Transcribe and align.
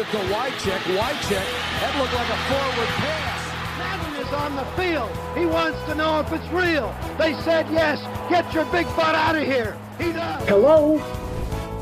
it 0.00 0.06
to 0.10 0.18
Wycheck. 0.32 0.82
Wycheck, 0.96 1.46
that 1.80 1.92
looked 1.98 2.14
like 2.14 2.30
a 2.36 2.40
forward 2.48 2.90
pass. 3.04 3.40
Madden 3.78 4.12
is 4.24 4.32
on 4.32 4.56
the 4.56 4.64
field. 4.76 5.10
He 5.36 5.44
wants 5.46 5.78
to 5.88 5.94
know 5.94 6.20
if 6.20 6.32
it's 6.32 6.50
real. 6.52 6.94
They 7.18 7.34
said 7.42 7.66
yes. 7.70 7.98
Get 8.30 8.54
your 8.54 8.64
big 8.72 8.86
butt 8.96 9.14
out 9.14 9.36
of 9.36 9.42
here. 9.42 9.76
He 9.98 10.12
does. 10.12 10.48
Hello? 10.48 11.00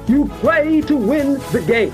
You 0.09 0.27
play 0.41 0.81
to 0.83 0.97
win 0.97 1.39
the 1.53 1.61
game. 1.61 1.93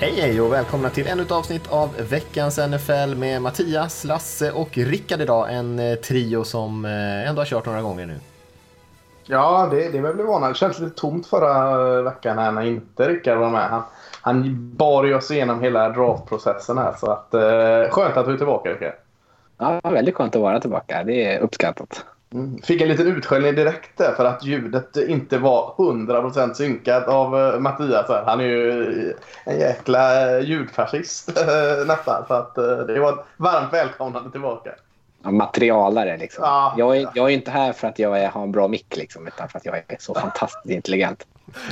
Hej 0.00 0.20
hej 0.20 0.40
och 0.40 0.52
välkomna 0.52 0.90
till 0.90 1.06
ännu 1.06 1.22
ett 1.22 1.30
avsnitt 1.30 1.68
av 1.68 1.96
veckans 2.10 2.58
NFL 2.58 3.14
med 3.14 3.42
Mattias, 3.42 4.04
Lasse 4.04 4.52
och 4.52 4.78
Rickard 4.78 5.20
idag. 5.20 5.54
En 5.54 5.78
eh, 5.78 5.94
trio 5.94 6.44
som 6.44 6.84
eh, 6.84 7.28
ändå 7.28 7.40
har 7.40 7.46
kört 7.46 7.66
några 7.66 7.82
gånger 7.82 8.06
nu. 8.06 8.20
Ja, 9.26 9.68
det, 9.70 9.88
det 9.88 10.00
börjar 10.00 10.14
bli 10.14 10.24
vana. 10.24 10.48
Det 10.48 10.54
känns 10.54 10.78
lite 10.78 11.00
tomt 11.00 11.26
förra 11.26 12.02
veckan 12.02 12.38
här 12.38 12.52
när 12.52 12.62
inte 12.62 13.08
Rickard 13.08 13.38
var 13.38 13.50
med. 13.50 13.68
Han, 13.68 13.82
han 14.20 14.70
bar 14.76 15.04
ju 15.04 15.14
oss 15.14 15.30
igenom 15.30 15.62
hela 15.62 15.88
draftprocessen 15.88 16.78
här. 16.78 16.94
Så 16.98 17.10
att, 17.10 17.34
eh, 17.34 17.90
skönt 17.90 18.16
att 18.16 18.26
du 18.26 18.32
är 18.32 18.36
tillbaka 18.36 18.70
Rickard. 18.70 18.94
Ja, 19.58 19.80
väldigt 19.82 20.14
skönt 20.14 20.36
att 20.36 20.42
vara 20.42 20.60
tillbaka. 20.60 21.04
Det 21.04 21.24
är 21.24 21.40
uppskattat. 21.40 22.04
Mm. 22.32 22.58
Fick 22.62 22.80
en 22.80 22.88
liten 22.88 23.06
utskällning 23.06 23.54
direkt 23.54 23.98
där 23.98 24.12
för 24.12 24.24
att 24.24 24.44
ljudet 24.44 24.96
inte 24.96 25.38
var 25.38 25.74
100% 25.76 26.54
synkat 26.54 27.08
av 27.08 27.34
uh, 27.34 27.58
Mattias. 27.60 28.06
Han 28.26 28.40
är 28.40 28.44
ju 28.44 29.14
en 29.44 29.58
jäkla 29.58 30.40
ljudfascist 30.40 31.28
uh, 31.28 31.86
nästan. 31.86 32.24
Så 32.28 32.34
att, 32.34 32.54
det 32.86 33.00
var 33.00 33.12
ett 33.12 33.24
varmt 33.36 33.72
välkomnande 33.72 34.30
tillbaka. 34.30 34.70
Ja, 35.24 35.30
materialare 35.30 36.16
liksom. 36.16 36.44
Ja, 36.44 36.74
jag, 36.76 36.96
är, 36.96 37.08
jag 37.14 37.30
är 37.30 37.34
inte 37.34 37.50
här 37.50 37.72
för 37.72 37.88
att 37.88 37.98
jag 37.98 38.18
är, 38.18 38.28
har 38.28 38.42
en 38.42 38.52
bra 38.52 38.68
mick 38.68 38.96
liksom, 38.96 39.26
utan 39.26 39.48
för 39.48 39.58
att 39.58 39.64
jag 39.64 39.76
är 39.76 39.84
så 39.98 40.14
fantastiskt 40.14 40.70
intelligent. 40.74 41.26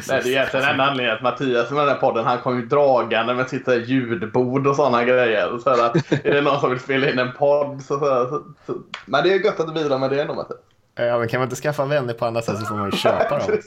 Nej, 0.09 0.21
det 0.23 0.29
är 0.29 0.33
egentligen 0.33 0.69
en 0.69 0.81
anledning 0.81 1.17
att 1.17 1.23
Mattias 1.23 1.71
med 1.71 1.81
den 1.81 1.89
här 1.89 2.01
podden 2.01 2.25
han 2.25 2.39
kom 2.39 2.57
ju 2.57 2.67
dragande 2.67 3.35
med 3.35 3.49
sitt 3.49 3.69
ljudbord 3.69 4.67
och 4.67 4.77
sådana 4.77 5.05
grejer. 5.05 5.59
Så 5.59 5.71
att, 5.71 5.97
är 6.25 6.35
det 6.35 6.41
någon 6.41 6.61
som 6.61 6.71
vill 6.71 6.81
spela 6.81 7.11
in 7.11 7.19
en 7.19 7.33
podd 7.33 7.83
så, 7.83 7.99
så, 7.99 8.27
så, 8.29 8.43
så. 8.67 8.79
Men 9.07 9.25
det 9.25 9.33
är 9.33 9.45
gött 9.45 9.61
att 9.61 9.67
du 9.67 9.73
bidrar 9.73 9.99
med 9.99 10.11
det 10.11 10.21
ändå 10.21 10.35
Mattias. 10.35 10.61
Ja, 10.95 11.19
men 11.19 11.29
kan 11.29 11.41
man 11.41 11.47
inte 11.47 11.57
skaffa 11.57 11.85
vänner 11.85 12.15
på 12.15 12.27
andra 12.27 12.43
sätt 12.43 12.59
så 12.59 12.65
får 12.65 12.75
man 12.75 12.91
ju 12.91 12.97
köpa 12.97 13.39
dem. 13.47 13.59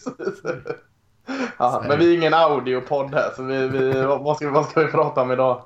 ja, 1.57 1.83
men 1.87 1.99
vi 1.99 2.13
är 2.13 2.17
ingen 2.17 2.33
audiopodd 2.33 3.13
här 3.13 3.31
så 3.35 3.43
vi, 3.43 3.67
vi, 3.67 4.03
vad, 4.03 4.37
ska, 4.37 4.49
vad 4.49 4.65
ska 4.65 4.79
vi 4.79 4.91
prata 4.91 5.21
om 5.21 5.31
idag? 5.31 5.61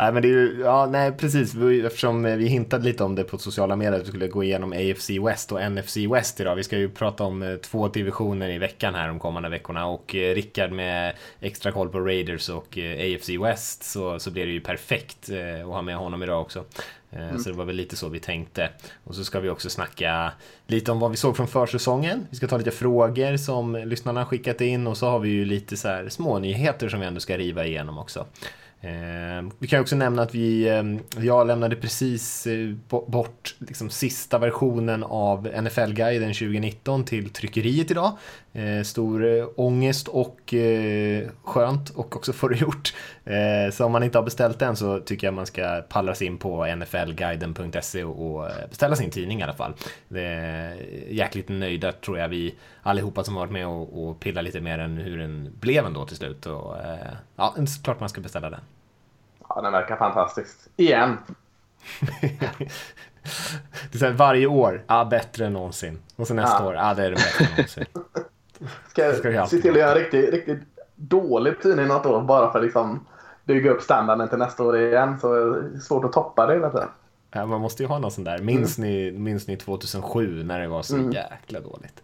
Nej, 0.00 0.12
men 0.12 0.22
det 0.22 0.28
är 0.28 0.30
ju, 0.30 0.60
ja, 0.60 0.86
nej, 0.86 1.12
precis. 1.12 1.54
Eftersom 1.84 2.22
vi 2.22 2.48
hintade 2.48 2.84
lite 2.84 3.04
om 3.04 3.14
det 3.14 3.24
på 3.24 3.38
sociala 3.38 3.76
medier 3.76 4.00
att 4.00 4.02
vi 4.02 4.08
skulle 4.08 4.28
gå 4.28 4.44
igenom 4.44 4.72
AFC 4.72 5.10
West 5.10 5.52
och 5.52 5.72
NFC 5.72 5.96
West 5.96 6.40
idag. 6.40 6.56
Vi 6.56 6.64
ska 6.64 6.78
ju 6.78 6.88
prata 6.88 7.24
om 7.24 7.42
eh, 7.42 7.56
två 7.56 7.88
divisioner 7.88 8.50
i 8.50 8.58
veckan 8.58 8.94
här 8.94 9.08
de 9.08 9.18
kommande 9.18 9.48
veckorna 9.48 9.86
och 9.86 10.14
eh, 10.14 10.34
Rickard 10.34 10.72
med 10.72 11.14
extra 11.40 11.72
koll 11.72 11.88
på 11.88 12.00
Raiders 12.00 12.48
och 12.48 12.78
eh, 12.78 13.14
AFC 13.14 13.28
West 13.28 13.84
så, 13.84 14.18
så 14.18 14.30
blir 14.30 14.46
det 14.46 14.52
ju 14.52 14.60
perfekt 14.60 15.30
att 15.64 15.66
ha 15.66 15.82
med 15.82 15.96
honom 15.96 16.22
idag 16.22 16.40
också. 16.40 16.64
Mm. 17.12 17.38
Så 17.38 17.50
det 17.50 17.56
var 17.56 17.64
väl 17.64 17.76
lite 17.76 17.96
så 17.96 18.08
vi 18.08 18.20
tänkte. 18.20 18.68
Och 19.04 19.14
så 19.14 19.24
ska 19.24 19.40
vi 19.40 19.48
också 19.48 19.70
snacka 19.70 20.32
lite 20.66 20.92
om 20.92 21.00
vad 21.00 21.10
vi 21.10 21.16
såg 21.16 21.36
från 21.36 21.48
försäsongen. 21.48 22.26
Vi 22.30 22.36
ska 22.36 22.46
ta 22.46 22.56
lite 22.56 22.70
frågor 22.70 23.36
som 23.36 23.76
lyssnarna 23.76 24.26
skickat 24.26 24.60
in 24.60 24.86
och 24.86 24.96
så 24.96 25.06
har 25.06 25.18
vi 25.18 25.28
ju 25.28 25.44
lite 25.44 25.76
så 25.76 25.88
här 25.88 26.08
små 26.08 26.38
nyheter 26.38 26.88
som 26.88 27.00
vi 27.00 27.06
ändå 27.06 27.20
ska 27.20 27.38
riva 27.38 27.64
igenom 27.66 27.98
också. 27.98 28.26
Eh, 28.82 29.50
vi 29.58 29.68
kan 29.68 29.80
också 29.80 29.96
nämna 29.96 30.22
att 30.22 30.34
vi, 30.34 30.68
eh, 30.68 30.82
jag 31.24 31.46
lämnade 31.46 31.76
precis 31.76 32.46
eh, 32.46 32.74
bort 32.88 33.56
liksom, 33.58 33.90
sista 33.90 34.38
versionen 34.38 35.04
av 35.04 35.46
NFL-guiden 35.46 36.34
2019 36.34 37.04
till 37.04 37.30
tryckeriet 37.30 37.90
idag. 37.90 38.12
Eh, 38.52 38.82
stor 38.82 39.24
eh, 39.24 39.46
ångest 39.56 40.08
och 40.08 40.54
eh, 40.54 41.28
skönt 41.44 41.90
och 41.90 42.16
också 42.16 42.32
få 42.32 42.48
det 42.48 42.56
gjort. 42.56 42.94
Eh, 43.24 43.72
så 43.72 43.84
om 43.84 43.92
man 43.92 44.02
inte 44.02 44.18
har 44.18 44.22
beställt 44.22 44.58
den 44.58 44.76
så 44.76 45.00
tycker 45.00 45.26
jag 45.26 45.34
man 45.34 45.46
ska 45.46 45.82
pallras 45.88 46.22
in 46.22 46.38
på 46.38 46.66
nflguiden.se 46.66 48.04
och 48.04 48.48
beställa 48.68 48.96
sin 48.96 49.10
tidning 49.10 49.40
i 49.40 49.42
alla 49.42 49.52
fall. 49.52 49.74
Det 50.08 50.22
är 50.22 50.74
jäkligt 51.08 51.48
nöjda 51.48 51.92
tror 51.92 52.18
jag 52.18 52.28
vi 52.28 52.54
allihopa 52.82 53.24
som 53.24 53.34
varit 53.34 53.52
med 53.52 53.66
och, 53.66 54.08
och 54.08 54.20
pillat 54.20 54.44
lite 54.44 54.60
mer 54.60 54.78
än 54.78 54.96
hur 54.96 55.18
den 55.18 55.52
blev 55.60 55.86
ändå 55.86 56.06
till 56.06 56.16
slut. 56.16 56.46
Och, 56.46 56.76
ja, 57.36 57.54
klart 57.84 58.00
man 58.00 58.08
ska 58.08 58.20
beställa 58.20 58.50
den. 58.50 58.60
Ja, 59.48 59.60
den 59.60 59.72
verkar 59.72 59.96
fantastisk. 59.96 60.56
Igen. 60.76 61.18
det 62.20 63.94
är 63.94 63.98
så 63.98 64.06
här, 64.06 64.12
varje 64.12 64.46
år, 64.46 64.84
ja 64.86 65.04
bättre 65.04 65.46
än 65.46 65.52
någonsin. 65.52 65.98
Och 66.16 66.26
så 66.26 66.34
nästa 66.34 66.62
ja. 66.62 66.68
år, 66.68 66.74
ja 66.74 66.94
det 66.94 67.04
är 67.04 67.10
det 67.10 67.16
bättre 67.16 67.44
än 67.44 67.50
någonsin. 67.50 67.86
Ska, 68.88 69.12
ska 69.12 69.46
se 69.46 69.58
till 69.58 69.70
att 69.70 69.78
göra 69.78 69.90
en 69.90 69.98
riktigt, 69.98 70.30
riktigt 70.30 70.58
dålig 70.96 71.62
tidning 71.62 71.86
något 71.86 72.06
år 72.06 72.22
bara 72.22 72.52
för 72.52 72.58
att 72.58 72.64
liksom 72.64 73.06
bygga 73.44 73.70
upp 73.70 73.82
standarden 73.82 74.28
till 74.28 74.38
nästa 74.38 74.64
år 74.64 74.78
igen. 74.78 75.20
Så 75.20 75.34
det 75.34 75.40
är 75.40 75.78
svårt 75.78 76.04
att 76.04 76.12
toppa 76.12 76.46
det 76.46 76.54
hela 76.54 76.70
tiden. 76.70 76.88
Man 77.48 77.60
måste 77.60 77.82
ju 77.82 77.88
ha 77.88 77.98
någon 77.98 78.10
sån 78.10 78.24
där. 78.24 78.38
Minns, 78.38 78.78
mm. 78.78 78.90
ni, 78.90 79.12
minns 79.12 79.46
ni 79.46 79.56
2007 79.56 80.42
när 80.42 80.60
det 80.60 80.68
var 80.68 80.82
så 80.82 80.96
mm. 80.96 81.12
jäkla 81.12 81.60
dåligt? 81.60 82.02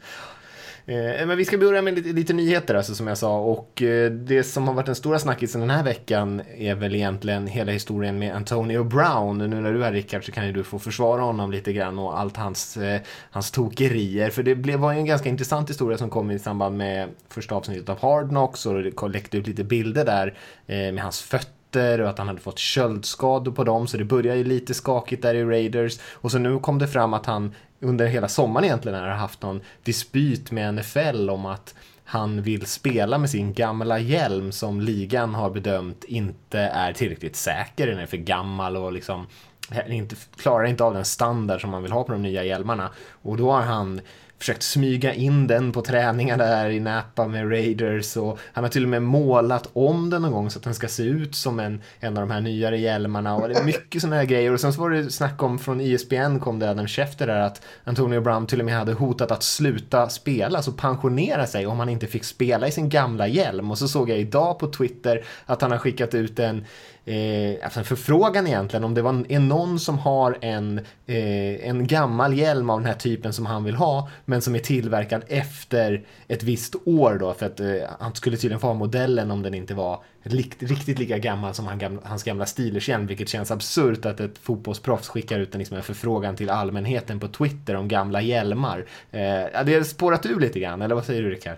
Eh, 0.89 1.27
men 1.27 1.37
vi 1.37 1.45
ska 1.45 1.59
börja 1.59 1.83
med 1.83 1.95
lite, 1.95 2.09
lite, 2.09 2.33
nyheter 2.33 2.75
alltså, 2.75 2.95
som 2.95 3.07
jag 3.07 3.19
sa 3.19 3.39
och 3.39 3.83
eh, 3.83 4.11
det 4.11 4.43
som 4.43 4.69
har 4.69 4.75
varit 4.75 4.87
den 4.87 4.95
stora 4.95 5.19
snackisen 5.19 5.61
den 5.61 5.71
här 5.71 5.85
veckan 5.85 6.43
är 6.57 6.75
väl 6.75 6.95
egentligen 6.95 7.47
hela 7.47 7.73
historien 7.73 8.19
med 8.19 8.37
Antonio 8.37 8.85
Brown. 8.85 9.39
Nu 9.39 9.49
när 9.49 9.73
du 9.73 9.85
är 9.85 9.93
Rickard 9.93 10.25
så 10.25 10.33
kan 10.33 10.47
ju 10.47 10.53
du 10.53 10.65
få 10.65 10.79
försvara 10.79 11.23
honom 11.23 11.51
lite 11.51 11.73
grann 11.73 11.99
och 11.99 12.19
allt 12.19 12.37
hans, 12.37 12.77
eh, 12.77 13.01
hans 13.31 13.51
tokerier. 13.51 14.31
För 14.31 14.43
det 14.43 14.55
blev, 14.55 14.79
var 14.79 14.93
ju 14.93 14.99
en 14.99 15.07
ganska 15.07 15.29
intressant 15.29 15.71
historia 15.71 15.99
som 15.99 16.11
kom 16.11 16.31
i 16.31 16.39
samband 16.39 16.77
med 16.77 17.09
första 17.29 17.55
avsnittet 17.55 17.89
av 17.89 18.01
Hard 18.01 18.29
Knocks 18.29 18.67
och 18.67 18.83
det 18.83 19.09
läckte 19.09 19.39
ut 19.39 19.47
lite 19.47 19.65
bilder 19.65 20.05
där 20.05 20.35
eh, 20.67 20.93
med 20.93 21.03
hans 21.03 21.21
fötter 21.21 22.01
och 22.01 22.11
att 22.11 22.19
han 22.19 22.29
hade 22.29 22.41
fått 22.41 22.59
köldskador 22.59 23.53
på 23.53 23.65
dem 23.65 23.87
så 23.87 23.97
det 23.97 24.05
började 24.05 24.39
ju 24.39 24.45
lite 24.45 24.75
skakigt 24.75 25.23
där 25.23 25.35
i 25.35 25.45
Raiders 25.45 25.99
och 26.13 26.31
så 26.31 26.39
nu 26.39 26.59
kom 26.59 26.79
det 26.79 26.89
fram 26.89 27.15
att 27.15 27.27
han 27.27 27.55
under 27.81 28.07
hela 28.07 28.29
sommaren 28.29 28.65
egentligen 28.65 29.01
har 29.01 29.09
haft 29.09 29.43
någon 29.43 29.61
dispyt 29.83 30.51
med 30.51 30.75
NFL 30.75 31.31
om 31.31 31.47
att 31.47 31.75
han 32.05 32.43
vill 32.43 32.67
spela 32.67 33.19
med 33.19 33.31
sin 33.31 33.53
gamla 33.53 33.99
hjälm 33.99 34.53
som 34.53 34.81
ligan 34.81 35.35
har 35.35 35.51
bedömt 35.51 36.05
inte 36.05 36.59
är 36.59 36.93
tillräckligt 36.93 37.37
säker. 37.37 37.87
Den 37.87 37.99
är 37.99 38.07
för 38.07 38.17
gammal 38.17 38.77
och 38.77 38.93
liksom 38.93 39.27
eh, 39.73 39.97
inte, 39.97 40.17
klarar 40.37 40.65
inte 40.65 40.85
av 40.85 40.95
den 40.95 41.05
standard 41.05 41.61
som 41.61 41.71
man 41.71 41.83
vill 41.83 41.93
ha 41.93 42.05
på 42.05 42.13
de 42.13 42.23
nya 42.23 42.45
hjälmarna. 42.45 42.91
Och 43.11 43.37
då 43.37 43.53
har 43.53 43.63
han 43.63 44.01
försökt 44.39 44.63
smyga 44.63 45.15
in 45.15 45.47
den 45.47 45.73
på 45.73 45.83
träningar 45.83 46.37
där 46.37 46.71
i 46.71 46.81
Napa 46.81 47.27
med 47.27 47.51
Raiders 47.51 48.17
och 48.17 48.39
han 48.53 48.65
har 48.65 48.69
till 48.69 48.83
och 48.83 48.89
med 48.89 49.03
målat 49.03 49.69
om 49.73 50.11
den 50.11 50.23
någon 50.23 50.33
gång 50.33 50.51
så 50.51 50.59
att 50.59 50.65
den 50.65 50.75
ska 50.75 50.89
se 50.89 51.03
ut 51.03 51.35
som 51.35 51.61
en, 51.61 51.83
en 52.01 52.17
av 52.17 52.29
de 52.29 52.31
här 52.31 52.41
nyare 52.41 52.79
hjälmarna 52.79 53.37
och 53.37 53.49
det 53.49 53.55
är 53.55 53.65
mycket 53.65 54.01
sådana 54.01 54.17
här 54.17 54.25
grejer. 54.25 54.53
Och 54.53 54.61
sen 54.61 54.73
så 54.73 54.81
var 54.81 54.91
det 54.91 55.11
snack 55.11 55.43
om 55.43 55.59
från 55.59 55.81
ISBN 55.81 56.39
kom 56.41 56.59
det 56.59 56.71
Adam 56.71 56.89
Schefter 56.89 57.27
där 57.27 57.41
att 57.41 57.63
Antonio 57.85 58.21
Brown 58.21 58.47
till 58.47 58.61
och 58.61 58.67
med 58.67 58.75
hade 58.75 58.93
hotat 58.93 59.31
att 59.31 59.43
sluta 59.43 60.09
spela, 60.09 60.59
alltså 60.59 60.73
pensionera 60.73 61.47
sig 61.47 61.67
om 61.67 61.79
han 61.79 61.89
inte 61.89 62.07
fick 62.07 62.25
spela 62.25 62.69
i 62.69 62.71
sin 62.71 62.89
gamla 62.89 63.29
hjälm. 63.29 63.71
Och 63.71 63.79
så 63.79 63.89
såg 63.89 64.11
jag 64.11 64.19
idag 64.19 64.59
på 64.59 64.67
Twitter 64.67 65.25
att 65.47 65.63
han 65.63 65.71
har 65.71 65.79
skickat 65.79 66.15
ut 66.15 66.39
en 66.39 66.65
eh, 67.07 67.65
alltså 67.65 67.79
en 67.81 67.85
förfrågan 67.85 68.47
egentligen 68.47 68.85
om 68.85 68.95
det 68.95 69.03
var, 69.03 69.25
är 69.29 69.41
någon 69.41 69.81
som 69.81 69.99
har 69.99 70.39
en, 70.41 70.79
eh, 71.07 71.69
en 71.69 71.87
gammal 71.87 72.39
hjälm 72.39 72.71
av 72.71 72.81
den 72.81 72.87
här 72.87 72.95
typen 72.95 73.33
som 73.33 73.47
han 73.47 73.65
vill 73.65 73.75
ha 73.75 74.09
men 74.25 74.43
som 74.43 74.55
är 74.55 74.59
tillverkad 74.59 75.23
efter 75.29 76.05
ett 76.29 76.43
visst 76.43 76.75
år 76.85 77.19
då 77.21 77.35
för 77.35 77.47
att 77.47 77.61
eh, 77.61 77.67
han 77.99 78.15
skulle 78.15 78.37
tydligen 78.37 78.61
få 78.61 78.67
ha 78.67 78.75
modellen 78.75 79.31
om 79.31 79.43
den 79.43 79.55
inte 79.55 79.75
var 79.75 80.03
likt, 80.23 80.63
riktigt 80.63 80.99
lika 80.99 81.19
gammal 81.19 81.55
som 81.55 81.67
han, 81.67 81.79
gamla, 81.79 82.01
hans 82.05 82.23
gamla 82.23 82.45
Steelers-hjälm 82.47 83.07
vilket 83.07 83.29
känns 83.29 83.51
absurt 83.51 84.07
att 84.07 84.21
ett 84.21 84.39
fotbollsproffs 84.39 85.09
skickar 85.09 85.39
ut 85.39 85.55
en, 85.55 85.59
liksom, 85.59 85.77
en 85.77 85.83
förfrågan 85.83 86.37
till 86.37 86.51
allmänheten 86.51 87.21
på 87.21 87.29
Twitter 87.29 87.77
om 87.77 87.89
gamla 87.89 88.21
hjälmar. 88.21 88.87
Eh, 89.11 89.65
det 89.65 89.75
har 89.75 89.83
spårat 89.83 90.27
ur 90.27 90.41
lite 90.41 90.61
grann, 90.61 90.83
eller 90.83 90.95
vad 90.95 91.05
säger 91.05 91.23
du 91.23 91.31
Rickard? 91.31 91.57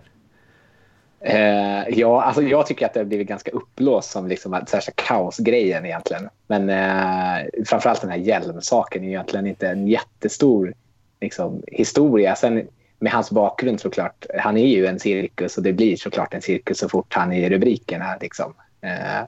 Eh, 1.21 1.89
ja, 1.89 2.23
alltså 2.23 2.43
jag 2.43 2.67
tycker 2.67 2.87
att 2.87 2.95
det 2.95 3.01
har 3.01 3.05
blivit 3.05 3.29
ganska 3.29 3.51
uppblåst, 3.51 4.11
som 4.11 4.29
liksom 4.29 4.61
särskilt 4.69 4.97
kaosgrejen 4.97 5.87
egentligen. 5.87 6.29
Men 6.47 6.71
eh, 6.71 7.47
framförallt 7.67 8.01
den 8.01 8.11
här 8.11 8.19
hjälmsaken 8.19 9.05
är 9.05 9.09
egentligen 9.09 9.47
inte 9.47 9.69
en 9.69 9.89
jättestor 9.89 10.75
liksom, 11.21 11.63
historia. 11.67 12.35
Sen 12.35 12.69
med 12.99 13.13
hans 13.13 13.31
bakgrund 13.31 13.81
såklart, 13.81 14.27
han 14.39 14.57
är 14.57 14.67
ju 14.67 14.87
en 14.87 15.01
cirkus 15.01 15.57
och 15.57 15.63
det 15.63 15.73
blir 15.73 15.97
såklart 15.97 16.35
en 16.35 16.43
cirkus 16.43 16.79
så 16.79 16.89
fort 16.89 17.15
han 17.15 17.33
är 17.33 17.47
i 17.47 17.51
rubrikerna. 17.51 18.17
Liksom. 18.21 18.55
Eh, 18.81 19.27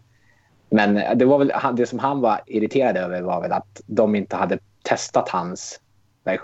men 0.70 1.18
det, 1.18 1.24
var 1.24 1.38
väl, 1.38 1.52
det 1.76 1.86
som 1.86 1.98
han 1.98 2.20
var 2.20 2.40
irriterad 2.46 2.96
över 2.96 3.22
var 3.22 3.40
väl 3.40 3.52
att 3.52 3.80
de 3.86 4.14
inte 4.14 4.36
hade 4.36 4.58
testat 4.82 5.28
hans 5.28 5.80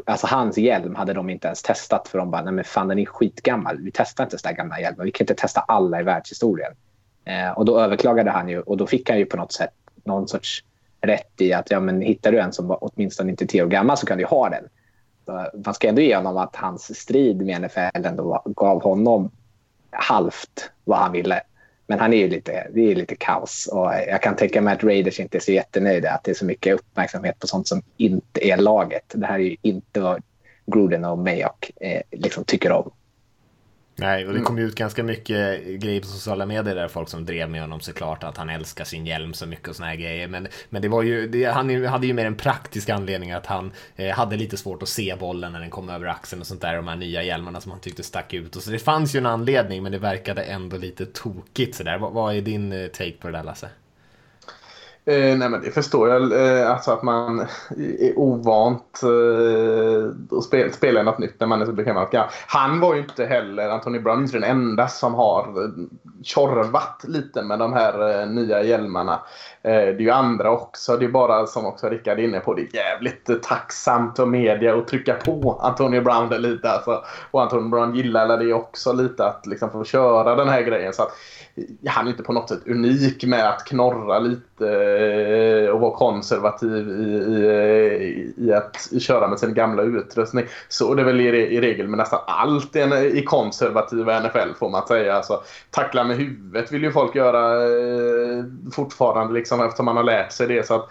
Alltså 0.07 0.27
hans 0.27 0.59
hjälm 0.59 0.95
hade 0.95 1.13
de 1.13 1.31
inte 1.31 1.47
ens 1.47 1.63
testat 1.63 2.09
för 2.09 2.19
de 2.19 2.31
bara, 2.31 2.43
nej 2.43 2.53
men 2.53 2.65
fan 2.65 2.89
den 2.89 2.99
är 2.99 3.07
skitgammal. 3.07 3.79
Vi 3.81 3.91
testar 3.95 4.25
inte 4.25 4.39
sådana 4.39 4.57
gamla 4.57 4.81
hjälmar. 4.81 5.05
Vi 5.05 5.13
kan 5.13 5.25
inte 5.25 5.35
testa 5.35 5.61
alla 5.61 6.01
i 6.01 6.03
världshistorien. 6.03 6.73
Eh, 7.25 7.51
och 7.51 7.65
då 7.65 7.81
överklagade 7.81 8.31
han 8.31 8.49
ju 8.49 8.61
och 8.61 8.77
då 8.77 8.87
fick 8.87 9.11
han 9.11 9.19
ju 9.19 9.27
på 9.27 9.37
något 9.37 9.53
sätt 9.53 9.71
någon 10.05 10.29
sorts 10.29 10.65
rätt 11.01 11.41
i 11.41 11.53
att 11.53 11.71
ja, 11.71 11.81
men 11.81 12.01
hittar 12.01 12.33
du 12.33 12.41
en 12.41 12.53
som 12.53 12.69
var 12.69 12.79
åtminstone 12.81 13.31
inte 13.31 13.47
tio 13.47 13.63
år 13.63 13.69
gammal 13.69 13.97
så 13.97 14.07
kan 14.07 14.19
du 14.19 14.25
ha 14.25 14.49
den. 14.49 14.65
Så 15.25 15.51
man 15.65 15.75
ska 15.75 15.89
ändå 15.89 16.03
ge 16.03 16.17
honom 16.17 16.37
att 16.37 16.57
hans 16.57 17.01
strid 17.01 17.37
med 17.37 17.63
NFL 17.63 18.07
ändå 18.07 18.43
gav 18.47 18.83
honom 18.83 19.31
halvt 19.91 20.71
vad 20.85 20.99
han 20.99 21.13
ville. 21.13 21.41
Men 21.87 21.99
han 21.99 22.13
är 22.13 22.17
ju 22.17 22.29
lite, 22.29 22.67
det 22.75 22.91
är 22.91 22.95
lite 22.95 23.17
kaos 23.17 23.69
och 23.73 23.93
jag 24.09 24.23
kan 24.23 24.37
tänka 24.37 24.61
mig 24.61 24.75
att 24.75 24.85
Raiders 24.85 25.21
inte 25.21 25.39
är 25.39 25.41
så 25.41 25.53
jättenöjda 25.53 26.11
att 26.11 26.25
det 26.25 26.31
är 26.31 26.35
så 26.35 26.45
mycket 26.45 26.75
uppmärksamhet 26.75 27.39
på 27.39 27.47
sånt 27.47 27.69
som 27.69 27.83
inte 27.97 28.49
är 28.49 28.57
laget. 28.57 29.13
Det 29.15 29.27
här 29.27 29.35
är 29.35 29.45
ju 29.45 29.57
inte 29.63 30.01
vad 30.01 30.23
Gruden 30.67 31.05
och 31.05 31.19
Mayock 31.19 31.71
eh, 31.81 32.03
liksom 32.11 32.45
tycker 32.45 32.73
om. 32.73 32.91
Nej, 33.99 34.27
och 34.27 34.35
det 34.35 34.41
kom 34.41 34.59
ut 34.59 34.75
ganska 34.75 35.03
mycket 35.03 35.65
grejer 35.65 36.01
på 36.01 36.07
sociala 36.07 36.47
medier 36.47 36.75
där 36.75 36.89
folk 36.89 37.09
som 37.09 37.25
drev 37.25 37.51
med 37.51 37.61
honom 37.61 37.81
såklart 37.81 38.25
att 38.25 38.37
han 38.37 38.51
älskar 38.51 38.85
sin 38.85 39.07
hjälm 39.07 39.35
så 39.35 39.47
mycket 39.47 39.69
och 39.69 39.77
såna 39.77 39.89
här 39.89 39.97
grejer. 39.97 40.29
Men, 40.29 40.49
men 40.69 40.83
det 40.83 40.89
var 40.89 41.03
ju, 41.03 41.29
det, 41.29 41.45
han 41.45 41.85
hade 41.85 42.07
ju 42.07 42.13
mer 42.13 42.27
en 42.27 42.35
praktisk 42.35 42.89
anledning 42.89 43.33
att 43.33 43.47
han 43.47 43.73
eh, 43.97 44.17
hade 44.17 44.37
lite 44.37 44.57
svårt 44.57 44.83
att 44.83 44.89
se 44.89 45.17
bollen 45.21 45.53
när 45.53 45.61
den 45.61 45.71
kom 45.71 45.89
över 45.89 46.07
axeln 46.07 46.41
och 46.41 46.47
sånt 46.47 46.61
där. 46.61 46.77
De 46.77 46.89
här 46.89 46.97
nya 46.97 47.23
hjälmarna 47.23 47.61
som 47.61 47.73
han 47.73 47.81
tyckte 47.81 48.03
stack 48.03 48.35
ut. 48.35 48.57
Och 48.57 48.63
så 48.63 48.71
det 48.71 48.79
fanns 48.79 49.15
ju 49.15 49.19
en 49.19 49.27
anledning, 49.27 49.83
men 49.83 49.93
det 49.93 49.99
verkade 49.99 50.43
ändå 50.43 50.77
lite 50.77 51.07
tokigt 51.07 51.75
sådär. 51.75 51.99
Vad, 51.99 52.13
vad 52.13 52.37
är 52.37 52.41
din 52.41 52.73
eh, 52.73 52.87
take 52.87 53.13
på 53.13 53.29
det 53.29 53.33
där 53.33 53.45
Lasse? 53.45 53.69
Eh, 55.09 55.39
nej 55.39 55.49
men 55.49 55.61
det 55.61 55.71
förstår 55.71 56.09
jag. 56.09 56.33
Eh, 56.33 56.71
alltså 56.71 56.91
att 56.91 57.03
man 57.03 57.41
är 57.99 58.19
ovant 58.19 59.01
eh, 59.03 60.39
att 60.39 60.45
spela, 60.45 60.73
spela 60.73 61.03
något 61.03 61.19
nytt 61.19 61.41
när 61.41 61.47
man 61.47 61.63
är 61.63 61.67
så 61.67 61.73
bekväm. 61.73 62.07
Han 62.47 62.81
var 62.81 62.95
ju 62.95 63.01
inte 63.01 63.27
heller, 63.27 63.69
Anthony 63.69 63.99
Brown, 63.99 64.23
inte 64.23 64.39
den 64.39 64.51
enda 64.51 64.89
som 64.89 65.15
har 65.15 65.43
eh, 65.43 65.71
tjorvat 66.23 67.05
lite 67.09 67.43
med 67.43 67.59
de 67.59 67.73
här 67.73 68.21
eh, 68.21 68.27
nya 68.29 68.63
hjälmarna. 68.63 69.13
Eh, 69.63 69.71
det 69.71 69.79
är 69.79 70.01
ju 70.01 70.11
andra 70.11 70.51
också. 70.51 70.97
Det 70.97 71.05
är 71.05 71.09
bara 71.09 71.47
som 71.47 71.67
också 71.67 71.89
Rickard 71.89 72.19
är 72.19 72.23
inne 72.23 72.41
på. 72.41 72.55
Det 72.55 72.63
är 72.63 72.77
jävligt 72.77 73.31
eh, 73.31 73.37
tacksamt 73.37 74.19
av 74.19 74.29
media 74.29 74.77
att 74.77 74.89
trycka 74.89 75.15
på 75.15 75.59
Anthony 75.63 76.01
Brown 76.01 76.29
lite. 76.29 76.71
Alltså. 76.71 77.05
Och 77.31 77.43
Anthony 77.43 77.69
Brown 77.69 77.95
gillar 77.95 78.39
det 78.39 78.53
också 78.53 78.93
lite 78.93 79.27
att 79.27 79.47
liksom 79.47 79.71
få 79.71 79.85
köra 79.85 80.35
den 80.35 80.49
här 80.49 80.63
grejen. 80.63 80.93
Så 80.93 81.03
att, 81.03 81.13
han 81.87 82.07
är 82.07 82.11
inte 82.11 82.23
på 82.23 82.33
något 82.33 82.49
sätt 82.49 82.67
unik 82.67 83.25
med 83.25 83.49
att 83.49 83.65
knorra 83.65 84.19
lite 84.19 84.69
eh, 85.65 85.71
och 85.71 85.81
vara 85.81 85.97
konservativ 85.97 86.89
i, 86.89 87.03
i, 87.03 87.47
eh, 87.47 88.45
i 88.47 88.53
att 88.53 89.03
köra 89.03 89.29
med 89.29 89.39
sin 89.39 89.55
gamla 89.55 89.83
utrustning. 89.83 90.47
Så 90.69 90.95
det 90.95 91.03
är 91.03 91.07
väl 91.07 91.21
i, 91.21 91.27
i 91.27 91.61
regel 91.61 91.89
med 91.89 91.99
nästan 91.99 92.21
allt 92.27 92.77
i 92.77 93.23
konservativa 93.27 94.21
NFL 94.21 94.55
får 94.59 94.71
man 94.71 94.87
säga. 94.87 95.15
Alltså, 95.15 95.43
tackla 95.71 96.05
med 96.05 96.17
huvudet 96.17 96.73
vill 96.73 96.83
ju 96.83 96.93
folk 96.93 97.15
göra 97.15 97.65
eh, 97.65 98.45
fortfarande 98.73 99.35
liksom, 99.35 99.61
eftersom 99.61 99.85
man 99.85 99.97
har 99.97 100.05
lärt 100.05 100.33
sig 100.33 100.47
det. 100.47 100.67
Så 100.67 100.75
att, 100.75 100.89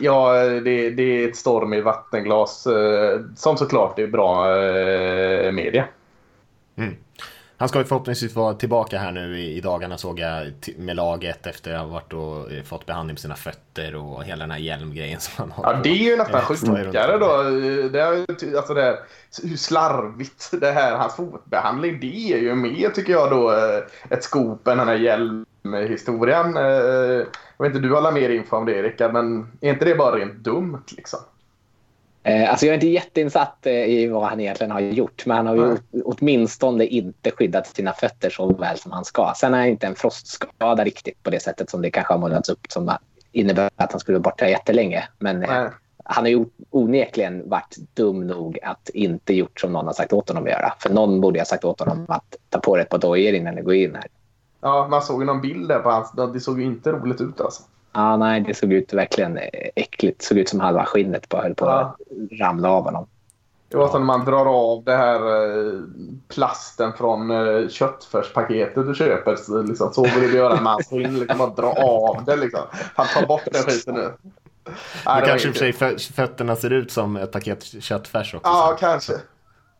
Ja, 0.00 0.34
det, 0.44 0.90
det 0.90 1.02
är 1.02 1.28
ett 1.28 1.36
storm 1.36 1.74
i 1.74 1.80
vattenglas 1.80 2.66
som 3.36 3.56
såklart 3.56 3.98
är 3.98 4.06
bra 4.06 4.44
media. 5.52 5.84
Mm. 6.76 6.94
Han 7.62 7.68
ska 7.68 7.78
ju 7.78 7.84
förhoppningsvis 7.84 8.34
vara 8.34 8.54
tillbaka 8.54 8.98
här 8.98 9.12
nu 9.12 9.40
i, 9.40 9.60
dagarna 9.60 9.98
såg 9.98 10.18
jag 10.18 10.52
med 10.76 10.96
laget 10.96 11.46
efter 11.46 11.74
att 11.74 11.80
ha 11.80 11.86
varit 11.86 12.12
och 12.12 12.52
eh, 12.52 12.62
fått 12.62 12.86
behandling 12.86 13.16
på 13.16 13.20
sina 13.20 13.34
fötter 13.34 13.96
och 13.96 14.24
hela 14.24 14.40
den 14.40 14.50
här 14.50 14.58
hjälmgrejen 14.58 15.20
som 15.20 15.32
han 15.36 15.50
har. 15.50 15.72
Ja, 15.72 15.80
det 15.82 15.88
är 15.88 16.10
ju 16.10 16.16
nästan 16.16 16.40
sjukare 16.40 17.18
då. 17.18 17.42
Det 17.88 18.00
är, 18.00 18.56
alltså 18.56 18.74
det, 18.74 18.98
hur 19.42 19.56
slarvigt 19.56 20.50
det 20.60 20.70
här, 20.70 20.96
hans 20.96 21.16
fotbehandling, 21.16 22.00
det 22.00 22.32
är 22.32 22.38
ju 22.38 22.54
mer 22.54 22.90
tycker 22.90 23.12
jag 23.12 23.30
då 23.30 23.52
eh, 23.52 23.82
ett 24.10 24.24
skop 24.24 24.68
än 24.68 24.78
den 24.78 24.88
här 24.88 24.96
hjälmhistorien. 24.96 26.56
Eh, 26.56 26.62
jag 27.56 27.64
vet 27.64 27.74
inte, 27.74 27.88
du 27.88 27.94
har 27.94 28.12
mer 28.12 28.30
info 28.30 28.56
om 28.56 28.66
det 28.66 28.82
Rickard, 28.82 29.12
men 29.12 29.48
är 29.60 29.70
inte 29.70 29.84
det 29.84 29.94
bara 29.94 30.16
rent 30.16 30.34
dumt 30.34 30.84
liksom? 30.96 31.20
Eh, 32.24 32.50
alltså 32.50 32.66
jag 32.66 32.70
är 32.70 32.74
inte 32.74 32.88
jätteinsatt 32.88 33.66
eh, 33.66 33.72
i 33.72 34.08
vad 34.08 34.28
han 34.28 34.40
egentligen 34.40 34.70
har 34.70 34.80
gjort, 34.80 35.26
men 35.26 35.36
han 35.36 35.46
har 35.46 35.54
ju 35.54 35.76
åtminstone 36.04 36.84
inte 36.84 37.30
skyddat 37.30 37.66
sina 37.66 37.92
fötter 37.92 38.30
så 38.30 38.52
väl 38.52 38.78
som 38.78 38.92
han 38.92 39.04
ska. 39.04 39.32
Sen 39.36 39.54
är 39.54 39.58
han 39.58 39.68
inte 39.68 39.86
en 39.86 39.94
frostskada 39.94 40.84
riktigt 40.84 41.22
på 41.22 41.30
det 41.30 41.40
sättet 41.40 41.70
som 41.70 41.82
det 41.82 41.90
kanske 41.90 42.12
har 42.12 42.18
målats 42.18 42.48
upp 42.48 42.66
som 42.68 42.92
innebär 43.32 43.70
att 43.76 43.92
han 43.92 44.00
skulle 44.00 44.18
vara 44.18 44.22
borta 44.22 44.48
jättelänge. 44.48 45.08
Men 45.18 45.40
Nej. 45.40 45.70
han 46.04 46.24
har 46.24 46.30
ju 46.30 46.44
onekligen 46.70 47.48
varit 47.48 47.76
dum 47.94 48.26
nog 48.26 48.58
att 48.62 48.88
inte 48.88 49.34
gjort 49.34 49.60
som 49.60 49.72
någon 49.72 49.86
har 49.86 49.92
sagt 49.92 50.12
åt 50.12 50.28
honom 50.28 50.44
att 50.44 50.50
göra. 50.50 50.72
För 50.78 50.90
någon 50.90 51.20
borde 51.20 51.40
ha 51.40 51.44
sagt 51.44 51.64
åt 51.64 51.80
honom 51.80 52.04
att 52.08 52.36
ta 52.48 52.58
på 52.58 52.76
dig 52.76 52.82
ett 52.82 52.90
par 52.90 52.98
dojor 52.98 53.34
innan 53.34 53.54
du 53.54 53.62
går 53.62 53.74
in 53.74 53.94
här. 53.94 54.06
Ja, 54.60 54.88
man 54.90 55.02
såg 55.02 55.20
ju 55.20 55.26
någon 55.26 55.40
bild 55.40 55.68
där 55.68 55.78
på 55.78 55.90
hans. 55.90 56.12
Det 56.32 56.40
såg 56.40 56.60
ju 56.60 56.66
inte 56.66 56.92
roligt 56.92 57.20
ut 57.20 57.40
alltså. 57.40 57.62
Ja, 57.92 58.16
nej, 58.16 58.40
det 58.40 58.54
såg 58.54 58.72
ut 58.72 58.92
verkligen 58.92 59.38
äckligt. 59.76 60.18
Det 60.18 60.24
såg 60.24 60.38
ut 60.38 60.48
som 60.48 60.60
halva 60.60 60.84
skinnet 60.84 61.28
på 61.28 61.36
höll 61.36 61.54
på 61.54 61.66
ja. 61.66 61.80
att 61.80 62.40
ramla 62.40 62.70
av 62.70 62.84
honom. 62.84 63.06
Det 63.68 63.78
var 63.78 63.88
som 63.88 64.00
när 64.00 64.06
man 64.06 64.24
drar 64.24 64.46
av 64.46 64.84
det 64.84 64.96
här 64.96 65.16
eh, 65.16 65.80
plasten 66.28 66.92
från 66.92 67.30
eh, 67.30 67.68
köttfärspaketet 67.68 68.86
du 68.86 68.94
köper. 68.94 69.62
Liksom, 69.66 69.92
så 69.92 70.02
borde 70.02 70.20
du 70.20 70.36
göra 70.36 70.60
med 70.60 70.72
hans 70.72 70.88
skinn. 70.88 71.18
Liksom, 71.18 71.38
bara 71.38 71.50
dra 71.50 71.72
av 71.72 72.24
det. 72.24 72.36
Liksom. 72.36 72.60
Han 72.94 73.06
tar 73.06 73.26
bort 73.26 73.42
den 73.52 73.62
skiten 73.62 73.94
nu. 73.94 74.12
Det 74.64 75.26
kanske 75.26 75.48
i 75.48 75.50
och 75.50 75.56
för 75.56 75.98
sig 75.98 76.12
fötterna 76.12 76.56
ser 76.56 76.70
ut 76.70 76.92
som 76.92 77.16
ett 77.16 77.32
paket 77.32 77.64
köttfärs 77.64 78.34
också. 78.34 78.48
Ja, 78.48 78.76
så. 78.78 78.86
kanske. 78.86 79.12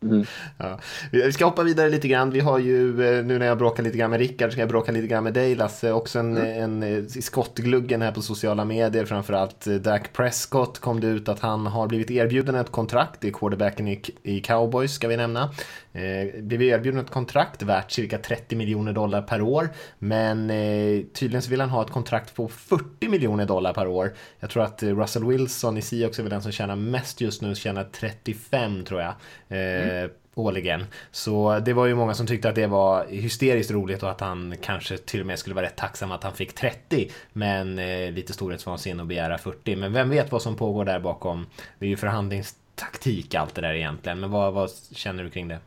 Mm. 0.09 0.25
Ja. 0.57 0.79
Vi 1.11 1.31
ska 1.31 1.45
hoppa 1.45 1.63
vidare 1.63 1.89
lite 1.89 2.07
grann. 2.07 2.31
Vi 2.31 2.39
har 2.39 2.59
ju, 2.59 2.89
eh, 2.89 3.25
nu 3.25 3.39
när 3.39 3.45
jag 3.45 3.57
bråkar 3.57 3.83
lite 3.83 3.97
grann 3.97 4.09
med 4.09 4.19
Rickard, 4.19 4.51
ska 4.51 4.61
jag 4.61 4.69
bråka 4.69 4.91
lite 4.91 5.07
grann 5.07 5.23
med 5.23 5.33
dig 5.33 5.55
Lasse. 5.55 5.91
Också 5.91 6.19
en, 6.19 6.37
mm. 6.37 6.63
en, 6.63 6.97
eh, 6.97 7.05
skottgluggen 7.05 8.01
här 8.01 8.11
på 8.11 8.21
sociala 8.21 8.65
medier, 8.65 9.05
framförallt 9.05 9.67
eh, 9.67 9.73
Dak 9.73 10.13
Prescott 10.13 10.79
kom 10.79 10.99
det 10.99 11.07
ut 11.07 11.29
att 11.29 11.39
han 11.39 11.67
har 11.67 11.87
blivit 11.87 12.11
erbjuden 12.11 12.55
ett 12.55 12.71
kontrakt. 12.71 13.23
Är 13.23 13.31
quarterbacken 13.31 13.87
i, 13.87 14.01
i 14.23 14.39
Cowboys, 14.41 14.93
ska 14.93 15.07
vi 15.07 15.17
nämna. 15.17 15.49
Eh, 15.93 16.41
blev 16.41 16.61
erbjuden 16.61 16.99
ett 16.99 17.11
kontrakt 17.11 17.61
värt 17.61 17.91
cirka 17.91 18.17
30 18.17 18.55
miljoner 18.55 18.93
dollar 18.93 19.21
per 19.21 19.41
år. 19.41 19.69
Men 19.99 20.49
eh, 20.49 21.01
tydligen 21.13 21.41
så 21.41 21.49
vill 21.49 21.61
han 21.61 21.69
ha 21.69 21.81
ett 21.81 21.91
kontrakt 21.91 22.35
på 22.35 22.47
40 22.47 23.09
miljoner 23.09 23.45
dollar 23.45 23.73
per 23.73 23.87
år. 23.87 24.13
Jag 24.39 24.49
tror 24.49 24.63
att 24.63 24.83
Russell 24.83 25.25
Wilson 25.25 25.77
i 25.77 25.81
Seahawks 25.81 26.19
är 26.19 26.23
väl 26.23 26.29
den 26.29 26.41
som 26.41 26.51
tjänar 26.51 26.75
mest 26.75 27.21
just 27.21 27.41
nu, 27.41 27.55
tjänar 27.55 27.83
35 27.83 28.85
tror 28.85 29.01
jag. 29.01 29.13
Eh, 29.47 29.57
mm 29.57 29.92
Eh, 29.93 30.09
årligen. 30.35 30.85
Så 31.11 31.59
det 31.59 31.73
var 31.73 31.85
ju 31.85 31.95
många 31.95 32.13
som 32.13 32.27
tyckte 32.27 32.49
att 32.49 32.55
det 32.55 32.67
var 32.67 33.05
hysteriskt 33.05 33.71
roligt 33.71 34.03
och 34.03 34.09
att 34.09 34.21
han 34.21 34.55
kanske 34.61 34.97
till 34.97 35.19
och 35.19 35.25
med 35.25 35.39
skulle 35.39 35.55
vara 35.55 35.65
rätt 35.65 35.75
tacksam 35.75 36.11
att 36.11 36.23
han 36.23 36.33
fick 36.33 36.55
30. 36.55 37.11
Men 37.33 37.79
eh, 37.79 38.11
lite 38.11 38.33
storhetsvansinne 38.33 39.01
att 39.01 39.07
begära 39.07 39.37
40. 39.37 39.75
Men 39.75 39.93
vem 39.93 40.09
vet 40.09 40.31
vad 40.31 40.41
som 40.41 40.55
pågår 40.55 40.85
där 40.85 40.99
bakom. 40.99 41.45
Det 41.79 41.85
är 41.85 41.89
ju 41.89 41.97
förhandlingstaktik 41.97 43.35
allt 43.35 43.55
det 43.55 43.61
där 43.61 43.73
egentligen. 43.73 44.19
Men 44.19 44.31
vad, 44.31 44.53
vad 44.53 44.69
känner 44.91 45.23
du 45.23 45.29
kring 45.29 45.47
det? 45.47 45.59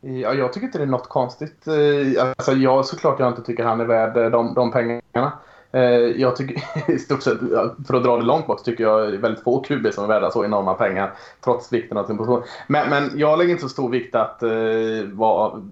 Ja, 0.00 0.34
jag 0.34 0.52
tycker 0.52 0.66
inte 0.66 0.78
det 0.78 0.84
är 0.84 0.86
något 0.86 1.08
konstigt. 1.08 1.66
Eh, 1.66 2.24
alltså, 2.24 2.52
jag 2.52 2.86
såklart 2.86 3.20
jag 3.20 3.28
inte 3.28 3.42
tycker 3.42 3.64
han 3.64 3.80
är 3.80 3.84
värd 3.84 4.16
eh, 4.16 4.30
de, 4.30 4.54
de 4.54 4.72
pengarna. 4.72 5.32
Eh, 5.72 5.82
jag 6.20 6.36
tycker 6.36 6.62
i 6.90 6.98
stort 6.98 7.22
sett, 7.22 7.38
för 7.86 7.94
att 7.94 8.04
dra 8.04 8.16
det 8.16 8.22
långt 8.22 8.46
bort, 8.46 8.64
tycker 8.64 8.84
jag 8.84 9.10
väldigt 9.10 9.44
få 9.44 9.62
QB 9.62 9.92
som 9.92 10.04
är 10.04 10.08
värda 10.08 10.30
så 10.30 10.44
enorma 10.44 10.74
pengar. 10.74 11.12
Trots 11.44 11.72
vikten 11.72 11.96
av 11.96 12.04
sin 12.04 12.16
position. 12.16 12.42
Men, 12.66 12.90
men 12.90 13.10
jag 13.18 13.38
lägger 13.38 13.50
inte 13.50 13.62
så 13.62 13.68
stor 13.68 13.90
vikt 13.90 14.14
att 14.14 14.42
uh, 14.42 15.04
vara 15.04 15.62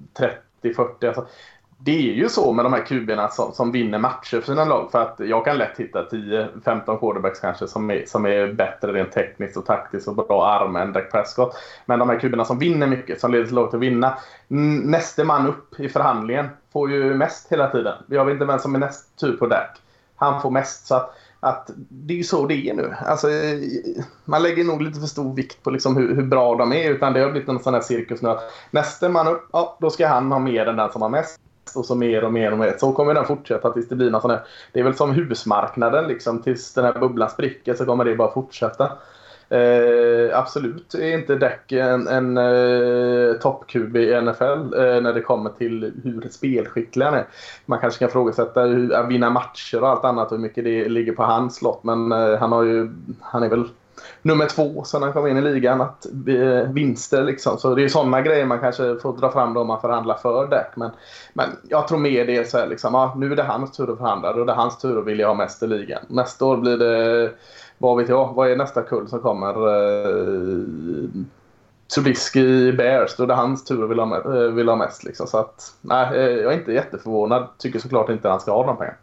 30-40. 0.63 1.07
Alltså, 1.07 1.27
det 1.83 2.11
är 2.11 2.15
ju 2.15 2.29
så 2.29 2.53
med 2.53 2.65
de 2.65 2.73
här 2.73 2.87
kuberna 2.87 3.29
som, 3.29 3.53
som 3.53 3.73
vinner 3.73 3.99
matcher 3.99 4.41
för 4.41 4.47
sina 4.47 4.65
lag. 4.65 4.91
För 4.93 5.03
att 5.03 5.21
jag 5.21 5.45
kan 5.45 5.59
lätt 5.59 5.81
hitta 5.81 6.09
10-15 6.09 6.99
quarterbacks 6.99 7.41
kanske 7.41 7.69
som 7.69 7.91
är, 7.91 8.05
som 8.07 8.27
är 8.27 8.53
bättre 8.53 8.93
rent 8.93 9.13
tekniskt 9.13 9.57
och 9.57 9.67
taktiskt 9.67 10.09
och 10.09 10.15
bra 10.15 10.47
arm 10.47 10.77
än 10.77 10.93
Dak 10.93 11.13
Prescott. 11.13 11.57
Men 11.87 11.99
de 11.99 12.09
här 12.09 12.19
kuberna 12.19 12.45
som 12.45 12.59
vinner 12.59 12.87
mycket, 12.87 13.21
som 13.21 13.33
leder 13.33 13.47
till 13.47 13.55
laget 13.55 13.75
att 13.75 13.81
vinna. 13.81 14.19
Näste 14.49 15.25
man 15.25 15.47
upp 15.47 15.81
i 15.81 15.89
förhandlingen 15.89 16.49
får 16.73 16.91
ju 16.91 17.15
mest 17.15 17.53
hela 17.53 17.71
tiden. 17.71 17.95
Jag 18.07 18.25
vet 18.25 18.33
inte 18.33 18.45
vem 18.45 18.59
som 18.59 18.75
är 18.75 18.79
näst 18.79 19.21
tur 19.21 19.37
på 19.37 19.47
Dak. 19.47 19.81
Han 20.21 20.43
får 20.43 20.51
mest. 20.51 20.87
Så 20.87 20.95
att, 20.95 21.15
att 21.41 21.71
det 21.89 22.15
är 22.15 22.19
ju 22.19 22.25
så 22.25 22.47
det 22.47 22.55
är 22.55 22.75
nu. 22.75 22.95
Alltså, 23.07 23.29
man 24.25 24.43
lägger 24.43 24.65
nog 24.65 24.83
lite 24.83 25.01
för 25.01 25.07
stor 25.07 25.35
vikt 25.35 25.63
på 25.63 25.71
liksom 25.71 25.97
hur, 25.97 26.15
hur 26.15 26.23
bra 26.23 26.57
de 26.57 26.73
är. 26.73 26.91
Utan 26.91 27.13
det 27.13 27.21
har 27.21 27.31
blivit 27.31 27.49
en 27.49 27.59
sån 27.59 27.75
här 27.75 27.81
cirkus 27.81 28.23
nu. 28.23 28.29
Att 28.29 28.53
nästa 28.71 29.09
man 29.09 29.29
upp, 29.29 29.49
ja, 29.53 29.77
då 29.81 29.91
ska 29.91 30.09
han 30.09 30.33
ha 30.33 30.39
mer 30.39 30.67
än 30.67 30.77
den 30.77 30.93
som 30.93 31.03
har 31.03 31.09
mest 31.09 31.41
och 31.75 31.87
så 31.87 31.95
mer 31.95 32.25
och 32.25 32.33
mer 32.33 32.53
och 32.53 32.59
mer. 32.59 32.77
Så 32.79 32.93
kommer 32.93 33.15
den 33.15 33.27
fortsätta 33.27 33.73
tills 33.73 33.89
det 33.89 33.97
blir 33.97 34.11
någon 34.11 34.21
sån 34.21 34.31
här... 34.31 34.45
Det 34.73 34.81
är 34.81 34.85
väl 34.85 34.97
som 34.97 35.11
husmarknaden 35.11 36.09
liksom. 36.09 36.43
Tills 36.43 36.75
den 36.75 36.85
här 36.85 36.93
bubblan 36.93 37.31
spricker 37.31 37.75
så 37.75 37.87
kommer 37.87 38.05
det 38.05 38.17
bara 38.17 38.33
fortsätta. 38.33 38.93
Eh, 39.51 40.39
absolut 40.39 40.95
är 40.95 41.19
inte 41.19 41.35
Deck 41.35 41.73
en, 41.73 42.09
en 42.09 42.37
eh, 42.39 43.35
toppkub 43.35 43.97
i 43.97 44.21
NFL 44.21 44.43
eh, 44.45 45.01
när 45.01 45.13
det 45.13 45.21
kommer 45.21 45.51
till 45.51 45.93
hur 46.05 46.29
spelskicklig 46.31 47.05
han 47.05 47.15
är. 47.15 47.27
Man 47.67 47.79
kanske 47.79 47.99
kan 47.99 48.09
ifrågasätta 48.09 48.63
att 48.93 49.09
vinna 49.09 49.31
matcher 49.31 49.83
och 49.83 49.89
allt 49.89 50.05
annat 50.05 50.33
och 50.33 50.39
hur 50.39 50.43
mycket 50.43 50.65
det 50.65 50.89
ligger 50.89 51.13
på 51.13 51.23
hans 51.23 51.63
lott. 51.63 51.85
Men 51.85 52.13
eh, 52.13 52.39
han, 52.39 52.53
har 52.53 52.63
ju, 52.63 52.91
han 53.21 53.43
är 53.43 53.49
väl 53.49 53.69
nummer 54.23 54.47
två 54.47 54.85
sen 54.85 55.03
han 55.03 55.13
kom 55.13 55.27
in 55.27 55.37
i 55.37 55.41
ligan. 55.41 55.81
Att, 55.81 56.07
eh, 56.07 56.73
vinster 56.73 57.25
liksom. 57.25 57.59
Så 57.59 57.75
det 57.75 57.85
är 57.85 57.89
sådana 57.89 58.21
grejer 58.21 58.47
man 58.47 58.61
kanske 58.61 58.97
får 58.97 59.17
dra 59.17 59.33
fram 59.33 59.55
då 59.55 59.61
om 59.61 59.67
man 59.67 59.81
förhandlar 59.81 60.17
för 60.17 60.47
Deck. 60.47 60.71
Men, 60.75 60.91
men 61.33 61.49
jag 61.69 61.89
tror 61.89 61.99
mer 61.99 62.27
det 62.27 62.37
är 62.37 62.45
så 62.45 62.59
här 62.59 62.67
liksom, 62.67 62.95
ah, 62.95 63.15
nu 63.17 63.33
är 63.33 63.37
det 63.37 63.43
hans 63.43 63.77
tur 63.77 63.93
att 63.93 63.99
förhandla 63.99 64.31
och 64.31 64.47
det 64.47 64.53
är 64.53 64.57
hans 64.57 64.79
tur 64.79 64.99
att 64.99 65.07
vilja 65.07 65.27
ha 65.27 65.35
mest 65.35 65.63
i 65.63 65.67
ligan. 65.67 66.03
Nästa 66.09 66.45
år 66.45 66.57
blir 66.57 66.77
det 66.77 67.31
vad 67.81 67.97
vet 67.97 68.09
jag, 68.09 68.35
vad 68.35 68.51
är 68.51 68.57
nästa 68.57 68.83
kull 68.83 69.09
som 69.09 69.21
kommer? 69.21 69.49
Eh, 69.49 70.65
Trubisky 71.95 72.73
Bears, 72.73 73.17
då 73.17 73.23
är 73.23 73.27
det 73.27 73.35
hans 73.35 73.65
tur 73.65 73.85
att 73.85 73.91
vilja 73.91 74.05
ha, 74.05 74.45
eh, 74.45 74.51
vill 74.53 74.69
ha 74.69 74.77
mest. 74.77 75.05
Liksom. 75.05 75.27
Så 75.27 75.39
att, 75.39 75.75
nej, 75.81 76.19
eh, 76.19 76.23
jag 76.23 76.53
är 76.53 76.59
inte 76.59 76.73
jätteförvånad. 76.73 77.49
Tycker 77.59 77.79
såklart 77.79 78.11
inte 78.11 78.29
att 78.29 78.33
han 78.33 78.41
ska 78.41 78.53
ha 78.53 78.67
de 78.67 78.77
pengarna. 78.77 78.97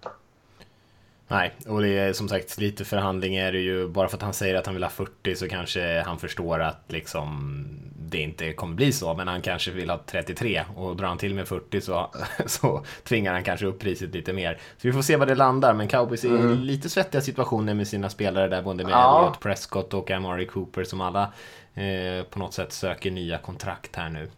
Nej, 1.27 1.55
och 1.67 1.81
det 1.81 1.97
är 1.97 2.13
som 2.13 2.27
sagt 2.27 2.57
lite 2.57 2.85
förhandling 2.85 3.35
är 3.35 3.51
det 3.51 3.59
ju. 3.59 3.87
Bara 3.87 4.07
för 4.07 4.17
att 4.17 4.23
han 4.23 4.33
säger 4.33 4.55
att 4.55 4.65
han 4.65 4.75
vill 4.75 4.83
ha 4.83 4.89
40 4.89 5.35
så 5.35 5.47
kanske 5.47 6.03
han 6.05 6.19
förstår 6.19 6.59
att 6.59 6.83
liksom 6.87 7.65
det 8.09 8.17
inte 8.17 8.53
kommer 8.53 8.75
bli 8.75 8.91
så. 8.91 9.13
Men 9.13 9.27
han 9.27 9.41
kanske 9.41 9.71
vill 9.71 9.89
ha 9.89 10.03
33 10.05 10.63
och 10.75 10.95
drar 10.95 11.07
han 11.07 11.17
till 11.17 11.33
med 11.33 11.47
40 11.47 11.81
så, 11.81 12.11
så 12.45 12.85
tvingar 13.03 13.33
han 13.33 13.43
kanske 13.43 13.65
upp 13.65 13.79
priset 13.79 14.13
lite 14.13 14.33
mer. 14.33 14.53
Så 14.53 14.87
vi 14.87 14.93
får 14.93 15.01
se 15.01 15.15
vad 15.15 15.27
det 15.27 15.35
landar. 15.35 15.73
Men 15.73 15.87
Cowboys 15.87 16.23
är 16.23 16.29
mm. 16.29 16.59
lite 16.59 16.89
svettiga 16.89 17.21
situationer 17.21 17.73
med 17.73 17.87
sina 17.87 18.09
spelare 18.09 18.47
där. 18.47 18.61
Både 18.61 18.83
med 18.83 18.91
ja. 18.91 19.19
Elliot 19.19 19.39
Prescott 19.39 19.93
och 19.93 20.11
Amari 20.11 20.45
Cooper 20.45 20.83
som 20.83 21.01
alla 21.01 21.33
eh, 21.73 22.23
på 22.29 22.39
något 22.39 22.53
sätt 22.53 22.73
söker 22.73 23.11
nya 23.11 23.37
kontrakt 23.37 23.95
här 23.95 24.09
nu. 24.09 24.29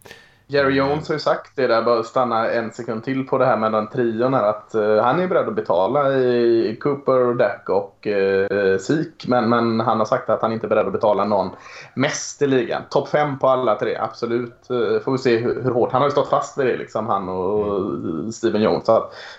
Jerry 0.50 0.74
Jones 0.74 1.08
har 1.08 1.14
ju 1.14 1.18
sagt 1.18 1.56
det 1.56 1.66
där, 1.66 1.82
bara 1.82 2.02
stanna 2.02 2.50
en 2.50 2.72
sekund 2.72 3.04
till 3.04 3.26
på 3.26 3.38
det 3.38 3.46
här 3.46 3.56
med 3.56 3.72
den 3.72 3.86
trion 3.86 4.34
här, 4.34 4.42
att 4.42 4.74
uh, 4.74 5.02
han 5.02 5.20
är 5.20 5.28
beredd 5.28 5.48
att 5.48 5.54
betala 5.54 6.12
i 6.12 6.76
Cooper, 6.80 7.34
Dak 7.34 7.68
och 7.68 8.06
uh, 8.06 8.78
Sik. 8.78 9.26
Men, 9.28 9.48
men 9.48 9.80
han 9.80 9.98
har 9.98 10.04
sagt 10.04 10.30
att 10.30 10.42
han 10.42 10.52
inte 10.52 10.66
är 10.66 10.68
beredd 10.68 10.86
att 10.86 10.92
betala 10.92 11.24
någon 11.24 11.50
mest 11.94 12.42
i 12.42 12.46
ligan. 12.46 12.82
Topp 12.90 13.08
fem 13.08 13.38
på 13.38 13.48
alla 13.48 13.74
tre, 13.74 13.96
absolut. 13.96 14.66
Uh, 14.70 15.00
får 15.00 15.12
vi 15.12 15.18
se 15.18 15.36
hur, 15.36 15.62
hur, 15.62 15.70
hårt. 15.70 15.92
Han 15.92 16.00
har 16.00 16.08
ju 16.08 16.12
stått 16.12 16.30
fast 16.30 16.58
vid 16.58 16.66
det, 16.66 16.76
liksom, 16.76 17.06
han 17.06 17.28
och 17.28 17.66
mm. 17.66 18.32
Steven 18.32 18.62
Jones. 18.62 18.90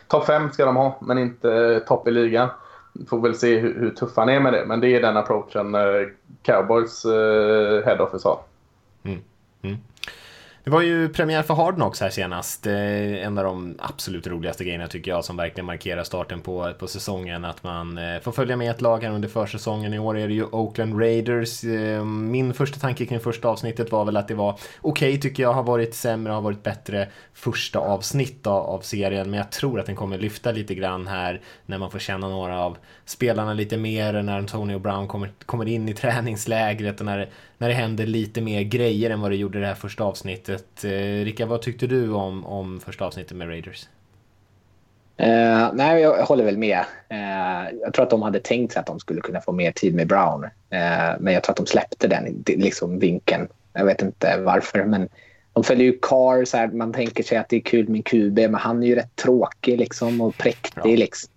topp 0.08 0.25
fem 0.25 0.51
ska 0.51 0.65
de 0.65 0.75
ha, 0.75 0.98
men 1.01 1.18
inte 1.18 1.80
topp 1.80 2.08
i 2.08 2.12
ligan. 2.12 2.50
Får 3.10 3.20
väl 3.20 3.36
se 3.36 3.60
hur, 3.60 3.80
hur 3.80 3.89
tuff 3.89 4.12
han 4.15 4.30
är 4.30 4.39
med 4.39 4.53
det. 4.53 4.65
Men 4.65 4.80
det 4.80 4.88
är 4.88 5.01
den 5.01 5.18
approachen 5.18 5.75
Cowboys 6.44 7.06
head 7.86 8.00
office 8.00 8.27
har. 8.27 8.39
Mm. 9.03 9.20
Mm. 9.62 9.77
Det 10.63 10.70
var 10.70 10.82
ju 10.82 11.10
premiär 11.10 11.44
för 11.44 11.53
Hard 11.53 11.75
Knocks 11.75 12.01
här 12.01 12.10
senast. 12.10 12.68
En 12.68 13.38
av 13.38 13.44
de 13.44 13.75
absolut 13.80 14.27
roligaste 14.27 14.63
grejerna 14.63 14.88
tycker 14.88 15.12
jag 15.12 15.25
som 15.25 15.38
verkligen 15.38 15.65
markerar 15.65 16.03
starten 16.03 16.41
på, 16.41 16.74
på 16.80 16.88
säsongen. 16.88 17.46
Att 17.46 17.63
man 17.63 17.98
eh, 17.98 18.20
får 18.20 18.32
följa 18.32 18.56
med 18.56 18.72
ett 18.72 18.82
lag 18.82 19.03
här 19.03 19.12
under 19.12 19.30
försäsongen. 19.30 19.94
I 19.94 20.00
år 20.00 20.18
är 20.18 20.27
det 20.27 20.34
ju 20.34 20.44
Oakland 20.44 21.00
Raiders. 21.00 21.63
Eh, 21.63 22.06
min 22.06 22.53
första 22.53 22.80
tanke 22.80 23.06
kring 23.06 23.20
första 23.20 23.48
avsnittet 23.48 23.91
var 23.91 24.06
väl 24.06 24.18
att 24.18 24.27
det 24.27 24.34
var 24.34 24.51
okej 24.51 25.10
okay, 25.10 25.22
tycker 25.22 25.44
jag. 25.44 25.53
Har 25.53 25.63
varit 25.63 25.96
sämre, 25.96 26.34
har 26.34 26.41
varit 26.41 26.63
bättre 26.63 27.08
första 27.34 27.80
avsnitt 27.80 28.48
av, 28.48 28.63
av 28.63 28.80
serien. 28.80 29.30
Men 29.30 29.38
jag 29.38 29.51
tror 29.51 29.80
att 29.80 29.86
den 29.86 29.96
kommer 29.96 30.18
lyfta 30.18 30.51
lite 30.51 30.75
grann 30.75 31.08
här 31.08 31.41
när 31.65 31.77
man 31.77 31.91
får 31.91 32.00
känna 32.00 32.27
några 32.27 32.60
av 32.60 32.77
spelarna 33.06 33.53
lite 33.53 33.77
mer. 33.77 34.22
När 34.22 34.38
Antonio 34.38 34.80
Brown 34.80 35.08
kommer, 35.08 35.30
kommer 35.46 35.68
in 35.68 35.89
i 35.89 35.94
träningslägret 35.94 37.00
och 37.00 37.06
när 37.06 37.30
när 37.62 37.68
det 37.68 37.74
händer 37.74 38.06
lite 38.06 38.41
mer 38.41 38.62
grejer 38.62 39.10
än 39.10 39.22
vad 39.22 39.32
det 39.32 39.36
gjorde 39.36 39.60
det 39.60 39.65
här 39.65 39.75
första 39.75 40.03
avsnittet. 40.03 40.84
Eh, 40.84 41.24
Rickard, 41.25 41.48
vad 41.48 41.62
tyckte 41.62 41.88
du 41.88 42.12
om, 42.12 42.46
om 42.46 42.80
första 42.80 43.06
avsnittet 43.06 43.38
med 43.38 43.48
Raiders? 43.48 43.88
Uh, 45.22 45.74
nej, 45.74 46.01
jag 46.01 46.25
håller 46.25 46.44
väl 46.44 46.58
med. 46.58 46.80
Uh, 47.12 47.80
jag 47.82 47.94
tror 47.94 48.03
att 48.03 48.10
de 48.10 48.22
hade 48.22 48.39
tänkt 48.39 48.74
sig 48.74 48.80
att 48.80 48.86
de 48.86 49.00
skulle 49.00 49.22
kunna 49.22 49.41
få 49.41 49.51
mer 49.51 49.72
tid 49.72 49.96
med 49.96 50.08
Brown. 50.08 50.44
Uh, 50.44 50.50
men 51.20 51.34
jag 51.34 51.44
tror 51.44 51.53
att 51.53 51.58
de 51.58 51.65
släppte 51.65 52.08
den 52.08 52.44
liksom, 52.48 53.00
vinkeln. 53.00 53.48
Jag 53.74 53.86
vet 53.86 54.01
inte 54.01 54.38
varför, 54.38 54.86
men 54.86 55.10
de 55.53 55.63
följer 55.63 55.86
ju 55.86 56.00
Carr. 56.01 56.46
Så 56.46 56.58
här, 56.58 56.68
man 56.68 56.94
tänker 56.94 57.24
sig 57.24 57.38
att 57.38 57.50
det 57.50 57.56
är 57.56 57.62
kul 57.62 57.89
med 57.89 58.06
QB, 58.06 58.38
men 58.39 58.56
han 58.56 58.84
är 58.84 58.88
ju 58.88 58.96
rätt 58.96 59.15
tråkig 59.15 59.77
liksom, 59.77 60.22
och 60.22 60.38
präktig. 60.38 61.00
Liksom. 61.00 61.30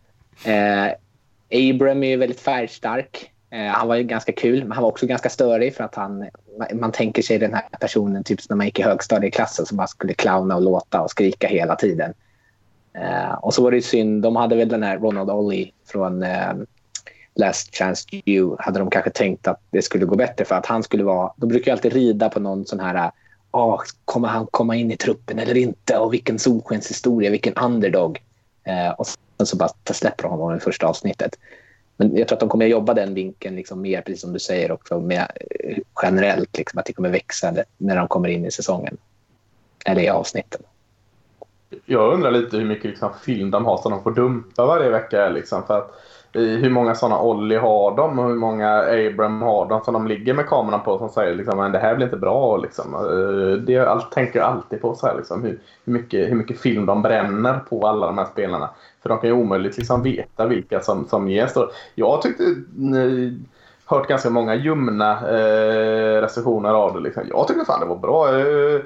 Abram 1.51 2.03
är 2.03 2.09
ju 2.09 2.17
väldigt 2.17 2.41
färgstark. 2.41 3.31
Eh, 3.55 3.67
han 3.67 3.89
var 3.89 3.97
ju 3.97 4.03
ganska 4.03 4.33
kul, 4.33 4.63
men 4.63 4.73
han 4.73 4.83
var 4.83 4.91
också 4.91 5.07
ganska 5.07 5.29
störig 5.29 5.75
för 5.75 5.85
att 5.85 5.95
han, 5.95 6.29
man 6.75 6.93
tänker 6.93 7.23
sig 7.23 7.39
den 7.39 7.55
här 7.55 7.63
personen 7.81 8.25
typ 8.25 8.41
när 8.49 8.57
man 8.57 8.67
gick 8.67 8.79
i 8.79 8.83
högstadieklassen 8.83 9.67
som 9.67 9.77
bara 9.77 9.87
skulle 9.87 10.15
clowna 10.15 10.57
och 10.57 10.63
låta 10.63 11.01
och 11.01 11.11
skrika 11.11 11.49
hela 11.49 11.77
tiden. 11.77 12.15
Eh, 12.93 13.35
och 13.35 13.55
så 13.55 13.63
var 13.63 13.71
det 13.71 13.83
synd, 13.83 14.23
de 14.23 14.37
hade 14.37 14.57
väl 14.57 14.69
den 14.69 14.83
här 14.83 14.99
Ronald 14.99 15.31
Ollie 15.31 15.73
från 15.87 16.23
eh, 16.23 16.53
Last 17.35 17.77
Chance 17.77 18.09
You 18.25 18.57
hade 18.59 18.79
de 18.79 18.91
kanske 18.91 19.11
tänkt 19.11 19.49
att 19.49 19.61
det 19.71 19.83
skulle 19.83 20.05
gå 20.05 20.17
bättre 20.17 20.45
för 20.45 20.55
att 20.55 20.67
han 20.67 20.83
skulle 20.83 21.05
vara, 21.05 21.33
de 21.37 21.49
brukar 21.49 21.71
ju 21.71 21.73
alltid 21.73 21.93
rida 21.93 22.29
på 22.29 22.41
någon 22.41 22.67
sån 22.67 22.81
här 22.81 23.11
oh, 23.51 23.81
kommer 24.05 24.29
han 24.29 24.47
komma 24.51 24.77
in 24.77 24.93
i 24.93 24.97
truppen 24.97 25.39
eller 25.39 25.57
inte 25.57 25.99
och 25.99 26.13
vilken 26.13 26.39
solskenshistoria, 26.39 27.31
vilken 27.31 27.55
underdog. 27.55 28.23
Eh, 28.65 28.91
och 28.91 29.07
sen 29.07 29.47
så 29.47 29.57
bara 29.57 29.69
släpper 29.91 30.23
de 30.23 30.33
honom 30.33 30.57
i 30.57 30.61
första 30.61 30.87
avsnittet. 30.87 31.39
Men 31.97 32.17
jag 32.17 32.29
tror 32.29 32.37
att 32.37 32.41
de 32.41 32.49
kommer 32.49 32.65
att 32.65 32.71
jobba 32.71 32.95
den 32.95 33.15
vinkeln 33.15 33.57
liksom 33.57 33.81
mer, 33.81 34.01
precis 34.01 34.21
som 34.21 34.33
du 34.33 34.39
säger, 34.39 34.73
också 34.73 35.01
med, 35.01 35.31
eh, 35.51 35.79
generellt. 36.03 36.59
Liksom, 36.59 36.79
att 36.79 36.87
det 36.87 36.93
kommer 36.93 37.11
växa 37.11 37.55
när 37.79 37.97
de 37.97 38.09
kommer 38.09 38.29
in 38.29 38.47
i 38.47 38.51
säsongen. 38.51 38.97
Eller 39.87 40.03
i 40.03 40.09
avsnitten. 40.09 40.63
Jag 41.85 42.13
undrar 42.15 42.31
lite 42.31 42.57
hur 42.57 42.65
mycket 42.65 42.85
liksom, 42.85 43.11
film 43.23 43.51
de 43.51 43.65
har 43.65 43.79
som 43.79 43.93
de 43.93 44.03
får 44.03 44.11
dumpa 44.11 44.67
varje 44.67 44.91
vecka. 44.91 45.29
Liksom, 45.29 45.63
för 45.67 45.79
att, 45.79 45.95
hur 46.33 46.71
många 46.71 46.95
sådana 46.95 47.21
Olli 47.21 47.57
har 47.57 47.97
de 47.97 48.19
och 48.19 48.29
hur 48.29 48.35
många 48.35 48.69
Abram 48.71 49.43
har 49.43 49.69
de 49.69 49.85
som 49.85 49.95
de 49.95 50.07
ligger 50.07 50.35
med 50.35 50.47
kameran 50.47 50.83
på 50.83 50.99
som 50.99 51.09
säger 51.09 51.35
liksom, 51.35 51.61
att 51.61 51.73
det 51.73 51.79
här 51.79 51.95
blir 51.95 52.07
inte 52.07 52.17
bra. 52.17 52.57
Liksom. 52.57 52.95
Eh, 52.95 53.59
det 53.59 53.79
allt, 53.79 54.13
tänker 54.13 54.39
jag 54.39 54.49
alltid 54.49 54.81
på 54.81 54.95
så 54.95 55.07
här, 55.07 55.17
liksom, 55.17 55.43
hur, 55.43 55.61
hur, 55.85 55.93
mycket, 55.93 56.31
hur 56.31 56.35
mycket 56.35 56.61
film 56.61 56.87
de 56.87 57.03
bränner 57.03 57.59
på 57.59 57.87
alla 57.87 58.07
de 58.07 58.19
här 58.19 58.27
spelarna. 58.33 58.71
För 59.05 59.09
de 59.09 59.19
kan 59.19 59.31
ju 59.31 59.37
omöjligt 59.37 59.79
liksom 59.79 60.03
veta 60.03 60.47
vilka 60.47 60.81
som, 60.81 61.09
som 61.09 61.29
ges. 61.29 61.55
Jag 61.95 62.23
tyckte 62.23 62.45
ni 62.77 63.39
hört 63.85 64.09
ganska 64.09 64.31
många 64.31 64.55
ljumna 64.55 65.29
eh, 65.29 66.21
recensioner 66.21 66.71
av 66.71 66.95
det. 66.95 67.01
Liksom. 67.01 67.23
Jag 67.29 67.49
tyckte 67.49 67.65
fan 67.65 67.81
det 67.81 67.87
var 67.87 67.97
bra. 67.97 68.39
Eh, 68.39 68.81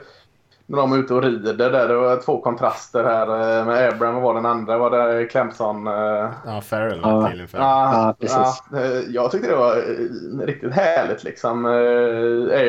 när 0.67 0.79
de 0.79 0.93
är 0.93 0.99
ute 0.99 1.15
och 1.15 1.23
rider 1.23 1.55
där. 1.55 1.89
Det 1.89 1.95
var 1.95 2.17
två 2.17 2.41
kontraster 2.41 3.05
här. 3.05 3.59
Eh, 3.61 3.67
med 3.67 3.89
Abram 3.89 4.15
var 4.23 4.35
den 4.35 4.47
andra. 4.47 4.79
Var 4.79 4.91
det 4.91 5.27
Clemson? 5.27 5.87
Eh... 5.87 6.31
Ja, 6.45 6.61
Farrell 6.61 7.01
ja. 7.03 7.33
Ja, 7.53 8.15
precis. 8.21 8.63
Ja, 8.73 8.79
eh, 8.79 9.01
jag 9.09 9.31
tyckte 9.31 9.49
det 9.49 9.57
var 9.57 9.77
eh, 9.77 10.47
riktigt 10.47 10.73
härligt 10.73 11.25
liksom. 11.25 11.65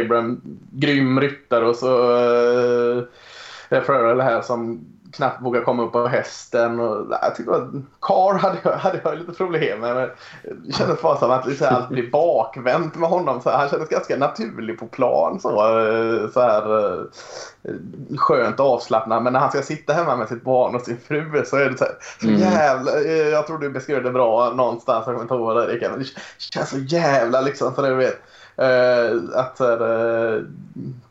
Abram, 0.06 0.42
grym 0.72 1.22
ryttare 1.22 1.66
och 1.66 1.76
så 1.76 2.12
eh, 3.70 3.82
Farrell 3.82 4.22
här 4.22 4.42
som 4.42 4.86
knappt 5.12 5.42
vågar 5.42 5.62
komma 5.62 5.84
upp 5.84 5.92
på 5.92 6.08
hästen. 6.08 6.80
Och, 6.80 7.08
jag 7.22 7.36
tyckte 7.36 7.56
att 7.56 7.70
Carr 8.02 8.34
hade, 8.34 8.78
hade 8.78 9.02
jag 9.04 9.18
lite 9.18 9.32
problem 9.32 9.80
med. 9.80 10.10
Det 10.44 10.74
kändes 10.74 11.02
bara 11.02 11.18
som 11.18 11.32
att 11.32 11.46
liksom, 11.48 11.68
allt 11.70 11.90
blir 11.90 12.12
bakvänt 12.12 12.96
med 12.96 13.10
honom. 13.10 13.42
Så 13.42 13.50
han 13.50 13.70
kändes 13.70 13.90
ganska 13.90 14.18
naturlig 14.18 14.80
på 14.80 14.88
plan. 14.88 15.40
Så, 15.40 15.50
eh, 15.50 16.30
så 16.30 16.42
här, 16.42 16.96
eh, 16.98 17.04
skönt 18.18 18.60
avslappnad. 18.60 19.24
Men 19.24 19.34
när 19.34 19.40
han 19.40 19.52
ska 19.52 19.62
sitta 19.62 19.94
hemma 19.94 20.16
med 20.16 20.28
sitt 20.28 20.44
barn 20.44 20.76
och 20.76 20.82
sin 20.82 20.98
fru 20.98 21.44
så 21.46 21.58
är 21.58 21.70
det 21.70 21.78
så, 21.78 21.84
här, 21.84 21.94
så 22.22 22.28
mm. 22.28 22.40
jävla... 22.40 23.02
Eh, 23.02 23.30
jag 23.30 23.48
tror 23.48 23.58
du 23.58 23.70
beskrev 23.70 24.04
det 24.04 24.12
bra 24.12 24.54
någonstans. 24.56 25.04
Jag 25.06 25.16
kommer 25.16 25.22
inte 25.22 25.34
ihåg 25.34 25.56
det. 25.56 25.98
Det 25.98 26.06
känns 26.38 26.70
så 26.70 26.78
jävla 26.78 27.42
liksom. 27.42 27.76
Så 27.76 27.82
det, 27.82 27.94
vet, 27.96 28.22
att 29.36 29.58
så 29.58 29.66
här, 29.66 30.46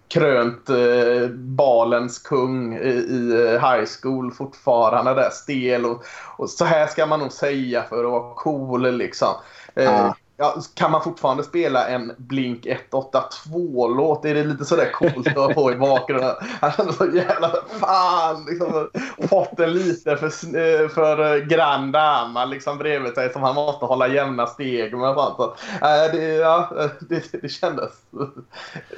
krönt 0.08 0.68
eh, 0.68 1.28
balens 1.34 2.18
kung 2.18 2.76
i, 2.76 2.88
i, 2.88 3.30
eh, 3.32 3.70
high 3.70 3.88
school 4.02 4.32
fortfarande 4.32 5.14
där 5.14 5.30
stel 5.30 5.86
och, 5.86 6.04
och, 6.36 6.50
så 6.50 6.64
här 6.64 6.86
ska 6.86 7.06
man 7.06 7.20
nog 7.20 7.32
säga 7.32 7.82
för 7.82 8.04
att 8.04 8.10
vara 8.10 8.34
cool 8.34 8.96
liksom. 8.96 9.34
Eh, 9.74 10.06
ah. 10.06 10.14
Ja, 10.40 10.56
kan 10.74 10.90
man 10.90 11.02
fortfarande 11.02 11.42
spela 11.44 11.88
en 11.88 12.12
Blink 12.16 12.66
182-låt? 12.66 14.24
Är 14.24 14.34
det 14.34 14.44
lite 14.44 14.64
sådär 14.64 14.92
coolt 14.92 15.36
att 15.36 15.54
få 15.54 15.72
i 15.72 15.76
bakgrunden? 15.76 16.34
Han 16.60 16.72
kände 16.76 16.92
så 16.92 17.06
jävla 17.06 17.54
fan 17.80 18.46
liksom, 18.50 18.90
fått 19.28 19.60
en 19.60 19.72
lite 19.72 20.16
för, 20.16 20.26
eh, 20.26 20.88
för 20.88 21.40
grann 21.40 21.92
dama 21.92 22.44
liksom 22.44 22.78
bredvid 22.78 23.14
sig 23.14 23.32
som 23.32 23.42
han 23.42 23.54
måste 23.54 23.84
hålla 23.84 24.08
jämna 24.08 24.46
steg 24.46 24.96
med. 24.96 25.14
Sånt. 25.14 25.36
Så, 25.36 25.44
äh, 25.86 26.12
det, 26.12 26.34
ja, 26.34 26.70
det, 27.00 27.42
det 27.42 27.48
kändes 27.48 27.92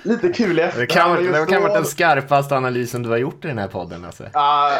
lite 0.02 0.28
kul 0.28 0.58
i 0.58 0.62
efterhand. 0.62 1.18
Det 1.18 1.24
kan, 1.24 1.32
det 1.32 1.46
kan 1.46 1.62
ha 1.62 1.68
varit 1.68 1.74
den 1.74 1.84
skarpaste 1.84 2.56
analysen 2.56 3.02
du 3.02 3.08
har 3.08 3.16
gjort 3.16 3.44
i 3.44 3.48
den 3.48 3.58
här 3.58 3.68
podden. 3.68 4.04
Alltså. 4.04 4.24
Ja, 4.32 4.72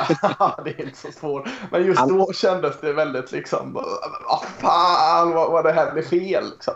det 0.64 0.70
är 0.70 0.80
inte 0.80 0.98
så 0.98 1.12
svårt. 1.12 1.48
Men 1.70 1.86
just 1.86 2.08
då 2.08 2.32
kändes 2.32 2.80
det 2.80 2.92
väldigt 2.92 3.32
liksom, 3.32 3.72
vad 3.72 4.44
fan 4.58 5.32
vad, 5.32 5.50
vad 5.50 5.64
det 5.64 5.72
här 5.72 5.92
blev 5.92 6.02
fel. 6.02 6.49
Liksom. 6.50 6.74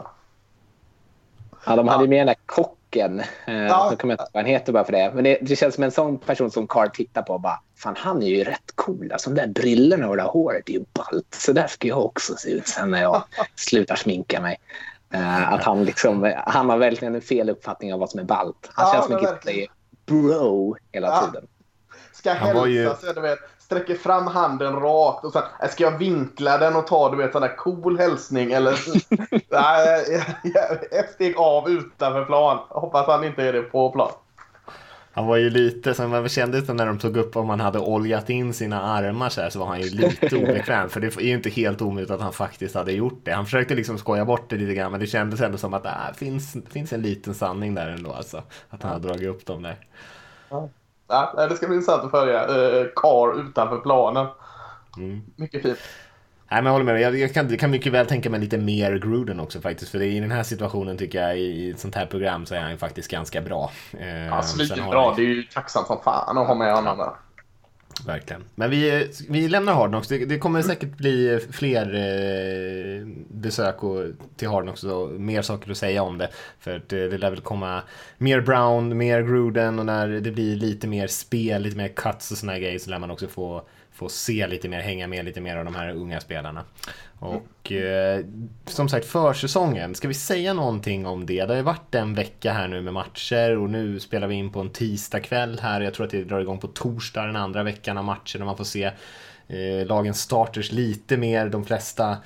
Ja, 1.67 1.77
de 1.77 1.89
hade 1.89 2.05
ju 2.05 2.09
med 2.09 2.19
den 2.19 2.27
där 2.27 2.37
kocken. 2.47 3.21
Eh, 3.21 3.55
ja. 3.55 3.89
Så 3.91 3.97
kommer 3.97 4.15
jag 4.15 4.23
inte 4.23 4.31
vad 4.33 4.43
han 4.43 4.51
heter 4.51 4.73
bara 4.73 4.85
för 4.85 4.93
det. 4.93 5.13
Men 5.15 5.25
det, 5.25 5.39
det, 5.43 5.57
känns 5.57 5.75
som 5.75 5.85
en 5.85 5.91
sån 5.91 6.19
person 6.19 6.51
som 6.51 6.67
Carl 6.67 6.91
tittar 6.91 7.23
på 7.23 7.33
och 7.33 7.41
bara 7.41 7.61
Fan, 7.77 7.97
han 7.99 8.23
är 8.23 8.27
ju 8.27 8.45
rätt 8.45 8.73
cool. 8.75 9.13
Alltså, 9.13 9.31
de 9.31 9.41
där 9.41 9.47
brillorna 9.47 10.09
och 10.09 10.17
det 10.17 10.23
där 10.23 10.29
håret 10.29 10.69
är 10.69 10.73
ju 10.73 10.85
ballt. 10.93 11.35
Så 11.35 11.53
där 11.53 11.67
ska 11.67 11.89
jag 11.89 12.05
också 12.05 12.37
se 12.37 12.51
ut 12.51 12.69
sen 12.69 12.91
när 12.91 13.03
jag 13.03 13.25
slutar 13.55 13.97
sminka 13.97 14.41
mig. 14.41 14.61
Uh, 15.15 15.53
att 15.53 15.63
han, 15.63 15.85
liksom, 15.85 16.35
han 16.47 16.71
har 16.71 16.79
verkligen 16.79 17.15
en 17.15 17.21
fel 17.21 17.51
uppfattning 17.51 17.95
av 17.95 18.01
vad 18.01 18.11
som 18.11 18.21
är 18.21 18.25
ballt. 18.25 18.71
Han 18.73 18.87
ja, 18.87 18.93
känns 18.93 19.07
som 19.07 19.15
en 19.15 19.21
kille 19.21 19.39
som 19.43 19.51
är 19.51 19.67
bro 20.07 20.77
hela 20.93 21.07
ja. 21.07 21.27
tiden. 21.27 21.49
Ska 22.13 22.33
hälsa 22.33 22.67
ju... 22.67 22.95
sig, 22.95 23.15
du 23.15 23.21
vet 23.21 23.39
sträcker 23.65 23.95
fram 23.95 24.27
handen 24.27 24.77
rakt 24.77 25.25
och 25.25 25.33
sen 25.33 25.43
äh, 25.63 25.69
ska 25.69 25.85
jag 25.85 25.99
vinkla 25.99 26.59
den 26.59 26.77
och 26.77 26.87
ta 26.87 27.11
du 27.11 27.17
vet 27.17 27.33
sån 27.33 27.43
där 27.43 27.57
cool 27.57 27.99
hälsning 27.99 28.53
eller 28.53 28.79
nej, 29.51 30.25
ett 30.91 31.11
steg 31.11 31.37
av 31.37 31.69
utanför 31.69 32.25
plan. 32.25 32.59
Hoppas 32.69 33.07
han 33.07 33.25
inte 33.25 33.43
är 33.43 33.53
det 33.53 33.63
på 33.63 33.91
plan. 33.91 34.13
Han 35.13 35.27
var 35.27 35.37
ju 35.37 35.51
lite, 35.51 35.95
som 35.95 36.11
man 36.11 36.29
kände 36.29 36.61
det 36.61 36.73
när 36.73 36.87
de 36.87 36.99
tog 36.99 37.17
upp 37.17 37.37
om 37.37 37.49
han 37.49 37.61
hade 37.61 37.79
oljat 37.79 38.31
in 38.31 38.55
sina 38.55 38.83
armar 38.83 39.29
så 39.29 39.41
här 39.41 39.51
så 39.51 39.59
var 39.59 39.67
han 39.67 39.81
ju 39.81 39.91
lite 39.91 40.37
obekväm. 40.43 40.89
För 40.89 41.01
det 41.01 41.17
är 41.17 41.21
ju 41.21 41.35
inte 41.35 41.51
helt 41.51 41.83
omöjligt 41.83 42.11
att 42.11 42.21
han 42.21 42.33
faktiskt 42.33 42.75
hade 42.75 42.93
gjort 42.93 43.21
det. 43.25 43.33
Han 43.33 43.45
försökte 43.45 43.75
liksom 43.75 43.99
skoja 43.99 44.25
bort 44.25 44.51
det 44.51 44.57
lite 44.57 44.75
grann 44.75 44.91
men 44.91 45.01
det 45.01 45.07
kändes 45.07 45.41
ändå 45.41 45.59
som 45.59 45.75
att 45.75 45.83
det 45.83 45.89
äh, 45.89 46.15
finns, 46.17 46.57
finns 46.71 46.93
en 46.93 47.03
liten 47.03 47.35
sanning 47.35 47.75
där 47.75 47.89
ändå 47.89 48.13
alltså. 48.13 48.43
Att 48.71 48.83
han 48.83 48.93
har 48.93 48.99
dragit 48.99 49.29
upp 49.29 49.47
dem 49.47 49.63
där. 49.63 49.77
Ja, 50.49 50.69
det 51.49 51.57
ska 51.57 51.67
bli 51.67 51.77
intressant 51.77 52.05
att 52.05 52.11
följa 52.11 52.41
eh, 52.43 52.87
Carr 52.97 53.41
utanför 53.41 53.79
planen. 53.79 54.27
Mm. 54.97 55.23
Mycket 55.37 55.63
fint. 55.63 55.79
Nej, 56.51 56.63
men 56.63 56.67
jag 56.67 56.73
håller 56.73 56.85
med. 56.85 57.01
Jag, 57.01 57.19
jag, 57.19 57.35
kan, 57.35 57.51
jag 57.51 57.61
kan 57.61 57.71
mycket 57.71 57.93
väl 57.93 58.07
tänka 58.07 58.31
mig 58.31 58.41
lite 58.41 58.59
mer 58.59 58.99
Gruden 58.99 59.41
också 59.41 59.61
faktiskt. 59.61 59.91
För 59.91 59.99
det, 59.99 60.07
i 60.07 60.21
den 60.21 60.31
här 60.31 60.43
situationen 60.43 60.99
tycker 60.99 61.23
jag 61.23 61.39
i 61.39 61.71
ett 61.71 61.81
sånt 61.81 61.95
här 61.95 62.07
program 62.07 62.47
så 62.47 62.55
är 62.55 62.61
han 62.61 62.71
ju 62.71 62.77
faktiskt 62.77 63.11
ganska 63.11 63.41
bra. 63.41 63.71
Eh, 63.99 64.27
Ja, 64.27 64.43
svinbra. 64.43 65.15
Det 65.15 65.23
är 65.23 65.27
ju 65.27 65.43
tacksamt 65.43 65.87
som 65.87 66.01
fan 66.05 66.39
att 66.39 66.47
ha 66.47 66.55
med 66.55 66.75
honom 66.75 66.99
där. 66.99 67.11
Verkligen. 68.07 68.45
Men 68.55 68.71
vi, 68.71 69.11
vi 69.29 69.49
lämnar 69.49 69.75
Hardnox. 69.75 70.09
Det, 70.09 70.25
det 70.25 70.39
kommer 70.39 70.63
säkert 70.63 70.97
bli 70.97 71.41
fler 71.51 71.95
eh, 71.95 73.07
besök 73.29 73.85
och, 73.85 74.05
till 74.37 74.49
Hardnox 74.49 74.85
och 74.85 75.11
mer 75.11 75.43
saker 75.43 75.71
att 75.71 75.77
säga 75.77 76.03
om 76.03 76.19
det. 76.19 76.29
För 76.59 76.77
att 76.77 76.89
det, 76.89 77.09
det 77.09 77.19
lär 77.19 77.31
väl 77.31 77.41
komma 77.41 77.83
mer 78.19 78.41
Brown, 78.41 78.97
mer 78.97 79.23
Gruden 79.23 79.79
och 79.79 79.87
när 79.87 80.09
det 80.09 80.31
blir 80.31 80.57
lite 80.57 80.87
mer 80.87 81.07
spel, 81.07 81.63
lite 81.63 81.77
mer 81.77 81.89
cuts 81.89 82.31
och 82.31 82.39
såna 82.39 82.59
grejer 82.59 82.79
så 82.79 82.91
lär 82.91 82.99
man 82.99 83.11
också 83.11 83.27
få, 83.27 83.67
få 83.95 84.09
se 84.09 84.47
lite 84.47 84.69
mer, 84.69 84.81
hänga 84.81 85.07
med 85.07 85.25
lite 85.25 85.41
mer 85.41 85.57
av 85.57 85.65
de 85.65 85.75
här 85.75 85.91
unga 85.91 86.21
spelarna. 86.21 86.65
Och 87.19 87.73
eh, 87.73 88.25
som 88.67 88.89
sagt 88.89 89.07
försäsongen, 89.07 89.95
ska 89.95 90.09
vi 90.09 90.15
säga 90.15 90.55
någonting 90.55 91.07
om 91.07 91.27
det? 91.27 91.45
Det 91.45 91.49
har 91.49 91.57
ju 91.57 91.63
varit 91.63 91.95
en 91.95 92.15
vecka 92.15 92.53
här 92.53 92.69
nu 92.69 92.83
med 92.83 92.93
matcher 92.93 93.57
och 93.57 93.71
nu 93.71 94.01
spelar 94.01 94.27
vi 94.27 94.35
in 94.35 94.53
på 94.53 94.61
en 94.61 94.71
tisdag 94.71 95.21
kväll 95.21 95.61
här. 95.63 95.81
Jag 95.81 95.95
tror 95.95 96.07
att 96.07 96.13
det 96.13 96.25
drar 96.25 96.41
igång 96.41 96.59
på 96.59 96.67
torsdag 96.67 97.27
den 97.27 97.37
andra 97.37 97.63
veckan 97.63 97.99
av 97.99 98.05
matcher 98.05 98.41
och 98.41 98.47
man 98.47 98.57
får 98.57 98.65
se 98.65 98.85
eh, 99.49 99.87
lagens 99.87 100.21
starters 100.21 100.73
lite 100.73 101.17
mer. 101.17 101.49
De 101.49 101.65
flesta 101.65 102.17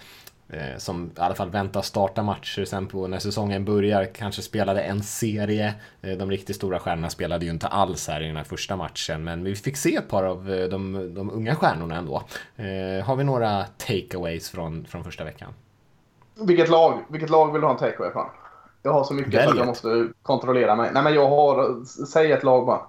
som 0.78 1.10
i 1.16 1.20
alla 1.20 1.34
fall 1.34 1.50
väntar 1.50 1.82
starta 1.82 2.22
matcher 2.22 2.64
sen 2.64 2.86
på 2.86 3.06
när 3.06 3.18
säsongen 3.18 3.64
börjar 3.64 4.04
kanske 4.04 4.42
spelade 4.42 4.80
en 4.82 5.02
serie. 5.02 5.74
Eh, 6.02 6.16
de 6.16 6.30
riktigt 6.30 6.56
stora 6.56 6.78
stjärnorna 6.78 7.10
spelade 7.10 7.44
ju 7.44 7.50
inte 7.50 7.66
alls 7.66 8.08
här 8.08 8.22
i 8.22 8.26
den 8.26 8.36
här 8.36 8.44
första 8.44 8.76
matchen 8.76 9.24
men 9.24 9.44
vi 9.44 9.56
fick 9.56 9.76
se 9.76 9.94
ett 9.94 10.08
par 10.08 10.24
av 10.24 10.52
eh, 10.52 10.68
de, 10.68 11.14
de 11.14 11.30
unga 11.30 11.54
stjärnorna 11.54 11.96
ändå. 11.96 12.22
Eh, 12.56 13.04
har 13.04 13.16
vi 13.16 13.24
några 13.24 13.64
takeaways 13.64 14.50
från, 14.50 14.84
från 14.84 15.04
första 15.04 15.24
veckan? 15.24 15.52
Vilket 16.34 16.68
lag, 16.68 17.04
vilket 17.08 17.30
lag 17.30 17.52
vill 17.52 17.60
du 17.60 17.66
ha 17.66 17.74
en 17.74 17.78
takeaway 17.78 18.12
från? 18.12 18.26
Jag 18.82 18.92
har 18.92 19.04
så 19.04 19.14
mycket 19.14 19.32
så 19.32 19.38
Välj 19.38 19.50
att 19.50 19.56
jag 19.56 19.66
måste 19.66 20.08
kontrollera 20.22 20.76
mig. 20.76 20.90
Nej, 20.92 21.02
men 21.02 21.14
jag 21.14 21.28
har... 21.28 21.84
Säg 22.06 22.32
ett 22.32 22.42
lag 22.42 22.66
bara. 22.66 22.80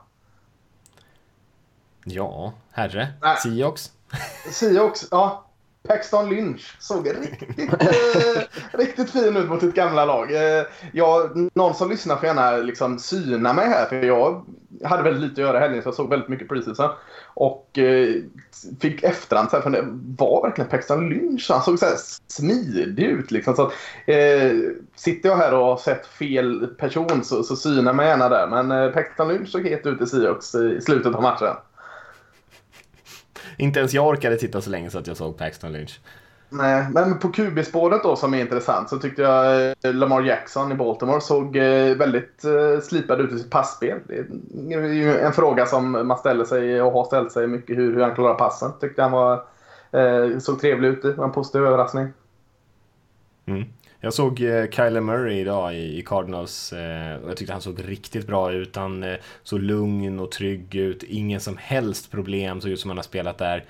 Ja, 2.03 2.53
herre. 2.71 3.07
Seahawks. 3.43 3.91
Seahawks, 4.51 5.07
ja. 5.11 5.48
Paxton 5.87 6.29
Lynch 6.29 6.75
såg 6.79 7.07
riktigt, 7.07 7.73
eh, 7.81 8.41
riktigt 8.71 9.11
fin 9.11 9.37
ut 9.37 9.49
mot 9.49 9.61
sitt 9.61 9.75
gamla 9.75 10.05
lag. 10.05 10.31
Eh, 10.31 10.65
jag, 10.93 11.49
någon 11.53 11.75
som 11.75 11.89
lyssnar 11.89 12.15
får 12.15 12.25
gärna 12.25 12.57
liksom 12.57 12.99
syna 12.99 13.53
mig 13.53 13.67
här 13.67 13.85
för 13.85 14.03
jag 14.03 14.45
hade 14.83 15.03
väldigt 15.03 15.21
lite 15.21 15.41
att 15.41 15.47
göra 15.47 15.57
i 15.57 15.61
helgen 15.61 15.83
så 15.83 15.87
jag 15.87 15.95
såg 15.95 16.09
väldigt 16.09 16.29
mycket 16.29 16.49
preseason. 16.49 16.89
Och 17.33 17.77
eh, 17.77 18.15
fick 18.79 19.03
efterhand 19.03 19.49
så 19.49 19.55
här, 19.55 19.63
för 19.63 19.69
det 19.69 19.87
var 20.17 20.41
verkligen 20.41 20.69
Paxton 20.69 21.09
Lynch. 21.09 21.47
Han 21.49 21.61
såg 21.61 21.79
så 21.79 21.85
här 21.85 21.95
smidig 22.27 23.05
ut 23.05 23.31
liksom. 23.31 23.55
Så 23.55 23.71
eh, 24.11 24.53
sitter 24.95 25.29
jag 25.29 25.37
här 25.37 25.53
och 25.53 25.65
har 25.65 25.77
sett 25.77 26.07
fel 26.07 26.67
person 26.67 27.23
så, 27.23 27.43
så 27.43 27.55
syna 27.55 27.93
mig 27.93 28.07
gärna 28.07 28.29
där. 28.29 28.47
Men 28.47 28.71
eh, 28.71 28.91
Paxton 28.91 29.27
Lynch 29.27 29.49
såg 29.49 29.67
het 29.67 29.85
ut 29.85 30.01
i 30.01 30.05
Seahawks 30.05 30.55
i 30.55 30.81
slutet 30.81 31.15
av 31.15 31.21
matchen. 31.21 31.55
Inte 33.59 33.79
ens 33.79 33.93
jag 33.93 34.07
orkade 34.07 34.37
titta 34.37 34.61
så 34.61 34.69
länge 34.69 34.89
så 34.89 34.99
att 34.99 35.07
jag 35.07 35.17
såg 35.17 35.37
Paxton 35.37 35.73
Lynch. 35.73 35.99
Nej, 36.49 36.87
men 36.93 37.19
på 37.19 37.31
QB-spåret 37.31 38.03
då 38.03 38.15
som 38.15 38.33
är 38.33 38.39
intressant 38.39 38.89
så 38.89 38.97
tyckte 38.97 39.21
jag 39.21 39.69
eh, 39.81 39.93
Lamar 39.93 40.21
Jackson 40.21 40.71
i 40.71 40.75
Baltimore 40.75 41.21
såg 41.21 41.55
eh, 41.55 41.95
väldigt 41.95 42.43
eh, 42.45 42.81
slipad 42.83 43.21
ut 43.21 43.31
i 43.31 43.37
sitt 43.37 43.49
passspel. 43.49 43.99
Det 44.07 44.73
är 44.73 44.93
ju 44.93 45.17
en 45.17 45.33
fråga 45.33 45.65
som 45.65 45.91
man 45.91 46.17
ställer 46.17 46.45
sig 46.45 46.81
och 46.81 46.91
har 46.91 47.05
ställt 47.05 47.31
sig 47.31 47.47
mycket 47.47 47.77
hur, 47.77 47.93
hur 47.93 48.01
han 48.01 48.15
klarar 48.15 48.35
passen. 48.35 48.71
Tyckte 48.81 49.01
han 49.01 49.11
var, 49.11 49.43
såg 50.39 50.61
trevlig 50.61 50.89
ut. 50.89 51.01
Det 51.01 51.13
var 51.13 51.25
en 51.25 51.31
positiv 51.31 51.65
överraskning. 51.65 52.07
Mm. 53.45 53.65
Jag 54.01 54.13
såg 54.13 54.41
eh, 54.41 54.69
Kyler 54.69 55.01
Murray 55.01 55.39
idag 55.39 55.75
i, 55.75 56.03
Cardinals 56.05 56.73
eh, 56.73 57.15
och 57.15 57.29
jag 57.29 57.37
tyckte 57.37 57.53
han 57.53 57.61
såg 57.61 57.89
riktigt 57.89 58.27
bra 58.27 58.51
ut. 58.51 58.75
Han 58.75 59.03
eh, 59.03 59.15
såg 59.43 59.59
lugn 59.59 60.19
och 60.19 60.31
trygg 60.31 60.75
ut. 60.75 61.03
Ingen 61.03 61.39
som 61.39 61.57
helst 61.57 62.11
problem, 62.11 62.61
såg 62.61 62.71
ut 62.71 62.79
som 62.79 62.89
han 62.89 62.97
har 62.97 63.03
spelat 63.03 63.37
där 63.37 63.65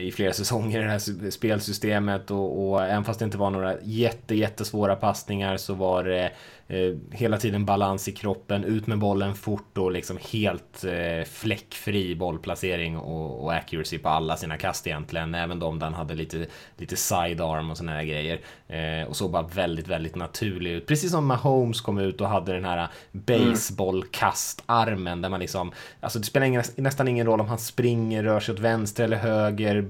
i 0.00 0.12
flera 0.12 0.32
säsonger 0.32 0.80
i 0.80 0.84
det 0.84 0.90
här 0.90 1.30
spelsystemet 1.30 2.30
och, 2.30 2.70
och 2.70 2.84
även 2.84 3.04
fast 3.04 3.18
det 3.18 3.24
inte 3.24 3.38
var 3.38 3.50
några 3.50 3.74
jätte, 3.82 4.34
jättesvåra 4.34 4.96
passningar 4.96 5.56
så 5.56 5.74
var 5.74 6.04
det 6.04 6.32
Eh, 6.72 6.94
hela 7.10 7.38
tiden 7.38 7.64
balans 7.64 8.08
i 8.08 8.12
kroppen, 8.12 8.64
ut 8.64 8.86
med 8.86 8.98
bollen 8.98 9.34
fort 9.34 9.78
och 9.78 9.92
liksom 9.92 10.18
helt 10.32 10.84
eh, 10.84 11.24
fläckfri 11.24 12.14
bollplacering 12.14 12.98
och, 12.98 13.44
och 13.44 13.54
accuracy 13.54 13.98
på 13.98 14.08
alla 14.08 14.36
sina 14.36 14.56
kast 14.56 14.86
egentligen. 14.86 15.34
Även 15.34 15.58
de 15.58 15.78
där 15.78 15.86
han 15.86 15.94
hade 15.94 16.14
lite, 16.14 16.46
lite 16.76 16.96
sidearm 16.96 17.70
och 17.70 17.76
såna 17.76 17.92
här 17.92 18.04
grejer. 18.04 18.40
Eh, 18.68 19.02
och 19.08 19.16
såg 19.16 19.30
bara 19.30 19.42
väldigt, 19.42 19.88
väldigt 19.88 20.14
naturlig 20.14 20.70
ut. 20.70 20.86
Precis 20.86 21.10
som 21.10 21.26
Mahomes 21.26 21.80
kom 21.80 21.98
ut 21.98 22.20
och 22.20 22.28
hade 22.28 22.52
den 22.52 22.64
här 22.64 22.88
baseballkastarmen 23.12 25.22
där 25.22 25.28
man 25.28 25.40
liksom, 25.40 25.72
alltså 26.00 26.18
det 26.18 26.24
spelar 26.24 26.46
ingen, 26.46 26.62
nästan 26.76 27.08
ingen 27.08 27.26
roll 27.26 27.40
om 27.40 27.48
han 27.48 27.58
springer, 27.58 28.22
rör 28.22 28.40
sig 28.40 28.52
åt 28.52 28.60
vänster 28.60 29.04
eller 29.04 29.16
höger, 29.16 29.82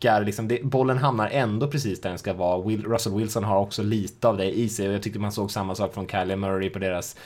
backar, 0.00 0.24
liksom 0.24 0.48
det, 0.48 0.62
bollen 0.62 0.98
hamnar 0.98 1.28
ändå 1.28 1.68
precis 1.68 2.00
där 2.00 2.10
den 2.10 2.18
ska 2.18 2.32
vara. 2.32 2.62
Will, 2.62 2.84
Russell 2.84 3.14
Wilson 3.14 3.44
har 3.44 3.58
också 3.60 3.82
lite 3.82 4.28
av 4.28 4.36
det 4.36 4.58
i 4.58 4.68
sig 4.68 4.88
och 4.88 4.94
jag 4.94 5.02
tyckte 5.02 5.18
man 5.18 5.32
såg 5.32 5.50
samma 5.50 5.74
sak 5.74 5.94
från 5.94 6.08
Kylie 6.08 6.36
Murray 6.36 6.70
på 6.70 6.78
deras 6.78 7.16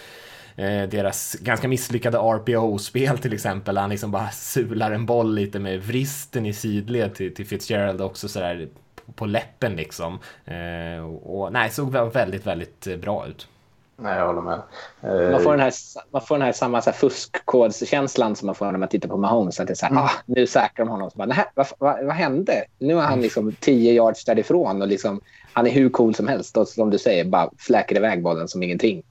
eh, 0.57 0.83
deras 0.83 1.35
ganska 1.41 1.69
misslyckade 1.69 2.19
RPO-spel 2.19 3.19
till 3.19 3.33
exempel. 3.33 3.77
Han 3.77 3.91
liksom 3.91 4.11
bara 4.11 4.31
sular 4.31 4.93
en 4.93 5.07
boll 5.07 5.35
lite 5.35 5.59
med 5.59 5.83
vristen 5.83 6.47
i 6.47 6.53
sidled 6.53 7.15
till, 7.15 7.35
till 7.35 7.47
Fitzgerald 7.47 8.01
också 8.01 8.29
sådär 8.29 8.69
på, 8.95 9.13
på 9.13 9.27
läppen 9.27 9.77
liksom. 9.77 10.19
Eh, 10.45 11.05
och, 11.05 11.41
och 11.41 11.53
nej, 11.53 11.71
såg 11.71 11.93
väldigt, 12.13 12.47
väldigt 12.47 12.87
eh, 12.87 12.97
bra 12.97 13.27
ut. 13.27 13.49
Nej, 13.97 14.19
jag 14.19 14.27
håller 14.27 14.41
med. 14.43 14.61
Eh, 15.03 15.31
Man 15.33 15.41
får 15.41 15.51
den 15.51 15.61
här, 15.61 15.73
man 16.11 16.23
får 16.23 16.35
den 16.35 16.43
här 16.43 16.53
samma 16.53 16.83
så 16.83 16.91
här 16.91 16.97
fuskkodskänslan 16.97 18.37
som 18.37 18.47
man 18.47 18.55
får 18.55 18.73
när 18.73 18.79
man 18.79 18.89
tittar 18.89 19.09
på 19.09 19.17
Mahomes. 19.17 19.61
Att 19.61 19.67
det 19.67 19.73
är 19.73 19.75
så 19.75 19.87
här, 19.87 19.97
ah, 19.97 20.11
nu 20.27 20.47
säkrar 20.47 20.85
de 20.85 20.89
honom. 20.91 21.11
Så 21.11 21.19
bara, 21.19 21.27
"Nähä, 21.27 21.45
vad, 21.55 21.67
vad, 21.79 22.05
vad 22.05 22.15
hände? 22.15 22.65
Nu 22.79 22.99
är 22.99 23.03
han 23.03 23.21
liksom 23.21 23.53
10 23.61 23.93
yards 23.93 24.25
därifrån 24.25 24.83
och 24.83 24.89
liksom, 24.89 25.21
han 25.53 25.67
är 25.67 25.71
hur 25.71 25.89
cool 25.89 26.15
som 26.15 26.29
helst. 26.29 26.57
Och 26.57 26.69
som 26.69 26.91
du 26.91 26.99
säger, 26.99 27.25
bara 27.25 27.51
fläker 27.59 27.97
iväg 27.97 28.23
bollen 28.23 28.49
som 28.49 28.63
ingenting. 28.63 29.03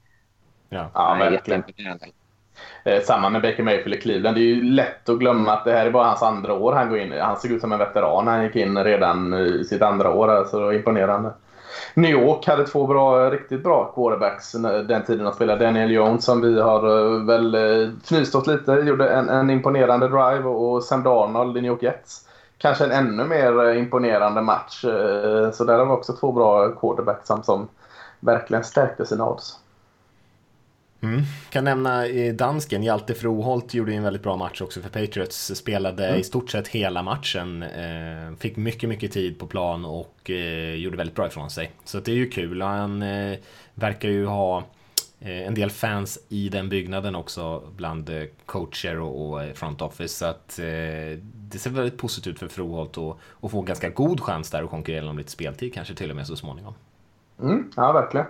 Ja. 0.68 0.90
Ja, 0.94 1.14
verkligen. 1.30 1.62
Eh, 2.84 3.02
samma 3.02 3.28
med 3.28 3.42
Baker 3.42 3.62
Mayfield 3.62 3.94
i 3.94 4.00
Cleveland. 4.00 4.36
Det 4.36 4.40
är 4.40 4.54
ju 4.54 4.62
lätt 4.62 5.08
att 5.08 5.18
glömma 5.18 5.52
att 5.52 5.64
det 5.64 5.72
här 5.72 5.86
är 5.86 5.90
bara 5.90 6.06
hans 6.06 6.22
andra 6.22 6.52
år 6.54 6.72
han 6.72 6.88
går 6.88 6.98
in 6.98 7.12
i. 7.12 7.18
Han 7.18 7.40
såg 7.40 7.50
ut 7.50 7.60
som 7.60 7.72
en 7.72 7.78
veteran 7.78 8.24
när 8.24 8.32
han 8.32 8.44
gick 8.44 8.56
in 8.56 8.84
redan 8.84 9.32
eh, 9.32 9.40
i 9.40 9.64
sitt 9.64 9.82
andra 9.82 10.14
år. 10.14 10.28
Alltså, 10.30 10.58
det 10.58 10.64
var 10.64 10.72
imponerande. 10.72 11.32
New 11.94 12.10
York 12.10 12.46
hade 12.46 12.66
två 12.66 12.86
bra, 12.86 13.30
riktigt 13.30 13.62
bra 13.62 13.92
quarterbacks 13.94 14.52
den 14.88 15.04
tiden 15.04 15.24
de 15.24 15.32
spelade. 15.32 15.64
Daniel 15.64 15.90
Jones 15.90 16.24
som 16.24 16.40
vi 16.40 16.60
har 16.60 17.14
eh, 17.14 17.24
väl 17.24 17.54
eh, 17.54 17.88
fnyst 18.02 18.34
åt 18.34 18.46
lite. 18.46 18.72
Gjorde 18.72 19.08
en, 19.08 19.28
en 19.28 19.50
imponerande 19.50 20.08
drive 20.08 20.44
och, 20.44 20.84
Sam 20.84 21.02
Darnold 21.02 21.56
i 21.56 21.60
New 21.60 21.70
York 21.70 21.82
Jets. 21.82 22.28
Kanske 22.58 22.84
en 22.84 22.92
ännu 22.92 23.24
mer 23.24 23.68
eh, 23.68 23.78
imponerande 23.78 24.42
match. 24.42 24.80
Så 25.52 25.64
där 25.64 25.78
har 25.78 25.86
vi 25.86 25.92
också 25.92 26.12
två 26.12 26.32
bra 26.32 26.68
quarterbacks 26.68 27.26
som, 27.26 27.42
som 27.42 27.68
verkligen 28.20 28.64
stärkte 28.64 29.06
sina 29.06 29.28
odds. 29.28 29.58
Mm. 31.04 31.22
Kan 31.50 31.64
nämna 31.64 32.04
dansken 32.32 32.82
Hjalte 32.82 33.14
Froholt 33.14 33.74
gjorde 33.74 33.94
en 33.94 34.02
väldigt 34.02 34.22
bra 34.22 34.36
match 34.36 34.60
också 34.60 34.80
för 34.80 34.88
Patriots. 34.88 35.54
Spelade 35.54 36.16
i 36.16 36.24
stort 36.24 36.50
sett 36.50 36.68
hela 36.68 37.02
matchen. 37.02 37.62
Eh, 37.62 38.36
fick 38.38 38.56
mycket, 38.56 38.88
mycket 38.88 39.12
tid 39.12 39.38
på 39.38 39.46
plan 39.46 39.84
och 39.84 40.30
eh, 40.30 40.74
gjorde 40.74 40.96
väldigt 40.96 41.16
bra 41.16 41.26
ifrån 41.26 41.50
sig. 41.50 41.70
Så 41.84 41.98
att 41.98 42.04
det 42.04 42.12
är 42.12 42.16
ju 42.16 42.30
kul. 42.30 42.62
Han 42.62 43.02
eh, 43.02 43.38
verkar 43.74 44.08
ju 44.08 44.26
ha 44.26 44.64
en 45.26 45.54
del 45.54 45.70
fans 45.70 46.18
i 46.28 46.48
den 46.48 46.68
byggnaden 46.68 47.14
också 47.14 47.62
bland 47.76 48.10
coacher 48.46 49.00
och, 49.00 49.32
och 49.32 49.56
front 49.56 49.82
office. 49.82 50.08
Så 50.08 50.26
att 50.26 50.56
det 51.24 51.58
ser 51.58 51.70
väldigt 51.70 51.98
positivt 51.98 52.32
ut 52.32 52.38
för 52.38 52.48
Froholt 52.48 52.98
och, 52.98 53.20
och 53.22 53.50
få 53.50 53.58
en 53.58 53.64
ganska 53.64 53.88
god 53.88 54.20
chans 54.20 54.50
där 54.50 54.62
att 54.62 54.70
konkurrera 54.70 55.10
om 55.10 55.18
lite 55.18 55.30
speltid 55.30 55.74
kanske 55.74 55.94
till 55.94 56.10
och 56.10 56.16
med 56.16 56.26
så 56.26 56.36
småningom. 56.36 56.74
Mm, 57.42 57.70
ja, 57.76 57.92
verkligen. 57.92 58.26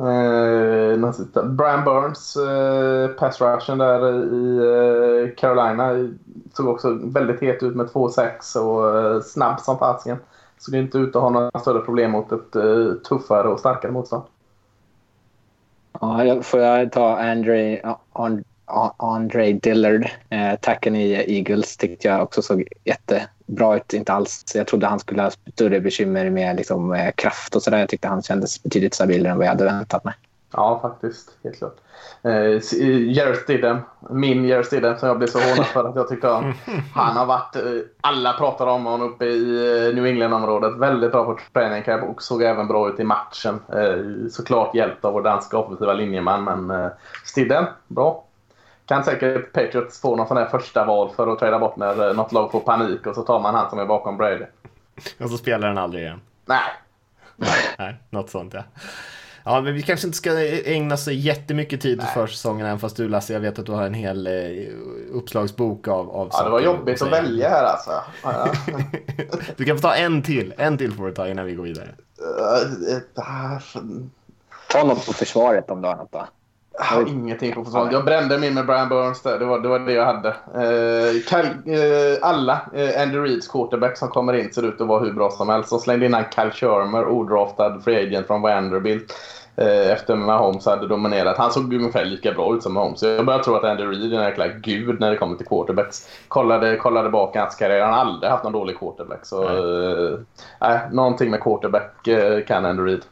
Eh. 0.00 1.44
Brian 1.44 1.84
Burns, 1.84 2.36
eh, 2.36 3.08
pass 3.08 3.40
rushen 3.40 3.78
där 3.78 4.24
i 4.34 4.56
eh, 4.58 5.34
Carolina, 5.36 6.08
såg 6.52 6.68
också 6.68 6.98
väldigt 7.04 7.40
het 7.40 7.62
ut 7.62 7.76
med 7.76 7.86
2-6 7.86 8.56
och 8.56 8.98
eh, 8.98 9.20
snabb 9.20 9.60
som 9.60 9.78
fasiken. 9.78 10.18
Såg 10.58 10.74
inte 10.74 10.98
ut 10.98 11.16
att 11.16 11.22
ha 11.22 11.30
några 11.30 11.60
större 11.60 11.80
problem 11.80 12.10
mot 12.10 12.32
ett 12.32 12.56
eh, 12.56 12.92
tuffare 13.08 13.48
och 13.48 13.60
starkare 13.60 13.92
motstånd. 13.92 14.22
Ja, 16.00 16.42
får 16.42 16.60
jag 16.60 16.92
ta 16.92 17.18
Andre, 17.18 17.80
An- 18.12 18.44
Andre 18.96 19.52
Dillard, 19.52 20.06
eh, 20.28 20.58
tacken 20.60 20.96
i 20.96 21.24
Eagles, 21.36 21.76
tyckte 21.76 22.08
jag 22.08 22.22
också 22.22 22.42
såg 22.42 22.64
jättebra 23.50 23.76
ut. 23.76 23.92
Inte 23.92 24.12
alls. 24.12 24.44
Jag 24.54 24.66
trodde 24.66 24.86
han 24.86 24.98
skulle 24.98 25.22
ha 25.22 25.30
större 25.30 25.80
bekymmer 25.80 26.30
med 26.30 26.56
liksom, 26.56 26.92
eh, 26.92 27.12
kraft 27.12 27.56
och 27.56 27.62
sådär. 27.62 27.78
Jag 27.78 27.88
tyckte 27.88 28.08
han 28.08 28.22
kändes 28.22 28.62
betydligt 28.62 28.94
stabilare 28.94 29.32
än 29.32 29.38
vad 29.38 29.46
jag 29.46 29.52
hade 29.52 29.64
väntat 29.64 30.04
mig. 30.04 30.14
Ja, 30.52 30.78
faktiskt. 30.82 31.30
Helt 31.44 31.58
klart. 31.58 31.76
Eh, 32.22 32.60
Jared 33.12 33.36
Stidham, 33.36 33.78
min 34.10 34.44
Jared 34.44 34.66
Stidham 34.66 34.98
som 34.98 35.08
jag 35.08 35.18
blev 35.18 35.26
så 35.26 35.38
hånad 35.38 35.66
för 35.66 35.84
att 35.84 35.96
jag 35.96 36.08
tyckte 36.08 36.30
om. 36.30 36.54
Han 36.94 37.16
har 37.16 37.26
varit, 37.26 37.56
eh, 37.56 37.62
alla 38.00 38.32
pratar 38.32 38.66
om 38.66 38.84
honom 38.84 39.12
uppe 39.12 39.24
i 39.24 39.86
eh, 39.86 39.94
New 39.94 40.06
England-området. 40.06 40.76
Väldigt 40.78 41.12
bra 41.12 41.24
på 41.24 41.38
training 41.52 41.82
camp 41.82 42.02
och 42.02 42.22
såg 42.22 42.42
även 42.42 42.68
bra 42.68 42.88
ut 42.88 43.00
i 43.00 43.04
matchen. 43.04 43.60
Eh, 43.68 44.28
såklart 44.30 44.74
hjälpt 44.74 45.04
av 45.04 45.12
vår 45.12 45.22
danska 45.22 45.58
offensiva 45.58 45.92
linjeman, 45.92 46.44
men 46.44 46.70
eh, 46.70 46.90
Stidham, 47.24 47.64
bra. 47.88 48.24
Kan 48.90 49.04
säkert 49.04 49.52
Patriots 49.52 50.00
få 50.00 50.16
någon 50.16 50.28
sån 50.28 50.36
här 50.36 50.46
första 50.46 50.84
val 50.84 51.10
för 51.16 51.32
att 51.32 51.38
träda 51.38 51.58
bort 51.58 51.76
när 51.76 52.08
eh, 52.08 52.16
något 52.16 52.32
lag 52.32 52.50
får 52.52 52.60
panik 52.60 53.06
och 53.06 53.14
så 53.14 53.22
tar 53.22 53.40
man 53.40 53.54
han 53.54 53.70
som 53.70 53.78
är 53.78 53.86
bakom 53.86 54.16
Brady. 54.16 54.44
Och 55.20 55.30
så 55.30 55.38
spelar 55.38 55.68
den 55.68 55.78
aldrig 55.78 56.04
igen. 56.04 56.20
Nej, 56.46 56.60
Nej, 57.78 57.96
något 58.10 58.30
sånt 58.30 58.54
ja. 58.54 58.62
Ja, 59.44 59.60
men 59.60 59.74
vi 59.74 59.82
kanske 59.82 60.06
inte 60.06 60.16
ska 60.18 60.30
ägna 60.64 60.96
så 60.96 61.10
jättemycket 61.10 61.80
tid 61.80 62.02
för 62.02 62.26
försäsongen, 62.26 62.66
även 62.66 62.78
fast 62.78 62.96
du 62.96 63.08
Lasse, 63.08 63.32
jag 63.32 63.40
vet 63.40 63.58
att 63.58 63.66
du 63.66 63.72
har 63.72 63.86
en 63.86 63.94
hel 63.94 64.26
eh, 64.26 64.32
uppslagsbok 65.12 65.88
av, 65.88 66.10
av 66.10 66.28
ja, 66.32 66.44
det 66.44 66.50
var 66.50 66.60
jobbigt 66.60 67.02
att 67.02 67.12
välja 67.12 67.48
här 67.48 67.64
alltså. 67.64 67.90
Ja, 68.22 68.48
ja. 68.66 68.78
Du 69.56 69.64
kan 69.64 69.76
få 69.76 69.82
ta 69.82 69.94
en 69.94 70.22
till, 70.22 70.54
en 70.56 70.78
till 70.78 70.92
får 70.92 71.06
du 71.06 71.12
ta 71.12 71.28
innan 71.28 71.46
vi 71.46 71.54
går 71.54 71.64
vidare. 71.64 71.88
Eh, 72.18 72.98
Ta 74.70 74.84
något 74.84 75.06
på 75.06 75.12
försvaret 75.12 75.70
om 75.70 75.82
du 75.82 75.88
har 75.88 75.96
något 75.96 76.12
då. 76.12 76.26
Jag 76.80 76.96
har 76.96 77.08
ingenting 77.08 77.52
på 77.52 77.64
försvaret. 77.64 77.92
Jag 77.92 78.04
brände 78.04 78.38
min 78.38 78.54
med 78.54 78.66
Brian 78.66 78.88
Burns 78.88 79.22
där. 79.22 79.38
Det 79.38 79.44
var 79.44 79.58
det, 79.58 79.68
var 79.68 79.78
det 79.78 79.92
jag 79.92 80.04
hade. 80.04 80.28
Eh, 80.28 81.12
Kyle, 81.28 81.74
eh, 81.76 82.28
alla 82.28 82.60
eh, 82.74 83.02
Andy 83.02 83.18
Reeds 83.18 83.48
quarterback 83.48 83.96
som 83.96 84.08
kommer 84.08 84.32
in 84.32 84.52
ser 84.52 84.62
ut 84.62 84.80
att 84.80 84.86
vara 84.86 85.00
hur 85.00 85.12
bra 85.12 85.30
som 85.30 85.48
helst. 85.48 85.68
Så 85.68 85.78
slängde 85.78 86.06
in 86.06 86.14
han 86.14 86.24
Kyle 86.34 86.50
Shermer, 86.50 87.08
odraftad 87.08 87.80
free 87.80 88.06
agent 88.06 88.26
från 88.26 88.42
Vanderbilt. 88.42 89.14
Eh, 89.56 89.90
efter 89.90 90.16
Mahomes 90.16 90.66
hade 90.66 90.88
dominerat. 90.88 91.38
Han 91.38 91.50
såg 91.50 91.74
ungefär 91.74 92.04
lika 92.04 92.32
bra 92.32 92.54
ut 92.54 92.62
som 92.62 92.72
Mahomes. 92.72 93.02
Jag 93.02 93.26
börjar 93.26 93.40
tro 93.40 93.54
att 93.54 93.64
Andy 93.64 93.84
Reid 93.84 94.12
är 94.12 94.18
en 94.18 94.24
jäkla 94.24 94.48
gud 94.48 95.00
när 95.00 95.10
det 95.10 95.16
kommer 95.16 95.36
till 95.36 95.46
quarterbacks. 95.46 96.08
Kollade, 96.28 96.76
kollade 96.76 97.10
bak 97.10 97.36
hans 97.36 97.54
karriär. 97.54 97.80
Han 97.80 97.92
har 97.92 98.00
aldrig 98.00 98.30
haft 98.30 98.44
någon 98.44 98.52
dålig 98.52 98.78
quarterback. 98.78 99.26
Så, 99.26 99.42
eh, 99.42 100.70
eh, 100.70 100.80
någonting 100.92 101.30
med 101.30 101.40
quarterback 101.40 102.08
eh, 102.08 102.44
kan 102.44 102.64
Andy 102.64 102.82
Reid. 102.82 103.02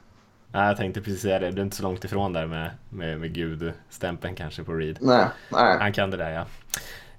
Nej, 0.52 0.66
jag 0.66 0.76
tänkte 0.76 1.00
precis 1.00 1.22
säga 1.22 1.38
det, 1.38 1.50
du 1.50 1.60
är 1.60 1.64
inte 1.64 1.76
så 1.76 1.82
långt 1.82 2.04
ifrån 2.04 2.32
där 2.32 2.46
med, 2.46 2.70
med, 2.90 3.20
med 3.20 3.32
gud-stämpeln 3.32 4.34
kanske 4.34 4.64
på 4.64 4.72
Reed. 4.72 4.98
Nej, 5.00 5.26
nej. 5.52 5.78
Han 5.78 5.92
kan 5.92 6.10
det 6.10 6.16
där 6.16 6.30
ja. 6.30 6.46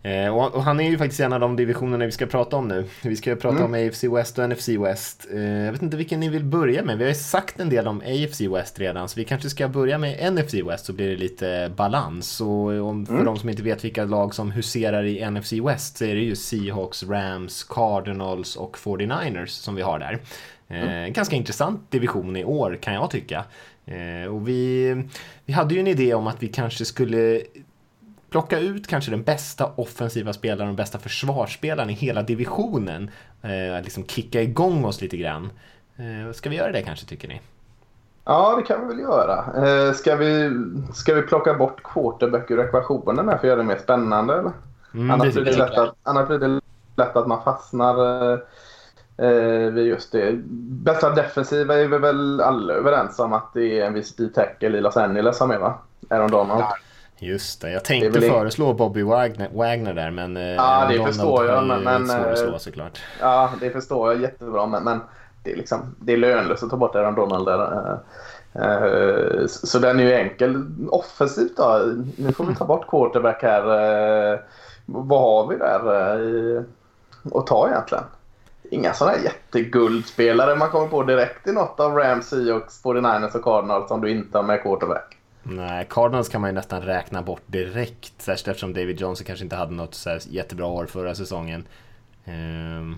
Eh, 0.04 0.36
och, 0.36 0.56
och 0.56 0.64
han 0.64 0.80
är 0.80 0.90
ju 0.90 0.98
faktiskt 0.98 1.20
en 1.20 1.34
av 1.34 1.40
de 1.40 1.56
divisionerna 1.56 2.06
vi 2.06 2.12
ska 2.12 2.26
prata 2.26 2.56
om 2.56 2.68
nu. 2.68 2.86
Vi 3.02 3.16
ska 3.16 3.36
prata 3.36 3.66
om 3.66 3.74
AFC 3.74 4.04
West 4.04 4.40
och 4.40 4.50
NFC 4.50 4.70
West. 4.70 5.28
Eh, 5.34 5.42
jag 5.42 5.72
vet 5.72 5.82
inte 5.82 5.98
vilken 5.98 6.20
ni 6.20 6.30
vill 6.30 6.44
börja 6.44 6.84
med. 6.84 6.98
Vi 6.98 7.04
har 7.04 7.10
ju 7.10 7.16
sagt 7.16 7.60
en 7.60 7.70
del 7.70 7.88
om 7.88 8.02
AFC 8.02 8.42
West 8.42 8.80
redan, 8.80 9.10
så 9.10 9.20
vi 9.20 9.26
kanske 9.26 9.50
ska 9.50 9.68
börja 9.68 9.98
med 9.98 10.34
NFC 10.34 10.54
West 10.54 10.86
så 10.86 10.94
blir 10.94 11.10
det 11.10 11.16
lite 11.16 11.72
balans. 11.76 12.42
Och 12.42 12.88
om, 12.90 13.06
för 13.06 13.26
de 13.26 13.38
som 13.38 13.50
inte 13.50 13.64
vet 13.64 13.84
vilka 13.84 14.06
lag 14.06 14.36
som 14.36 14.52
huserar 14.52 15.04
i 15.04 15.30
NFC 15.30 15.54
West 15.54 15.98
så 15.98 16.06
är 16.06 16.16
det 16.16 16.22
ju 16.22 16.36
Seahawks, 16.36 17.04
Rams, 17.04 17.64
Cardinals 17.64 18.56
och 18.56 18.78
49ers 18.78 19.48
som 19.48 19.76
vi 19.76 19.82
har 19.82 20.00
där. 20.00 20.20
Eh, 20.70 21.08
ganska 21.08 21.36
intressant 21.36 21.92
division 21.92 22.36
i 22.36 22.46
år 22.46 22.80
kan 22.82 22.94
jag 22.94 23.12
tycka. 23.12 23.46
Eh, 23.86 24.34
och 24.34 24.48
vi, 24.48 24.94
vi 25.46 25.54
hade 25.54 25.74
ju 25.74 25.80
en 25.80 25.88
idé 25.88 26.14
om 26.14 26.28
att 26.28 26.44
vi 26.44 26.48
kanske 26.48 26.86
skulle 26.86 27.42
plocka 28.30 28.60
ut 28.60 28.88
kanske 28.88 29.12
den 29.12 29.24
bästa 29.24 29.72
offensiva 29.76 30.34
spelaren 30.34 30.62
och 30.62 30.68
den 30.68 30.76
bästa 30.76 31.00
försvarsspelaren 31.00 31.90
i 31.90 31.94
hela 31.94 32.24
divisionen. 32.24 33.12
Eh, 33.42 33.84
liksom 33.84 34.06
kicka 34.06 34.42
igång 34.42 34.86
oss 34.86 35.02
lite 35.02 35.18
grann. 35.18 35.50
Eh, 35.98 36.34
ska 36.34 36.50
vi 36.50 36.56
göra 36.56 36.72
det 36.72 36.82
kanske 36.82 37.06
tycker 37.06 37.28
ni? 37.28 37.42
Ja, 38.26 38.56
det 38.56 38.64
kan 38.64 38.82
vi 38.82 38.88
väl 38.88 39.00
göra. 39.00 39.66
Eh, 39.68 39.94
ska, 39.94 40.16
vi, 40.16 40.52
ska 40.94 41.14
vi 41.14 41.22
plocka 41.22 41.54
bort 41.54 41.84
quarterback 41.84 42.52
ur 42.52 42.60
ekvationen 42.60 43.26
för 43.26 43.34
att 43.34 43.44
göra 43.44 43.56
det 43.56 43.64
mer 43.64 43.78
spännande? 43.78 44.34
Eller? 44.34 44.52
Mm, 44.94 45.12
annars, 45.12 45.34
blir 45.34 45.46
det 45.46 45.58
lätt 45.58 45.78
att, 45.78 45.96
annars 46.04 46.28
blir 46.28 46.40
det 46.40 46.62
lätt 46.96 47.16
att 47.16 47.28
man 47.28 47.44
fastnar 47.44 47.96
just 49.76 50.12
det. 50.12 50.32
Bästa 50.84 51.10
defensiva 51.10 51.76
är 51.76 51.88
vi 51.88 51.98
väl 51.98 52.42
alla 52.42 52.74
överens 52.74 53.20
om 53.20 53.34
att 53.34 53.54
det 53.54 53.80
är 53.80 53.86
en 53.86 53.94
viss 53.94 54.16
D-tackle 54.16 54.78
i 54.78 54.82
Los 54.82 54.98
Angeles 54.98 55.38
som 55.38 55.52
är 55.52 55.58
va? 55.58 55.74
Aaron 56.10 56.32
Donald. 56.32 56.64
Just 57.22 57.62
det, 57.62 57.72
jag 57.72 57.82
Det 57.82 57.86
tänkte 57.86 58.26
in- 58.26 58.32
föreslå 58.32 58.74
Bobby 58.74 59.04
Wagner, 59.04 59.50
Wagner 59.54 59.94
där 59.94 60.12
men 60.12 60.38
eh, 60.38 60.44
Ja, 60.44 60.86
det 60.90 60.98
Donald 60.98 61.14
förstår 61.16 61.46
jag, 61.46 61.64
men- 61.68 61.84
men, 61.84 62.08
svår 62.08 62.32
att 62.32 62.38
slå 62.38 62.52
eh, 62.52 62.58
såklart. 62.58 63.00
Ja, 63.22 63.52
det 63.60 63.70
förstår 63.70 64.12
jag 64.14 64.22
jättebra. 64.22 64.66
Men, 64.66 64.84
men 64.84 65.00
det, 65.44 65.52
är 65.52 65.56
liksom, 65.56 65.96
det 66.00 66.14
är 66.14 66.18
lönlöst 66.18 66.64
att 66.64 66.70
ta 66.70 66.78
bort 66.78 66.96
Aaron 66.96 67.16
Donald 67.16 67.46
där. 67.48 67.98
Eh, 68.54 68.84
eh, 68.84 69.46
så 69.48 69.80
den 69.80 70.00
är 70.00 70.04
ju 70.04 70.14
enkel. 70.14 70.66
Offensivt 70.90 71.58
då? 71.58 71.82
Nu 72.18 72.32
får 72.32 72.44
vi 72.46 72.56
ta 72.56 72.66
bort 72.66 72.88
quarterback 72.88 73.44
här. 73.44 73.64
Eh, 74.34 74.40
vad 74.86 75.22
har 75.22 75.48
vi 75.48 75.56
där 75.58 76.56
eh, 76.58 76.62
att 77.40 77.48
ta 77.48 77.70
egentligen? 77.70 78.04
Inga 78.72 78.94
sådana 78.94 79.18
här 79.18 79.24
jätteguldspelare 79.24 80.56
man 80.56 80.70
kommer 80.70 80.88
på 80.88 81.04
direkt 81.04 81.48
i 81.48 81.52
något 81.52 81.80
av 81.80 81.96
Rams, 81.96 82.28
Seahawks, 82.28 82.84
49ers 82.84 83.36
och 83.36 83.44
Cardinals 83.44 83.88
som 83.88 84.02
du 84.02 84.12
inte 84.12 84.38
har 84.38 84.44
med 84.44 84.62
quarterback. 84.62 85.16
Nej, 85.44 85.88
Cardinals 85.90 86.30
kan 86.30 86.42
man 86.42 86.50
ju 86.50 86.54
nästan 86.54 86.82
räkna 86.82 87.22
bort 87.22 87.42
direkt. 87.46 88.14
Särskilt 88.22 88.48
eftersom 88.48 88.74
David 88.74 89.02
Johnson 89.02 89.26
kanske 89.26 89.44
inte 89.44 89.56
hade 89.56 89.72
något 89.74 89.96
så 89.96 90.18
jättebra 90.30 90.66
år 90.66 90.86
förra 90.86 91.16
säsongen. 91.16 91.68
Ehm, 92.26 92.98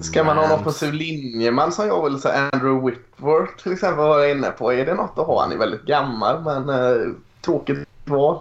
Ska 0.00 0.24
man 0.24 0.36
ha 0.36 0.44
en 0.44 0.50
Rams. 0.50 0.60
offensiv 0.60 0.92
linjeman 0.94 1.72
som 1.72 1.86
jag 1.86 2.04
vill 2.04 2.20
säga 2.20 2.50
Andrew 2.52 2.90
Whitworth 2.90 3.62
till 3.62 3.72
exempel 3.72 4.04
var 4.04 4.18
jag 4.18 4.30
inne 4.30 4.50
på. 4.50 4.72
Är 4.72 4.86
det 4.86 4.94
något 4.94 5.18
att 5.18 5.26
ha? 5.26 5.42
Han 5.42 5.52
är 5.52 5.56
väldigt 5.56 5.82
gammal 5.82 6.42
men 6.42 6.68
eh, 6.68 7.06
tråkigt 7.40 7.88
val. 8.04 8.40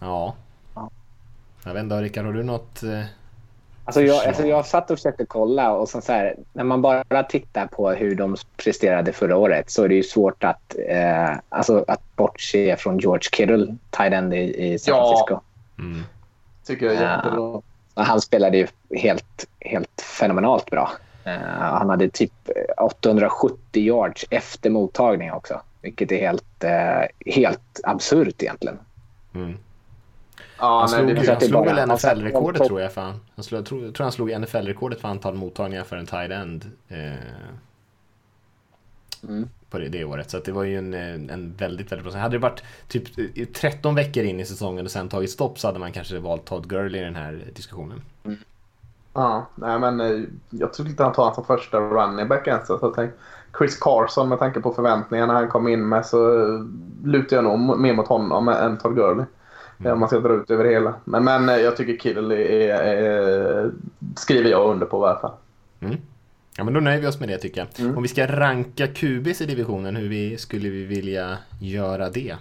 Ja. 0.00 0.34
Jag 1.64 1.74
vet 1.74 1.82
inte, 1.82 1.94
Rickard, 2.02 2.24
har 2.26 2.32
du 2.32 2.42
något? 2.42 2.82
Eh... 3.82 3.86
Alltså 3.86 4.02
jag, 4.02 4.26
alltså 4.26 4.46
jag 4.46 4.66
satt 4.66 4.90
och 4.90 4.98
försökte 4.98 5.24
kolla 5.24 5.72
och 5.72 5.88
så 5.88 6.00
så 6.00 6.12
här, 6.12 6.36
när 6.52 6.64
man 6.64 6.82
bara 6.82 7.22
tittar 7.28 7.66
på 7.66 7.90
hur 7.90 8.14
de 8.14 8.36
presterade 8.56 9.12
förra 9.12 9.36
året 9.36 9.70
så 9.70 9.84
är 9.84 9.88
det 9.88 9.94
ju 9.94 10.02
svårt 10.02 10.44
att, 10.44 10.76
eh, 10.88 11.30
alltså 11.48 11.84
att 11.88 12.16
bortse 12.16 12.76
från 12.76 12.98
George 12.98 13.28
Kittle, 13.32 13.76
tight 13.90 14.12
end 14.12 14.34
i, 14.34 14.72
i 14.72 14.78
San 14.78 14.94
Ja. 14.96 15.04
Francisco. 15.06 15.40
Mm. 15.78 16.02
Tycker 16.66 16.86
jag 16.86 16.94
är 16.94 17.02
Ja. 17.02 17.16
jättebra. 17.16 17.40
Och 17.40 17.64
Han 17.94 18.20
spelade 18.20 18.56
ju 18.58 18.66
helt, 18.96 19.46
helt 19.60 20.00
fenomenalt 20.18 20.70
bra. 20.70 20.90
Eh, 21.24 21.32
han 21.58 21.90
hade 21.90 22.08
typ 22.08 22.32
870 22.76 23.82
yards 23.82 24.24
efter 24.30 24.70
mottagning 24.70 25.32
också, 25.32 25.60
vilket 25.82 26.12
är 26.12 26.20
helt, 26.20 26.64
eh, 26.64 27.32
helt 27.34 27.80
absurt 27.84 28.42
egentligen. 28.42 28.78
Mm. 29.34 29.56
Ja, 30.62 30.80
Han 30.80 31.06
nej, 31.06 31.14
slog, 31.14 31.16
det, 31.16 31.24
så 31.24 31.30
han 31.30 31.34
att 31.34 31.40
det 31.40 31.46
slog 31.46 31.64
bara- 31.64 31.74
väl 31.74 31.90
alltså, 31.90 32.08
NFL-rekordet 32.08 32.66
tror 32.66 32.80
jag 32.80 32.92
fan. 32.92 33.14
Han 33.34 33.44
slog, 33.44 33.58
jag 33.58 33.66
tror, 33.66 33.84
jag 33.84 33.94
tror 33.94 34.04
han 34.04 34.12
slog 34.12 34.30
NFL-rekordet 34.30 35.00
för 35.00 35.08
antal 35.08 35.34
mottagningar 35.34 35.84
för 35.84 35.96
en 35.96 36.06
tight 36.06 36.30
end. 36.30 36.70
Eh, 36.88 37.12
Mm. 39.28 39.48
På 39.70 39.78
det, 39.78 39.88
det 39.88 40.04
året. 40.04 40.30
Så 40.30 40.36
att 40.36 40.44
det 40.44 40.52
var 40.52 40.64
ju 40.64 40.78
en, 40.78 40.94
eh, 40.94 41.34
en 41.34 41.54
väldigt, 41.58 41.92
väldigt 41.92 42.12
bra 42.12 42.20
Hade 42.20 42.34
det 42.34 42.38
varit 42.42 42.62
typ 42.88 43.18
eh, 43.38 43.46
13 43.46 43.94
veckor 43.94 44.24
in 44.24 44.40
i 44.40 44.44
säsongen 44.44 44.84
och 44.84 44.90
sen 44.90 45.08
tagit 45.08 45.30
stopp 45.30 45.58
så 45.58 45.68
hade 45.68 45.78
man 45.78 45.92
kanske 45.92 46.18
valt 46.18 46.44
Todd 46.44 46.68
Gurley 46.68 47.00
i 47.00 47.04
den 47.04 47.16
här 47.16 47.44
diskussionen. 47.54 48.02
ja, 49.14 49.46
nej, 49.54 49.78
men 49.78 50.00
eh, 50.00 50.22
jag 50.50 50.72
tycker 50.74 50.90
inte 50.90 51.02
han 51.02 51.12
tar 51.12 51.24
han 51.24 51.34
som 51.34 51.44
första 51.44 51.80
running 51.80 52.28
back 52.28 52.46
ens. 52.46 52.66
Så 52.66 52.78
jag 52.82 52.94
tänkte, 52.94 53.18
Chris 53.58 53.78
Carson 53.80 54.28
med 54.28 54.38
tanke 54.38 54.60
på 54.60 54.72
förväntningarna 54.72 55.32
han 55.32 55.48
kom 55.48 55.68
in 55.68 55.88
med 55.88 56.06
så 56.06 56.40
eh, 56.54 56.60
lutar 57.04 57.36
jag 57.36 57.44
nog 57.44 57.78
mer 57.78 57.94
mot 57.94 58.08
honom 58.08 58.48
än 58.48 58.78
Todd 58.78 58.94
Gurley. 58.94 59.24
Om 59.86 60.00
man 60.00 60.08
ska 60.08 60.18
dra 60.18 60.34
ut 60.34 60.50
över 60.50 60.64
hela. 60.64 60.94
Men, 61.04 61.24
men 61.24 61.48
eh, 61.48 61.56
jag 61.56 61.76
tycker 61.76 61.96
Kittle 61.96 62.34
är, 62.36 62.82
är, 62.82 63.70
skriver 64.16 64.50
jag 64.50 64.70
under 64.70 64.86
på 64.86 65.06
i 65.06 65.08
alla 65.10 65.20
fall. 65.20 65.32
Mm. 65.80 65.96
Ja 66.56 66.64
men 66.64 66.74
då 66.74 66.80
nöjer 66.80 67.00
vi 67.00 67.06
oss 67.06 67.20
med 67.20 67.28
det 67.28 67.38
tycker 67.38 67.60
jag. 67.60 67.84
Mm. 67.86 67.96
Om 67.96 68.02
vi 68.02 68.08
ska 68.08 68.26
ranka 68.26 68.86
QBs 68.86 69.40
i 69.40 69.46
divisionen, 69.46 69.96
hur 69.96 70.08
vi, 70.08 70.38
skulle 70.38 70.68
vi 70.68 70.84
vilja 70.84 71.38
göra 71.60 72.10
det? 72.10 72.36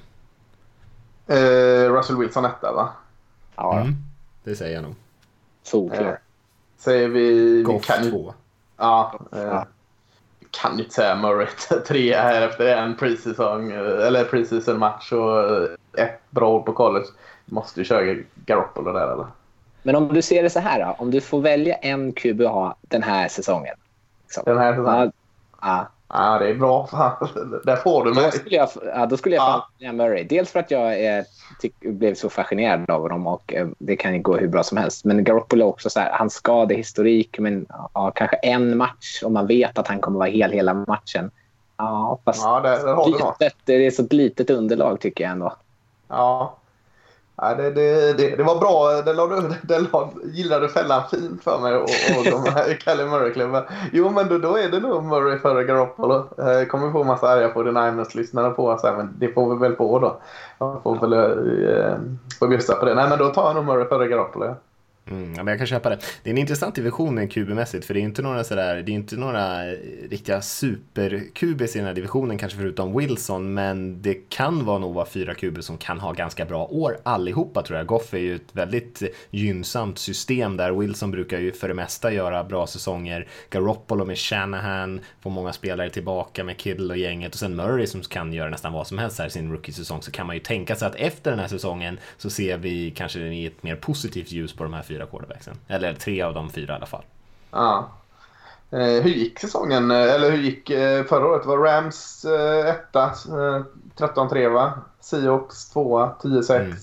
Eh, 1.28 1.94
Russell 1.94 2.18
Wilson 2.18 2.46
etta 2.46 2.74
va? 2.74 2.90
Ja, 3.56 3.80
Mm. 3.82 3.94
Det 4.44 4.56
säger 4.56 4.76
jag 4.76 4.84
nog. 4.84 4.96
solklar. 5.64 6.06
Eh, 6.08 6.14
Säger 6.78 7.08
vi... 7.08 7.56
vi 7.56 7.64
Goff 7.64 7.86
kan, 7.88 8.04
ju- 8.06 8.12
2. 8.12 8.34
Ja. 8.78 9.20
Eh, 9.32 9.40
Ja. 9.42 9.66
Kan 10.52 10.78
ju 10.78 10.84
inte 10.84 10.96
säga 10.96 11.16
Murray 11.16 11.48
tre 11.88 12.16
här 12.16 12.42
efter 12.48 12.78
en 12.78 12.96
preseason, 12.98 13.72
eh, 13.72 14.08
eller 14.08 14.24
preseason 14.24 14.80
match 14.80 15.12
och 15.12 15.40
eh, 15.40 15.68
ett 16.06 16.22
bra 16.30 16.50
år 16.50 16.62
på 16.64 16.74
college. 16.74 17.06
Måste 17.52 17.80
ju 17.80 17.84
köra 17.86 18.16
Garoppolo 18.46 18.94
där 18.94 19.14
eller? 19.14 19.28
Men 19.84 19.96
om 19.96 20.08
du 20.08 20.22
ser 20.22 20.44
det 20.44 20.50
så 20.50 20.60
här 20.60 20.80
då, 20.80 20.96
om 20.98 21.12
du 21.12 21.22
får 21.22 21.42
välja 21.42 21.76
en 21.76 22.14
QB 22.14 22.42
att 22.42 22.52
ha 22.52 22.76
den 22.82 23.04
här 23.04 23.28
säsongen. 23.28 23.76
Liksom. 24.24 24.44
Den 24.46 24.58
här 24.58 24.76
säsongen? 24.76 25.12
Ja, 25.62 25.88
ja, 26.08 26.40
det 26.40 26.50
är 26.50 26.56
bra. 26.56 26.90
Där 27.64 27.76
får 27.76 28.06
du 28.06 28.14
mig. 28.14 28.24
Då 28.24 28.32
skulle 28.32 28.56
jag, 28.56 28.70
ja, 28.96 29.06
då 29.06 29.18
skulle 29.18 29.36
jag 29.36 29.44
ja. 29.44 29.68
fan 29.88 29.98
Murray. 29.98 30.24
Dels 30.24 30.52
för 30.52 30.60
att 30.60 30.72
jag 30.72 31.00
är, 31.00 31.26
tyck, 31.60 31.80
blev 31.80 32.16
så 32.16 32.30
fascinerad 32.30 32.90
av 32.90 33.02
honom 33.02 33.28
och 33.28 33.54
eh, 33.54 33.68
det 33.78 33.96
kan 33.96 34.14
ju 34.14 34.22
gå 34.22 34.38
hur 34.38 34.48
bra 34.48 34.64
som 34.64 34.78
helst. 34.78 35.06
Men 35.06 35.24
Garoppolo 35.24 35.66
också 35.66 35.90
så 35.90 36.00
här, 36.00 36.12
hans 36.14 36.34
skadehistorik, 36.34 37.40
men 37.40 37.66
ja, 37.94 38.12
kanske 38.16 38.36
en 38.36 38.78
match 38.78 39.24
och 39.24 39.32
man 39.32 39.48
vet 39.48 39.78
att 39.78 39.88
han 39.88 40.00
kommer 40.00 40.20
vara 40.20 40.30
hel 40.30 40.52
hela 40.52 40.74
matchen. 40.74 41.32
Ja, 41.78 42.20
fast 42.26 42.44
ja, 42.44 42.60
där 42.60 42.96
har 42.96 43.08
litet, 43.08 43.56
det 43.66 43.74
är 43.74 43.92
så 43.92 44.04
ett 44.04 44.14
litet 44.14 44.50
underlag 44.50 45.00
tycker 45.00 45.24
jag 45.24 45.32
ändå. 45.32 45.56
Ja, 46.08 46.58
Ja, 47.44 47.56
det, 47.56 47.72
det, 47.72 48.14
det, 48.14 48.36
det, 48.36 48.44
var 48.44 48.60
bra. 48.60 49.02
Det 49.06 49.14
la, 49.14 49.28
det 49.62 49.80
la, 49.80 50.10
gillade 50.24 50.70
fällan 50.70 51.02
fint 51.12 51.44
för 51.44 51.60
mig 51.60 51.76
och, 51.76 51.82
och 52.18 52.44
de 52.44 52.52
här 52.52 52.74
Kalle 52.84 53.06
Murray-klubben. 53.06 53.64
Jo, 53.92 54.10
men 54.10 54.28
då, 54.28 54.38
då 54.38 54.58
är 54.58 54.70
det 54.70 54.80
nog 54.80 55.04
Murray 55.04 55.40
före 55.40 55.64
Garoppolo. 55.64 56.28
Jag 56.38 56.70
kommer 56.70 56.92
få 56.92 57.04
massa 57.04 57.30
arga 57.30 57.50
på 57.50 57.64
Niners-lyssnare 57.64 58.50
på 58.50 58.68
oss 58.68 58.84
här, 58.84 58.98
men 58.98 59.14
det 59.18 59.34
får 59.34 59.54
vi 59.54 59.60
väl 59.60 59.76
på 59.76 60.00
då. 60.00 60.22
Jag 60.58 60.84
får 60.84 61.00
väl 61.00 61.14
eh, 61.14 61.96
få 62.40 62.48
bjussa 62.48 62.76
på 62.76 62.86
det. 62.86 62.94
Nej, 62.94 63.10
men 63.10 63.20
då 63.20 63.30
tar 63.30 63.46
jag 63.46 63.56
nog 63.56 63.66
Murray 63.66 63.86
före 63.86 64.08
Garoppolo. 64.08 64.46
Ja. 64.46 64.56
Mm, 65.10 65.34
ja, 65.36 65.44
men 65.44 65.48
jag 65.48 65.58
kan 65.58 65.68
köpa 65.68 65.90
det. 65.90 66.00
Det 66.24 66.30
är 66.30 66.32
en 66.32 66.38
intressant 66.38 66.76
division 66.76 67.20
QB-mässigt 67.30 67.86
för 67.86 67.94
det 67.94 68.00
är 68.00 68.02
inte 68.02 68.22
några, 68.22 68.44
sådär, 68.44 68.76
det 68.76 68.92
är 68.92 68.94
inte 68.94 69.16
några 69.16 69.72
eh, 69.72 69.78
riktiga 70.10 70.42
super-QBs 70.42 71.76
i 71.76 71.80
den 71.80 71.88
här 71.88 71.94
divisionen 71.94 72.38
kanske 72.38 72.58
förutom 72.58 72.98
Wilson 72.98 73.54
men 73.54 74.02
det 74.02 74.14
kan 74.14 74.66
vara 74.66 74.80
nog 74.80 74.94
vara 74.94 75.06
fyra 75.06 75.34
QB 75.34 75.64
som 75.64 75.78
kan 75.78 76.00
ha 76.00 76.12
ganska 76.12 76.46
bra 76.46 76.66
år 76.66 76.98
allihopa 77.04 77.62
tror 77.62 77.78
jag. 77.78 77.88
Goff 77.88 78.14
är 78.14 78.18
ju 78.18 78.36
ett 78.36 78.56
väldigt 78.56 79.02
eh, 79.02 79.08
gynnsamt 79.30 80.00
system 80.00 80.58
där. 80.58 80.72
Wilson 80.72 81.12
brukar 81.12 81.40
ju 81.40 81.52
för 81.52 81.68
det 81.68 81.74
mesta 81.74 82.14
göra 82.14 82.44
bra 82.44 82.68
säsonger. 82.68 83.28
Garoppolo 83.50 84.06
med 84.06 84.18
Shanahan 84.18 85.00
får 85.22 85.30
många 85.30 85.54
spelare 85.54 85.90
tillbaka 85.90 86.44
med 86.44 86.58
Kittle 86.58 86.94
och 86.94 86.98
gänget 86.98 87.34
och 87.34 87.40
sen 87.40 87.56
Murray 87.56 87.88
som 87.88 88.02
kan 88.02 88.34
göra 88.34 88.50
nästan 88.50 88.74
vad 88.74 88.88
som 88.88 88.98
helst 88.98 89.20
här 89.20 89.28
i 89.28 89.30
sin 89.30 89.52
rookie-säsong 89.52 90.02
så 90.02 90.12
kan 90.12 90.28
man 90.28 90.36
ju 90.36 90.40
tänka 90.40 90.76
sig 90.76 90.88
att 90.88 90.96
efter 90.96 91.32
den 91.32 91.40
här 91.40 91.48
säsongen 91.48 92.00
så 92.18 92.30
ser 92.30 92.58
vi 92.58 92.92
kanske 92.92 93.20
i 93.20 93.46
ett 93.46 93.64
mer 93.64 93.76
positivt 93.76 94.32
ljus 94.32 94.54
på 94.54 94.64
de 94.64 94.74
här 94.74 94.82
fyra 94.92 95.06
quarterbacksen. 95.06 95.58
Eller 95.68 95.94
tre 95.94 96.22
av 96.22 96.34
de 96.34 96.50
fyra 96.50 96.74
i 96.74 96.76
alla 96.76 96.86
fall. 96.86 97.04
Ja. 97.52 97.90
Eh, 98.72 98.80
hur 98.80 99.10
gick 99.10 99.40
säsongen? 99.40 99.92
Eller 99.92 100.32
hur 100.32 100.38
gick 100.38 100.70
eh, 100.70 101.04
förra 101.04 101.28
året? 101.28 101.46
var 101.46 101.58
Rams 101.58 102.26
eh, 102.26 102.70
etta, 102.70 103.04
eh, 103.04 103.64
13-3 103.98 104.50
va? 104.50 104.74
Seahawks 105.00 105.70
tvåa, 105.70 106.16
10-6. 106.22 106.60
Mm. 106.60 106.76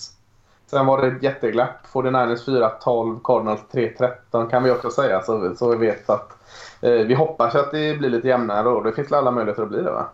Sen 0.66 0.86
var 0.86 1.02
det 1.02 1.08
ett 1.08 1.22
jätteglapp. 1.22 1.86
49ers 1.92 2.44
4-12, 2.80 3.20
Cardinals 3.24 3.60
3-13 3.72 4.50
kan 4.50 4.62
vi 4.62 4.70
också 4.70 4.90
säga. 4.90 5.22
Så, 5.22 5.54
så 5.56 5.70
vi 5.70 5.86
vet 5.86 6.10
att 6.10 6.32
eh, 6.80 6.90
vi 6.92 7.14
hoppas 7.14 7.54
att 7.54 7.70
det 7.70 7.98
blir 7.98 8.10
lite 8.10 8.28
jämnare 8.28 8.68
och 8.68 8.84
det 8.84 8.92
finns 8.92 9.12
alla 9.12 9.30
möjligheter 9.30 9.62
att 9.62 9.68
bli 9.68 9.82
det 9.82 9.90
va? 9.90 10.08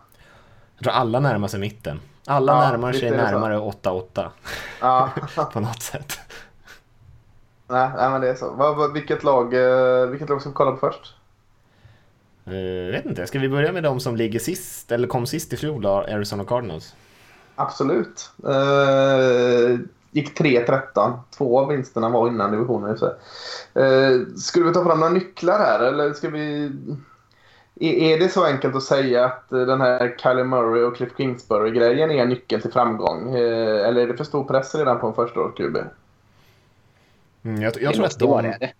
Jag 0.77 0.83
tror 0.83 0.93
alla 0.93 1.19
närmar 1.19 1.47
sig 1.47 1.59
mitten. 1.59 1.99
Alla 2.27 2.53
ja, 2.53 2.69
närmar 2.69 2.93
sig 2.93 3.11
närmare 3.11 3.57
8-8. 3.57 4.27
Ja. 4.81 5.09
på 5.53 5.59
något 5.59 5.81
sätt. 5.81 6.19
Nej, 7.67 7.89
nej 7.95 8.09
men 8.09 8.21
det 8.21 8.29
är 8.29 8.35
så. 8.35 8.49
Vad, 8.51 8.93
vilket, 8.93 9.23
lag, 9.23 9.53
eh, 9.53 10.07
vilket 10.07 10.29
lag 10.29 10.41
ska 10.41 10.49
vi 10.49 10.55
kolla 10.55 10.71
på 10.71 10.77
först? 10.77 11.15
Jag 12.43 12.85
eh, 12.85 12.91
vet 12.91 13.05
inte, 13.05 13.27
ska 13.27 13.39
vi 13.39 13.49
börja 13.49 13.71
med 13.71 13.83
de 13.83 13.99
som 13.99 14.15
ligger 14.15 14.39
sist, 14.39 14.91
eller 14.91 15.07
kom 15.07 15.25
sist 15.25 15.53
i 15.53 15.57
fjol 15.57 15.81
då, 15.81 15.89
Arizona 15.89 16.45
Cardinals? 16.45 16.95
Absolut. 17.55 18.31
Uh, 18.47 19.79
gick 20.11 20.39
3-13. 20.39 21.13
Två 21.37 21.59
av 21.59 21.67
vinsterna 21.67 22.09
var 22.09 22.27
innan 22.27 22.51
divisionen 22.51 22.97
sig. 22.97 23.09
Uh, 23.79 24.35
skulle 24.35 24.65
vi 24.65 24.73
ta 24.73 24.83
fram 24.83 24.99
några 24.99 25.13
nycklar 25.13 25.59
här 25.59 25.79
eller 25.79 26.13
ska 26.13 26.29
vi... 26.29 26.71
Är 27.79 28.19
det 28.19 28.29
så 28.29 28.45
enkelt 28.45 28.75
att 28.75 28.83
säga 28.83 29.25
att 29.25 29.49
den 29.49 29.81
här 29.81 30.15
Kylie 30.17 30.43
Murray 30.43 30.83
och 30.83 30.95
Cliff 30.95 31.17
Kingsbury-grejen 31.17 32.11
är 32.11 32.21
en 32.21 32.29
nyckel 32.29 32.61
till 32.61 32.71
framgång? 32.71 33.35
Eller 33.35 34.01
är 34.01 34.07
det 34.07 34.17
för 34.17 34.23
stor 34.23 34.43
press 34.43 34.75
redan 34.75 34.99
på 34.99 35.07
en 35.07 35.13
första 35.13 35.51
QB? 35.51 35.77
Mm, 37.45 37.61
jag, 37.61 37.81
jag 37.81 37.93
tror 37.93 38.05
att 38.05 38.19
de... 38.19 38.43
Det. 38.43 38.73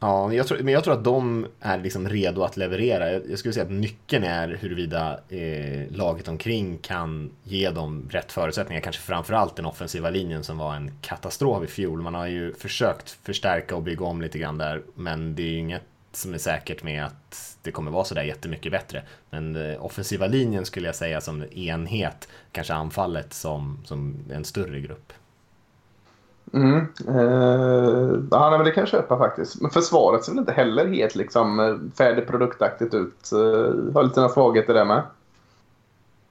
Ja, 0.00 0.32
jag 0.32 0.46
tror, 0.46 0.58
men 0.58 0.74
jag 0.74 0.84
tror 0.84 0.94
att 0.94 1.04
de 1.04 1.46
är 1.60 1.78
liksom 1.78 2.08
redo 2.08 2.42
att 2.42 2.56
leverera. 2.56 3.12
Jag, 3.12 3.22
jag 3.30 3.38
skulle 3.38 3.54
säga 3.54 3.64
att 3.66 3.72
nyckeln 3.72 4.24
är 4.24 4.48
huruvida 4.48 5.20
eh, 5.28 5.92
laget 5.92 6.28
omkring 6.28 6.78
kan 6.78 7.30
ge 7.44 7.70
dem 7.70 8.08
rätt 8.10 8.32
förutsättningar. 8.32 8.80
Kanske 8.80 9.02
framförallt 9.02 9.56
den 9.56 9.66
offensiva 9.66 10.10
linjen 10.10 10.44
som 10.44 10.58
var 10.58 10.74
en 10.74 10.92
katastrof 11.02 11.64
i 11.64 11.66
fjol. 11.66 12.02
Man 12.02 12.14
har 12.14 12.26
ju 12.26 12.54
försökt 12.54 13.10
förstärka 13.10 13.76
och 13.76 13.82
bygga 13.82 14.04
om 14.04 14.22
lite 14.22 14.38
grann 14.38 14.58
där, 14.58 14.82
men 14.94 15.34
det 15.34 15.42
är 15.42 15.46
ju 15.46 15.58
inget 15.58 15.82
som 16.12 16.34
är 16.34 16.38
säkert 16.38 16.82
med 16.82 17.04
att 17.04 17.58
det 17.62 17.70
kommer 17.70 17.90
vara 17.90 18.04
sådär 18.04 18.22
jättemycket 18.22 18.72
bättre. 18.72 19.02
Men 19.30 19.56
eh, 19.56 19.84
offensiva 19.84 20.26
linjen 20.26 20.64
skulle 20.64 20.88
jag 20.88 20.94
säga 20.94 21.20
som 21.20 21.44
enhet, 21.52 22.28
kanske 22.52 22.74
anfallet 22.74 23.32
som, 23.32 23.78
som 23.84 24.16
en 24.32 24.44
större 24.44 24.80
grupp. 24.80 25.12
Mm. 26.52 26.86
Eh, 27.08 28.20
ja, 28.30 28.50
men 28.50 28.64
det 28.64 28.70
kan 28.70 28.80
jag 28.80 28.88
köpa 28.88 29.18
faktiskt. 29.18 29.60
Men 29.60 29.70
försvaret 29.70 30.24
ser 30.24 30.32
väl 30.32 30.38
inte 30.38 30.52
heller 30.52 30.86
helt 30.86 31.14
liksom, 31.14 31.60
eh, 31.60 31.74
färdigproduktaktigt 31.98 32.94
ut. 32.94 33.32
Eh, 33.32 33.94
har 33.94 34.02
lite 34.02 34.28
svagheter 34.28 34.74
där 34.74 34.84
med. 34.84 35.02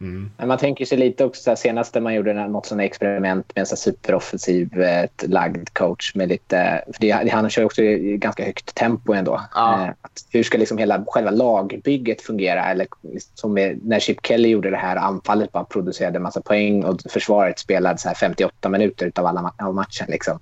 Mm. 0.02 0.32
Man 0.46 0.58
tänker 0.58 0.86
sig 0.86 0.98
lite 0.98 1.26
också 1.26 1.56
senast 1.56 1.96
man 1.96 2.14
gjorde 2.14 2.34
något 2.34 2.66
sånt 2.66 2.82
experiment 2.82 3.56
med 3.56 3.62
en 3.62 3.66
så 3.66 3.76
superoffensiv 3.76 4.82
eh, 4.82 5.10
lagd 5.28 5.70
coach 5.74 6.16
med 6.16 6.30
lite, 6.30 6.84
för 6.94 7.02
det, 7.02 7.32
han 7.32 7.50
kör 7.50 7.66
också 7.66 7.84
i 7.84 8.18
ganska 8.18 8.46
högt 8.46 8.76
tempo 8.76 9.14
ändå. 9.14 9.42
Ja. 9.56 9.84
Eh, 9.84 9.90
hur 10.32 10.44
ska 10.44 10.58
liksom 10.58 10.78
hela 10.78 11.06
själva 11.08 11.32
lagbygget 11.32 12.22
fungera? 12.22 12.66
Eller 12.66 12.88
som 13.36 13.54
med, 13.54 13.80
när 13.84 14.00
Chip 14.00 14.26
Kelly 14.26 14.50
gjorde 14.50 14.70
det 14.70 14.78
här 14.78 14.96
anfallet 14.96 15.52
bara 15.52 15.64
producerade 15.64 16.16
en 16.16 16.24
massa 16.24 16.42
poäng 16.42 16.84
och 16.84 17.02
försvaret 17.10 17.60
spelade 17.60 17.98
så 17.98 18.08
här 18.08 18.16
58 18.16 18.70
minuter 18.70 19.12
av 19.16 19.26
alla 19.26 19.54
av 19.58 19.76
matchen. 19.76 20.08
Liksom. 20.10 20.40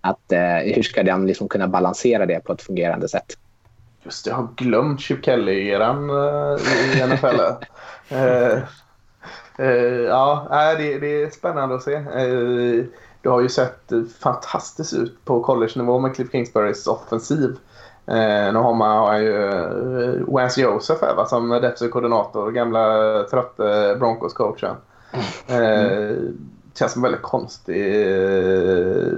Att, 0.00 0.32
eh, 0.32 0.74
hur 0.74 0.82
ska 0.82 1.02
de 1.02 1.26
liksom 1.26 1.48
kunna 1.48 1.68
balansera 1.68 2.26
det 2.26 2.44
på 2.44 2.52
ett 2.52 2.62
fungerande 2.62 3.08
sätt? 3.08 3.38
Just 4.02 4.24
det, 4.24 4.30
jag 4.30 4.36
har 4.36 4.48
glömt 4.56 5.00
Chip 5.00 5.24
Kelly-eran 5.24 6.10
i 6.96 7.06
NFL. 7.06 7.40
Uh, 9.60 10.02
ja, 10.02 10.46
det, 10.78 10.98
det 10.98 11.22
är 11.22 11.30
spännande 11.30 11.74
att 11.74 11.82
se. 11.82 11.96
Uh, 11.96 12.84
det 13.22 13.28
har 13.28 13.40
ju 13.40 13.48
sett 13.48 13.92
fantastiskt 14.20 14.94
ut 14.94 15.24
på 15.24 15.42
college-nivå 15.42 15.98
med 15.98 16.14
Cliff 16.14 16.30
Kingsburys 16.32 16.86
offensiv. 16.86 17.50
Uh, 18.08 18.52
nu 18.52 18.58
har 18.58 18.74
man 18.74 18.98
har 18.98 19.18
ju 19.18 19.32
uh, 19.32 20.34
Wance 20.34 20.60
Joseph 20.60 21.04
här, 21.04 21.14
va, 21.14 21.26
som 21.26 21.48
defensiv 21.48 21.88
koordinator, 21.88 22.50
gamla 22.50 23.22
trötte 23.30 23.96
Broncos-coachen. 24.00 24.74
Mm 25.48 26.38
känns 26.78 26.92
som 26.92 27.02
väldigt 27.02 27.22
konstig, 27.22 27.76
eh, 27.76 29.08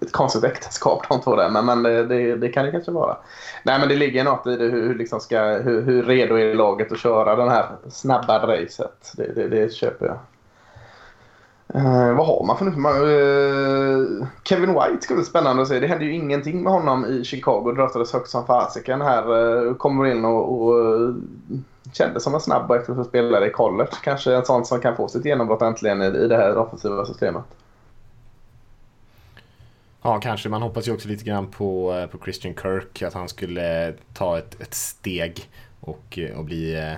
ett 0.00 0.12
konstigt 0.12 0.44
äktenskap 0.44 1.08
de 1.08 1.20
två 1.20 1.36
där. 1.36 1.50
Men, 1.50 1.66
men 1.66 1.82
det, 1.82 2.06
det, 2.06 2.36
det, 2.36 2.48
kan 2.48 2.64
det 2.64 2.70
kanske 2.70 2.90
vara. 2.90 3.16
Nej 3.62 3.78
men 3.78 3.88
det 3.88 3.96
ligger 3.96 4.24
något 4.24 4.46
i 4.46 4.56
det 4.56 4.64
hur, 4.64 4.94
liksom 4.94 5.20
ska, 5.20 5.40
hur, 5.40 5.82
hur 5.82 6.02
redo 6.02 6.34
är 6.34 6.54
laget 6.54 6.92
att 6.92 6.98
köra 6.98 7.36
den 7.36 7.48
här 7.48 7.66
snabba 7.88 8.46
racet. 8.46 9.12
Det, 9.16 9.32
det, 9.34 9.48
det 9.48 9.72
köper 9.72 10.06
jag. 10.06 10.18
Uh, 11.74 12.16
vad 12.16 12.26
har 12.26 12.44
man 12.46 12.58
för 12.58 12.64
nu? 12.64 12.70
Uh, 12.70 14.26
Kevin 14.44 14.74
White 14.74 14.98
ska 15.00 15.14
bli 15.14 15.24
spännande 15.24 15.62
att 15.62 15.68
se. 15.68 15.80
Det 15.80 15.86
hände 15.86 16.04
ju 16.04 16.14
ingenting 16.14 16.62
med 16.62 16.72
honom 16.72 17.06
i 17.06 17.24
Chicago. 17.24 17.72
Draftades 17.72 18.12
högt 18.12 18.28
som 18.28 18.46
fasiken 18.46 19.00
här. 19.00 19.32
Uh, 19.32 19.74
kommer 19.74 20.06
in 20.06 20.24
och, 20.24 20.62
och 20.62 21.14
kändes 21.92 22.24
som 22.24 22.34
en 22.34 22.40
snabb 22.40 22.70
och 22.70 22.76
effektiv 22.76 23.02
spelare 23.02 23.46
i 23.46 23.50
college. 23.50 23.90
Kanske 24.02 24.34
en 24.34 24.44
sån 24.44 24.64
som 24.64 24.80
kan 24.80 24.96
få 24.96 25.08
sitt 25.08 25.24
genombrott 25.24 25.62
äntligen 25.62 26.02
i, 26.02 26.06
i 26.06 26.28
det 26.28 26.36
här 26.36 26.58
offensiva 26.58 27.06
systemet. 27.06 27.44
Ja, 30.02 30.20
kanske. 30.20 30.48
Man 30.48 30.62
hoppas 30.62 30.88
ju 30.88 30.92
också 30.92 31.08
lite 31.08 31.24
grann 31.24 31.46
på, 31.46 31.94
eh, 31.94 32.06
på 32.06 32.18
Christian 32.18 32.54
Kirk, 32.54 33.02
att 33.02 33.14
han 33.14 33.28
skulle 33.28 33.88
eh, 33.88 33.94
ta 34.14 34.38
ett, 34.38 34.60
ett 34.60 34.74
steg 34.74 35.50
och, 35.80 36.18
eh, 36.18 36.38
och 36.38 36.44
bli 36.44 36.94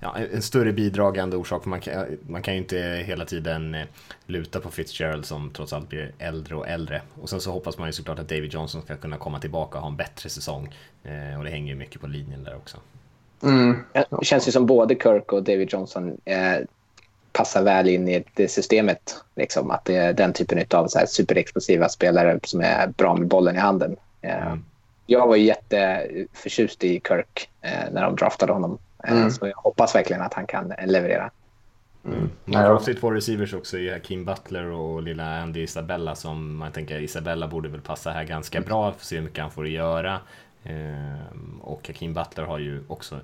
ja, 0.00 0.16
en 0.16 0.42
större 0.42 0.72
bidragande 0.72 1.36
orsak. 1.36 1.64
Man, 1.64 1.80
kan, 1.80 2.06
man 2.28 2.42
kan 2.42 2.54
ju 2.54 2.60
inte 2.60 2.78
hela 3.06 3.24
tiden 3.24 3.76
luta 4.26 4.60
på 4.60 4.70
Fitzgerald 4.70 5.24
som 5.24 5.50
trots 5.50 5.72
allt 5.72 5.88
blir 5.88 6.12
äldre 6.18 6.56
och 6.56 6.68
äldre. 6.68 7.02
Och 7.20 7.30
sen 7.30 7.40
så 7.40 7.52
hoppas 7.52 7.78
man 7.78 7.88
ju 7.88 7.92
såklart 7.92 8.18
att 8.18 8.28
David 8.28 8.52
Johnson 8.52 8.82
ska 8.82 8.96
kunna 8.96 9.16
komma 9.16 9.40
tillbaka 9.40 9.78
och 9.78 9.82
ha 9.82 9.90
en 9.90 9.96
bättre 9.96 10.28
säsong. 10.28 10.74
och 11.38 11.44
det 11.44 11.50
hänger 11.50 11.72
ju 11.72 11.78
mycket 11.78 12.00
på 12.00 12.06
linjen 12.06 12.44
där 12.44 12.56
också. 12.56 12.76
Mm. 13.42 13.76
Det 13.92 14.24
känns 14.24 14.48
ju 14.48 14.52
som 14.52 14.66
både 14.66 14.94
Kirk 14.94 15.32
och 15.32 15.42
David 15.42 15.72
Johnson 15.72 16.20
eh, 16.24 16.58
passar 17.32 17.62
väl 17.62 17.88
in 17.88 18.08
i 18.08 18.24
det 18.34 18.48
systemet. 18.48 19.24
Liksom, 19.34 19.70
att 19.70 19.84
det 19.84 19.96
är 19.96 20.12
den 20.12 20.32
typen 20.32 20.64
av 20.70 20.88
så 20.88 20.98
här, 20.98 21.06
superexplosiva 21.06 21.88
spelare 21.88 22.40
som 22.42 22.60
är 22.60 22.86
bra 22.86 23.14
med 23.14 23.28
bollen 23.28 23.56
i 23.56 23.58
handen. 23.58 23.96
Eh, 24.22 24.46
mm. 24.46 24.64
Jag 25.06 25.26
var 25.26 25.36
jätteförtjust 25.36 26.84
i 26.84 27.00
Kirk 27.08 27.48
eh, 27.60 27.92
när 27.92 28.02
de 28.02 28.16
draftade 28.16 28.52
honom. 28.52 28.78
Eh, 29.04 29.12
mm. 29.12 29.30
Så 29.30 29.46
jag 29.46 29.56
hoppas 29.56 29.94
verkligen 29.94 30.22
att 30.22 30.34
han 30.34 30.46
kan 30.46 30.72
leverera. 30.86 31.30
Mm. 32.06 32.30
Man 32.44 32.64
har 32.64 32.74
också 32.74 32.94
två 32.94 33.10
receivers 33.10 33.54
också 33.54 33.78
i 33.78 34.00
Kim 34.04 34.24
Butler 34.24 34.70
och 34.70 35.02
lilla 35.02 35.40
Andy 35.40 35.62
Isabella 35.62 36.14
som 36.14 36.56
man 36.56 36.72
tänker 36.72 37.00
Isabella 37.00 37.48
borde 37.48 37.68
väl 37.68 37.80
passa 37.80 38.10
här 38.10 38.24
ganska 38.24 38.60
bra, 38.60 38.92
för 38.92 38.98
att 38.98 39.04
se 39.04 39.16
hur 39.16 39.22
mycket 39.22 39.42
han 39.42 39.50
får 39.50 39.68
göra. 39.68 40.20
Ehm, 40.66 41.60
och 41.62 41.88
Hakeem 41.88 42.14
Butler 42.14 42.44
har 42.44 42.58
ju 42.58 42.84
också 42.88 43.20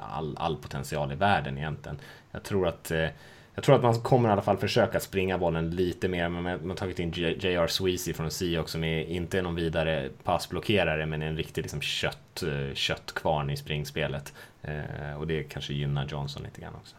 all, 0.00 0.36
all 0.36 0.56
potential 0.56 1.12
i 1.12 1.14
världen 1.14 1.58
egentligen. 1.58 1.98
Jag 2.30 2.42
tror 2.42 2.68
att 2.68 2.90
eh, 2.90 3.08
jag 3.54 3.64
tror 3.64 3.76
att 3.76 3.82
man 3.82 4.00
kommer 4.00 4.28
i 4.28 4.32
alla 4.32 4.42
fall 4.42 4.56
försöka 4.56 5.00
springa 5.00 5.38
bollen 5.38 5.70
lite 5.70 6.08
mer. 6.08 6.28
Men 6.28 6.42
man 6.42 6.70
har 6.70 6.76
tagit 6.76 6.98
in 6.98 7.10
J.R. 7.10 7.66
Sweezy 7.66 8.12
från 8.12 8.30
Seahawks 8.30 8.72
som 8.72 8.84
är 8.84 9.04
inte 9.04 9.38
är 9.38 9.42
någon 9.42 9.54
vidare 9.54 10.08
passblockerare 10.24 11.06
men 11.06 11.22
är 11.22 11.26
en 11.26 11.36
riktig 11.36 11.62
liksom, 11.62 11.80
kött, 11.80 12.42
eh, 12.42 12.74
köttkvarn 12.74 13.50
i 13.50 13.56
springspelet. 13.56 14.32
Eh, 14.62 15.18
och 15.18 15.26
det 15.26 15.42
kanske 15.42 15.74
gynnar 15.74 16.06
Johnson 16.06 16.42
lite 16.42 16.60
grann 16.60 16.74
också. 16.74 16.96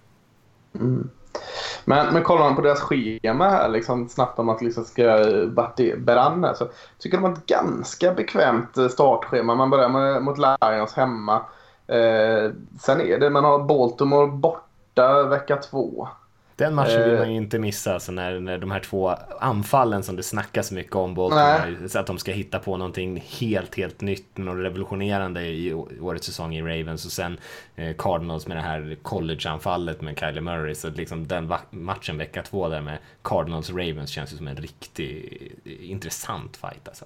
Mm. 0.75 1.09
Men, 1.85 2.13
men 2.13 2.23
kollar 2.23 2.43
man 2.43 2.55
på 2.55 2.61
deras 2.61 2.81
schema 2.81 3.49
här, 3.49 3.69
liksom, 3.69 4.09
snabbt 4.09 4.39
om 4.39 4.49
att 4.49 4.61
liksom 4.61 4.85
ska 4.85 5.03
Beranne, 5.97 6.55
så 6.55 6.67
tycker 6.99 7.17
de 7.17 7.23
har 7.23 7.33
ett 7.33 7.45
ganska 7.45 8.13
bekvämt 8.13 8.77
eh, 8.77 8.87
startschema. 8.87 9.55
Man 9.55 9.69
börjar 9.69 9.89
med, 9.89 10.23
mot 10.23 10.37
Lions 10.37 10.93
hemma. 10.93 11.35
Eh, 11.87 12.51
sen 12.79 13.01
är 13.01 13.19
det, 13.19 13.29
man 13.29 13.43
har 13.43 13.59
Baltimore 13.59 14.27
borta 14.27 15.23
vecka 15.23 15.55
två. 15.55 16.07
Den 16.57 16.75
matchen 16.75 17.09
vill 17.09 17.17
man 17.17 17.31
ju 17.31 17.37
inte 17.37 17.59
missa, 17.59 17.93
alltså 17.93 18.11
när, 18.11 18.39
när 18.39 18.57
de 18.57 18.71
här 18.71 18.79
två 18.79 19.15
anfallen 19.39 20.03
som 20.03 20.15
det 20.15 20.23
snackas 20.23 20.71
mycket 20.71 20.95
om, 20.95 21.13
Baltimore, 21.15 21.89
så 21.89 21.99
att 21.99 22.07
de 22.07 22.17
ska 22.17 22.31
hitta 22.31 22.59
på 22.59 22.77
någonting 22.77 23.23
helt, 23.39 23.75
helt 23.75 24.01
nytt, 24.01 24.37
något 24.37 24.57
revolutionerande 24.57 25.41
i 25.41 25.73
årets 26.01 26.25
säsong 26.25 26.55
i 26.55 26.61
Ravens 26.61 27.05
och 27.05 27.11
sen 27.11 27.37
eh, 27.75 27.95
Cardinals 27.97 28.47
med 28.47 28.57
det 28.57 28.61
här 28.61 28.97
college-anfallet 29.01 30.01
med 30.01 30.19
Kyler 30.19 30.41
Murray, 30.41 30.75
så 30.75 30.89
liksom 30.89 31.27
den 31.27 31.53
matchen 31.69 32.17
vecka 32.17 32.43
två 32.43 32.69
där 32.69 32.81
med 32.81 32.97
Cardinals-Ravens 33.23 34.07
känns 34.07 34.33
ju 34.33 34.37
som 34.37 34.47
en 34.47 34.55
riktigt 34.55 34.99
intressant 35.63 36.57
fight 36.57 36.87
alltså. 36.87 37.05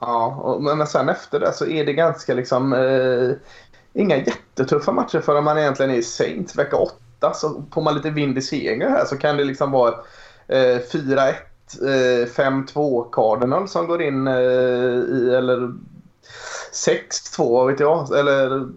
Ja, 0.00 0.26
och, 0.26 0.62
men 0.62 0.86
sen 0.86 1.08
efter 1.08 1.40
det 1.40 1.52
så 1.52 1.66
är 1.66 1.86
det 1.86 1.92
ganska 1.92 2.34
liksom 2.34 2.72
eh, 2.72 3.30
inga 3.92 4.16
jättetuffa 4.16 4.92
matcher 4.92 5.20
förrän 5.20 5.44
man 5.44 5.58
egentligen 5.58 5.90
är 5.90 5.96
i 5.96 6.02
Saints 6.02 6.58
vecka 6.58 6.76
8 6.76 7.03
så 7.32 7.62
får 7.74 7.82
man 7.82 7.94
lite 7.94 8.10
vind 8.10 8.38
i 8.38 8.42
segern 8.42 8.92
här 8.92 9.04
så 9.04 9.16
kan 9.16 9.36
det 9.36 9.44
liksom 9.44 9.70
vara 9.70 9.94
eh, 10.48 10.78
4-1, 10.92 11.32
eh, 11.82 12.26
5-2 12.26 13.10
Cardinal 13.12 13.68
som 13.68 13.86
går 13.86 14.02
in 14.02 14.26
eh, 14.26 14.34
i 14.34 15.34
eller 15.36 15.72
6-2 16.74 17.66
vet 17.66 17.80
jag. 17.80 18.18
Eller 18.18 18.68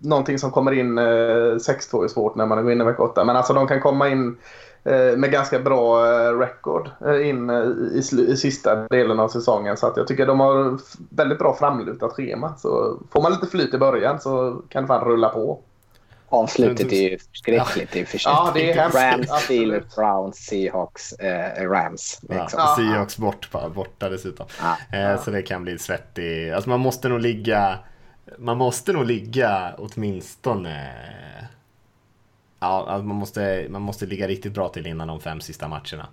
någonting 0.00 0.38
som 0.38 0.50
kommer 0.50 0.72
in. 0.72 0.98
Eh, 0.98 1.02
6-2 1.02 2.04
är 2.04 2.08
svårt 2.08 2.34
när 2.34 2.46
man 2.46 2.62
går 2.62 2.72
in 2.72 2.80
i 2.80 2.84
vecka 2.84 3.02
8. 3.02 3.24
Men 3.24 3.36
alltså 3.36 3.52
de 3.52 3.66
kan 3.66 3.80
komma 3.80 4.08
in 4.08 4.36
eh, 4.84 5.16
med 5.16 5.30
ganska 5.32 5.58
bra 5.58 6.06
eh, 6.06 6.38
record 6.38 6.90
eh, 7.06 7.28
in 7.28 7.50
eh, 7.50 7.64
i, 7.92 7.98
i, 8.28 8.36
sista 8.36 8.88
delen 8.88 9.20
av 9.20 9.28
säsongen. 9.28 9.76
Så 9.76 9.86
att 9.86 9.96
jag 9.96 10.06
tycker 10.06 10.26
de 10.26 10.40
har 10.40 10.78
väldigt 11.10 11.38
bra 11.38 11.56
framlutat 11.58 12.12
schema. 12.12 12.54
Så 12.56 12.98
får 13.10 13.22
man 13.22 13.32
lite 13.32 13.46
flyt 13.46 13.74
i 13.74 13.78
början 13.78 14.20
så 14.20 14.62
kan 14.68 14.82
det 14.82 14.88
fan 14.88 15.04
rulla 15.04 15.28
på. 15.28 15.60
Avslutet 16.34 16.92
är 16.92 17.10
ju 17.10 17.18
förskräckligt 17.18 17.94
ja. 17.94 18.00
i 18.00 18.04
och 18.04 18.08
för 18.08 18.18
sig. 18.18 18.32
Ja, 18.32 18.50
det 18.54 18.70
är 18.70 18.74
hemskt. 18.74 18.96
Rams, 18.96 19.42
Steelers, 19.42 19.94
Browns, 19.94 20.36
Seahawks, 20.36 21.12
eh, 21.12 21.68
Rams. 21.68 22.20
Liksom. 22.22 22.60
Ja, 22.60 22.74
Seahawks 22.76 23.16
bort, 23.16 23.48
borta 23.74 24.08
dessutom. 24.08 24.46
Ja. 24.60 24.98
Eh, 24.98 25.22
så 25.22 25.30
det 25.30 25.42
kan 25.42 25.62
bli 25.62 25.78
svettigt. 25.78 26.54
Alltså 26.54 26.70
man 26.70 26.80
måste 26.80 27.08
nog 27.08 27.20
ligga, 27.20 27.78
man 28.38 28.56
måste 28.56 28.92
nog 28.92 29.04
ligga 29.04 29.74
åtminstone 29.78 30.92
Ja, 32.64 32.86
alltså 32.88 33.04
man, 33.06 33.16
måste, 33.16 33.66
man 33.70 33.82
måste 33.82 34.06
ligga 34.06 34.28
riktigt 34.28 34.52
bra 34.52 34.68
till 34.68 34.86
innan 34.86 35.08
de 35.08 35.20
fem 35.20 35.40
sista 35.40 35.68
matcherna. 35.68 36.08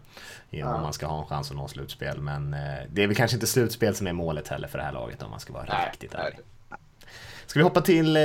Innan 0.49 0.75
ja. 0.75 0.81
man 0.81 0.93
ska 0.93 1.07
ha 1.07 1.19
en 1.21 1.25
chans 1.27 1.51
att 1.51 1.57
nå 1.57 1.67
slutspel. 1.67 2.21
Men 2.21 2.53
eh, 2.53 2.59
det 2.89 3.03
är 3.03 3.07
väl 3.07 3.15
kanske 3.15 3.35
inte 3.35 3.47
slutspel 3.47 3.95
som 3.95 4.07
är 4.07 4.13
målet 4.13 4.47
heller 4.47 4.67
för 4.67 4.77
det 4.77 4.83
här 4.83 4.91
laget 4.91 5.23
om 5.23 5.31
man 5.31 5.39
ska 5.39 5.53
vara 5.53 5.65
nej, 5.69 5.89
riktigt 5.91 6.13
ärlig. 6.13 6.39
Ska 7.51 7.59
vi 7.59 7.63
hoppa 7.63 7.81
till 7.81 8.15
eh, 8.15 8.21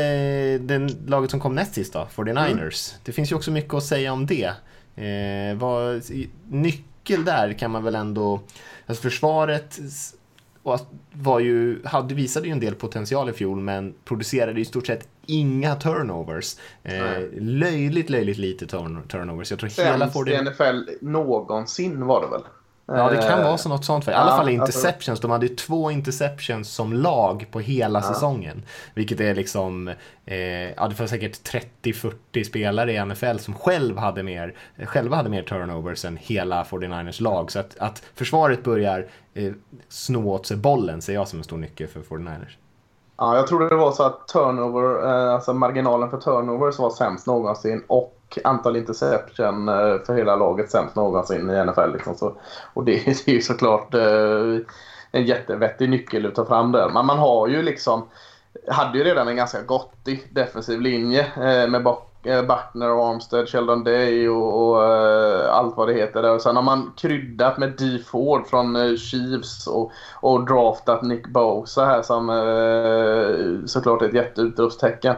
den 0.60 0.90
laget 1.06 1.30
som 1.30 1.40
kom 1.40 1.54
näst 1.54 1.74
sist 1.74 1.92
då, 1.92 2.08
49ers? 2.14 2.52
Mm. 2.52 2.70
Det 3.04 3.12
finns 3.12 3.32
ju 3.32 3.36
också 3.36 3.50
mycket 3.50 3.74
att 3.74 3.84
säga 3.84 4.12
om 4.12 4.26
det. 4.26 4.52
Eh, 4.96 5.56
vad, 5.56 6.02
nyckel 6.48 7.24
där 7.24 7.52
kan 7.52 7.70
man 7.70 7.84
väl 7.84 7.94
ändå... 7.94 8.40
Alltså 8.86 9.02
försvaret 9.02 9.78
var 11.12 11.40
ju, 11.40 11.84
hade, 11.84 12.14
visade 12.14 12.46
ju 12.46 12.52
en 12.52 12.60
del 12.60 12.74
potential 12.74 13.30
i 13.30 13.32
fjol 13.32 13.60
men 13.60 13.94
producerade 14.04 14.60
i 14.60 14.64
stort 14.64 14.86
sett 14.86 15.08
inga 15.26 15.74
turnovers. 15.74 16.56
Eh, 16.82 17.22
löjligt, 17.40 18.10
löjligt 18.10 18.38
lite 18.38 18.66
turn 18.66 19.08
turnovers. 19.08 19.50
Jag 19.50 19.60
tror 19.60 19.70
Sämst 19.70 19.92
hela 19.92 20.10
49... 20.10 20.34
i 20.34 20.44
NFL 20.44 21.04
någonsin 21.06 22.06
var 22.06 22.20
det 22.20 22.26
väl? 22.26 22.42
Ja, 22.88 23.10
det 23.10 23.16
kan 23.16 23.42
vara 23.42 23.58
så 23.58 23.68
något 23.68 23.84
sånt. 23.84 24.08
I 24.08 24.10
alla 24.10 24.36
fall 24.36 24.48
interceptions. 24.48 25.20
De 25.20 25.30
hade 25.30 25.46
ju 25.46 25.54
två 25.54 25.90
interceptions 25.90 26.68
som 26.68 26.92
lag 26.92 27.46
på 27.50 27.60
hela 27.60 27.98
ja. 27.98 28.02
säsongen. 28.02 28.62
Vilket 28.94 29.20
är 29.20 29.34
liksom, 29.34 29.88
eh, 30.24 30.36
ja 30.70 30.88
det 30.88 31.00
var 31.00 31.06
säkert 31.06 31.52
30-40 31.82 32.44
spelare 32.44 32.92
i 32.92 33.04
NFL 33.04 33.38
som 33.38 33.54
själv 33.54 33.98
hade 33.98 34.22
mer, 34.22 34.54
själva 34.84 35.16
hade 35.16 35.28
mer 35.28 35.42
turnovers 35.42 36.04
än 36.04 36.16
hela 36.16 36.64
49ers 36.64 37.22
lag. 37.22 37.52
Så 37.52 37.58
att, 37.58 37.78
att 37.78 38.02
försvaret 38.14 38.64
börjar 38.64 39.06
eh, 39.34 39.52
sno 39.88 40.30
åt 40.30 40.46
sig 40.46 40.56
bollen 40.56 41.02
ser 41.02 41.14
jag 41.14 41.28
som 41.28 41.38
en 41.38 41.44
stor 41.44 41.58
nyckel 41.58 41.88
för 41.88 42.00
49ers. 42.00 42.56
Ja, 43.16 43.36
jag 43.36 43.46
tror 43.46 43.68
det 43.68 43.76
var 43.76 43.92
så 43.92 44.02
att 44.02 44.28
turnover, 44.28 45.06
eh, 45.06 45.34
alltså 45.34 45.54
marginalen 45.54 46.10
för 46.10 46.18
turnovers 46.18 46.78
var 46.78 46.90
sämst 46.90 47.26
någonsin 47.26 47.84
och 47.86 48.15
antal 48.44 48.76
interception 48.76 49.68
eh, 49.68 49.98
för 50.06 50.14
hela 50.14 50.36
laget 50.36 50.70
sämst 50.70 50.96
någonsin 50.96 51.50
i 51.50 51.64
NFL. 51.64 51.92
Liksom. 51.92 52.14
Så, 52.14 52.36
och 52.74 52.84
det, 52.84 52.92
det 53.06 53.28
är 53.28 53.34
ju 53.34 53.40
såklart 53.40 53.94
eh, 53.94 54.56
en 55.10 55.26
jättevettig 55.26 55.88
nyckel 55.90 56.26
att 56.26 56.34
ta 56.34 56.44
fram 56.44 56.72
där. 56.72 56.88
Men 56.88 57.06
man 57.06 57.18
har 57.18 57.48
ju 57.48 57.62
liksom 57.62 58.08
hade 58.68 58.98
ju 58.98 59.04
redan 59.04 59.28
en 59.28 59.36
ganska 59.36 59.62
gottig 59.62 60.28
defensiv 60.32 60.80
linje 60.80 61.20
eh, 61.20 61.70
med 61.70 61.82
Buckner, 62.22 63.10
Armstead, 63.10 63.48
Sheldon 63.48 63.84
Day 63.84 64.28
och, 64.28 64.70
och 64.70 64.84
allt 65.50 65.76
vad 65.76 65.88
det 65.88 65.94
heter. 65.94 66.22
Där. 66.22 66.34
Och 66.34 66.42
sen 66.42 66.56
har 66.56 66.62
man 66.62 66.92
kryddat 66.96 67.58
med 67.58 67.72
D. 67.78 67.98
Ford 68.06 68.46
från 68.46 68.96
Chiefs 68.96 69.66
och, 69.66 69.92
och 70.14 70.46
draftat 70.46 71.02
Nick 71.02 71.26
Bosa 71.26 71.84
här 71.84 72.02
som 72.02 72.26
såklart 73.66 74.02
är 74.02 74.06
ett 74.06 74.14
jätteutropstecken. 74.14 75.14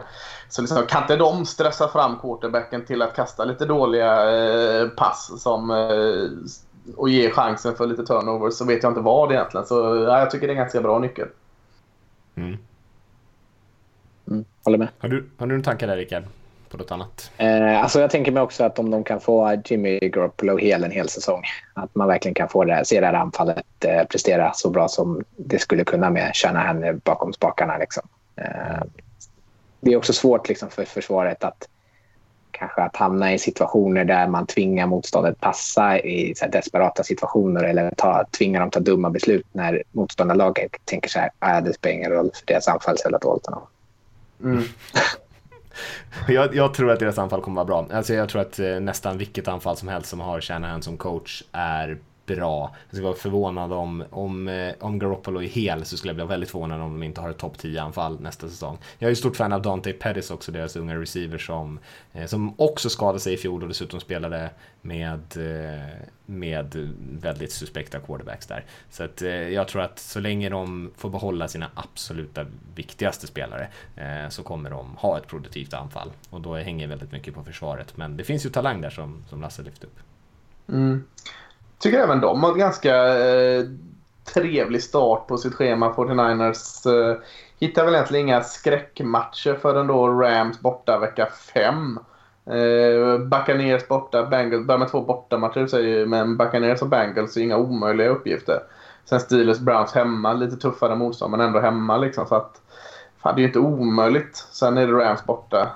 Så 0.49 0.61
liksom, 0.61 0.85
kan 0.87 1.01
inte 1.01 1.15
de 1.15 1.45
stressa 1.45 1.87
fram 1.87 2.19
quarterbacken 2.19 2.85
till 2.85 3.01
att 3.01 3.15
kasta 3.15 3.45
lite 3.45 3.65
dåliga 3.65 4.31
eh, 4.31 4.87
pass 4.87 5.41
som, 5.41 5.71
eh, 5.71 6.95
och 6.95 7.09
ge 7.09 7.29
chansen 7.29 7.75
för 7.75 7.87
lite 7.87 8.05
turnovers 8.05 8.53
så 8.53 8.65
vet 8.65 8.83
jag 8.83 8.89
inte 8.89 9.01
vad 9.01 9.31
egentligen. 9.31 9.65
Så 9.65 9.75
ja, 9.75 10.19
jag 10.19 10.31
tycker 10.31 10.47
det 10.47 10.51
är 10.51 10.55
en 10.55 10.61
ganska 10.61 10.81
bra 10.81 10.99
nyckel. 10.99 11.27
Mm. 12.35 12.57
Mm, 14.27 14.45
håller 14.63 14.77
med. 14.77 14.87
Har 14.99 15.09
du, 15.09 15.29
har 15.37 15.47
du 15.47 15.53
några 15.53 15.63
tankar 15.63 15.87
där 15.87 15.97
Rickard? 15.97 16.23
På 16.69 16.77
något 16.77 16.91
annat? 16.91 17.31
Eh, 17.37 17.81
alltså 17.81 17.99
jag 17.99 18.09
tänker 18.09 18.31
mig 18.31 18.43
också 18.43 18.63
att 18.63 18.79
om 18.79 18.91
de 18.91 19.03
kan 19.03 19.19
få 19.19 19.61
Jimmy 19.65 19.99
Garoppolo 19.99 20.57
hel 20.57 20.83
en 20.83 20.91
hel 20.91 21.09
säsong. 21.09 21.43
Att 21.73 21.95
man 21.95 22.07
verkligen 22.07 22.35
kan 22.35 22.49
få 22.49 22.63
det, 22.63 22.85
se 22.85 22.99
det 22.99 23.05
här 23.05 23.13
anfallet 23.13 23.85
eh, 23.85 24.03
prestera 24.03 24.53
så 24.53 24.69
bra 24.69 24.87
som 24.87 25.23
det 25.37 25.59
skulle 25.59 25.83
kunna 25.83 26.09
med 26.09 26.31
Shanahan 26.35 27.01
bakom 27.03 27.33
spakarna. 27.33 27.77
Liksom. 27.77 28.03
Eh, 28.35 28.81
det 29.79 29.93
är 29.93 29.97
också 29.97 30.13
svårt 30.13 30.49
liksom 30.49 30.69
för 30.69 30.85
försvaret 30.85 31.43
att 31.43 31.67
kanske 32.51 32.81
att 32.81 32.95
hamna 32.95 33.33
i 33.33 33.39
situationer 33.39 34.05
där 34.05 34.27
man 34.27 34.45
tvingar 34.45 34.87
motståndet 34.87 35.39
passa 35.39 35.99
i 35.99 36.35
så 36.35 36.47
desperata 36.47 37.03
situationer 37.03 37.63
eller 37.63 37.91
ta, 37.97 38.25
tvingar 38.37 38.59
dem 38.59 38.71
ta 38.71 38.79
dumma 38.79 39.09
beslut 39.09 39.45
när 39.51 39.83
motståndarlaget 39.91 40.71
tänker 40.85 41.09
så 41.09 41.19
här, 41.19 41.29
ah, 41.39 41.61
det 41.61 41.73
spelar 41.73 41.95
ingen 41.95 42.11
roll 42.11 42.31
för 42.33 42.45
deras 42.45 42.67
anfall 42.67 42.93
är 42.93 42.97
så 42.97 43.17
dåligt 43.17 43.47
mm. 44.43 44.63
jag, 46.27 46.55
jag, 46.55 46.73
tror 46.73 46.91
att 46.91 46.99
deras 46.99 47.17
anfall 47.17 47.41
kommer 47.41 47.65
vara 47.65 47.83
bra. 47.83 47.97
Alltså 47.97 48.13
jag 48.13 48.29
tror 48.29 48.41
att 48.41 48.59
eh, 48.59 48.79
nästan 48.79 49.17
vilket 49.17 49.47
anfall 49.47 49.77
som 49.77 49.87
helst 49.87 50.09
som 50.09 50.19
har 50.19 50.41
Shanahan 50.41 50.81
som 50.81 50.97
coach 50.97 51.43
är 51.51 51.97
bra. 52.35 52.75
Jag 52.87 52.95
skulle 52.95 53.03
vara 53.07 53.17
förvånad 53.17 53.73
om, 53.73 54.03
om, 54.09 54.47
eh, 54.47 54.73
om 54.79 54.99
Garoppolo 54.99 55.43
är 55.43 55.47
hel 55.47 55.85
så 55.85 55.97
skulle 55.97 56.09
jag 56.09 56.15
bli 56.15 56.25
väldigt 56.25 56.49
förvånad 56.49 56.81
om 56.81 56.91
de 56.93 57.03
inte 57.03 57.21
har 57.21 57.29
ett 57.29 57.37
topp 57.37 57.57
10-anfall 57.57 58.21
nästa 58.21 58.49
säsong. 58.49 58.77
Jag 58.97 59.07
är 59.07 59.09
ju 59.09 59.15
stort 59.15 59.35
fan 59.35 59.53
av 59.53 59.61
Dante 59.61 59.93
Pettis 59.93 60.31
också, 60.31 60.51
deras 60.51 60.75
unga 60.75 60.95
receiver 60.95 61.37
som, 61.37 61.79
eh, 62.13 62.25
som 62.25 62.53
också 62.59 62.89
skadade 62.89 63.19
sig 63.19 63.33
i 63.33 63.37
fjol 63.37 63.61
och 63.61 63.67
dessutom 63.67 63.99
spelade 63.99 64.49
med, 64.81 65.21
eh, 65.37 66.07
med 66.25 66.95
väldigt 67.11 67.51
suspekta 67.51 67.99
quarterbacks 67.99 68.47
där. 68.47 68.65
Så 68.89 69.03
att 69.03 69.21
jag 69.51 69.67
tror 69.67 69.81
att 69.81 69.99
så 69.99 70.19
länge 70.19 70.49
de 70.49 70.91
får 70.97 71.09
behålla 71.09 71.47
sina 71.47 71.69
absoluta 71.73 72.45
viktigaste 72.75 73.27
spelare 73.27 73.67
så 74.29 74.43
kommer 74.43 74.69
de 74.69 74.95
ha 74.97 75.17
ett 75.17 75.27
produktivt 75.27 75.73
anfall. 75.73 76.11
Och 76.29 76.41
då 76.41 76.55
hänger 76.55 76.87
väldigt 76.87 77.11
mycket 77.11 77.33
på 77.33 77.43
försvaret. 77.43 77.97
Men 77.97 78.17
det 78.17 78.23
finns 78.23 78.45
ju 78.45 78.49
talang 78.49 78.81
där 78.81 78.89
som, 78.89 79.23
som 79.29 79.41
Lasse 79.41 79.63
lyfte 79.63 79.87
upp. 79.87 79.99
Mm 80.69 81.03
tycker 81.79 81.99
även 81.99 82.21
de 82.21 82.43
har 82.43 82.51
en 82.51 82.59
ganska 82.59 83.17
eh, 83.17 83.63
trevlig 84.33 84.83
start 84.83 85.27
på 85.27 85.37
sitt 85.37 85.55
schema. 85.55 85.93
49ers 85.93 86.87
eh, 86.87 87.17
hittar 87.59 87.85
väl 87.85 87.93
egentligen 87.93 88.27
inga 88.27 88.43
skräckmatcher 88.43 89.55
förrän 89.61 89.87
då 89.87 90.07
Rams 90.07 90.59
borta 90.59 90.99
vecka 90.99 91.25
5. 91.25 91.99
Eh, 92.45 93.17
Buccaneers 93.17 93.87
borta, 93.87 94.25
Bengals 94.25 94.67
börjar 94.67 94.79
med 94.79 94.91
två 94.91 95.01
bortamatcher 95.01 95.67
säger 95.67 96.05
men 96.05 96.37
Buccaneers 96.37 96.81
och 96.81 96.89
Bengals 96.89 97.37
är 97.37 97.41
inga 97.41 97.57
omöjliga 97.57 98.09
uppgifter. 98.09 98.59
Sen 99.05 99.19
Steelers, 99.19 99.59
Browns 99.59 99.93
hemma, 99.93 100.33
lite 100.33 100.57
tuffare 100.57 100.95
motstånd 100.95 101.31
men 101.31 101.39
ändå 101.39 101.59
hemma 101.59 101.97
liksom. 101.97 102.25
Så 102.25 102.35
att, 102.35 102.61
fan, 103.17 103.35
det 103.35 103.39
är 103.39 103.41
ju 103.41 103.47
inte 103.47 103.59
omöjligt. 103.59 104.47
Sen 104.51 104.77
är 104.77 104.87
det 104.87 104.93
Rams 104.93 105.25
borta. 105.25 105.69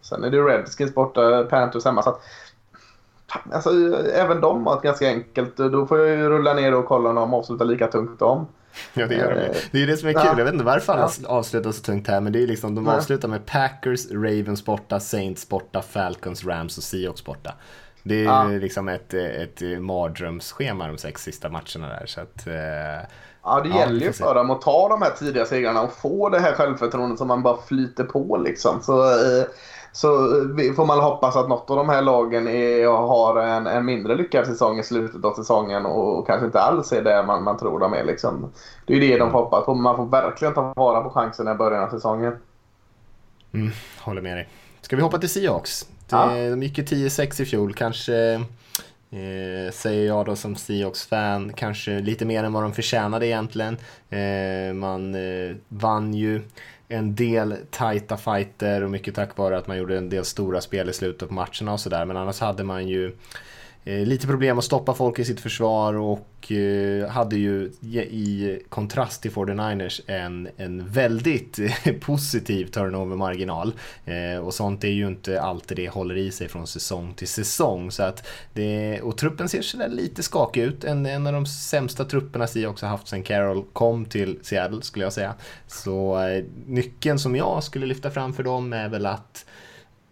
Sen 0.00 0.24
är 0.24 0.30
det 0.30 0.38
Redskins 0.38 0.94
borta, 0.94 1.44
Panthers 1.50 1.84
hemma. 1.84 2.02
Så 2.02 2.10
att, 2.10 2.22
alltså, 3.52 3.70
även 4.14 4.40
de 4.40 4.66
har 4.66 4.76
ett 4.76 4.82
ganska 4.82 5.06
enkelt. 5.08 5.56
Då 5.56 5.86
får 5.86 5.98
jag 5.98 6.08
ju 6.18 6.28
rulla 6.28 6.54
ner 6.54 6.74
och 6.74 6.86
kolla 6.86 7.08
om 7.08 7.14
de 7.16 7.34
avslutar 7.34 7.64
lika 7.64 7.86
tungt 7.86 8.18
de. 8.18 8.46
Ja, 8.94 9.06
det 9.06 9.14
gör 9.14 9.34
de. 9.34 9.40
Eh, 9.40 9.56
Det 9.72 9.82
är 9.82 9.86
det 9.86 9.96
som 9.96 10.08
är 10.08 10.12
kul. 10.12 10.22
ja. 10.24 10.34
Jag 10.38 10.44
vet 10.44 10.52
inte 10.54 10.64
varför 10.64 10.92
alla 10.92 11.08
Ja. 11.22 11.28
avslutar 11.28 11.72
så 11.72 11.82
tungt 11.82 12.08
här, 12.08 12.20
men 12.20 12.32
det 12.32 12.42
är 12.42 12.46
liksom, 12.46 12.74
de 12.74 12.88
avslutar 12.88 13.28
med 13.28 13.46
Packers, 13.46 14.10
Ravens 14.10 14.64
borta, 14.64 15.00
Saints 15.00 15.48
borta, 15.48 15.82
Falcons, 15.82 16.44
Rams 16.44 16.78
och 16.78 16.84
Seahawks 16.84 17.24
borta. 17.24 17.54
Det 18.02 18.14
är 18.20 18.24
Ja. 18.24 18.44
liksom 18.44 18.88
ett, 18.88 19.14
ett 19.14 19.62
mardrömsschema 19.80 20.86
de 20.86 20.98
sex 20.98 21.22
sista 21.22 21.48
matcherna 21.48 21.88
där. 21.88 22.06
Så 22.06 22.20
att, 22.20 22.46
eh, 22.46 22.54
Ja, 23.44 23.60
det 23.60 23.68
Ja, 23.68 23.78
gäller 23.78 24.00
ju 24.06 24.12
för 24.12 24.34
dem 24.34 24.50
att 24.50 24.60
ta 24.60 24.88
de 24.88 25.02
här 25.02 25.10
tidiga 25.10 25.44
segrarna 25.44 25.82
och 25.82 25.92
få 25.92 26.28
det 26.28 26.38
här 26.40 26.52
självförtroendet 26.52 27.18
som 27.18 27.28
man 27.28 27.42
bara 27.42 27.56
flyter 27.68 28.04
på 28.04 28.36
liksom. 28.36 28.82
Så, 28.82 29.02
eh, 29.10 29.44
så 29.92 30.08
eh, 30.60 30.72
får 30.74 30.86
man 30.86 31.00
hoppas 31.00 31.36
att 31.36 31.48
något 31.48 31.70
av 31.70 31.76
de 31.76 31.88
här 31.88 32.02
lagen 32.02 32.48
är, 32.48 32.86
har 32.86 33.40
en, 33.40 33.66
en 33.66 33.84
mindre 33.84 34.14
lyckad 34.14 34.46
säsong 34.46 34.78
i 34.78 34.82
slutet 34.82 35.24
av 35.24 35.34
säsongen 35.34 35.86
och 35.86 36.26
kanske 36.26 36.46
inte 36.46 36.60
alls 36.60 36.92
är 36.92 37.02
det 37.02 37.22
man, 37.26 37.44
man 37.44 37.58
tror 37.58 37.78
de 37.78 37.94
är. 37.94 38.04
Liksom. 38.04 38.52
Det 38.86 38.92
är 38.92 38.96
ju 38.96 39.08
det 39.08 39.18
de 39.18 39.30
får 39.30 39.38
hoppas 39.38 39.64
på. 39.64 39.74
Man 39.74 39.96
får 39.96 40.06
verkligen 40.06 40.54
ta 40.54 40.72
vara 40.76 41.00
på 41.00 41.10
chansen 41.10 41.48
i 41.48 41.54
början 41.54 41.84
av 41.84 41.88
säsongen. 41.88 42.36
mm, 43.52 43.70
håller 44.00 44.22
med 44.22 44.36
dig. 44.36 44.48
Ska 44.80 44.96
vi 44.96 45.02
hoppa 45.02 45.18
till 45.18 45.28
Seahawks? 45.28 45.86
Ja. 46.10 46.26
De 46.26 46.62
gick 46.62 46.78
ju 46.78 46.84
10-6 46.84 47.42
i 47.42 47.44
fjol, 47.44 47.74
kanske 47.74 48.40
Eh, 49.10 49.72
säger 49.72 50.06
jag 50.06 50.26
då 50.26 50.36
som 50.36 50.56
Seahawks-fan, 50.56 51.52
kanske 51.52 52.00
lite 52.00 52.24
mer 52.24 52.44
än 52.44 52.52
vad 52.52 52.62
de 52.62 52.72
förtjänade 52.72 53.26
egentligen. 53.26 53.76
Eh, 54.10 54.74
man 54.74 55.14
eh, 55.14 55.56
vann 55.68 56.14
ju 56.14 56.42
en 56.88 57.14
del 57.14 57.56
tajta 57.70 58.16
fighter 58.16 58.84
och 58.84 58.90
mycket 58.90 59.14
tack 59.14 59.36
vare 59.36 59.58
att 59.58 59.66
man 59.66 59.78
gjorde 59.78 59.98
en 59.98 60.08
del 60.08 60.24
stora 60.24 60.60
spel 60.60 60.88
i 60.88 60.92
slutet 60.92 61.28
på 61.28 61.34
matcherna 61.34 61.72
och 61.72 61.80
sådär. 61.80 62.04
Men 62.04 62.16
annars 62.16 62.40
hade 62.40 62.64
man 62.64 62.88
ju 62.88 63.06
eh, 63.06 63.12
Eh, 63.88 64.06
lite 64.06 64.26
problem 64.26 64.58
att 64.58 64.64
stoppa 64.64 64.94
folk 64.94 65.18
i 65.18 65.24
sitt 65.24 65.40
försvar 65.40 65.94
och 65.94 66.52
eh, 66.52 67.08
hade 67.08 67.36
ju 67.36 67.72
i, 67.82 68.58
kontrast 68.68 69.22
till 69.22 69.30
49ers 69.30 70.00
en, 70.06 70.48
en 70.56 70.88
väldigt 70.88 71.58
positiv 72.00 72.66
turnover-marginal. 72.66 73.72
Eh, 74.04 74.38
och 74.38 74.54
sånt 74.54 74.84
är 74.84 74.88
ju 74.88 75.06
inte 75.06 75.40
alltid 75.42 75.76
det 75.76 75.88
håller 75.88 76.16
i 76.16 76.30
sig 76.30 76.48
från 76.48 76.66
säsong 76.66 77.14
till 77.14 77.28
säsong. 77.28 77.90
Så 77.90 78.02
att 78.02 78.26
det, 78.52 79.00
och 79.00 79.18
truppen 79.18 79.48
ser 79.48 79.62
sådär 79.62 79.88
lite 79.88 80.22
skakig 80.22 80.62
ut. 80.62 80.84
En, 80.84 81.06
en 81.06 81.26
av 81.26 81.32
de 81.32 81.46
sämsta 81.46 82.04
trupperna 82.04 82.46
Seahawks 82.46 82.82
har 82.82 82.88
haft 82.88 83.08
sen 83.08 83.22
Carroll 83.22 83.64
kom 83.72 84.04
till 84.04 84.38
Seattle 84.42 84.82
skulle 84.82 85.04
jag 85.04 85.12
säga. 85.12 85.34
Så 85.66 86.18
nyckeln 86.66 87.18
som 87.18 87.36
jag 87.36 87.64
skulle 87.64 87.86
lyfta 87.86 88.10
fram 88.10 88.32
för 88.32 88.42
dem 88.42 88.72
är 88.72 88.88
väl 88.88 89.06
att 89.06 89.44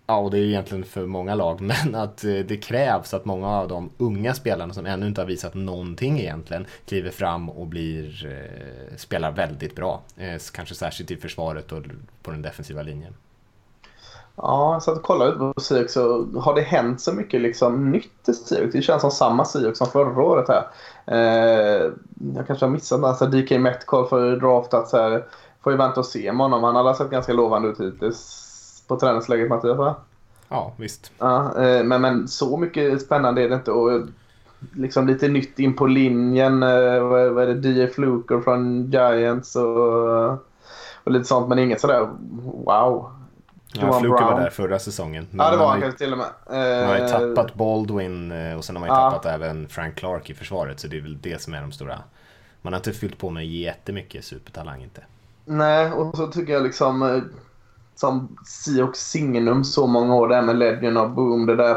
Ja, 0.07 0.19
och 0.19 0.31
det 0.31 0.39
är 0.39 0.41
ju 0.41 0.49
egentligen 0.49 0.85
för 0.85 1.07
många 1.07 1.35
lag, 1.35 1.61
men 1.85 1.95
att 1.95 2.25
eh, 2.25 2.33
det 2.33 2.57
krävs 2.57 3.15
att 3.15 3.25
många 3.25 3.49
av 3.49 3.69
de 3.69 3.91
unga 3.99 4.35
spelarna 4.35 4.75
som 4.75 4.87
ännu 4.87 5.07
inte 5.07 5.21
har 5.21 5.27
visat 5.27 5.55
någonting 5.55 6.21
egentligen 6.21 6.67
kliver 6.85 7.11
fram 7.11 7.51
och 7.51 7.67
blir, 7.67 8.27
eh, 8.27 8.97
spelar 8.97 9.33
väldigt 9.33 9.75
bra. 9.75 10.01
Eh, 10.17 10.41
kanske 10.53 10.75
särskilt 10.75 11.11
i 11.11 11.17
försvaret 11.17 11.73
och 11.73 11.83
på 12.23 12.31
den 12.31 12.43
defensiva 12.43 12.83
linjen. 12.83 13.15
Ja, 14.37 14.81
så 14.83 14.93
att 14.93 15.03
kolla 15.03 15.25
ut 15.25 15.39
på 15.39 15.61
Seahawks 15.61 15.93
så 15.93 16.27
har 16.41 16.55
det 16.55 16.61
hänt 16.61 17.01
så 17.01 17.13
mycket 17.13 17.41
liksom 17.41 17.91
nytt 17.91 18.29
i 18.29 18.33
Seahawks. 18.33 18.73
Det 18.73 18.83
känns 18.83 19.01
som 19.01 19.11
samma 19.11 19.45
Seahawks 19.45 19.79
som 19.79 19.87
förra 19.87 20.23
året 20.23 20.49
här. 20.49 20.67
Eh, 21.07 21.93
jag 22.35 22.47
kanske 22.47 22.65
har 22.65 22.71
missat 22.71 23.01
det. 23.01 23.09
Alltså 23.09 23.27
DK 23.27 23.59
Metcalf 23.59 24.11
har 24.11 24.21
ju 24.21 24.37
draftats 24.37 24.93
här. 24.93 25.25
Får 25.63 25.73
ju 25.73 25.79
vänta 25.79 26.01
och 26.01 26.07
se 26.07 26.33
med 26.33 26.45
honom. 26.45 26.65
Han 26.65 26.87
har 26.87 26.95
sett 26.95 27.11
ganska 27.11 27.33
lovande 27.33 27.69
ut 27.69 27.81
hittills 27.81 28.46
på 28.87 29.01
träningsläget 29.01 29.49
Mattias 29.49 29.79
va? 29.79 29.95
Ja, 30.49 30.73
visst. 30.77 31.13
Ja, 31.19 31.63
eh, 31.65 31.85
men, 31.85 32.01
men 32.01 32.29
så 32.29 32.57
mycket 32.57 33.03
spännande 33.03 33.43
är 33.43 33.49
det 33.49 33.55
inte. 33.55 33.71
Och 33.71 34.01
liksom 34.73 35.07
lite 35.07 35.29
nytt 35.29 35.59
in 35.59 35.77
på 35.77 35.87
linjen. 35.87 36.63
Eh, 36.63 37.01
vad, 37.01 37.31
vad 37.31 37.49
är 37.49 37.55
det? 37.55 37.69
DJ 37.69 37.87
Fluker 37.87 38.41
från 38.41 38.91
Giants 38.91 39.57
och, 39.57 40.29
och 41.05 41.13
lite 41.13 41.25
sånt. 41.25 41.49
Men 41.49 41.59
inget 41.59 41.81
sådär 41.81 42.01
wow. 42.65 43.11
Ja, 43.73 43.83
Jamal 43.83 44.01
Fluke 44.01 44.25
var 44.25 44.41
där 44.41 44.51
förra 44.51 44.79
säsongen. 44.79 45.27
Men 45.31 45.47
Ja, 45.47 45.53
det 45.53 45.59
var 45.59 45.69
han 45.69 45.81
kanske 45.81 45.99
till 45.99 46.13
och 46.13 46.19
med. 46.19 46.27
Man 46.47 46.89
har 46.89 46.97
ju 46.97 47.03
Eh, 47.03 47.09
tappat 47.09 47.55
Baldwin 47.55 48.33
eh, 48.33 48.57
och 48.57 48.65
sen 48.65 48.77
har 48.77 48.81
man 48.81 48.89
ju 48.97 49.03
Ja. 49.03 49.11
tappat 49.11 49.27
även 49.27 49.69
Frank 49.69 49.95
Clark 49.95 50.31
i 50.31 50.35
försvaret. 50.35 50.81
Så 50.81 50.89
det 50.89 50.97
är 50.97 51.01
väl 51.01 51.19
det 51.21 51.43
som 51.43 51.55
är 51.55 51.61
de 51.61 51.73
stora. 51.73 51.99
Man 52.63 52.73
har 52.73 52.79
inte 52.81 52.93
fyllt 52.93 53.19
på 53.19 53.31
med 53.31 53.47
jättemycket 53.47 54.25
supertalang 54.25 54.83
inte. 54.83 55.01
Nej, 55.45 55.93
och 55.93 56.17
så 56.17 56.27
tycker 56.27 56.53
jag 56.53 56.63
liksom 56.63 57.23
som 57.97 58.29
Seahawks 58.47 58.99
signum 59.11 59.65
så 59.65 59.87
många 59.87 60.15
år 60.15 60.29
där 60.29 60.43
med 60.43 60.57
Legend 60.57 60.99
of 60.99 61.11
Boom. 61.11 61.47
Det 61.47 61.57
där 61.57 61.77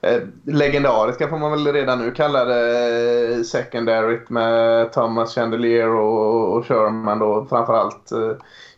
eh, 0.00 0.20
legendariska 0.44 1.28
får 1.28 1.38
man 1.38 1.50
väl 1.50 1.72
redan 1.72 1.98
nu 1.98 2.10
kalla 2.10 2.44
det 2.44 3.34
eh, 3.34 3.42
secondaryt 3.42 4.30
med 4.30 4.92
Thomas 4.92 5.34
Chandelier 5.34 5.88
och, 5.88 6.52
och 6.56 6.66
Sherman 6.66 7.18
då 7.18 7.46
framförallt. 7.50 8.12
Eh, 8.12 8.18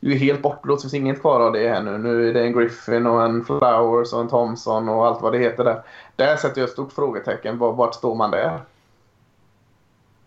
det 0.00 0.06
är 0.06 0.10
ju 0.10 0.18
helt 0.18 0.42
bortblåst, 0.42 0.82
det 0.82 0.84
finns 0.90 1.02
inget 1.02 1.20
kvar 1.20 1.40
av 1.40 1.52
det 1.52 1.68
här 1.68 1.82
nu. 1.82 1.98
Nu 1.98 2.28
är 2.28 2.34
det 2.34 2.42
en 2.42 2.52
Griffin 2.52 3.06
och 3.06 3.22
en 3.22 3.44
Flowers 3.44 4.12
och 4.12 4.20
en 4.20 4.28
Thompson 4.28 4.88
och 4.88 5.06
allt 5.06 5.22
vad 5.22 5.32
det 5.32 5.38
heter 5.38 5.64
där. 5.64 5.82
Där 6.16 6.36
sätter 6.36 6.60
jag 6.60 6.66
ett 6.66 6.72
stort 6.72 6.92
frågetecken. 6.92 7.58
Var- 7.58 7.72
Vart 7.72 7.94
står 7.94 8.14
man 8.14 8.30
där? 8.30 8.60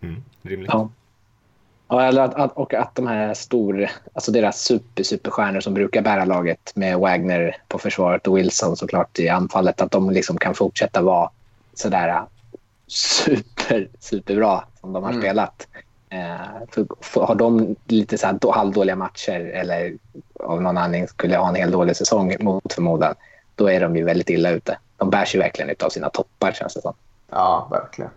Mm, 0.00 0.22
rimligt. 0.42 0.70
Ja. 0.72 0.88
Ja, 1.88 2.02
eller 2.02 2.22
att, 2.22 2.34
att, 2.34 2.52
och 2.52 2.74
att 2.74 2.94
de 2.94 3.06
här 3.06 3.34
stor, 3.34 3.90
alltså 4.14 4.32
deras 4.32 4.60
super, 4.60 5.02
superstjärnor 5.02 5.60
som 5.60 5.74
brukar 5.74 6.02
bära 6.02 6.24
laget 6.24 6.72
med 6.74 6.98
Wagner 6.98 7.56
på 7.68 7.78
försvaret 7.78 8.26
och 8.26 8.36
Wilson 8.36 8.76
såklart 8.76 9.18
i 9.18 9.28
anfallet, 9.28 9.80
att 9.80 9.90
de 9.90 10.10
liksom 10.10 10.38
kan 10.38 10.54
fortsätta 10.54 11.02
vara 11.02 11.30
sådär 11.74 12.08
äh, 12.08 12.22
super, 12.86 13.88
superbra 14.00 14.64
som 14.80 14.92
de 14.92 15.02
har 15.02 15.10
Mm. 15.10 15.22
spelat. 15.22 15.66
Eh, 16.10 16.66
för, 16.70 16.86
för, 17.00 17.26
har 17.26 17.34
de 17.34 17.76
lite 17.84 18.18
så 18.18 18.26
här 18.26 18.38
då, 18.40 18.52
halvdåliga 18.52 18.96
matcher 18.96 19.40
eller 19.40 19.94
av 20.44 20.62
någon 20.62 20.78
anledning 20.78 21.08
skulle 21.08 21.36
ha 21.36 21.48
en 21.48 21.54
helt 21.54 21.72
dålig 21.72 21.96
säsong 21.96 22.36
mot 22.40 22.72
förmodan, 22.72 23.14
då 23.54 23.70
är 23.70 23.80
de 23.80 23.96
ju 23.96 24.04
väldigt 24.04 24.30
illa 24.30 24.50
ute. 24.50 24.78
De 24.96 25.10
bärs 25.10 25.34
ju 25.34 25.38
verkligen 25.38 25.74
av 25.80 25.88
sina 25.88 26.10
toppar 26.10 26.52
känns 26.52 26.74
det 26.74 26.80
som. 26.80 26.94
Ja, 27.30 27.68
verkligen. 27.70 28.10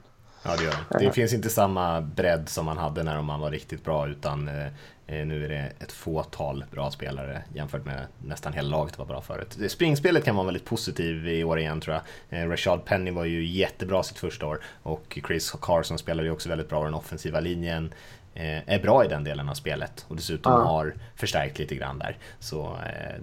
Ja, 0.43 0.55
det 0.57 0.63
gör 0.63 0.73
det. 0.89 0.99
Det 1.05 1.11
finns 1.11 1.33
inte 1.33 1.49
samma 1.49 2.01
bredd 2.01 2.49
som 2.49 2.65
man 2.65 2.77
hade 2.77 3.03
när 3.03 3.21
man 3.21 3.39
var 3.39 3.51
riktigt 3.51 3.83
bra 3.85 4.07
utan 4.07 4.47
eh, 4.47 4.65
eh, 5.07 5.25
nu 5.25 5.45
är 5.45 5.49
det 5.49 5.71
ett 5.79 5.91
fåtal 5.91 6.65
bra 6.71 6.91
spelare 6.91 7.41
jämfört 7.53 7.85
med 7.85 8.05
nästan 8.25 8.53
hela 8.53 8.69
laget 8.77 8.97
var 8.97 9.05
bra 9.05 9.21
förut. 9.21 9.55
Det- 9.59 9.69
Springspelet 9.69 10.25
kan 10.25 10.35
vara 10.35 10.45
väldigt 10.45 10.65
positiv 10.65 11.27
i 11.27 11.43
år 11.43 11.59
igen 11.59 11.81
tror 11.81 11.95
jag. 12.29 12.39
Eh, 12.43 12.49
Rashad 12.49 12.85
Penny 12.85 13.11
var 13.11 13.25
ju 13.25 13.45
jättebra 13.45 14.03
sitt 14.03 14.17
första 14.17 14.45
år 14.47 14.59
och 14.83 15.19
Chris 15.27 15.51
Carson 15.61 15.97
spelade 15.97 16.27
ju 16.27 16.33
också 16.33 16.49
väldigt 16.49 16.69
bra. 16.69 16.83
Den 16.83 16.93
offensiva 16.93 17.39
linjen 17.39 17.93
eh, 18.33 18.73
är 18.73 18.79
bra 18.81 19.05
i 19.05 19.07
den 19.07 19.23
delen 19.23 19.49
av 19.49 19.53
spelet 19.53 20.05
och 20.07 20.15
dessutom 20.15 20.51
Ja. 20.53 20.59
har 20.59 20.93
förstärkt 21.15 21.59
lite 21.59 21.75
grann 21.75 21.99
där. 21.99 22.17
Så 22.39 22.77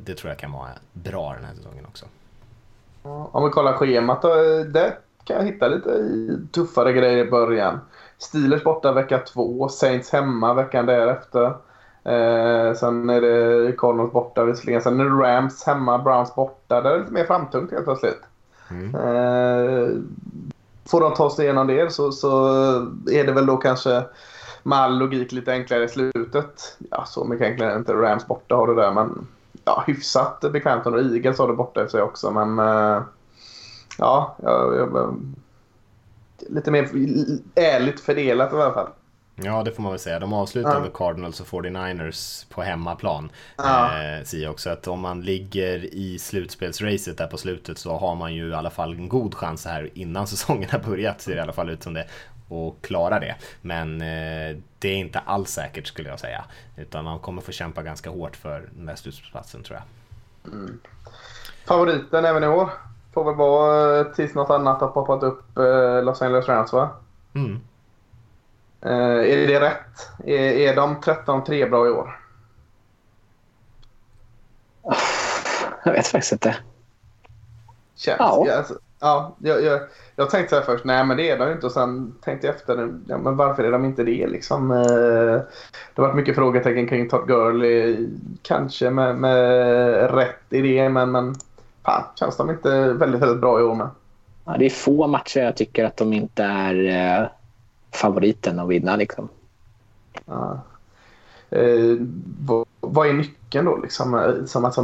det 0.05 0.15
tror 0.15 0.31
jag 0.31 0.39
kan 0.39 0.53
vara 0.53 0.69
bra 0.93 1.35
den 1.35 1.45
här 1.45 1.55
säsongen 1.55 1.87
också. 1.87 2.07
Om 3.03 3.45
vi 3.45 3.51
kollar 3.51 3.73
schemat 3.73 4.23
då. 4.23 4.29
Där 4.65 4.99
kan 5.27 5.37
jag 5.37 5.45
hitta 5.45 5.69
lite 5.69 6.01
tuffare 6.53 6.93
grejer 6.93 7.27
i 7.27 7.31
början. 7.31 7.81
Steelers 8.19 8.65
borta 8.65 8.93
vecka 8.93 9.19
två. 9.19 9.69
Saints 9.69 10.11
hemma 10.11 10.55
veckan 10.55 10.87
därefter. 10.87 11.47
Eh, 12.05 12.75
sen 12.75 13.11
är 13.11 13.21
det 13.21 13.73
Cardinals 13.79 14.13
borta 14.13 14.45
visserligen. 14.45 14.83
Sen 14.83 15.01
är 15.01 15.05
det 15.05 15.11
Rams 15.11 15.65
hemma, 15.65 15.99
Browns 15.99 16.35
borta. 16.35 16.81
Där 16.81 16.91
är 16.91 16.95
det 16.95 17.01
lite 17.01 17.13
mer 17.13 17.25
framtungt 17.25 17.73
helt 17.73 17.85
plötsligt. 17.85 18.21
Mm. 18.71 18.95
Eh, 18.95 19.89
får 20.87 21.01
de 21.01 21.15
ta 21.15 21.31
sig 21.31 21.45
igenom 21.45 21.67
det 21.67 21.93
så, 21.93 22.13
så 22.13 22.47
är 23.11 23.25
det 23.25 23.33
väl 23.33 23.47
då 23.47 23.57
kanske 23.57 24.03
med 24.63 24.79
all 24.79 24.99
logik 24.99 25.33
lite 25.33 25.53
enklare 25.53 25.85
i 25.85 25.89
slutet. 25.89 26.77
Ja, 26.91 27.05
så 27.07 27.25
mycket 27.25 27.47
enklare 27.47 27.73
är 27.73 27.77
inte. 27.77 27.93
Rams 27.93 28.27
borta 28.27 28.55
har 28.55 28.67
det 28.67 28.75
där 28.75 28.93
men 28.93 29.27
ja, 29.65 29.85
hyfsat 29.87 30.41
bekvämt. 30.53 30.87
Och 30.87 30.99
Eagles 30.99 31.39
har 31.39 31.49
det 31.49 31.55
borta 31.55 31.85
i 31.85 31.89
sig 31.89 32.03
också 32.03 32.31
men 32.31 32.59
eh, 32.59 33.03
ja, 33.99 34.37
jag, 34.43 34.77
jag, 34.77 35.17
lite 36.51 36.71
mer 36.71 36.89
ärligt 37.55 38.01
fördelat 38.01 38.53
i 38.53 38.57
alla 38.57 38.75
fall. 38.75 38.89
Ja, 39.43 39.63
det 39.63 39.73
får 39.73 39.83
man 39.83 39.93
väl 39.93 39.99
säga. 39.99 40.19
De 40.19 40.33
avslutar 40.33 40.75
Ja. 40.75 40.81
med 40.81 40.93
Cardinals 40.95 41.41
och 41.41 41.47
49ers 41.47 42.47
på 42.51 42.63
hemmaplan. 42.63 43.31
Ja. 43.57 44.03
Eh, 44.03 44.25
säger 44.25 44.51
också 44.51 44.71
att 44.71 44.87
om 44.89 45.01
man 45.01 45.21
ligger 45.21 45.95
i 45.95 46.19
slutspelsracet 46.19 47.19
där 47.19 47.27
på 47.27 47.39
slutet 47.39 47.79
så 47.79 47.97
har 47.97 48.15
man 48.15 48.35
ju 48.35 48.49
i 48.51 48.55
alla 48.55 48.71
fall 48.71 48.93
en 48.93 49.09
god 49.09 49.35
chans 49.35 49.65
här 49.67 49.91
innan 49.95 50.27
säsongen 50.27 50.71
har 50.71 50.79
börjat, 50.79 51.21
ser 51.21 51.33
det 51.33 51.39
i 51.39 51.41
alla 51.41 51.53
fall 51.53 51.71
ut 51.71 51.83
som 51.83 51.95
det, 51.95 52.07
och 52.49 52.77
klara 52.83 53.21
det. 53.21 53.37
Men 53.63 54.01
eh, 54.03 54.57
det 54.79 54.89
är 54.89 54.97
inte 54.97 55.19
alls 55.19 55.51
säkert 55.51 55.87
skulle 55.87 56.09
jag 56.09 56.21
säga. 56.21 56.45
Utan 56.77 57.05
man 57.05 57.19
kommer 57.19 57.43
få 57.43 57.53
kämpa 57.53 57.83
ganska 57.83 58.11
hårt 58.11 58.37
för 58.37 58.69
den 58.77 58.87
där 58.87 58.95
slutspelsplatsen 58.97 59.63
tror 59.63 59.79
jag. 59.79 59.85
Favoriten 61.67 62.25
även 62.25 62.45
i 62.45 62.47
år 62.47 62.71
får 63.17 63.25
väl 63.25 63.35
vara 63.35 63.99
eh, 63.99 64.07
tills 64.07 64.35
något 64.35 64.51
annat 64.51 64.81
har 64.81 64.89
poppat 64.89 65.23
upp 65.23 65.59
eh, 65.59 66.03
Los 66.03 66.23
Angeles 66.23 66.49
Rams 66.49 66.73
va? 66.73 66.91
Mm. 67.35 67.61
Eh, 68.81 69.33
är 69.33 69.47
det 69.47 69.61
rätt? 69.61 70.11
Är, 70.25 70.53
är 70.53 70.77
de 70.77 70.97
13-3 70.97 71.71
bra 71.71 71.87
i 71.87 71.91
år? 71.91 72.21
Jag 75.85 75.93
vet 75.93 76.07
faktiskt 76.07 76.33
inte. 76.33 76.57
Känns, 77.95 78.19
ja. 78.19 78.57
Alltså, 78.57 78.79
ja, 79.01 79.37
jag, 79.39 79.63
jag, 79.63 79.81
jag 80.17 80.31
tänkte 80.31 80.49
så 80.51 80.57
här 80.57 80.63
först, 80.63 80.85
nej 80.85 81.05
men 81.05 81.17
det 81.17 81.31
är 81.31 81.39
de 81.39 81.53
inte. 81.53 81.67
Och 81.67 81.73
sen 81.73 82.15
tänkte 82.21 82.47
jag 82.47 82.57
efter, 82.57 82.95
ja, 83.07 83.19
men 83.19 83.37
varför 83.37 83.65
är 83.65 83.73
de 83.73 83.85
inte 83.85 84.03
det 84.03 84.27
liksom? 84.27 84.71
Eh, 84.71 85.41
det 85.95 85.97
har 85.97 86.03
varit 86.03 86.17
mycket 86.17 86.35
frågetecken 86.35 86.89
kring 86.89 87.09
Todd 87.09 87.27
Gurley. 87.29 88.09
Kanske 88.43 88.91
med, 88.91 89.17
med 89.17 90.15
rätt 90.15 90.45
idé, 90.51 90.89
men, 90.89 91.11
men 91.11 91.35
fan, 91.87 92.03
känns 92.15 92.37
de 92.37 92.51
inte 92.51 92.93
väldigt, 92.93 93.23
väldigt 93.23 93.41
bra 93.41 93.61
i 93.61 93.63
år 93.63 93.75
med? 93.75 93.89
Ja, 94.45 94.57
det 94.59 94.67
är 94.67 94.71
få 94.71 95.07
matcher 95.07 95.41
jag 95.41 95.57
tycker 95.57 95.85
att 95.85 95.97
de 95.97 96.13
inte 96.13 96.45
är 96.45 97.21
eh, 97.21 97.29
favoriten 97.93 98.59
att 98.59 98.69
vinna. 98.69 98.97
Liksom. 98.97 99.29
Ja. 100.25 100.59
Eh, 101.51 101.97
vad, 102.47 102.67
vad, 102.81 103.09
är 103.09 103.13
nyckeln 103.13 103.65
då? 103.65 103.77
Liksom? 103.77 104.35
Som, 104.47 104.65
alltså, 104.65 104.83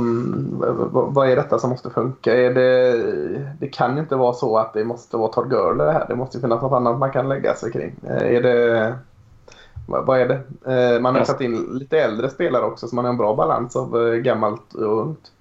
vad, 0.93 1.15
vad, 1.15 1.29
är 1.29 1.37
detta 1.37 1.59
som 1.59 1.71
måste 1.71 1.91
funka? 1.91 2.37
Är 2.37 2.55
det, 2.55 2.93
det 3.59 3.69
kan 3.69 3.95
ju 3.95 4.01
inte 4.01 4.17
vara 4.17 4.33
så 4.33 4.59
att 4.59 4.73
det 4.73 4.85
måste 4.85 5.17
vara 5.17 5.33
Todd 5.33 5.51
Gurley 5.51 5.87
här. 5.87 6.05
Det 6.09 6.15
måste 6.15 6.41
finnas 6.41 6.63
något 6.63 6.77
annat 6.77 6.99
man 6.99 7.11
kan 7.11 7.29
lägga 7.29 7.55
sig 7.55 7.73
kring. 7.73 7.95
Eh, 8.03 8.37
är 8.37 8.43
det, 8.43 8.95
vad, 9.89 10.07
vad 10.07 10.21
är 10.21 10.29
det? 10.29 10.41
Eh, 10.73 11.01
man 11.01 11.15
har 11.15 11.25
satt 11.25 11.41
in 11.41 11.57
lite 11.73 12.01
äldre 12.01 12.31
spelare 12.31 12.65
också 12.65 12.89
så 12.89 12.95
man 12.95 13.05
har 13.05 13.13
en 13.13 13.19
bra 13.19 13.35
balans 13.35 13.77
av 13.77 14.09
eh, 14.09 14.15
gammalt 14.15 14.75
och 14.75 15.01
ungt. 15.01 15.33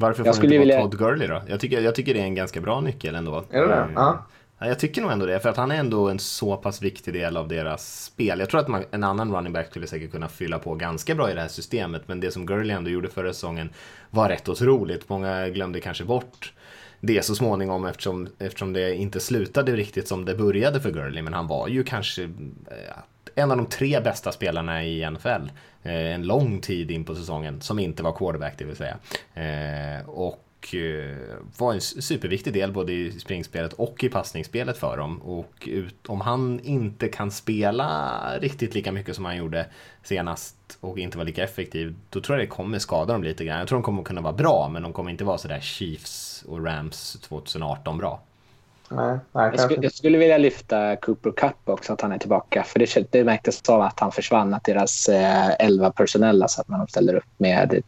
Varför 0.00 0.24
får 0.24 0.32
det 0.32 0.46
inte 0.46 0.58
vilja... 0.58 0.78
vara 0.78 0.88
Todd 0.88 0.98
Gurley 0.98 1.28
då? 1.28 1.42
Jag 1.46 1.60
tycker, 1.60 1.80
jag 1.80 1.94
tycker 1.94 2.14
det 2.14 2.20
är 2.20 2.24
en 2.24 2.34
ganska 2.34 2.60
bra 2.60 2.80
nyckel 2.80 3.14
ändå. 3.14 3.44
Är 3.50 3.60
det 3.60 3.66
det? 3.66 3.88
Ja. 3.94 4.26
Ja, 4.58 4.66
jag 4.66 4.78
tycker 4.78 5.02
nog 5.02 5.10
ändå 5.10 5.26
det, 5.26 5.40
för 5.40 5.48
att 5.48 5.56
han 5.56 5.70
är 5.70 5.76
ändå 5.76 6.08
en 6.08 6.18
så 6.18 6.56
pass 6.56 6.82
viktig 6.82 7.14
del 7.14 7.36
av 7.36 7.48
deras 7.48 8.04
spel. 8.04 8.38
Jag 8.38 8.50
tror 8.50 8.60
att 8.60 8.68
man, 8.68 8.84
en 8.90 9.04
annan 9.04 9.34
running 9.34 9.52
back 9.52 9.66
skulle 9.66 9.86
säkert 9.86 10.10
kunna 10.10 10.28
fylla 10.28 10.58
på 10.58 10.74
ganska 10.74 11.14
bra 11.14 11.30
i 11.30 11.34
det 11.34 11.40
här 11.40 11.48
systemet, 11.48 12.02
men 12.06 12.20
det 12.20 12.30
som 12.30 12.46
Gurley 12.46 12.76
ändå 12.76 12.90
gjorde 12.90 13.08
förra 13.08 13.32
säsongen 13.32 13.70
var 14.10 14.28
rätt 14.28 14.48
otroligt. 14.48 15.08
Många 15.08 15.48
glömde 15.48 15.80
kanske 15.80 16.04
bort 16.04 16.52
det 17.00 17.24
så 17.24 17.34
småningom 17.34 17.84
eftersom, 17.84 18.28
eftersom 18.38 18.72
det 18.72 18.94
inte 18.94 19.20
slutade 19.20 19.76
riktigt 19.76 20.08
som 20.08 20.24
det 20.24 20.34
började 20.34 20.80
för 20.80 20.90
Gurley, 20.90 21.22
men 21.22 21.32
han 21.32 21.46
var 21.46 21.68
ju 21.68 21.84
kanske 21.84 22.22
eh, 22.22 22.96
en 23.34 23.50
av 23.50 23.56
de 23.56 23.66
tre 23.66 24.00
bästa 24.00 24.32
spelarna 24.32 24.84
i 24.84 25.10
NFL 25.10 25.50
eh, 25.82 26.14
en 26.14 26.22
lång 26.22 26.60
tid 26.60 26.90
in 26.90 27.04
på 27.04 27.14
säsongen 27.14 27.60
som 27.60 27.78
inte 27.78 28.02
var 28.02 28.12
quarterback 28.12 28.54
det 28.58 28.64
vill 28.64 28.76
säga. 28.76 28.96
Eh, 29.34 30.08
och 30.08 30.74
eh, 30.74 31.16
var 31.58 31.74
en 31.74 31.80
superviktig 31.80 32.52
del 32.52 32.72
både 32.72 32.92
i 32.92 33.12
springspelet 33.12 33.72
och 33.72 34.04
i 34.04 34.08
passningsspelet 34.08 34.78
för 34.78 34.96
dem. 34.96 35.22
Och 35.22 35.68
ut, 35.70 36.06
om 36.06 36.20
han 36.20 36.60
inte 36.60 37.08
kan 37.08 37.30
spela 37.30 38.20
riktigt 38.38 38.74
lika 38.74 38.92
mycket 38.92 39.16
som 39.16 39.24
han 39.24 39.36
gjorde 39.36 39.66
senast 40.02 40.56
och 40.80 40.98
inte 40.98 41.18
var 41.18 41.24
lika 41.24 41.44
effektiv, 41.44 41.94
då 42.10 42.20
tror 42.20 42.38
jag 42.38 42.48
det 42.48 42.50
kommer 42.50 42.78
skada 42.78 43.12
dem 43.12 43.22
lite 43.22 43.44
grann. 43.44 43.58
Jag 43.58 43.68
tror 43.68 43.78
de 43.78 43.82
kommer 43.82 44.02
kunna 44.02 44.20
vara 44.20 44.32
bra, 44.32 44.68
men 44.72 44.82
de 44.82 44.92
kommer 44.92 45.10
inte 45.10 45.24
vara 45.24 45.38
sådär 45.38 45.60
Chiefs 45.60 46.44
och 46.48 46.64
Rams 46.64 47.12
2018 47.20 47.98
bra. 47.98 48.22
Nej, 48.90 49.18
nej, 49.32 49.50
jag, 49.52 49.60
skulle, 49.60 49.82
jag, 49.82 49.92
skulle, 49.92 50.18
vilja 50.18 50.38
lyfta 50.38 50.96
Cooper 50.96 51.30
Cup 51.30 51.56
också, 51.64 51.92
att 51.92 52.00
han 52.00 52.12
är 52.12 52.18
tillbaka. 52.18 52.62
För 52.62 52.78
det, 52.78 53.12
det 53.12 53.24
märktes 53.24 53.68
av 53.68 53.82
att 53.82 54.00
han 54.00 54.12
försvann, 54.12 54.54
att 54.54 54.64
deras 54.64 55.08
eh, 55.08 55.50
11 55.58 55.90
personella, 55.90 56.48
så 56.48 56.60
att 56.60 56.68
man 56.68 56.88
ställer 56.88 57.14
upp 57.14 57.38
med 57.38 57.82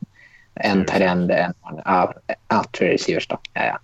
en 0.54 0.86
terend, 0.86 1.30
en... 1.30 1.54
Ja, 1.84 2.14
ja 2.48 2.64
tre 2.78 2.94
receivers 2.94 3.28
då. 3.28 3.38
Ja, 3.54 3.64
ja. 3.64 3.78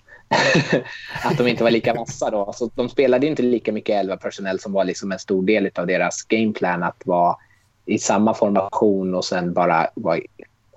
att 1.25 1.39
de 1.39 1.49
inte 1.49 1.64
var 1.64 1.71
lika 1.71 1.95
vassa 1.95 2.31
då. 2.31 2.53
Så 2.53 2.71
de 2.75 2.89
spelade 2.89 3.27
inte 3.27 3.43
lika 3.43 3.73
mycket 3.73 4.01
11 4.01 4.16
personell 4.16 4.61
som 4.61 4.73
var 4.73 4.85
liksom 4.85 5.12
en 5.12 5.19
stor 5.19 5.43
del 5.43 5.71
av 5.75 5.87
deras 5.87 6.23
gameplan. 6.23 6.83
Att 6.83 7.03
vara 7.05 7.37
i 7.87 7.99
samma 7.99 8.35
formation 8.35 9.14
och 9.14 9.25
sen 9.25 9.53
bara 9.53 9.87
vara 9.95 10.19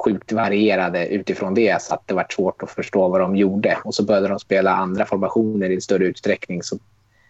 sjukt 0.03 0.31
varierade 0.31 1.07
utifrån 1.07 1.53
det 1.53 1.81
så 1.81 1.93
att 1.93 2.07
det 2.07 2.13
var 2.13 2.25
svårt 2.29 2.63
att 2.63 2.71
förstå 2.71 3.07
vad 3.07 3.21
de 3.21 3.35
gjorde. 3.35 3.77
Och 3.83 3.95
så 3.95 4.03
började 4.03 4.27
de 4.27 4.39
spela 4.39 4.71
andra 4.71 5.05
formationer 5.05 5.69
i 5.69 5.81
större 5.81 6.05
utsträckning 6.05 6.63
så 6.63 6.77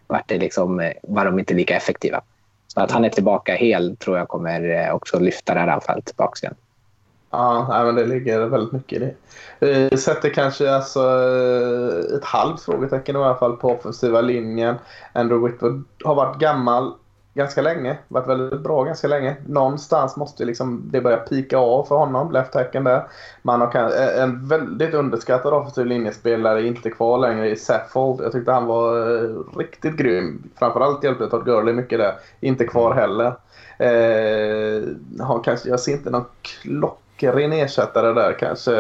var, 0.08 0.24
det 0.28 0.38
liksom, 0.38 0.80
eh, 0.80 0.92
var 1.04 1.26
de 1.26 1.40
inte 1.40 1.54
lika 1.54 1.76
effektiva. 1.76 2.22
Så 2.68 2.82
att 2.82 2.92
han 2.92 3.06
är 3.06 3.10
tillbaka 3.10 3.56
hel 3.56 3.98
tror 3.98 4.18
jag 4.18 4.28
kommer 4.28 4.88
eh, 4.88 4.96
också 4.96 5.20
lyfta 5.20 5.54
det 5.54 5.60
här 5.60 5.68
anfallet 5.68 6.06
tillbaka 6.06 6.48
igen. 6.48 6.56
Ja, 7.32 7.84
men 7.86 7.96
det 7.96 8.06
ligger 8.06 8.46
väldigt 8.46 8.72
mycket 8.72 9.02
i 9.02 9.14
det. 9.60 9.98
Sätter 9.98 10.30
kanske 10.30 10.76
alltså 10.76 11.00
eh, 11.00 12.18
ett 12.18 12.26
halvt 12.26 12.62
frågetecken 12.62 13.16
i 13.16 13.20
alla 13.20 13.36
fall 13.36 13.58
på 13.58 13.72
offensiva 13.72 14.22
linjen. 14.22 14.76
Andrew 15.14 15.48
Whitford 15.48 15.84
har 16.04 16.16
varit 16.16 16.40
gammal 16.40 16.94
ganska 17.34 17.62
länge. 17.62 17.98
Varit 18.08 18.28
väldigt 18.28 18.62
bra 18.62 18.84
ganska 18.84 19.08
länge. 19.08 19.36
Någonstans 19.48 20.18
måste 20.18 20.46
liksom 20.46 20.82
det 20.92 21.02
börja 21.02 21.18
pika 21.18 21.58
av 21.58 21.84
för 21.84 21.96
honom, 21.96 22.32
left 22.32 22.54
hacken 22.54 22.84
där. 22.84 23.04
Man 23.42 23.62
har 23.62 23.76
eh, 23.76 24.24
en 24.24 24.48
väldigt 24.48 24.94
underskattad 24.94 25.54
offensiv 25.54 25.86
linjespelare 25.86 26.68
inte 26.68 26.90
kvar 26.90 27.18
längre 27.18 27.50
i 27.50 27.56
Saffold. 27.56 28.22
Jag 28.22 28.32
tyckte 28.32 28.52
han 28.52 28.66
var 28.66 29.16
eh, 29.16 29.58
riktigt 29.58 29.98
grym. 29.98 30.50
Framförallt 30.60 31.04
hjälpte 31.04 31.28
Todd 31.28 31.46
Gurley 31.46 31.74
mycket 31.74 32.00
där. 32.00 32.14
Inte 32.40 32.68
kvar 32.68 32.94
heller. 32.94 33.34
Eh, 33.78 34.84
har 35.26 35.44
kanske, 35.44 35.70
jag 35.70 35.80
ser 35.80 35.92
inte 35.92 36.10
någon 36.10 36.26
klockren 36.42 37.54
ersättare 37.54 38.14
där 38.14 38.40
kanske. 38.40 38.74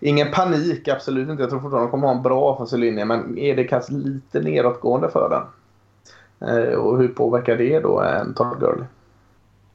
Ingen 0.00 0.30
panik, 0.30 0.88
absolut 0.88 1.28
inte. 1.28 1.42
Jag 1.42 1.50
tror 1.50 1.60
fortfarande 1.60 1.86
de 1.86 1.90
kommer 1.90 2.06
ha 2.08 2.14
en 2.14 2.22
bra 2.22 2.52
offensiv 2.52 2.78
linje. 2.78 3.04
Men 3.04 3.38
är 3.38 3.56
det 3.56 3.64
kanske 3.64 3.92
lite 3.92 4.40
nedåtgående 4.40 5.08
för 5.08 5.28
den? 5.30 5.42
Eh, 6.48 6.74
och 6.74 6.98
hur 6.98 7.08
påverkar 7.08 7.56
det 7.56 7.80
då 7.80 8.00
en 8.00 8.34
Todd 8.34 8.60
Gurley? 8.60 8.84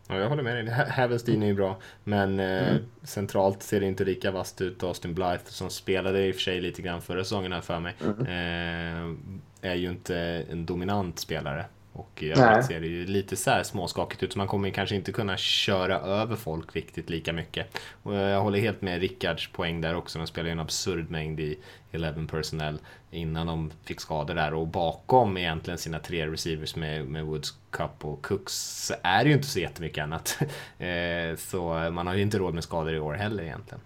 Ja, 0.07 0.15
jag 0.15 0.30
håller 0.30 0.43
med 0.43 0.55
dig. 0.55 0.70
Havenstein 0.89 1.43
är 1.43 1.47
ju 1.47 1.53
bra, 1.53 1.78
men 2.03 2.39
eh, 2.39 2.70
mm. 2.70 2.84
centralt 3.03 3.63
ser 3.63 3.80
det 3.80 3.86
inte 3.86 4.05
lika 4.05 4.32
vasst 4.32 4.61
ut. 4.61 4.84
Austin 4.84 5.13
Blythe, 5.13 5.45
som 5.45 5.70
spelade 5.70 6.28
i 6.28 6.32
och 6.32 6.36
för 6.36 6.41
sig 6.41 6.61
lite 6.61 6.82
grann 6.82 7.01
förra 7.01 7.24
säsongen 7.24 7.51
här 7.51 7.61
för 7.61 7.80
mig, 7.80 7.95
mm. 8.01 8.22
eh, 8.22 9.72
är 9.72 9.76
ju 9.76 9.89
inte 9.89 10.18
en 10.51 10.65
dominant 10.65 11.20
spelare. 11.20 11.65
Och 11.98 12.24
i 12.24 12.32
övrigt 12.32 12.66
ser 12.66 12.80
det 12.80 12.88
ju 12.88 13.06
lite 13.06 13.36
så 13.36 13.52
här 13.52 13.64
småskakigt 13.64 14.24
ut 14.24 14.34
så 14.34 14.38
man 14.39 14.48
kommer 14.48 14.70
kanske 14.70 14.95
inte 14.95 15.12
kunna 15.12 15.38
köra 15.38 16.00
över 16.00 16.36
folk 16.36 16.76
riktigt 16.76 17.10
lika 17.10 17.34
mycket. 17.34 17.80
Och 18.04 18.14
jag 18.14 18.41
håller 18.41 18.60
helt 18.60 18.82
med 18.82 19.00
Rickards 19.00 19.52
poäng 19.52 19.82
där 19.82 19.95
också. 19.95 20.20
De 20.20 20.28
spelar 20.28 20.48
ju 20.48 20.52
en 20.52 20.60
absurd 20.60 21.10
mängd 21.10 21.39
i 21.39 21.58
11 21.91 22.28
personnel 22.28 22.80
innan 23.12 23.48
de 23.48 23.72
fick 23.84 24.02
skador 24.02 24.36
där 24.36 24.54
och 24.54 24.68
bakom 24.68 25.38
egentligen 25.38 25.78
sina 25.78 26.00
tre 26.00 26.28
receivers 26.28 26.76
med, 26.76 27.06
med 27.06 27.26
Woods, 27.26 27.54
Cup 27.70 28.06
och 28.06 28.22
Cooks 28.26 28.91
är 29.04 29.24
det 29.24 29.30
ju 29.30 29.36
inte 29.36 29.48
så 29.48 29.60
jättemycket 29.60 30.04
annat. 30.04 30.39
Eh, 30.78 31.36
så 31.36 31.89
man 31.91 32.08
har 32.08 32.14
ju 32.14 32.22
inte 32.22 32.38
råd 32.38 32.54
med 32.54 32.64
skador 32.64 32.93
i 32.93 33.00
år 33.00 33.14
heller 33.14 33.43
egentligen. 33.43 33.82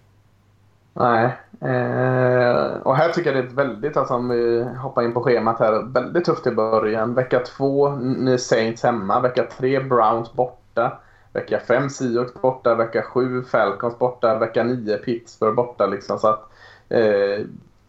Nej. 0.94 1.38
Eh, 1.60 2.76
och 2.82 2.96
här 2.96 3.12
tycker 3.12 3.34
jag 3.34 3.44
det 3.44 3.50
är 3.50 3.54
väldigt, 3.54 3.96
alltså 3.96 4.14
om 4.14 4.28
vi 4.28 4.64
hoppar 4.82 5.02
in 5.02 5.12
på 5.12 5.22
schemat 5.22 5.58
här, 5.58 5.82
väldigt 5.92 6.24
tufft 6.24 6.46
i 6.46 6.50
början. 6.50 7.14
Vecka 7.14 7.40
två, 7.40 7.98
Saints 8.38 8.82
hemma. 8.82 9.20
Vecka 9.20 9.46
tre, 9.58 9.80
Browns 9.80 10.32
borta. 10.32 10.98
Vecka 11.32 11.60
fem, 11.60 11.90
Seahawks 11.90 12.34
borta. 12.34 12.74
Vecka 12.74 13.02
sju, 13.02 13.42
Falcons 13.42 13.98
borta. 13.98 14.38
Vecka 14.38 14.62
nio, 14.62 14.96
Pittsburgh 14.96 15.54
borta. 15.54 15.86
Liksom, 15.86 16.18
så 16.18 16.28
att, 16.28 16.50
eh, 16.88 17.44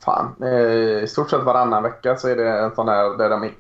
fan, 0.06 0.36
eh, 0.42 1.04
I 1.04 1.08
stort 1.08 1.30
sett 1.30 1.44
varannan 1.44 1.84
vecka 1.84 2.16
så 2.16 2.30
är 2.30 2.36
det 2.36 2.50
en 2.50 2.76
sån 2.76 2.88
här 2.88 3.18
där 3.18 3.30
de 3.30 3.44
är, 3.44 3.52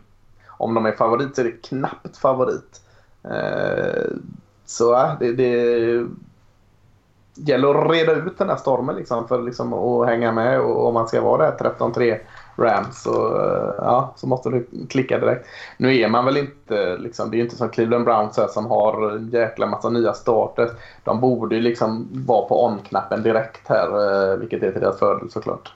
om 0.47 0.73
de 0.73 0.85
är 0.85 0.91
favorit 0.91 1.35
så 1.35 1.41
är 1.41 1.45
det 1.45 1.67
knappt 1.67 2.17
favorit. 2.17 2.81
Eh, 3.23 4.11
så 4.65 4.95
eh, 4.95 5.11
det, 5.19 5.33
det 5.33 6.07
gäller 7.35 7.75
att 7.75 7.91
reda 7.91 8.11
ut 8.11 8.37
den 8.37 8.49
här 8.49 8.55
stormen 8.55 8.95
liksom, 8.95 9.27
för 9.27 9.41
liksom, 9.41 9.73
att 9.73 10.07
hänga 10.07 10.31
med. 10.31 10.59
Och 10.59 10.87
om 10.87 10.93
man 10.93 11.07
ska 11.07 11.21
vara 11.21 11.51
där 11.51 11.71
13-3 11.79 12.19
Rams 12.55 13.03
så, 13.03 13.37
eh, 13.37 13.73
ja, 13.77 14.13
så 14.15 14.27
måste 14.27 14.49
du 14.49 14.67
klicka 14.89 15.19
direkt. 15.19 15.47
Nu 15.77 15.97
är 15.97 16.09
man 16.09 16.25
väl 16.25 16.37
inte, 16.37 16.97
liksom, 16.97 17.31
det 17.31 17.37
är 17.37 17.39
inte 17.39 17.55
som 17.55 17.69
Cleveland 17.69 18.05
Browns 18.05 18.37
här, 18.37 18.47
som 18.47 18.65
har 18.65 19.11
en 19.11 19.29
jäkla 19.29 19.65
massa 19.65 19.89
nya 19.89 20.13
starter. 20.13 20.69
De 21.03 21.19
borde 21.19 21.55
ju 21.55 21.61
liksom 21.61 22.07
vara 22.11 22.45
på 22.45 22.65
on-knappen 22.65 23.23
direkt 23.23 23.67
här, 23.67 23.87
eh, 24.31 24.37
vilket 24.37 24.63
är 24.63 24.71
till 24.71 24.81
deras 24.81 24.99
fördel 24.99 25.29
såklart. 25.29 25.73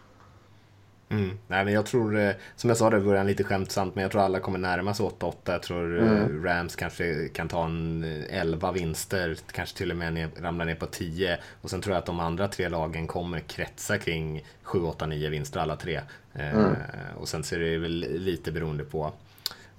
Mm. 1.09 1.37
Nej, 1.47 1.65
men 1.65 1.73
jag 1.73 1.85
tror, 1.85 2.19
eh, 2.19 2.31
som 2.55 2.69
jag 2.69 2.77
sa 2.77 2.89
det 2.89 2.97
i 2.97 2.99
början 2.99 3.27
lite 3.27 3.43
skämtsamt, 3.43 3.95
men 3.95 4.01
jag 4.01 4.11
tror 4.11 4.21
alla 4.21 4.39
kommer 4.39 4.59
närma 4.59 4.93
sig 4.93 5.05
8-8. 5.05 5.33
Jag 5.45 5.63
tror 5.63 5.99
eh, 6.03 6.11
mm. 6.11 6.43
Rams 6.43 6.75
kanske 6.75 7.27
kan 7.27 7.47
ta 7.47 7.65
en 7.65 8.03
11 8.29 8.67
eh, 8.67 8.73
vinster, 8.73 9.37
kanske 9.51 9.77
till 9.77 9.91
och 9.91 9.97
med 9.97 10.13
ner, 10.13 10.29
ramla 10.41 10.65
ner 10.65 10.75
på 10.75 10.85
10. 10.85 11.37
Och 11.61 11.69
sen 11.69 11.81
tror 11.81 11.95
jag 11.95 11.99
att 11.99 12.05
de 12.05 12.19
andra 12.19 12.47
tre 12.47 12.69
lagen 12.69 13.07
kommer 13.07 13.39
kretsa 13.39 13.97
kring 13.97 14.45
7, 14.63 14.81
8, 14.81 15.05
9 15.05 15.29
vinster 15.29 15.59
alla 15.59 15.75
tre. 15.75 16.01
Mm. 16.33 16.75
och 17.17 17.27
sen 17.27 17.43
ser 17.43 17.59
det 17.59 17.77
väl 17.77 18.05
lite 18.09 18.51
beroende 18.51 18.83
på 18.83 19.13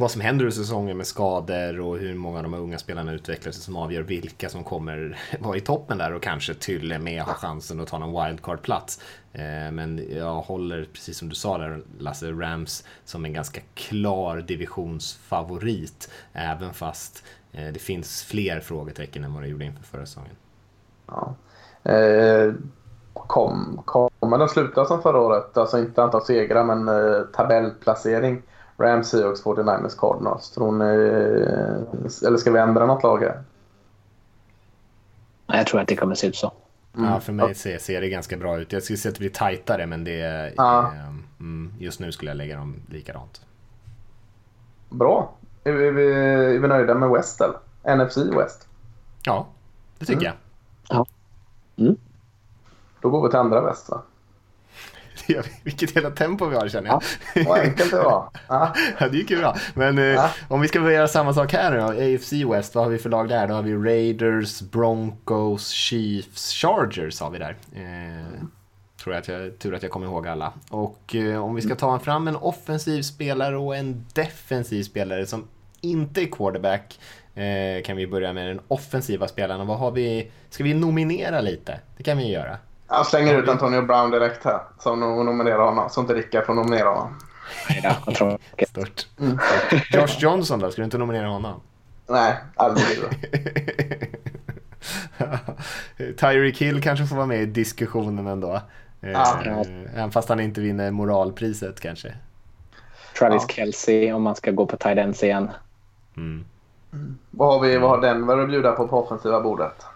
vad 0.00 0.10
som 0.10 0.20
händer 0.20 0.46
i 0.46 0.52
säsongen 0.52 0.96
med 0.96 1.06
skador 1.06 1.80
och 1.80 1.98
hur 1.98 2.14
många 2.14 2.36
av 2.36 2.42
de 2.42 2.54
unga 2.54 2.78
spelarna 2.78 3.12
utvecklar 3.12 3.52
sig 3.52 3.62
som 3.62 3.76
avgör 3.76 4.02
vilka 4.02 4.48
som 4.48 4.64
kommer 4.64 5.18
vara 5.40 5.56
i 5.56 5.60
toppen 5.60 5.98
där 5.98 6.12
och 6.12 6.22
kanske 6.22 6.54
till 6.54 6.92
och 6.92 7.00
med 7.00 7.22
ha 7.22 7.34
chansen 7.34 7.80
att 7.80 7.88
ta 7.88 7.98
någon 7.98 8.24
wildcard-plats. 8.24 9.00
Eh, 9.32 9.72
men 9.72 10.16
jag 10.16 10.34
håller, 10.34 10.88
precis 10.92 11.18
som 11.18 11.28
du 11.28 11.34
sa 11.34 11.58
där 11.58 11.82
Lasse, 11.98 12.30
Rams 12.32 12.84
som 13.04 13.24
en 13.24 13.32
ganska 13.32 13.60
klar 13.74 14.36
divisionsfavorit. 14.36 16.10
Även 16.32 16.74
fast 16.74 17.24
eh, 17.52 17.68
det 17.72 17.80
finns 17.80 18.22
fler 18.24 18.60
frågetecken 18.60 19.24
än 19.24 19.34
vad 19.34 19.42
det 19.42 19.48
gjorde 19.48 19.64
inför 19.64 19.84
förra 19.84 20.06
säsongen. 20.06 20.36
Ja. 21.06 21.34
Eh, 21.92 22.52
kom, 23.12 23.82
Kommer 23.84 24.38
den 24.38 24.48
sluta 24.48 24.84
som 24.84 25.02
förra 25.02 25.20
året? 25.20 25.56
Alltså 25.56 25.78
inte 25.78 26.02
antal 26.02 26.24
segrar 26.24 26.64
men 26.64 26.88
eh, 26.88 27.22
tabellplacering. 27.22 28.42
Rams, 28.78 29.08
Seahawks, 29.08 29.42
49ers, 29.44 29.96
Cardinals. 29.98 30.50
Tror 30.50 30.72
ni... 30.72 30.84
Eller 32.26 32.36
ska 32.36 32.50
vi 32.52 32.58
ändra 32.58 32.86
något 32.86 33.02
lag 33.02 33.18
här? 33.18 33.42
Jag 35.46 35.66
tror 35.66 35.80
att 35.80 35.88
det 35.88 35.96
kommer 35.96 36.14
se 36.14 36.26
ut 36.26 36.36
så. 36.36 36.52
Ja, 36.96 37.20
för 37.20 37.32
mig 37.32 37.54
ser, 37.54 37.78
ser 37.78 38.00
det 38.00 38.08
ganska 38.08 38.36
bra 38.36 38.58
ut. 38.60 38.72
Jag 38.72 38.82
skulle 38.82 38.96
säga 38.96 39.10
att 39.10 39.14
det 39.14 39.20
blir 39.20 39.30
tajtare, 39.30 39.86
men 39.86 40.04
det 40.04 40.20
är, 40.20 40.52
Ja. 40.56 40.92
eh, 40.94 41.08
mm, 41.40 41.72
just 41.78 42.00
nu 42.00 42.12
skulle 42.12 42.30
jag 42.30 42.36
lägga 42.36 42.56
dem 42.56 42.76
likadant. 42.90 43.40
Bra. 44.88 45.32
Är 45.64 45.72
vi, 45.72 45.88
är 45.88 45.92
vi, 45.92 46.12
är 46.54 46.58
vi 46.58 46.68
nöjda 46.68 46.94
med 46.94 47.10
West 47.10 47.40
eller? 47.40 47.96
NFC 47.96 48.16
West. 48.16 48.68
Ja, 49.24 49.46
det 49.98 50.04
tycker 50.04 50.26
Mm. 50.26 50.36
jag. 50.88 51.06
Då 53.00 53.10
går 53.10 53.22
vi 53.22 53.30
till 53.30 53.38
andra 53.38 53.60
väst 53.60 53.88
va? 53.90 54.02
Det. 55.26 55.46
Vilket 55.62 55.94
jävla 55.96 56.10
tempo 56.10 56.46
vi 56.46 56.56
har 56.56 56.68
känner 56.68 56.88
jag. 56.88 57.02
Vad 57.46 57.58
enkelt 57.58 57.90
det 57.90 57.96
var. 57.96 58.28
Ja. 58.48 58.74
Ja, 58.98 59.08
det 59.08 59.16
gick 59.16 59.30
ju 59.30 59.38
bra. 59.38 59.56
Men 59.74 59.98
eh, 59.98 60.04
Ja. 60.04 60.30
om 60.48 60.60
vi 60.60 60.68
ska 60.68 60.80
börja 60.80 60.96
göra 60.96 61.08
samma 61.08 61.34
sak 61.34 61.52
här 61.52 61.70
nu 61.70 61.76
då. 61.78 62.14
AFC 62.16 62.32
West, 62.32 62.74
vad 62.74 62.84
har 62.84 62.90
vi 62.90 62.98
för 62.98 63.10
lag 63.10 63.28
där? 63.28 63.48
Då 63.48 63.54
har 63.54 63.62
vi 63.62 63.74
Raiders, 63.74 64.60
Broncos, 64.60 65.68
Chiefs, 65.70 66.52
Chargers 66.52 67.20
har 67.20 67.30
vi 67.30 67.38
där. 67.38 67.56
Eh, 67.74 68.42
tror 69.02 69.14
jag 69.14 69.20
att 69.20 69.28
jag, 69.28 69.58
tur 69.58 69.74
att 69.74 69.82
jag 69.82 69.92
kommer 69.92 70.06
ihåg 70.06 70.28
alla. 70.28 70.52
Och 70.70 71.14
eh, 71.14 71.44
om 71.44 71.54
vi 71.54 71.62
ska 71.62 71.74
ta 71.74 71.98
fram 71.98 72.28
en 72.28 72.36
offensiv 72.36 73.02
spelare 73.02 73.56
och 73.56 73.76
en 73.76 74.06
defensiv 74.14 74.82
spelare 74.82 75.26
som 75.26 75.44
inte 75.80 76.22
är 76.22 76.26
quarterback 76.26 77.00
eh, 77.34 77.82
kan 77.84 77.96
vi 77.96 78.06
börja 78.06 78.32
med 78.32 78.48
den 78.48 78.60
offensiva 78.68 79.28
spelaren. 79.28 79.60
Och 79.60 79.66
vad 79.66 79.78
har 79.78 79.90
vi? 79.90 80.30
Ska 80.50 80.64
vi 80.64 80.74
nominera 80.74 81.40
lite? 81.40 81.80
Det 81.96 82.02
kan 82.02 82.18
vi 82.18 82.30
göra. 82.32 82.56
Jag 82.88 83.06
slänger 83.06 83.34
ut 83.42 83.48
Antonio 83.48 83.82
Brown 83.82 84.10
direkt 84.10 84.44
här. 84.44 84.60
Som 84.78 85.04
no- 85.04 85.24
nominerar 85.24 85.64
honom. 85.64 85.90
Så 85.90 86.00
inte 86.00 86.14
Rickard 86.14 86.44
får 86.46 86.54
nominera 86.54 86.88
honom. 86.88 87.18
Jag 88.06 88.14
tror... 88.14 88.38
Stört. 88.68 89.06
Josh 89.92 90.18
Johnson 90.18 90.60
då? 90.60 90.70
Ska 90.70 90.80
du 90.82 90.84
inte 90.84 90.98
nominera 90.98 91.28
honom? 91.28 91.60
Nej, 92.06 92.36
aldrig. 92.56 92.98
Tyreek 96.16 96.58
Hill 96.58 96.82
kanske 96.82 97.06
får 97.06 97.16
vara 97.16 97.26
med 97.26 97.42
i 97.42 97.46
diskussionen 97.46 98.26
ändå. 98.26 98.60
Eh, 99.00 99.10
Ja. 99.10 99.38
Även 99.94 100.10
fast 100.10 100.28
han 100.28 100.40
inte 100.40 100.60
vinner 100.60 100.90
moralpriset 100.90 101.80
kanske. 101.80 102.14
Travis 103.18 103.42
Ja. 103.48 103.54
Kelce 103.54 104.12
om 104.12 104.22
man 104.22 104.36
ska 104.36 104.50
gå 104.50 104.66
på 104.66 104.76
tight 104.76 104.98
ends 104.98 105.22
igen. 105.22 105.50
Mm. 106.16 106.44
vad, 107.30 107.52
har 107.52 107.60
vi, 107.60 107.78
vad 107.78 107.90
har 107.90 108.00
Denver 108.00 108.38
att 108.38 108.48
bjuda 108.48 108.72
på 108.72 108.88
på 108.88 109.04
offensiva 109.04 109.40
bordet? 109.40 109.86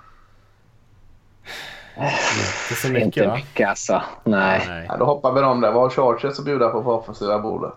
Inte 1.97 2.81
så 2.83 2.89
mycket 2.89 3.07
Inte 3.07 3.27
va? 3.27 3.35
mycket 3.35 3.69
alltså. 3.69 4.03
Nej. 4.25 4.65
Nej. 4.69 4.87
Ja, 4.89 4.97
då 4.97 5.05
hoppar 5.05 5.33
vi 5.33 5.41
dem 5.41 5.61
där. 5.61 5.73
Vad 5.73 5.83
har 5.83 5.91
Chargers 5.91 6.39
att 6.39 6.45
bjuda 6.45 6.69
på 6.69 6.83
på 6.83 6.93
offensiva 6.93 7.39
bordet? 7.39 7.75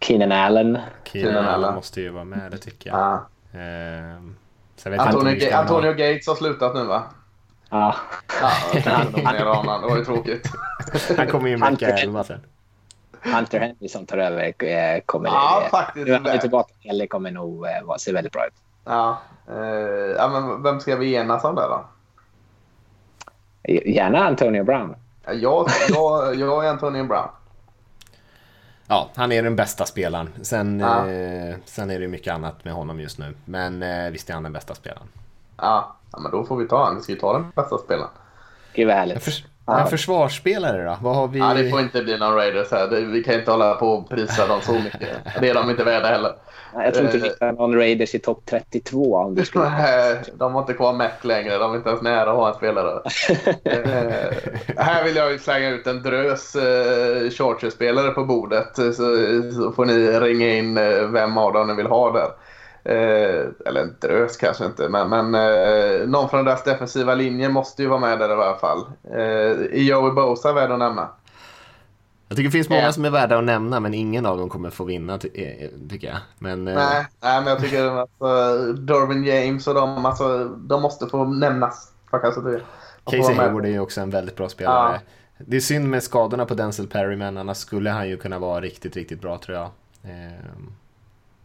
Keenan 0.00 0.32
Allen. 0.32 0.78
Keenan 1.04 1.36
Allen 1.36 1.48
Allen. 1.48 1.74
måste 1.74 2.00
ju 2.00 2.10
vara 2.10 2.24
med, 2.24 2.50
det 2.50 2.58
tycker 2.58 2.90
jag. 2.90 2.98
Ja. 2.98 3.26
Ehm, 3.60 4.36
om 4.76 4.98
Antonio, 4.98 5.34
Ga- 5.34 5.54
Antonio 5.54 5.92
Gates 5.92 6.26
har 6.28 6.34
slutat 6.34 6.74
nu 6.74 6.84
va? 6.84 7.02
Ja. 7.70 7.94
Ja, 8.42 9.52
honom. 9.54 9.80
Det 9.82 9.88
var 9.88 9.96
ju 9.96 10.04
tråkigt. 10.04 10.50
Han 11.16 11.26
kommer 11.26 11.48
in 11.50 11.60
vecka 11.60 11.88
11 11.88 12.24
sen. 12.24 12.40
Hunter 13.24 13.60
Henry 13.60 13.88
som 13.88 14.06
tar 14.06 14.18
över 14.18 14.64
eh, 14.64 15.00
kommer... 15.06 15.28
Ja, 15.28 15.62
faktiskt. 15.70 16.06
Nu 16.06 16.12
är 16.14 16.30
han 16.30 16.38
tillbaka. 16.38 16.74
Eller 16.84 17.06
kommer 17.06 17.30
nog 17.30 17.66
eh, 17.66 17.96
se 17.98 18.12
väldigt 18.12 18.32
bra 18.32 18.46
ut. 18.46 18.54
Ja. 18.84 19.18
Eh, 19.48 19.56
ja, 20.16 20.28
men 20.28 20.62
vem 20.62 20.80
ska 20.80 20.96
vi 20.96 21.14
enas 21.14 21.44
om 21.44 21.54
där 21.54 21.68
då? 21.68 21.84
Gärna 23.64 24.24
Antonio 24.26 24.64
Brown. 24.64 24.94
Ja, 25.26 25.32
Jag, 25.32 25.66
jag, 25.88 26.34
jag 26.34 26.64
är 26.66 26.70
Antonio 26.70 27.04
Brown. 27.04 27.28
Ja, 28.88 29.08
han 29.14 29.32
är 29.32 29.42
den 29.42 29.56
bästa 29.56 29.84
spelaren. 29.84 30.28
Sen, 30.42 30.80
Ja. 30.80 31.08
eh, 31.10 31.54
sen 31.64 31.90
är 31.90 32.00
det 32.00 32.08
mycket 32.08 32.34
annat 32.34 32.64
med 32.64 32.74
honom 32.74 33.00
just 33.00 33.18
nu. 33.18 33.34
Men 33.44 33.82
eh, 33.82 34.10
visst 34.10 34.30
är 34.30 34.34
han 34.34 34.42
den 34.42 34.52
bästa 34.52 34.74
spelaren. 34.74 35.06
Ja, 35.56 35.96
ja 36.12 36.18
men 36.18 36.30
då 36.32 36.44
får 36.44 36.56
vi 36.56 36.68
ta 36.68 36.78
honom. 36.78 36.96
Vi 36.96 37.02
ska 37.02 37.12
ju 37.12 37.18
ta 37.18 37.32
den 37.32 37.52
bästa 37.56 37.78
spelaren. 37.78 38.10
Gud 38.74 38.86
vad 38.86 38.96
härligt. 38.96 39.22
förs- 39.24 39.44
en 39.66 39.86
försvarsspelare 39.86 40.84
då? 40.84 40.96
Vad 41.00 41.16
har 41.16 41.28
vi? 41.28 41.38
Ja, 41.38 41.54
det 41.54 41.70
får 41.70 41.80
inte 41.80 42.02
bli 42.02 42.18
någon 42.18 42.34
Raiders 42.34 42.70
här. 42.70 42.88
Vi 42.88 43.22
kan 43.24 43.34
inte 43.34 43.50
hålla 43.50 43.74
på 43.74 43.88
och 43.92 44.08
prisa 44.08 44.46
dem 44.46 44.60
så 44.62 44.72
mycket. 44.72 45.08
Det 45.40 45.48
är 45.50 45.54
de 45.54 45.70
inte 45.70 45.84
värda 45.84 46.06
heller. 46.08 46.32
Jag 46.74 46.94
tror 46.94 47.06
inte 47.06 47.16
Eh. 47.16 47.22
vi 47.22 47.28
hittar 47.28 47.52
någon 47.52 47.74
Raiders 47.76 48.14
i 48.14 48.18
topp 48.18 48.42
32 48.50 49.16
om 49.16 49.34
du 49.34 49.44
skulle... 49.44 49.64
Nej, 49.70 50.22
De 50.34 50.54
har 50.54 50.60
inte 50.60 50.72
kvar 50.72 50.92
Mac 50.92 51.10
längre. 51.22 51.58
De 51.58 51.72
är 51.72 51.76
inte 51.76 51.88
ens 51.88 52.02
nära 52.02 52.30
att 52.30 52.36
ha 52.36 52.48
en 52.48 52.54
spelare. 52.54 53.00
eh, 53.64 54.32
här 54.76 55.04
vill 55.04 55.16
jag 55.16 55.32
ju 55.32 55.38
slänga 55.38 55.70
ut 55.70 55.86
en 55.86 56.02
drös 56.02 56.56
eh, 56.56 57.30
Chargers-spelare 57.30 58.10
på 58.10 58.24
bordet. 58.24 58.76
Så, 58.76 58.82
så 59.52 59.72
får 59.76 59.84
ni 59.84 60.20
ringa 60.20 60.48
in 60.48 60.78
eh, 60.78 61.06
vem 61.08 61.38
av 61.38 61.52
dem 61.52 61.66
ni 61.66 61.74
vill 61.74 61.86
ha 61.86 62.12
där. 62.12 62.28
Eh, 62.84 63.46
eller 63.66 63.80
en 63.80 63.96
drös 64.00 64.36
kanske 64.36 64.64
inte, 64.64 64.88
men, 64.88 65.08
men 65.08 65.34
eh, 65.34 66.06
någon 66.08 66.28
från 66.28 66.44
deras 66.44 66.64
defensiva 66.64 67.14
linje 67.14 67.48
måste 67.48 67.82
ju 67.82 67.88
vara 67.88 68.00
med 68.00 68.18
där 68.18 68.28
i 68.28 68.32
alla 68.32 68.54
fall. 68.56 68.78
Eh, 69.10 69.50
är 69.50 69.82
Joey 69.82 70.12
Bosa 70.12 70.52
värd 70.52 70.70
att 70.70 70.78
nämna? 70.78 71.08
Jag 72.32 72.36
tycker 72.36 72.48
det 72.48 72.52
finns 72.52 72.68
många 72.68 72.82
Ja. 72.82 72.92
som 72.92 73.04
är 73.04 73.10
värda 73.10 73.38
att 73.38 73.44
nämna 73.44 73.80
men 73.80 73.94
ingen 73.94 74.26
av 74.26 74.36
dem 74.38 74.48
kommer 74.48 74.70
få 74.70 74.84
vinna 74.84 75.18
ty- 75.18 75.28
eh, 75.34 75.68
tycker 75.90 76.08
jag. 76.08 76.16
Men 76.38 76.68
eh, 76.68 76.74
Nej, 76.74 77.06
nej, 77.22 77.40
men 77.40 77.46
jag 77.46 77.60
tycker 77.60 77.84
att 77.86 78.10
uh, 78.22 78.74
Darwin 78.74 79.24
James 79.24 79.66
och 79.66 79.74
de, 79.74 80.06
alltså, 80.06 80.44
de 80.48 80.82
måste 80.82 81.06
få 81.06 81.24
nämnas. 81.24 81.92
Casey. 82.10 83.34
Hayward 83.34 83.64
är 83.64 83.68
ju 83.70 83.80
också 83.80 84.00
en 84.00 84.10
väldigt 84.10 84.36
bra 84.36 84.48
spelare. 84.48 85.00
Det 85.38 85.56
är 85.56 85.60
synd 85.60 85.88
med 85.88 86.02
skadorna 86.02 86.46
på 86.46 86.54
Denzel 86.54 86.86
Perry 86.86 87.16
men 87.16 87.36
annars 87.38 87.56
skulle 87.56 87.90
han 87.90 88.08
ju 88.08 88.16
kunna 88.16 88.38
vara 88.38 88.60
riktigt, 88.60 88.96
riktigt 88.96 89.20
bra 89.20 89.38
tror 89.38 89.56
jag. 89.58 89.70
Ehm, 90.04 90.72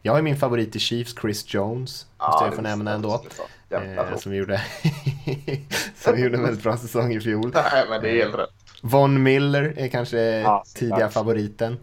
Jag 0.01 0.11
har 0.11 0.17
ju 0.17 0.23
min 0.23 0.37
favorit 0.37 0.75
i 0.75 0.79
Chiefs, 0.79 1.15
Chris 1.21 1.53
Jones. 1.53 2.05
Måste 2.19 2.45
jag 2.45 2.53
få 2.55 2.61
nämna 2.61 2.91
ändå. 2.93 3.23
Jävla 3.69 4.09
Eh, 4.11 4.17
som 4.17 4.35
gjorde, 4.35 4.61
som 5.95 6.19
gjorde 6.19 6.37
en 6.37 6.43
väldigt 6.43 6.63
bra 6.63 6.77
säsong 6.77 7.13
i 7.13 7.19
fjol. 7.21 7.51
Nej, 7.53 7.85
men 7.89 8.01
det 8.01 8.09
är 8.09 8.23
helt 8.25 8.35
rätt. 8.35 8.49
Von 8.81 9.23
Miller 9.23 9.73
är 9.77 9.87
kanske 9.87 10.19
Ja, 10.19 10.63
tidiga 10.75 10.95
såklart. 10.95 11.13
favoriten. 11.13 11.77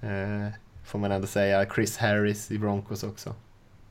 Eh, 0.00 0.54
får 0.84 0.98
man 0.98 1.12
ändå 1.12 1.26
säga. 1.26 1.66
Chris 1.74 1.98
Harris 1.98 2.50
i 2.50 2.58
Broncos 2.58 3.02
också. 3.04 3.34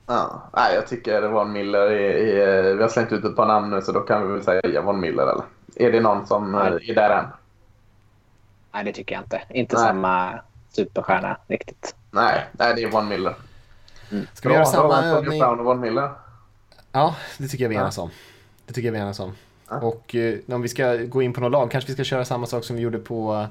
Ja. 0.07 0.49
Nej, 0.55 0.75
jag 0.75 0.87
tycker 0.87 1.21
Von 1.27 1.51
Miller 1.51 1.91
är, 1.91 2.37
är... 2.37 2.75
Vi 2.75 2.81
har 2.81 2.89
slängt 2.89 3.11
ut 3.11 3.25
ett 3.25 3.35
par 3.35 3.47
namn 3.47 3.69
nu 3.69 3.81
så 3.81 3.91
då 3.91 3.99
kan 3.99 4.27
vi 4.27 4.33
väl 4.33 4.43
säga 4.43 4.81
Von 4.81 4.99
Miller 4.99 5.23
eller? 5.23 5.43
Är 5.75 5.91
det 5.91 5.99
någon 5.99 6.27
som 6.27 6.55
eh, 6.55 6.61
är 6.61 6.95
där 6.95 7.09
än? 7.09 7.25
Nej, 8.71 8.83
det 8.83 8.93
tycker 8.93 9.15
jag 9.15 9.23
inte. 9.23 9.41
Inte 9.49 9.75
Nej. 9.75 9.85
samma 9.87 10.39
superstjärna 10.69 11.37
riktigt. 11.47 11.95
Nej, 12.11 12.45
nej 12.51 12.73
det 12.75 12.83
är 12.83 12.91
Von 12.91 13.07
Miller. 13.07 13.35
Ska 14.33 14.49
vi 14.49 14.55
göra 14.55 14.65
samma 14.65 15.03
övning? 15.03 15.39
Brown 15.39 15.59
och 15.59 15.65
Von 15.65 15.79
Miller. 15.79 16.09
Ja, 16.91 17.15
det 17.37 17.47
tycker 17.47 17.63
jag 17.63 17.69
vi 17.69 17.75
enas 17.75 17.97
om. 17.97 18.09
Det 18.65 18.73
tycker 18.73 18.87
jag 18.87 18.93
vi 18.93 18.99
enas 18.99 19.19
om. 19.19 19.35
Ja. 19.69 19.77
Och 19.77 20.15
eh, 20.15 20.39
om 20.47 20.61
vi 20.61 20.67
ska 20.67 20.95
gå 20.95 21.21
in 21.21 21.33
på 21.33 21.41
något 21.41 21.51
lag, 21.51 21.71
kanske 21.71 21.87
vi 21.87 21.93
ska 21.93 22.03
köra 22.03 22.25
samma 22.25 22.45
sak 22.45 22.63
som 22.63 22.75
vi 22.75 22.81
gjorde 22.81 22.97
på 22.99 23.33
eh, 23.33 23.47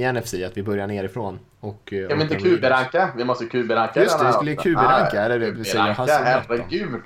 i 0.00 0.12
NFC, 0.12 0.34
att 0.34 0.56
vi 0.56 0.62
börjar 0.62 0.86
nerifrån. 0.86 1.38
Och, 1.60 1.92
eh, 1.92 2.08
Kan 2.08 2.18
vi 2.18 2.22
inte 2.24 2.36
QB-ranka? 2.36 3.10
Vi 3.16 3.24
måste 3.24 3.44
QB-ranka. 3.46 4.00
Just 4.02 4.18
det, 4.18 4.26
vi 4.26 4.32
skulle. 4.32 4.56
QB-ranka, 4.56 5.10
Ja, 5.16 5.20
eller 5.22 5.38
det 5.38 5.64
säger 5.64 5.94
QB-ranka, 5.94 6.24
herregud. 6.24 7.02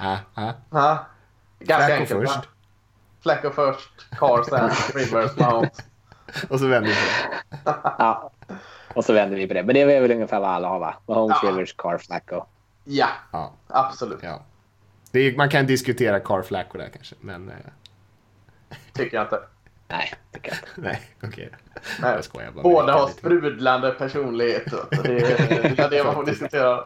Ja, 0.00 0.18
ja. 0.34 0.52
Ja. 0.70 1.06
Ganska 1.58 1.86
Flacco 1.86 2.00
enkelt. 2.02 2.30
först. 2.30 2.48
Flacco 3.22 3.50
först, 3.50 4.10
Carson, 4.18 4.70
Rivers, 4.94 5.36
Mahomes. 5.36 5.78
Och 6.48 6.60
så 6.60 6.66
vänder 6.66 6.90
vi 6.90 6.94
på 6.96 7.70
det. 7.70 7.74
Ja. 7.98 8.30
Och 8.94 9.04
så 9.04 9.12
vänder 9.12 9.36
vi 9.36 9.46
på 9.48 9.54
det. 9.54 9.62
Men 9.62 9.74
det 9.74 9.80
är 9.80 10.00
väl 10.00 10.10
ungefär 10.10 10.40
vad 10.40 10.50
alla 10.50 10.68
har 10.68 10.78
va? 10.78 10.94
Mahomes, 11.06 11.36
Ja. 11.42 11.48
Rivers, 11.50 11.74
Carr, 11.78 11.98
Flacco. 11.98 12.44
Ja, 12.84 13.08
Ja, 13.32 13.52
absolut. 13.68 14.18
ja. 14.22 14.42
Det 15.10 15.20
är, 15.20 15.36
man 15.36 15.48
kan 15.48 15.66
diskutera 15.66 16.20
Car 16.20 16.42
Flacco 16.42 16.78
där 16.78 16.88
kanske, 16.94 17.14
men 17.20 17.48
eh, 17.48 17.54
Tycker 18.94 19.16
jag 19.16 19.24
inte. 19.24 19.40
Nej, 19.88 20.14
tycker 20.32 20.48
jag 20.48 20.58
inte. 20.58 20.70
nej, 20.80 21.00
okej. 21.22 21.50
Nej. 22.00 22.14
Jag 22.14 22.24
skojar 22.24 22.50
bara. 22.50 22.62
Båda 22.62 22.92
har 22.92 23.08
sprudlande 23.08 23.90
personlighet. 23.90 24.64
Det 25.02 25.78
är 25.78 25.90
det, 25.90 26.04
man 26.04 26.14
får 26.14 26.24
diskutera. 26.26 26.84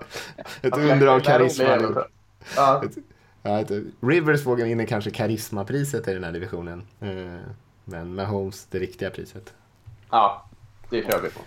Ett 0.63 0.77
under 0.77 1.07
av 1.07 1.21
karisma. 1.21 2.05
Ja, 2.57 2.83
Ja, 3.43 3.61
ett, 3.61 3.71
Rivers 4.01 4.47
vågar 4.47 4.67
vinna 4.67 4.87
kanske 4.87 5.11
karismapriset 5.11 6.09
i 6.09 6.15
den 6.15 6.25
här 6.25 6.33
divisionen. 6.33 6.87
Eh, 7.01 7.41
Men 7.85 8.15
Mahomes 8.15 8.67
det 8.71 8.79
riktiga 8.79 9.11
priset. 9.11 9.55
ja, 10.11 10.49
det 10.91 11.03
kör 11.03 11.21
vi 11.21 11.31
på. 11.31 11.41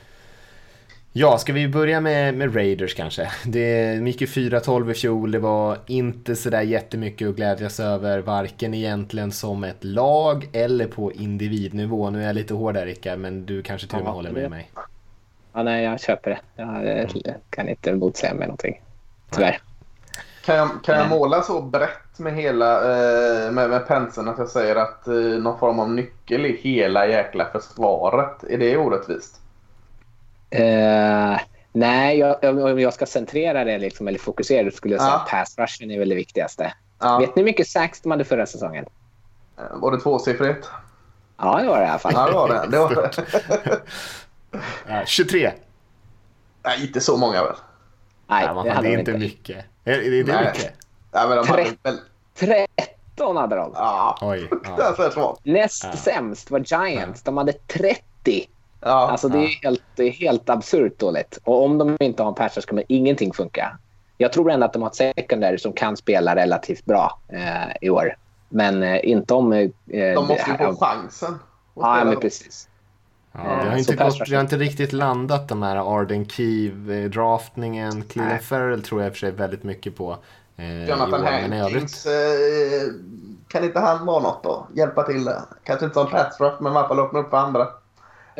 Ja, 1.14 1.38
ska 1.38 1.54
vi 1.54 1.68
börja 1.68 2.02
med, 2.02 2.34
med 2.38 2.56
Raiders 2.56 2.94
kanske? 2.96 3.32
Det 3.46 3.94
gick 3.96 4.22
ju 4.22 4.28
4-12 4.28 4.92
i 4.92 4.94
fjol, 4.94 5.32
det 5.32 5.40
var 5.40 5.78
inte 5.88 6.36
sådär 6.36 6.62
jättemycket 6.62 7.30
att 7.30 7.36
glädjas 7.36 7.80
över, 7.80 8.20
varken 8.20 8.74
egentligen 8.74 9.32
som 9.32 9.64
ett 9.64 9.84
lag 9.84 10.50
eller 10.54 10.88
på 10.88 11.12
individnivå. 11.12 12.10
Nu 12.10 12.22
är 12.22 12.28
jag 12.28 12.36
lite 12.36 12.54
hård 12.54 12.74
där 12.74 12.86
Rickard, 12.86 13.20
men 13.20 13.46
du 13.46 13.62
kanske 13.64 13.88
till 13.88 13.98
och 13.98 14.04
med 14.04 14.10
Ja, 14.10 14.14
håller 14.14 14.30
det- 14.32 14.42
med 14.42 14.50
mig. 14.50 14.72
Ja, 15.54 15.64
nej, 15.64 15.84
jag 15.84 16.00
köper 16.00 16.30
det. 16.30 16.40
Jag 16.56 16.98
eh, 17.00 17.34
kan 17.50 17.70
inte 17.70 17.94
motsäga 17.94 18.34
mig 18.34 18.48
någonting. 18.48 18.82
Tyvärr. 19.32 19.60
Kan 20.46 20.56
jag, 20.56 20.70
kan 20.84 20.98
jag 20.98 21.10
måla 21.10 21.42
så 21.42 21.62
brett 21.62 22.20
med 22.20 22.36
hela 22.36 22.76
eh, 22.78 23.52
med, 23.52 23.70
med 23.70 23.88
penseln 23.88 24.28
att 24.30 24.38
jag 24.38 24.50
säger 24.50 24.76
att 24.76 25.08
eh, 25.08 25.14
någon 25.14 25.60
form 25.60 25.80
av 25.80 25.90
nyckel 25.90 26.46
i 26.46 26.58
hela 26.62 27.08
jäkla 27.08 27.46
försvaret? 27.52 28.44
Är 28.44 28.58
det 28.58 28.78
orättvist? 28.78 29.41
Eh, 30.52 31.40
nej, 31.72 32.18
jag, 32.20 32.44
om 32.44 32.80
jag 32.80 32.94
ska 32.94 33.06
centrera 33.06 33.64
det 33.64 33.78
liksom, 33.78 34.08
eller 34.08 34.20
fokusera 34.20 34.64
det 34.64 34.72
skulle 34.72 34.94
jag 34.94 35.02
säga 35.02 35.12
Ja. 35.14 35.20
att 35.22 35.30
pass 35.30 35.58
rushen 35.58 35.92
är 35.92 36.00
väl 36.00 36.10
det 36.10 36.16
viktigaste. 36.16 36.74
Ja. 37.00 37.18
Vet 37.20 37.36
ni 37.36 37.42
hur 37.42 37.46
mycket 37.46 37.68
sax 37.68 38.02
de 38.02 38.12
hade 38.12 38.24
förra 38.26 38.46
säsongen? 38.46 38.86
Eh, 39.58 39.64
Var 39.80 39.92
det 39.92 40.00
tvåsiffrigt? 40.00 40.70
Ja, 41.38 41.60
det 41.62 41.68
var 41.68 41.80
det 41.80 41.86
i 41.86 41.90
alla 41.90 42.00
fall. 42.00 42.12
Ja, 42.16 42.26
det 42.28 42.34
var 42.34 42.48
det. 42.50 42.68
det, 42.72 42.78
var 42.80 42.90
det. 43.62 43.82
Ja, 44.88 45.02
23. 45.06 45.52
Nej, 46.64 46.82
inte 46.88 47.02
så 47.02 47.18
många 47.18 47.44
väl? 47.44 47.56
Nej, 48.28 48.44
Ja, 48.46 48.54
vad 48.54 48.66
det 48.66 48.70
det 48.70 48.78
är 48.78 48.82
de 48.84 48.98
inte 49.00 49.14
mycket. 49.18 49.66
Är, 49.84 49.92
är 49.94 50.24
det 50.24 50.34
Nej. 50.34 50.46
mycket? 50.46 50.74
Ja, 51.12 51.28
men 51.28 51.38
de 51.38 51.48
hade 51.48 51.64
Tre- 51.64 51.78
väl... 51.84 51.98
13 53.16 53.38
hade 53.38 53.56
de. 53.56 53.72
Ja, 53.76 54.18
Oj. 54.22 54.48
Ja. 54.52 54.58
fruktansvärt 54.66 55.14
svagt. 55.14 55.40
Näst 55.46 55.84
Ja. 55.84 55.92
sämst 55.96 56.52
var 56.52 56.60
Giants. 56.60 57.22
De 57.24 57.38
hade 57.38 57.54
30. 57.54 58.48
Ja. 58.82 59.12
Alltså 59.12 59.30
det 59.30 59.38
är 59.38 59.64
helt, 59.64 59.84
det 59.96 60.04
är 60.04 60.12
helt 60.12 60.50
absurt 60.50 61.00
dåligt. 61.00 61.40
Och 61.44 61.64
om 61.64 61.78
de 61.78 61.98
inte 62.00 62.24
har 62.24 62.30
en 62.30 62.36
patch 62.36 62.54
så 62.54 62.62
kommer 62.62 62.84
ingenting 62.88 63.34
funka. 63.34 63.78
Jag 64.18 64.34
tror 64.34 64.52
ändå 64.52 64.66
att 64.66 64.74
de 64.74 64.82
har 64.82 64.90
ett 64.90 64.96
secondary 64.96 65.58
som 65.58 65.74
kan 65.74 65.98
spela 65.98 66.36
relativt 66.36 66.86
bra 66.86 67.20
eh, 67.28 67.76
i 67.82 67.90
år. 67.90 68.16
Men 68.50 68.84
eh, 68.84 69.10
inte 69.10 69.34
om... 69.34 69.54
Eh, 69.54 69.70
de 69.88 70.28
måste 70.28 70.52
ju 70.52 70.58
få 70.58 70.76
chansen. 70.76 71.40
Ja, 71.76 72.04
men 72.04 72.20
precis. 72.20 72.68
Ja, 73.32 73.40
det, 73.40 73.70
har 73.70 73.78
inte 73.78 73.96
gått, 73.96 74.30
det 74.30 74.36
har 74.36 74.42
inte 74.42 74.58
riktigt 74.58 74.94
landat 74.94 75.48
de 75.48 75.64
här 75.64 76.00
Arden 76.00 76.26
Key-draftningen. 76.26 78.04
Cleveland 78.04 78.38
Nej. 78.38 78.42
Farrell 78.42 78.84
tror 78.84 79.02
jag 79.02 79.08
i 79.08 79.12
och 79.12 79.14
för 79.14 79.20
sig 79.20 79.32
väldigt 79.32 79.64
mycket 79.64 79.98
på. 79.98 80.18
Eh, 80.58 80.90
Jonathan. 80.90 81.26
Hankins, 81.26 82.06
eh, 82.06 82.12
kan 83.48 83.64
inte 83.64 83.80
han 83.80 84.06
vara 84.06 84.24
något 84.24 84.44
då? 84.44 84.68
Hjälpa 84.76 85.04
till? 85.04 85.30
Kanske 85.64 85.86
inte 85.86 85.94
som 85.94 86.10
pass 86.10 86.40
rush, 86.40 86.62
men 86.62 86.74
i 86.74 86.76
alla 86.76 86.88
fall 86.88 87.00
öppna 87.00 87.20
upp 87.20 87.30
för 87.30 87.38
andra. 87.38 87.68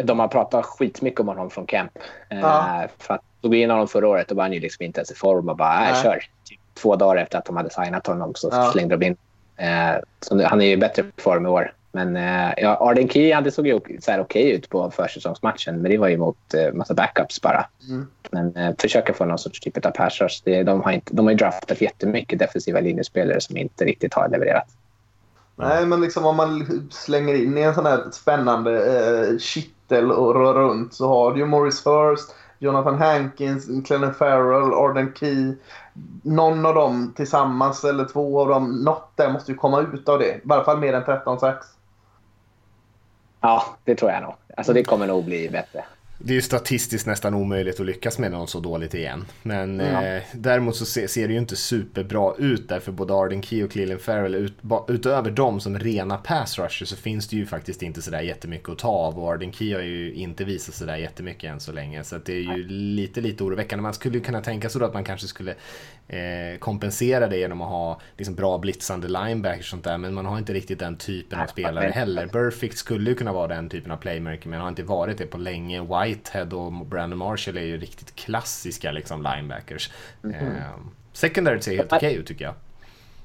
De 0.04 0.20
har 0.20 0.28
pratat 0.28 0.66
skitmycket 0.66 1.20
om 1.20 1.28
honom 1.28 1.50
från 1.50 1.66
camp. 1.66 1.92
Eh, 2.30 2.40
Ja. 2.40 2.88
För 2.98 3.14
att 3.14 3.22
tog 3.42 3.56
in 3.56 3.70
honom 3.70 3.88
förra 3.88 4.08
året 4.08 4.32
och 4.32 4.38
var 4.38 4.44
han 4.44 4.54
ju 4.54 4.60
liksom 4.60 4.86
inte 4.86 5.00
ens 5.00 5.12
i 5.12 5.16
form 5.16 5.50
och 5.50 5.58
bara 5.58 5.90
äh, 5.90 6.04
kör. 6.04 6.24
Typ 6.46 6.60
två 6.74 6.96
dagar 6.96 7.22
efter 7.24 7.38
att 7.38 7.46
de 7.46 7.58
hade 7.58 7.70
signat 7.70 8.08
honom 8.08 8.36
så 8.36 8.50
Ja. 8.52 8.72
slängde 8.72 8.98
de 8.98 9.06
in. 9.06 9.18
Eh, 9.58 9.96
så 10.20 10.36
nu, 10.36 10.44
han 10.44 10.62
är 10.62 10.66
ju 10.66 10.72
i 10.72 10.78
bättre 10.78 11.04
form 11.18 11.46
i 11.46 11.50
år. 11.50 11.74
Men 11.92 12.16
eh, 12.18 12.54
ja, 12.58 12.78
Arden 12.80 13.10
Key 13.10 13.34
hade 13.34 13.52
såg 13.52 13.68
ju 13.68 13.80
så 14.00 14.12
här 14.12 14.20
okej 14.20 14.52
ut 14.52 14.70
på 14.70 14.92
försäsongsmatchen 14.92 15.82
men 15.82 15.92
det 15.92 15.98
var 15.98 16.08
ju 16.08 16.18
mot 16.18 16.54
eh, 16.54 16.74
massa 16.74 16.94
backups 16.94 17.42
bara. 17.42 17.66
Mm. 17.90 18.08
Men 18.32 18.56
eh, 18.56 18.76
försöka 18.80 19.14
få 19.14 19.26
någon 19.26 19.38
sorts 19.38 19.60
typ 19.60 19.86
av 19.86 19.92
pass 19.92 20.22
rush. 20.22 20.42
Det, 20.44 20.64
de, 20.64 20.82
har 20.82 20.92
inte, 20.92 21.14
de 21.16 21.26
har 21.26 21.32
ju 21.32 21.38
draftat 21.38 21.82
jättemycket 21.82 22.40
defensiva 22.40 22.80
linjespelare 22.80 23.42
som 23.42 23.58
inte 23.58 23.86
riktigt 23.86 24.14
har 24.14 24.30
levererat. 24.30 24.68
Nej, 25.56 25.86
men 25.86 26.02
liksom 26.02 26.26
om 26.26 26.36
man 26.36 26.90
slänger 26.92 27.36
in 27.36 27.58
i 27.58 27.62
en 27.62 27.76
sån 27.76 27.86
här 27.86 28.04
spännande 28.12 28.72
eh, 28.76 29.38
kittel 29.92 30.12
och 30.12 30.36
rör 30.36 30.54
runt 30.54 30.94
så 30.94 31.08
har 31.08 31.32
du 31.32 31.40
ju 31.40 31.46
Morris 31.46 31.84
First, 31.84 32.36
Jonathan 32.60 32.98
Hankins, 32.98 33.86
Clennon 33.88 34.14
Farrell, 34.14 34.74
Arden 34.74 35.14
Key. 35.16 35.56
Någon 36.24 36.66
av 36.66 36.76
dem 36.76 37.14
tillsammans 37.16 37.84
eller 37.84 38.06
två 38.06 38.42
av 38.42 38.48
dem, 38.48 38.84
något 38.84 39.12
där 39.16 39.32
måste 39.32 39.52
ju 39.52 39.58
komma 39.58 39.82
ut 39.82 40.10
av 40.10 40.20
det. 40.20 40.36
I 40.36 40.42
varje 40.44 40.64
fall 40.64 40.80
mer 40.80 40.94
än 40.94 41.04
13-6. 41.04 41.56
Ja, 43.42 43.64
det 43.84 43.96
tror 43.96 44.12
jag 44.12 44.22
nog. 44.22 44.34
Alltså 44.58 44.74
det 44.74 44.84
kommer 44.84 45.08
nog 45.08 45.26
bli 45.26 45.50
bättre. 45.50 45.84
Det 46.24 46.34
är 46.34 46.36
ju 46.36 46.42
statistiskt 46.42 47.08
nästan 47.08 47.34
omöjligt 47.34 47.80
att 47.80 47.86
lyckas 47.86 48.20
med 48.20 48.32
någon 48.32 48.48
så 48.48 48.60
dåligt 48.60 48.94
igen. 48.94 49.26
Men 49.44 49.80
Ja. 49.80 50.06
eh, 50.06 50.24
däremot 50.34 50.76
så 50.76 50.86
ser, 50.86 51.08
ser 51.08 51.28
det 51.28 51.34
ju 51.34 51.40
inte 51.40 51.56
superbra 51.56 52.34
ut 52.38 52.70
där 52.70 52.80
för 52.80 52.92
både 52.92 53.14
Arden 53.14 53.44
Key 53.44 53.64
och 53.64 53.72
Cleveland 53.72 54.02
Farrell. 54.02 54.36
Ut, 54.36 54.54
utöver 54.88 55.32
dem 55.32 55.60
som 55.60 55.80
rena 55.80 56.18
pass 56.18 56.60
rushers 56.60 56.88
så 56.90 56.96
finns 56.96 57.28
det 57.28 57.36
ju 57.36 57.46
faktiskt 57.46 57.82
inte 57.82 58.02
sådär 58.02 58.22
jättemycket 58.22 58.70
att 58.70 58.78
ta 58.80 58.88
av. 58.88 59.20
Och 59.20 59.30
Arden 59.34 59.54
Key 59.54 59.74
har 59.74 59.82
ju 59.82 60.14
inte 60.14 60.44
visat 60.44 60.76
sådär 60.76 60.98
jättemycket 60.98 61.52
än 61.52 61.60
så 61.60 61.72
länge. 61.72 62.04
Så 62.04 62.18
det 62.26 62.34
är 62.34 62.58
ju 62.58 62.68
lite, 62.68 63.22
lite 63.22 63.44
oroväckande. 63.44 63.84
Man 63.84 63.94
skulle 63.94 64.18
ju 64.18 64.24
kunna 64.24 64.42
tänka 64.42 64.70
sig 64.70 64.80
då 64.80 64.86
att 64.86 64.94
man 64.94 65.04
kanske 65.04 65.28
skulle 65.28 65.56
eh, 66.12 66.58
kompensera 66.60 67.28
det 67.28 67.38
genom 67.38 67.62
att 67.62 67.70
ha 67.70 68.02
liksom, 68.18 68.36
bra 68.36 68.58
blitzande 68.58 69.08
linebackers 69.08 69.66
och 69.66 69.70
sånt 69.70 69.84
där. 69.84 69.98
Men 69.98 70.14
man 70.14 70.26
har 70.26 70.38
inte 70.38 70.54
riktigt 70.54 70.80
den 70.80 70.98
typen 70.98 71.40
av 71.40 71.48
spelare 71.48 71.90
heller. 71.90 72.28
Burfict 72.28 72.78
skulle 72.78 73.10
ju 73.10 73.16
kunna 73.16 73.34
vara 73.34 73.48
den 73.48 73.70
typen 73.70 73.92
av 73.92 73.98
playmaker 73.98 74.50
men 74.50 74.62
har 74.62 74.70
inte 74.70 74.84
varit 74.84 75.18
det 75.18 75.26
på 75.26 75.38
länge. 75.38 75.82
Whitehead 75.82 76.46
och 76.46 76.72
Brandon 76.72 77.20
Marshall 77.20 77.58
är 77.58 77.62
ju 77.62 77.78
riktigt 77.78 78.16
klassiska 78.16 78.92
liksom, 78.92 79.24
linebackers. 79.24 79.92
Mhm. 80.22 80.34
Eh, 80.34 80.64
secondary 81.14 81.62
ser 81.62 81.78
helt 81.78 81.94
okej 81.94 82.16
ut 82.16 82.28
tycker 82.28 82.46
jag. 82.46 82.54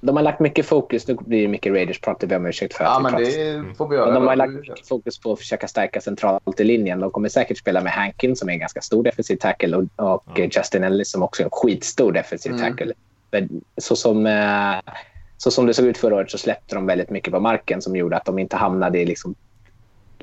De 0.01 0.17
har 0.17 0.23
lagt 0.23 0.41
mycket 0.41 0.67
fokus, 0.67 1.09
nu 1.09 1.15
blir 1.21 1.43
det 1.43 1.49
mycket 1.49 1.73
Raiders 1.73 2.01
prat, 2.01 2.21
det 2.21 2.27
ber 2.27 2.35
jag 2.35 2.41
om 2.41 2.47
ursäkt 2.47 2.75
för. 2.75 2.85
Ja, 2.85 2.99
men 2.99 3.15
det 3.15 3.65
får 3.77 3.89
vi 3.89 3.97
göra. 3.97 4.07
Men 4.07 4.15
de 4.15 4.27
har 4.27 4.37
lagt 4.37 4.53
mycket 4.53 4.89
fokus 4.89 5.19
på 5.19 5.33
att 5.33 5.39
försöka 5.39 5.69
stärka 5.69 6.01
centralt 6.01 6.61
i 6.61 6.65
linjen. 6.65 7.01
De 7.01 7.11
kommer 7.11 7.29
säkert 7.29 7.59
spela 7.59 7.81
med 7.81 7.93
Hankin 7.93 8.37
som 8.37 8.49
är 8.49 8.53
en 8.53 8.59
ganska 8.59 8.81
stor 8.81 9.03
defensiv 9.03 9.37
tackle 9.37 9.77
och, 9.77 9.85
och 9.97 10.41
eh, 10.41 10.49
Justin 10.53 10.85
Ellis 10.85 11.11
som 11.11 11.23
också 11.23 11.43
är 11.43 11.45
en 11.45 11.51
skitstor 11.51 12.13
defensiv 12.13 12.53
Mm. 12.53 12.63
tackle. 12.71 12.93
Men 13.31 13.61
Så 13.77 13.97
som, 13.97 14.27
eh, 14.27 14.93
så 15.37 15.51
som 15.51 15.67
det 15.67 15.75
såg 15.75 15.87
ut 15.87 15.99
förra 15.99 16.15
året 16.15 16.31
så 16.31 16.39
släppte 16.39 16.75
de 16.75 16.87
väldigt 16.87 17.11
mycket 17.11 17.33
på 17.33 17.41
marken 17.41 17.83
som 17.83 17.97
gjorde 17.97 18.17
att 18.17 18.25
de 18.25 18.39
inte 18.39 18.57
hamnade 18.57 18.99
i 18.99 19.07
liksom 19.07 19.35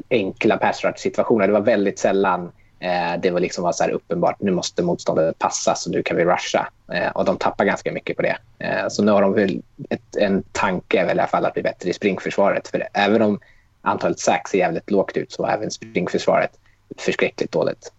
enkla 0.10 0.58
pass 0.58 0.84
rush 0.84 0.98
situationer. 0.98 1.48
Det 1.48 1.54
var 1.54 1.62
väldigt 1.62 2.00
sällan 2.00 2.52
Eh, 2.84 3.20
det 3.20 3.32
var 3.32 3.40
liksom 3.40 3.64
var 3.64 3.72
så 3.72 3.84
här 3.84 3.92
uppenbart 3.92 4.36
nu 4.40 4.52
måste 4.52 4.84
motståndet 4.84 5.40
passa 5.40 5.76
så 5.76 5.90
nu 5.90 6.04
kan 6.04 6.18
vi 6.18 6.26
rusha. 6.26 6.68
Eh, 6.94 7.12
och 7.12 7.26
de 7.26 7.38
tappar 7.38 7.66
ganska 7.66 7.92
mycket 7.92 8.18
på 8.18 8.22
det. 8.22 8.38
Eh, 8.60 8.88
så 8.90 9.04
nu 9.04 9.12
har 9.12 9.22
de 9.22 9.34
väl 9.34 9.62
ett, 9.90 10.16
en 10.16 10.44
tanke 10.52 11.06
väl 11.06 11.18
i 11.18 11.20
alla 11.20 11.28
fall 11.28 11.46
att 11.46 11.54
bli 11.54 11.64
bättre 11.64 11.90
i 11.90 11.94
springförsvaret. 11.94 12.68
För 12.68 12.88
även 12.94 13.22
om 13.22 13.40
antalet 13.82 14.20
sax 14.20 14.52
ser 14.52 14.58
jävligt 14.58 14.92
lågt 14.92 15.18
ut 15.18 15.32
så 15.32 15.42
var 15.42 15.50
även 15.50 15.72
springförsvaret 15.72 16.52
förskräckligt 16.98 17.52
dåligt. 17.52 17.92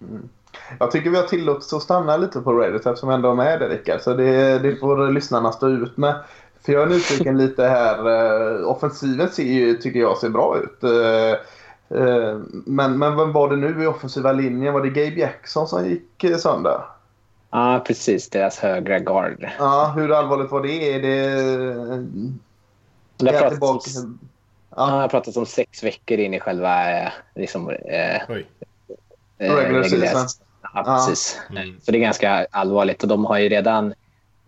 Mm. 0.00 0.28
Jag 0.78 0.90
tycker 0.90 1.10
vi 1.10 1.16
har 1.16 1.26
tillåtelse 1.26 1.76
att 1.76 1.82
stanna 1.82 2.16
lite 2.16 2.40
på 2.40 2.52
Reddit 2.52 2.86
eftersom 2.86 3.08
vi 3.08 3.14
ändå 3.14 3.30
är 3.30 3.34
med 3.34 3.60
det 3.60 3.68
Rickard. 3.68 4.00
Så 4.00 4.14
det, 4.14 4.58
det 4.58 4.76
får 4.76 5.12
lyssnarna 5.12 5.52
stå 5.52 5.68
ut 5.68 5.96
med. 5.96 6.14
För 6.64 6.72
jag 6.72 6.82
är 6.82 6.86
nyfiken 6.86 7.38
lite 7.38 7.64
här. 7.64 7.98
Eh, 8.60 8.68
offensiven 8.68 9.28
ser 9.28 9.42
ju, 9.42 9.74
tycker 9.74 10.00
jag 10.00 10.18
ser 10.18 10.28
bra 10.28 10.58
ut. 10.58 10.84
Eh, 10.84 11.40
Eh, 11.94 12.38
men, 12.66 12.98
men 12.98 13.16
vem 13.16 13.32
var 13.32 13.48
det 13.50 13.56
nu 13.56 13.82
i 13.82 13.86
offensiva 13.86 14.32
linjen? 14.32 14.74
Var 14.74 14.80
det 14.80 14.88
Gabe 14.88 15.20
Jackson 15.20 15.68
som 15.68 15.88
gick 15.88 16.24
eh, 16.24 16.36
sönder? 16.36 16.80
Ja, 17.50 17.84
precis. 17.86 18.30
Deras 18.30 18.58
högra 18.58 18.98
guard. 18.98 19.48
Ja, 19.58 19.92
hur 19.96 20.12
allvarligt 20.12 20.50
var 20.50 20.60
det? 20.62 20.94
Är 20.94 21.02
det... 21.02 22.06
Det 23.16 23.30
har 23.32 23.38
pratats 23.40 23.52
tillbaka- 23.52 24.00
om, 24.06 24.18
ja. 24.76 24.82
har 24.84 25.08
pratats 25.08 25.36
om 25.36 25.46
sex 25.46 25.82
veckor 25.84 26.18
in 26.18 26.34
i 26.34 26.40
själva 26.40 26.98
eh, 27.02 27.08
liksom, 27.34 27.70
eh, 27.70 28.20
Oj. 28.28 28.46
eh, 29.38 29.54
Regular 29.54 29.82
season. 29.82 30.26
Ja, 30.62 30.68
Ja. 30.74 30.82
precis. 30.84 31.40
Mm. 31.50 31.80
Så 31.82 31.92
det 31.92 31.98
är 31.98 32.00
ganska 32.00 32.46
allvarligt 32.50 33.02
och 33.02 33.08
de 33.08 33.24
har 33.24 33.38
ju 33.38 33.48
redan 33.48 33.94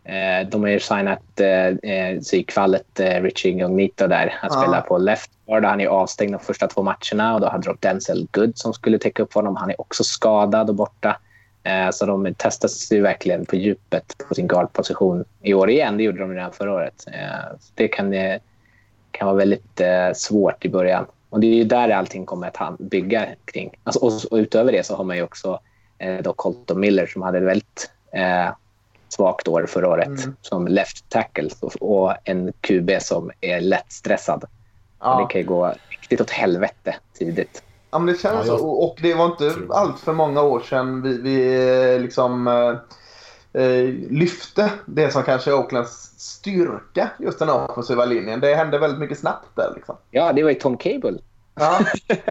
eh, 0.05 0.49
de 0.49 0.63
har 0.63 0.69
ju 0.69 0.81
signat 0.81 1.41
eh, 1.41 1.91
eh, 1.93 2.21
psykfallet 2.21 3.01
eh, 3.01 3.23
Richie 3.23 3.53
Incognito 3.53 4.07
där 4.07 4.27
att 4.43 4.53
Ja. 4.55 4.61
spela 4.61 4.81
på 4.81 4.99
left 4.99 5.31
guard. 5.47 5.65
Han 5.65 5.81
är 5.81 5.87
avstängd 5.87 6.33
de 6.33 6.39
första 6.39 6.67
två 6.67 6.83
matcherna 6.83 7.35
och 7.35 7.41
då 7.41 7.49
hade 7.49 7.67
de 7.67 7.77
Denzel 7.81 8.29
Good 8.33 8.59
som 8.59 8.73
skulle 8.73 8.99
täcka 8.99 9.23
upp 9.23 9.35
honom. 9.35 9.57
Han 9.57 9.71
är 9.71 9.81
också 9.81 10.05
skadad 10.05 10.69
och 10.69 10.75
borta. 10.75 11.17
Eh, 11.63 11.91
så 11.91 12.07
de 12.07 12.35
testas 12.35 12.93
ju 12.93 13.01
verkligen 13.03 13.47
på 13.47 13.57
djupet 13.57 14.17
på 14.29 14.35
sin 14.35 14.47
guardposition 14.49 15.25
i 15.43 15.55
år 15.55 15.71
igen. 15.71 15.97
Det 15.97 16.03
gjorde 16.03 16.19
de 16.19 16.35
redan 16.35 16.53
förra 16.53 16.73
året. 16.75 17.05
Eh, 17.13 17.57
det 17.75 17.89
kan, 17.89 18.13
eh, 18.13 18.41
kan 19.11 19.27
vara 19.27 19.37
väldigt 19.37 19.81
eh, 19.81 20.13
svårt 20.15 20.65
i 20.65 20.69
början. 20.69 21.07
Och 21.31 21.41
det 21.41 21.47
är 21.47 21.55
ju 21.55 21.65
där 21.65 21.89
allting 21.89 22.27
kommer 22.27 22.51
att 22.55 22.79
bygga 22.79 23.27
kring. 23.45 23.71
Alltså, 23.85 24.01
och, 24.05 24.13
och 24.31 24.37
utöver 24.37 24.73
det 24.73 24.87
så 24.87 24.97
har 24.97 25.05
man 25.05 25.17
ju 25.17 25.23
också 25.23 25.61
eh, 25.99 26.17
då 26.23 26.33
Colton 26.33 26.81
Miller 26.81 27.07
som 27.07 27.23
hade 27.23 27.41
väldigt 27.41 27.91
eh, 28.13 28.49
svagt 29.15 29.49
år 29.49 29.67
förra 29.69 29.89
året 29.89 30.07
Mm. 30.07 30.37
som 30.41 30.67
left 30.69 31.09
tackle 31.09 31.51
och, 31.81 32.12
en 32.25 32.53
QB 32.61 32.91
som 33.01 33.31
är 33.41 33.61
lätt 33.61 33.93
stressad. 33.93 34.45
Och 34.45 34.51
Ja. 35.01 35.19
Det 35.21 35.33
kan 35.33 35.41
ju 35.41 35.47
gå 35.47 35.75
riktigt 35.89 36.21
åt 36.21 36.31
helvete 36.31 36.95
tidigt. 37.19 37.62
Ja, 37.91 37.99
men 37.99 38.07
det 38.15 38.21
känns 38.21 38.47
Ja, 38.47 38.59
så. 38.59 38.67
Och, 38.67 38.85
och 38.85 38.99
det 39.03 39.15
var 39.15 39.25
inte 39.27 39.55
allt 39.71 40.01
för 40.01 40.12
många 40.12 40.43
år 40.43 40.61
sedan 40.61 41.03
vi, 41.03 41.21
vi 41.21 41.65
eh, 41.95 42.01
liksom 42.01 42.47
eh, 42.49 43.62
eh, 43.62 43.85
lyfte 44.11 44.71
det 44.87 45.11
som 45.11 45.23
kanske 45.23 45.51
är 45.51 45.55
Oaklands 45.55 46.12
styrka, 46.17 47.11
just 47.19 47.39
den 47.39 47.51
offensiva 47.51 48.05
linjen. 48.05 48.41
Det 48.41 48.55
hände 48.55 48.79
väldigt 48.79 49.01
mycket 49.01 49.19
snabbt 49.19 49.49
där. 49.57 49.73
Liksom. 49.77 49.97
Ja, 50.11 50.33
det 50.33 50.43
var 50.43 50.51
ju 50.51 50.57
Tom 50.57 50.77
Cable. 50.77 51.19
Ja, 51.55 51.79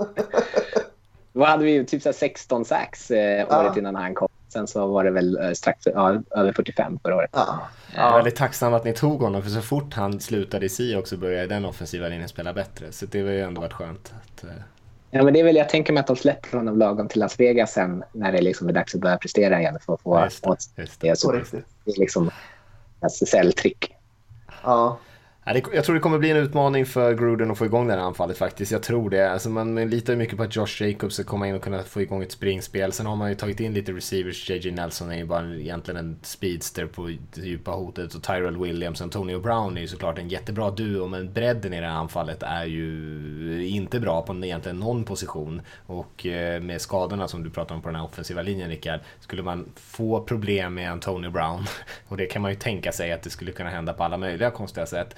Då 1.33 1.43
hade 1.43 1.63
vi 1.63 1.71
ju 1.71 1.83
typ 1.85 2.01
så 2.01 2.09
här 2.09 2.13
16 2.13 2.65
sax 2.65 3.11
eh, 3.11 3.45
Ja. 3.49 3.59
året 3.65 3.77
innan 3.77 3.95
han 3.95 4.13
kom. 4.15 4.27
Sen 4.53 4.67
så 4.67 4.87
var 4.87 5.03
det 5.03 5.11
väl 5.11 5.37
eh, 5.41 5.51
strax 5.51 5.87
ja, 5.93 6.21
över 6.31 6.53
45 6.53 6.99
förra 7.03 7.15
året. 7.15 7.29
ja, 7.33 7.67
Jag 7.95 8.09
är 8.09 8.15
väldigt 8.15 8.35
tacksam 8.35 8.73
att 8.73 8.83
ni 8.85 8.93
tog 8.93 9.21
honom 9.21 9.43
för 9.43 9.49
så 9.49 9.61
fort 9.61 9.93
han 9.93 10.19
slutade 10.19 10.65
i 10.65 10.69
SI 10.69 10.95
också 10.95 11.17
började 11.17 11.47
den 11.47 11.65
offensiva 11.65 12.07
linjen 12.07 12.29
spela 12.29 12.53
bättre. 12.53 12.91
Så 12.91 13.05
det 13.05 13.21
har 13.21 13.29
ju 13.29 13.41
ändå 13.41 13.61
varit 13.61 13.73
skönt. 13.73 14.13
Att, 14.21 14.43
eh, 14.43 14.49
Ja, 15.15 15.23
men 15.23 15.33
det 15.33 15.39
är 15.39 15.43
väl, 15.43 15.55
jag 15.55 15.69
tänker 15.69 15.93
mig 15.93 16.01
att 16.01 16.07
de 16.07 16.15
släpper 16.15 16.57
honom 16.57 16.77
lagom 16.77 17.07
till 17.07 17.19
Las 17.19 17.39
Vegas 17.39 17.73
sen 17.73 18.03
när 18.11 18.31
det 18.31 18.41
liksom 18.41 18.69
är 18.69 18.73
dags 18.73 18.95
att 18.95 19.01
börja 19.01 19.17
prestera 19.17 19.59
igen 19.59 19.77
för 19.85 19.93
att 19.93 20.01
få 20.01 20.19
just 20.77 21.01
det, 21.01 21.07
just 21.07 21.51
det. 21.51 21.63
det 21.85 21.91
är 21.91 21.99
liksom, 21.99 22.31
SSL-trick. 23.01 23.95
Ja. 24.63 24.97
Jag 25.45 25.83
tror 25.85 25.93
det 25.93 25.99
kommer 25.99 26.17
bli 26.17 26.29
en 26.29 26.37
utmaning 26.37 26.85
för 26.85 27.13
Gruden 27.13 27.51
att 27.51 27.57
få 27.57 27.65
igång 27.65 27.87
det 27.87 27.93
här 27.93 27.99
anfallet 27.99 28.37
faktiskt. 28.37 28.71
Jag 28.71 28.83
tror 28.83 29.09
det. 29.09 29.31
Alltså 29.31 29.49
man 29.49 29.89
litar 29.89 30.13
ju 30.13 30.19
mycket 30.19 30.37
på 30.37 30.43
att 30.43 30.55
Josh 30.55 30.81
Jacobs 30.81 31.13
ska 31.13 31.23
komma 31.23 31.47
in 31.47 31.55
och 31.55 31.61
kunna 31.61 31.83
få 31.83 32.01
igång 32.01 32.23
ett 32.23 32.31
springspel. 32.31 32.91
Sen 32.91 33.05
har 33.05 33.15
man 33.15 33.29
ju 33.29 33.35
tagit 33.35 33.59
in 33.59 33.73
lite 33.73 33.91
receivers. 33.91 34.49
JJ 34.49 34.71
Nelson 34.71 35.11
är 35.11 35.17
ju 35.17 35.25
bara 35.25 35.55
egentligen 35.55 35.97
en 35.97 36.17
speedster 36.21 36.85
på 36.85 37.11
det 37.33 37.41
djupa 37.41 37.71
hotet. 37.71 38.15
Och 38.15 38.23
Tyrell 38.23 38.57
Williams 38.57 39.01
och 39.01 39.03
Antonio 39.03 39.39
Brown 39.39 39.77
är 39.77 39.81
ju 39.81 39.87
såklart 39.87 40.19
en 40.19 40.29
jättebra 40.29 40.71
duo. 40.71 41.07
Men 41.07 41.33
bredden 41.33 41.73
i 41.73 41.81
det 41.81 41.87
här 41.87 41.93
anfallet 41.93 42.43
är 42.43 42.65
ju 42.65 43.67
inte 43.67 43.99
bra 43.99 44.21
på 44.21 44.33
egentligen 44.33 44.79
någon 44.79 45.03
position. 45.03 45.61
Och 45.85 46.25
eh, 46.25 46.61
med 46.61 46.81
skadorna 46.81 47.27
som 47.27 47.43
du 47.43 47.49
pratar 47.49 47.75
om 47.75 47.81
på 47.81 47.87
den 47.87 47.95
här 47.95 48.05
offensiva 48.05 48.41
linjen 48.41 48.69
Rickard. 48.69 48.99
Skulle 49.19 49.43
man 49.43 49.65
få 49.75 50.21
problem 50.21 50.73
med 50.73 50.91
Antonio 50.91 51.29
Brown. 51.29 51.65
Och 52.07 52.17
det 52.17 52.25
kan 52.25 52.41
man 52.41 52.51
ju 52.51 52.57
tänka 52.57 52.91
sig 52.91 53.11
att 53.11 53.21
det 53.21 53.29
skulle 53.29 53.51
kunna 53.51 53.69
hända 53.69 53.93
på 53.93 54.03
alla 54.03 54.17
möjliga 54.17 54.51
konstiga 54.51 54.85
sätt 54.85 55.15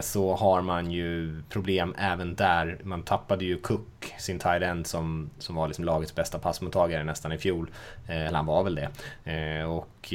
så 0.00 0.34
har 0.34 0.62
man 0.62 0.90
ju 0.90 1.42
problem 1.48 1.94
även 1.98 2.34
där. 2.34 2.78
Man 2.82 3.02
tappade 3.02 3.44
ju 3.44 3.58
Cook, 3.58 4.14
sin 4.18 4.38
tight 4.38 4.62
end, 4.62 4.86
som, 4.86 5.30
som 5.38 5.54
var 5.54 5.68
liksom 5.68 5.84
lagets 5.84 6.14
bästa 6.14 6.38
passmottagare 6.38 7.04
nästan 7.04 7.32
i 7.32 7.38
fjol. 7.38 7.70
Eh, 8.08 8.26
eller 8.26 8.36
han 8.36 8.46
var 8.46 8.64
väl 8.64 8.74
det. 8.74 8.88
Eh, 9.32 9.70
och 9.70 10.14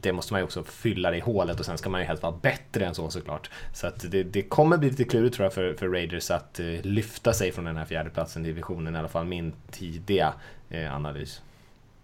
det 0.00 0.12
måste 0.12 0.32
man 0.32 0.40
ju 0.40 0.44
också 0.44 0.64
fylla 0.64 1.10
det 1.10 1.16
i 1.16 1.20
hålet 1.20 1.60
och 1.60 1.66
sen 1.66 1.78
ska 1.78 1.90
man 1.90 2.00
ju 2.00 2.06
helst 2.06 2.22
vara 2.22 2.34
bättre 2.42 2.86
än 2.86 2.94
så 2.94 3.10
såklart. 3.10 3.50
Så 3.72 3.86
att 3.86 4.10
det, 4.10 4.22
det 4.22 4.42
kommer 4.42 4.76
bli 4.76 4.90
lite 4.90 5.04
klurigt 5.04 5.34
tror 5.36 5.44
jag 5.44 5.52
för, 5.52 5.74
för 5.74 5.88
Raiders 5.88 6.30
att 6.30 6.60
lyfta 6.82 7.32
sig 7.32 7.52
från 7.52 7.64
den 7.64 7.76
här 7.76 7.84
fjärdeplatsen 7.84 8.44
i 8.44 8.48
divisionen, 8.48 8.94
i 8.94 8.98
alla 8.98 9.08
fall 9.08 9.24
min 9.24 9.52
tidiga 9.70 10.32
analys. 10.90 11.42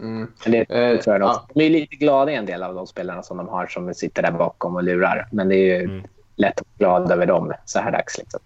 Mm. 0.01 0.33
Det 0.45 0.65
tror 1.03 1.15
jag 1.15 1.21
de, 1.21 1.39
de 1.55 1.67
är 1.67 1.71
lite 1.71 1.97
glada 1.97 2.33
i 2.33 2.35
en 2.35 2.47
del 2.47 2.63
av 2.63 2.75
de 2.75 2.87
spelarna 2.87 3.23
som 3.23 3.37
de 3.37 3.49
har 3.49 3.67
som 3.67 3.95
sitter 3.95 4.23
där 4.23 4.33
bakom 4.33 4.77
och 4.77 4.83
lurar. 4.83 5.29
Men 5.33 5.49
det 5.49 5.57
är 5.57 5.79
ju 5.79 5.85
mm 5.85 6.03
lätt 6.37 6.61
att 6.61 6.67
vara 6.79 6.99
glad 6.99 7.13
över 7.13 7.27
dem 7.27 7.53
så 7.65 7.79
här 7.79 7.93
dags. 7.93 8.19
Liksom. 8.19 8.41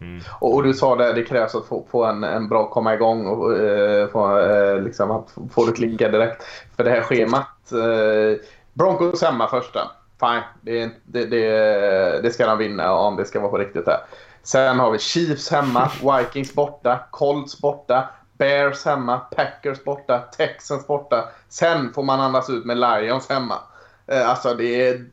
Mm. 0.00 0.22
Och, 0.40 0.54
och, 0.54 0.62
du 0.62 0.74
sa 0.74 0.96
det, 0.96 1.12
det 1.12 1.24
krävs 1.24 1.54
att 1.54 1.66
få, 1.66 1.84
få 1.90 2.04
en, 2.04 2.24
en 2.24 2.48
bra 2.48 2.70
komma 2.70 2.94
igång 2.94 3.26
och 3.26 3.50
uh, 3.50 4.08
få, 4.08 4.38
uh, 4.38 4.82
liksom 4.82 5.10
att 5.10 5.34
få 5.50 5.66
det 5.66 5.72
klicka 5.72 6.08
direkt. 6.08 6.42
För 6.76 6.84
det 6.84 6.90
här 6.90 7.02
schemat. 7.02 7.72
Uh, 7.72 8.36
Broncos 8.72 9.22
hemma 9.22 9.48
första. 9.48 9.90
Fine, 10.20 10.42
det, 10.60 10.90
det, 11.04 11.24
det, 11.24 12.22
det 12.22 12.30
ska 12.30 12.46
de 12.46 12.58
vinna 12.58 12.92
om 12.92 13.16
det 13.16 13.24
ska 13.24 13.40
vara 13.40 13.50
på 13.50 13.58
riktigt 13.58 13.86
här. 13.86 14.00
Sen 14.42 14.78
har 14.78 14.90
vi 14.90 14.98
Chiefs 14.98 15.50
hemma, 15.50 15.90
Vikings 16.02 16.54
borta, 16.54 17.00
Colts 17.10 17.60
borta, 17.60 18.08
Bears 18.38 18.84
hemma, 18.84 19.18
Packers 19.18 19.84
borta, 19.84 20.18
Texans 20.18 20.86
borta. 20.86 21.28
Sen 21.48 21.92
får 21.92 22.02
man 22.02 22.20
andas 22.20 22.50
ut 22.50 22.64
med 22.64 22.76
Lions 22.76 23.28
hemma. 23.28 23.54
Alltså 24.26 24.54
det 24.54 24.88
är 24.88 25.04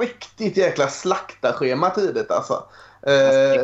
riktigt 0.00 0.56
jäkla 0.56 0.88
slaktarschema 0.88 1.90
tidigt 1.90 2.30
alltså. 2.30 2.64
Eh, 3.02 3.62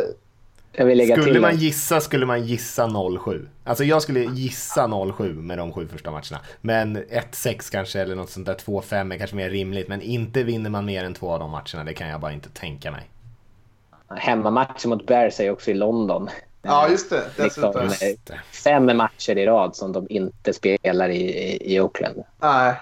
skulle 0.73 1.41
man 1.41 1.57
gissa 1.57 2.01
skulle 2.01 2.27
man 2.27 2.47
gissa 2.47 2.87
0-7. 2.87 3.49
Alltså 3.65 3.85
jag 3.85 4.03
skulle 4.03 4.21
gissa 4.21 4.87
0-7 4.87 5.43
med 5.43 5.59
de 5.59 5.73
sju 5.73 5.89
första 5.89 6.11
matcherna. 6.11 6.41
Men 6.61 6.97
1-6 6.97 7.73
kanske 7.73 8.01
eller 8.01 8.15
något 8.15 8.31
sånt 8.31 8.47
där 8.47 8.55
2-5 8.55 9.15
är 9.15 9.19
kanske 9.19 9.37
mer 9.37 9.51
rimligt. 9.51 9.89
Men 9.89 10.03
inte 10.03 10.43
vinner 10.43 10.71
man 10.71 10.85
mer 10.85 11.05
än 11.05 11.15
två 11.15 11.33
av 11.33 11.39
de 11.39 11.51
matcherna. 11.51 11.85
Det 11.85 11.95
kan 11.95 12.09
jag 12.09 12.21
bara 12.21 12.33
inte 12.33 12.49
tänka 12.49 12.91
mig. 12.91 13.11
Hemmamatchen 14.17 14.91
mot 14.91 15.07
Bears 15.07 15.41
är 15.41 15.51
också 15.51 15.71
i 15.71 15.75
London. 15.75 16.31
Ja, 16.63 16.89
just 16.89 17.11
det. 17.11 17.23
Liksom, 17.39 17.73
just 17.83 18.27
det. 18.27 18.41
Fem 18.65 18.97
matcher 18.97 19.39
i 19.39 19.47
rad 19.47 19.77
som 19.77 19.93
de 19.93 20.07
inte 20.11 20.53
spelar 20.53 21.09
i, 21.09 21.23
i, 21.23 21.75
i 21.75 21.81
Oakland. 21.81 22.23
Nej. 22.41 22.75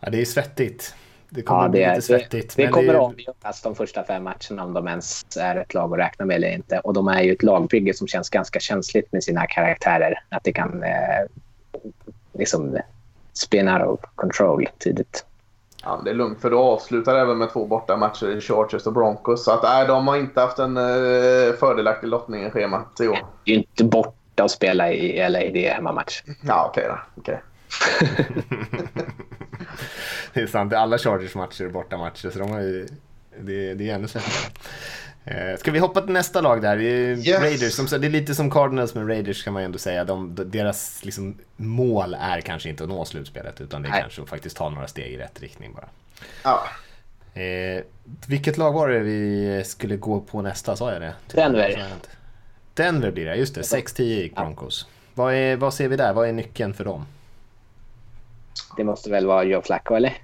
Ja, 0.00 0.10
det 0.10 0.20
är 0.20 0.24
svettigt. 0.24 0.94
Det 1.30 1.42
kommer 1.42 1.62
ja, 1.62 1.66
det, 1.66 1.70
bli 1.70 1.86
lite 1.86 2.02
svettigt. 2.02 2.56
Det, 2.56 2.62
det 2.62 2.68
kommer 2.68 2.92
det... 2.92 2.98
avgöras 2.98 3.62
de 3.62 3.74
första 3.74 4.04
fem 4.04 4.24
matcherna 4.24 4.64
om 4.64 4.72
de 4.72 4.88
ens 4.88 5.36
är 5.36 5.56
ett 5.56 5.74
lag 5.74 5.92
att 5.92 5.98
räkna 5.98 6.24
med 6.24 6.36
eller 6.36 6.54
inte. 6.54 6.78
Och 6.78 6.94
de 6.94 7.08
är 7.08 7.22
ju 7.22 7.32
ett 7.32 7.42
lagbygge 7.42 7.94
som 7.94 8.06
känns 8.06 8.30
ganska 8.30 8.60
känsligt 8.60 9.12
med 9.12 9.24
sina 9.24 9.46
karaktärer. 9.46 10.22
Att 10.28 10.44
det 10.44 10.52
kan 10.52 10.82
eh, 10.82 11.26
liksom 12.32 12.78
spin 13.32 13.68
out 13.68 13.82
of 13.82 14.00
control 14.14 14.68
tidigt. 14.78 15.24
Ja, 15.84 16.00
det 16.04 16.10
är 16.10 16.14
lugnt 16.14 16.40
för 16.40 16.50
du 16.50 16.56
avslutar 16.56 17.14
även 17.14 17.38
med 17.38 17.52
två 17.52 17.66
borta 17.66 17.96
matcher 17.96 18.36
i 18.36 18.40
Chargers 18.40 18.86
och 18.86 18.92
Broncos. 18.92 19.44
Så 19.44 19.52
att, 19.52 19.62
nej, 19.62 19.86
de 19.86 20.08
har 20.08 20.16
inte 20.16 20.40
haft 20.40 20.58
en 20.58 20.76
eh, 20.76 21.52
fördelaktig 21.60 22.08
lottning 22.08 22.46
i 22.46 22.50
schemat 22.50 23.00
i 23.00 23.08
år. 23.08 23.18
Det 23.44 23.50
är 23.50 23.54
ju 23.54 23.60
inte 23.60 23.84
borta 23.84 24.44
att 24.44 24.50
spela 24.50 24.92
i 24.92 25.28
LA, 25.28 25.38
det 25.38 25.68
är 25.68 25.74
hemmamatch. 25.74 26.22
Ja, 26.42 26.66
okej 26.70 26.90
okay 26.90 26.96
då. 27.14 27.20
Okay. 27.20 27.36
det 30.32 30.40
är 30.40 30.46
sant, 30.46 30.72
alla 30.72 30.98
Chargers 30.98 31.34
matcher 31.34 31.64
är 31.64 31.68
bortamatcher 31.68 32.30
så 32.30 32.38
de 32.38 32.50
har 32.50 32.60
ju, 32.60 32.88
det, 33.40 33.74
det 33.74 33.90
är 33.90 33.94
ännu 33.94 34.08
svettigare. 34.08 34.52
Eh, 35.24 35.56
ska 35.56 35.70
vi 35.70 35.78
hoppa 35.78 36.00
till 36.00 36.12
nästa 36.12 36.40
lag 36.40 36.62
där? 36.62 36.78
Yes. 36.80 37.40
Raiders, 37.40 37.72
som, 37.72 37.86
det 38.00 38.06
är 38.06 38.10
lite 38.10 38.34
som 38.34 38.50
Cardinals 38.50 38.94
med 38.94 39.08
Raiders 39.08 39.44
kan 39.44 39.52
man 39.52 39.62
ju 39.62 39.64
ändå 39.64 39.78
säga. 39.78 40.04
De, 40.04 40.34
deras 40.46 41.04
liksom, 41.04 41.38
mål 41.56 42.16
är 42.20 42.40
kanske 42.40 42.68
inte 42.68 42.82
att 42.82 42.88
nå 42.88 43.04
slutspelet 43.04 43.60
utan 43.60 43.82
det 43.82 43.88
är 43.88 43.90
Nej. 43.90 44.00
kanske 44.00 44.22
att 44.22 44.28
faktiskt 44.28 44.56
ta 44.56 44.70
några 44.70 44.88
steg 44.88 45.12
i 45.12 45.16
rätt 45.16 45.40
riktning 45.40 45.74
bara. 45.74 45.88
Ja. 46.42 46.68
Eh, 47.42 47.82
vilket 48.26 48.58
lag 48.58 48.72
var 48.72 48.88
det 48.88 48.98
vi 48.98 49.62
skulle 49.64 49.96
gå 49.96 50.20
på 50.20 50.42
nästa? 50.42 50.76
Sa 50.76 50.92
jag 50.92 51.00
det? 51.02 51.14
Denver. 51.34 51.84
Denver 52.74 53.10
blir 53.10 53.24
det, 53.24 53.34
just 53.34 53.54
det. 53.54 53.60
6-10 53.60 54.02
gick 54.02 54.34
Broncos. 54.34 54.86
Vad, 55.14 55.34
är, 55.34 55.56
vad 55.56 55.74
ser 55.74 55.88
vi 55.88 55.96
där? 55.96 56.12
Vad 56.12 56.28
är 56.28 56.32
nyckeln 56.32 56.74
för 56.74 56.84
dem? 56.84 57.06
Det 58.78 58.84
måste 58.84 59.10
väl 59.10 59.26
vara 59.26 59.44
Joe 59.44 59.62
Flacco, 59.62 59.94
eller? 59.94 60.18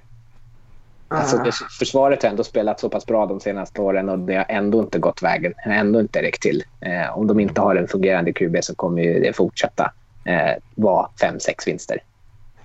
Alltså, 1.09 1.39
det, 1.39 1.53
försvaret 1.79 2.23
har 2.23 2.31
ändå 2.31 2.45
spelat 2.45 2.81
så 2.81 2.89
pass 2.89 3.07
bra 3.07 3.27
de 3.27 3.41
senaste 3.41 3.81
åren 3.81 4.09
och 4.09 4.19
det 4.19 4.35
har 4.35 4.47
ändå 4.49 4.81
inte 4.81 4.99
gått 4.99 5.23
vägen. 5.23 5.55
Det 5.65 5.71
har 5.71 5.77
ändå 5.77 6.01
inte 6.01 6.23
räckt 6.23 6.43
till. 6.43 6.65
Eh, 6.81 7.19
om 7.19 7.27
de 7.27 7.41
inte 7.41 7.61
har 7.61 7.77
en 7.77 7.89
fungerande 7.89 8.33
QB 8.33 8.57
så 8.63 8.75
kommer 8.75 9.03
det 9.03 9.37
fortsätta 9.37 9.93
eh, 10.25 10.63
vara 10.75 11.09
fem, 11.21 11.41
sex 11.41 11.69
vinster. 11.69 12.03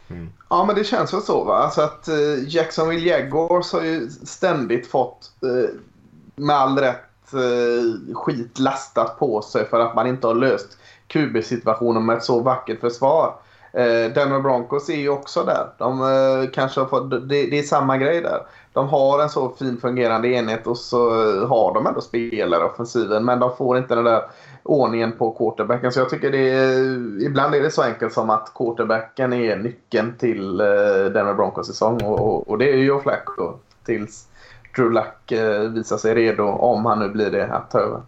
Mm. 0.10 0.30
Ja, 0.50 0.66
men 0.66 0.76
det 0.76 0.84
känns 0.84 1.14
väl 1.14 1.22
så. 1.22 1.44
Va? 1.44 1.58
Alltså 1.58 1.82
att 1.82 2.08
eh, 2.08 2.48
Jacksonville 2.48 3.10
Jaguars 3.10 3.74
har 3.74 3.84
ju 3.84 4.10
ständigt 4.10 4.88
fått, 4.88 5.32
eh, 5.44 5.70
med 6.36 6.56
all 6.56 6.78
rätt, 6.78 7.34
eh, 7.34 8.16
skit 8.16 8.60
lastat 8.60 9.20
på 9.20 9.42
sig 9.42 9.66
för 9.66 9.80
att 9.80 9.96
man 9.96 10.08
inte 10.08 10.28
har 10.28 10.36
löst 10.36 10.78
QB-situationen 11.08 12.06
med 12.06 12.18
ett 12.18 12.24
så 12.24 12.40
vackert 12.40 12.80
försvar. 12.80 13.34
Eh, 13.74 14.14
Denver 14.14 14.40
Broncos 14.40 14.90
är 14.90 14.96
ju 14.96 15.10
också 15.10 15.44
där. 15.44 15.68
De 15.78 16.02
eh, 16.02 16.50
kanske 16.50 16.80
har 16.80 16.88
fått, 16.88 17.12
det, 17.12 17.18
det, 17.28 17.60
är 17.60 17.64
samma 17.64 17.98
grej 17.98 18.22
där. 18.22 18.42
De 18.74 18.88
har 18.88 19.22
en 19.22 19.30
så 19.30 19.50
fin 19.50 19.78
fungerande 19.78 20.28
enhet 20.28 20.68
och 20.68 20.78
så 20.78 21.10
eh, 21.10 21.48
har 21.48 21.74
de 21.74 21.88
ändå 21.88 22.02
spelare 22.02 22.64
offensiven 22.64 23.26
men 23.26 23.40
de 23.40 23.56
får 23.56 23.78
inte 23.78 23.96
den 23.96 24.04
där 24.04 24.24
ordningen 24.64 25.12
på 25.12 25.32
quarterbacken. 25.32 25.92
Så 25.92 26.00
jag 26.00 26.10
tycker 26.10 26.32
det 26.32 26.50
är, 26.50 26.80
eh, 26.80 27.26
ibland 27.26 27.56
är 27.56 27.62
det 27.62 27.72
så 27.72 27.82
enkelt 27.82 28.14
som 28.14 28.30
att 28.30 28.54
quarterbacken 28.56 29.34
är 29.34 29.58
nyckeln 29.58 30.14
till 30.18 30.60
eh, 30.60 30.66
Denver 31.14 31.34
Broncos 31.34 31.68
säsong 31.68 32.04
och, 32.04 32.20
och, 32.20 32.50
och 32.50 32.58
det 32.58 32.72
är 32.72 32.78
ju 32.78 33.00
Flacco 33.00 33.54
tills 33.86 34.28
Drew 34.76 34.92
Luck 34.92 35.32
eh, 35.32 35.62
visar 35.62 35.98
sig 35.98 36.16
redo, 36.16 36.44
om 36.44 36.86
han 36.86 37.00
nu 37.00 37.10
blir 37.10 37.32
det, 37.32 37.48
att 37.48 37.72
ta 37.72 37.80
över. 37.80 38.02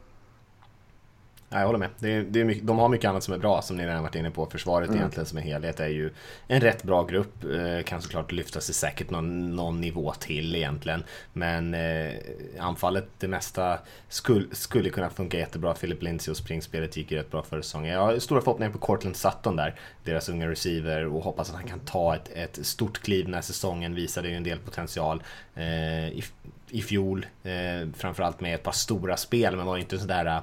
Jag 1.54 1.66
håller 1.66 1.80
med. 1.80 1.89
Det 1.99 2.10
är, 2.10 2.24
det 2.24 2.39
är 2.39 2.43
mycket, 2.43 2.68
de 2.68 2.80
har 2.80 2.89
mycket 2.89 3.10
annat 3.10 3.24
som 3.24 3.34
är 3.34 3.38
bra 3.38 3.62
som 3.62 3.78
ni 3.78 3.86
redan 3.86 4.04
varit 4.04 4.16
inne 4.16 4.32
på. 4.32 4.45
Försvaret 4.45 4.88
mm. 4.88 4.99
egentligen 4.99 5.26
som 5.26 5.38
en 5.38 5.43
helhet 5.43 5.80
är 5.80 5.88
ju 5.88 6.10
en 6.47 6.62
rätt 6.62 6.84
bra 6.84 7.04
grupp. 7.04 7.43
Eh, 7.43 7.84
kan 7.84 8.02
såklart 8.02 8.32
lyfta 8.32 8.62
sig 8.62 8.76
säkert 8.76 9.10
någon, 9.10 9.56
någon 9.56 9.82
nivå 9.82 10.14
till 10.20 10.56
egentligen. 10.56 11.04
Men 11.34 11.74
eh, 11.74 12.14
anfallet, 12.60 13.08
det 13.20 13.28
mesta 13.28 13.80
skulle, 14.10 14.56
skulle 14.56 14.89
kunna 14.89 15.10
funka 15.10 15.38
jättebra. 15.38 15.74
Philip 15.74 16.02
Lindsay 16.02 16.32
och 16.32 16.38
springspelet 16.38 16.97
gick 16.97 17.12
ju 17.12 17.18
rätt 17.18 17.32
bra 17.32 17.43
förra 17.43 17.62
säsongen. 17.62 17.93
Jag 17.93 18.02
har 18.02 18.20
stora 18.20 18.41
förhoppningar 18.41 18.72
på 18.72 18.80
Cortland 18.80 19.16
Sutton 19.16 19.56
där. 19.56 19.76
Deras 20.04 20.30
unga 20.30 20.49
receiver 20.49 21.06
och 21.06 21.24
hoppas 21.24 21.49
att 21.49 21.56
han 21.56 21.68
kan 21.68 21.80
ta 21.80 22.16
ett, 22.16 22.30
ett 22.34 22.66
stort 22.66 22.99
kliv 23.02 23.26
den 23.26 23.34
här 23.34 23.41
säsongen. 23.41 23.95
Visade 23.95 24.30
ju 24.30 24.36
en 24.36 24.43
del 24.43 24.60
potential 24.60 25.24
eh, 25.56 26.08
i, 26.08 26.24
i 26.70 26.82
fjol. 26.82 27.26
Eh, 27.43 27.89
framförallt 27.97 28.41
med 28.41 28.56
ett 28.56 28.64
par 28.64 28.72
stora 28.72 29.18
spel 29.18 29.56
men 29.56 29.66
var 29.66 29.76
ju 29.76 29.82
inte 29.82 29.99
sådär 29.99 30.41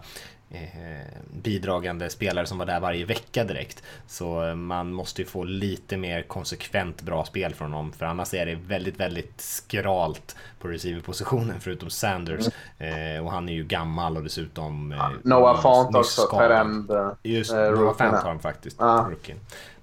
bidragande 1.31 2.11
spelare 2.11 2.47
som 2.47 2.59
var 2.59 2.67
där 2.67 2.81
varje 2.81 3.05
vecka 3.05 3.45
direkt. 3.45 3.83
Så 4.07 4.49
eh, 4.49 4.55
man 4.55 4.93
måste 4.93 5.23
ju 5.23 5.29
få 5.29 5.45
lite 5.45 5.97
mer 5.97 6.23
konsekvent 6.23 7.03
bra 7.03 7.25
spel 7.25 7.55
från 7.55 7.71
dem 7.71 7.93
för 7.93 8.07
annars 8.07 8.35
är 8.35 8.47
det 8.47 8.55
väldigt, 8.55 9.01
väldigt 9.01 9.41
skralt 9.41 10.37
på 10.59 10.69
receiverpositionen 10.69 11.61
förutom 11.61 11.91
Sanders. 11.91 12.49
Mm. 12.79 13.17
Eh, 13.17 13.25
och 13.25 13.33
han 13.33 13.49
är 13.49 13.53
ju 13.53 13.65
gammal 13.65 14.17
och 14.17 14.23
dessutom... 14.23 14.93
Eh, 14.93 15.11
Noah 15.23 15.61
Fant 15.61 15.97
också, 15.97 16.23
Terend. 16.23 16.91
Just 17.23 17.53
eh, 17.53 17.59
Noah 17.59 17.97
Fant 17.97 18.17
har 18.17 18.29
han 18.29 18.39
faktiskt, 18.39 18.81
ah. 18.81 19.11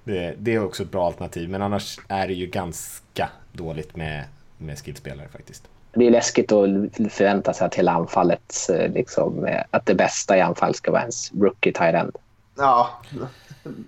Det, 0.04 0.36
det, 0.38 0.54
är 0.56 0.64
också 0.64 0.84
ett 0.84 0.92
bra 0.92 1.08
alternativ 1.08 1.50
men 1.50 1.62
annars 1.62 2.00
är 2.08 2.28
det 2.28 2.34
ju 2.34 2.48
ganska 2.48 3.30
dåligt 3.52 3.96
med, 3.96 4.26
med 4.58 4.80
skillspelare 4.80 5.28
faktiskt 5.28 5.68
det 5.96 6.08
är 6.08 6.12
läskigt 6.12 6.52
att 6.52 6.70
förvänta 7.14 7.54
sig 7.54 7.68
att 7.68 7.76
hela 7.76 7.92
anfallet, 7.92 8.70
eh, 8.70 8.92
liksom, 8.92 9.46
eh, 9.46 9.62
att 9.72 9.86
det 9.86 9.96
bästa 9.96 10.38
i 10.38 10.42
anfall 10.42 10.76
ska 10.76 10.92
vara 10.92 11.02
ens 11.02 11.32
rookie 11.34 11.74
tight 11.74 11.96
end. 11.96 12.16
Ja, 12.58 12.90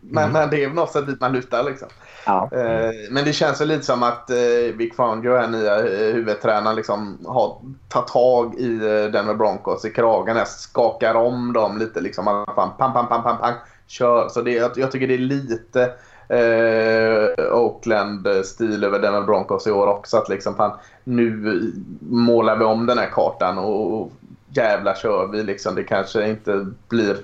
Men, 0.02 0.24
mm. 0.24 0.34
men 0.34 0.50
det 0.50 0.64
är 0.64 0.68
väl 0.68 0.76
något 0.76 0.92
sätt 0.92 1.08
dit 1.08 1.22
man 1.22 1.32
lutar 1.32 1.64
liksom. 1.64 1.88
Ja. 2.26 2.50
Eh, 2.52 2.92
men 3.10 3.26
det 3.26 3.34
känns 3.34 3.62
väl 3.62 3.68
lite 3.68 3.86
som 3.86 4.04
att 4.04 4.30
eh, 4.30 4.76
Vic 4.76 4.96
Fangio, 4.96 5.38
här 5.38 5.48
nya 5.48 5.76
eh, 5.76 6.14
huvudtränaren, 6.14 6.76
liksom 6.76 7.18
har 7.26 7.62
tagit 7.90 8.08
tag 8.08 8.56
i 8.56 8.76
eh, 8.76 9.12
Denver 9.12 9.34
Broncos 9.34 9.86
i 9.86 9.90
kragen. 9.90 10.38
Skakar 10.46 11.16
om 11.16 11.54
dem 11.54 11.78
lite. 11.78 12.02
Liksom, 12.02 12.26
pam, 12.26 12.70
pam, 12.78 12.94
pam, 12.94 13.08
pam, 13.08 13.24
pam, 13.24 13.54
kör. 13.88 14.30
Så 14.30 14.42
det, 14.42 14.52
jag, 14.52 14.72
jag 14.76 14.92
tycker 14.92 15.08
det 15.08 15.14
är 15.14 15.18
lite 15.18 15.82
eh, 16.30 17.54
Oakland-stil 17.54 18.84
över 18.84 19.00
Denver 19.00 19.22
Broncos 19.22 19.68
i 19.68 19.72
år 19.72 19.88
också. 19.88 20.18
Att 20.18 20.30
liksom, 20.30 20.56
fan, 20.56 20.78
nu 21.08 21.74
målar 22.10 22.58
vi 22.58 22.66
om 22.66 22.86
den 22.86 22.98
här 22.98 23.10
kartan 23.10 23.58
och, 23.58 24.02
och 24.02 24.12
jävla 24.50 24.96
kör 24.96 25.28
vi. 25.28 25.44
Liksom. 25.44 25.76
Det 25.76 25.84
kanske 25.84 26.30
inte 26.30 26.68
blir 26.90 27.18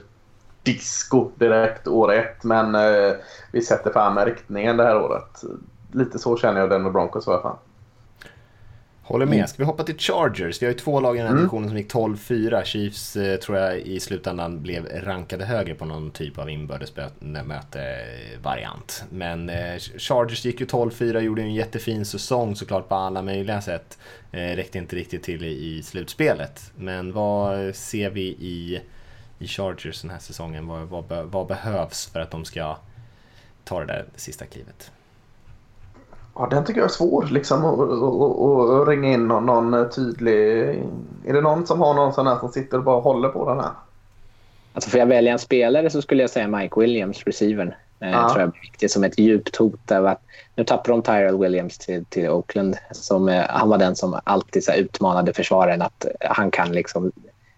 disco 0.64 1.30
direkt 1.36 1.88
år 1.88 2.14
ett. 2.14 2.44
Men 2.44 2.76
eh, 2.76 3.14
vi 3.52 3.62
sätter 3.62 3.92
fram 3.92 4.18
riktningen 4.18 4.78
det 4.78 4.84
här 4.84 5.02
året. 5.02 5.44
Lite 5.92 6.20
så 6.20 6.38
känner 6.38 6.60
jag 6.60 6.70
den 6.70 6.84
med 6.84 6.92
Broncos 6.92 7.28
i 7.28 7.30
alla 7.30 7.42
fall. 7.42 7.58
Håller 9.04 9.26
med. 9.26 9.50
Ska 9.50 9.58
vi 9.58 9.66
hoppa 9.66 9.84
till 9.84 9.98
Chargers? 9.98 10.62
Vi 10.62 10.66
har 10.66 10.74
ju 10.74 10.80
två 10.80 11.00
lag 11.00 11.16
i 11.16 11.18
den 11.18 11.28
här 11.28 11.32
mm. 11.32 11.42
divisionen 11.42 11.70
som 11.70 11.78
gick 11.78 11.94
12-4. 11.94 12.64
Chiefs 12.64 13.16
eh, 13.16 13.40
tror 13.40 13.58
jag 13.58 13.80
i 13.80 14.00
slutändan 14.00 14.62
blev 14.62 14.86
rankade 14.86 15.46
högre 15.46 15.76
på 15.76 15.86
någon 15.86 16.12
typ 16.12 16.38
av 16.38 16.50
inbördesmöte-variant. 16.50 19.04
Men 19.10 19.50
eh, 19.50 19.78
Chargers 19.98 20.46
gick 20.46 20.60
ju 20.60 20.66
12-4, 20.66 21.20
gjorde 21.20 21.42
en 21.42 21.54
jättefin 21.54 22.06
säsong 22.06 22.56
såklart 22.56 22.90
på 22.90 22.96
alla 22.96 23.22
möjliga 23.22 23.62
sätt. 23.62 23.98
Eh, 24.32 24.56
räckte 24.56 24.78
inte 24.78 24.96
riktigt 24.96 25.24
till 25.24 25.44
i, 25.44 25.78
i 25.78 25.84
slutspelet. 25.84 26.72
Men 26.76 27.14
vad 27.14 27.76
ser 27.76 28.10
vi 28.10 28.22
i 28.22 28.82
i 29.40 29.48
Chargers 29.48 30.02
den 30.02 30.12
här 30.12 30.20
säsongen? 30.20 30.68
Vad, 30.68 30.88
vad, 30.88 31.26
vad 31.26 31.48
behövs 31.48 32.06
för 32.06 32.20
att 32.20 32.32
de 32.32 32.46
ska 32.46 32.78
ta 33.64 33.80
det 33.80 33.86
där 33.86 34.06
sista 34.16 34.46
klivet? 34.46 34.92
Ja, 36.36 36.48
den 36.52 36.66
tycker 36.66 36.80
jag 36.80 36.86
är 36.86 36.94
svår 36.94 37.28
liksom 37.32 37.66
att 37.66 38.88
ringa 38.88 39.14
in 39.14 39.28
någon, 39.28 39.46
någon, 39.46 39.90
tydlig... 39.90 40.60
Är 41.26 41.34
det 41.34 41.42
någon 41.42 41.68
som 41.68 41.80
har 41.80 41.94
någon 41.94 42.14
sån 42.14 42.28
här 42.28 42.40
som 42.40 42.52
sitter 42.52 42.78
och 42.78 42.84
bara 42.84 43.02
håller 43.02 43.30
på 43.30 43.50
den 43.50 43.60
här? 43.60 43.72
Alltså 44.74 44.90
får 44.90 45.00
jag 45.00 45.08
välja 45.08 45.34
en 45.34 45.40
spelare 45.40 45.90
så 45.90 46.02
skulle 46.02 46.24
jag 46.24 46.30
säga 46.30 46.48
Mike 46.48 46.80
Williams, 46.80 47.24
receivern. 47.24 47.74
Eh, 48.00 48.12
ja. 48.12 48.30
tror 48.30 48.42
jag 48.42 48.52
blir 48.52 48.62
viktigt 48.62 48.92
som 48.92 49.04
ett 49.04 49.20
djupt 49.20 49.56
hot. 49.56 49.92
Av 49.92 50.06
att, 50.06 50.22
nu 50.56 50.64
tappar 50.64 50.92
de 50.92 51.02
Tyrell 51.02 51.38
Williams 51.38 51.78
till, 51.78 52.06
till 52.06 52.30
Oakland. 52.30 52.78
Som, 52.92 53.30
eh, 53.30 53.46
han 53.50 53.70
var 53.70 53.78
den 53.78 53.96
som 53.96 54.20
alltid 54.24 54.64
så 54.64 54.74
utmanade 54.74 55.34
försvaren 55.34 55.82
att 55.82 56.06
han 56.20 56.52
kan 56.52 56.72
liksom 56.72 57.12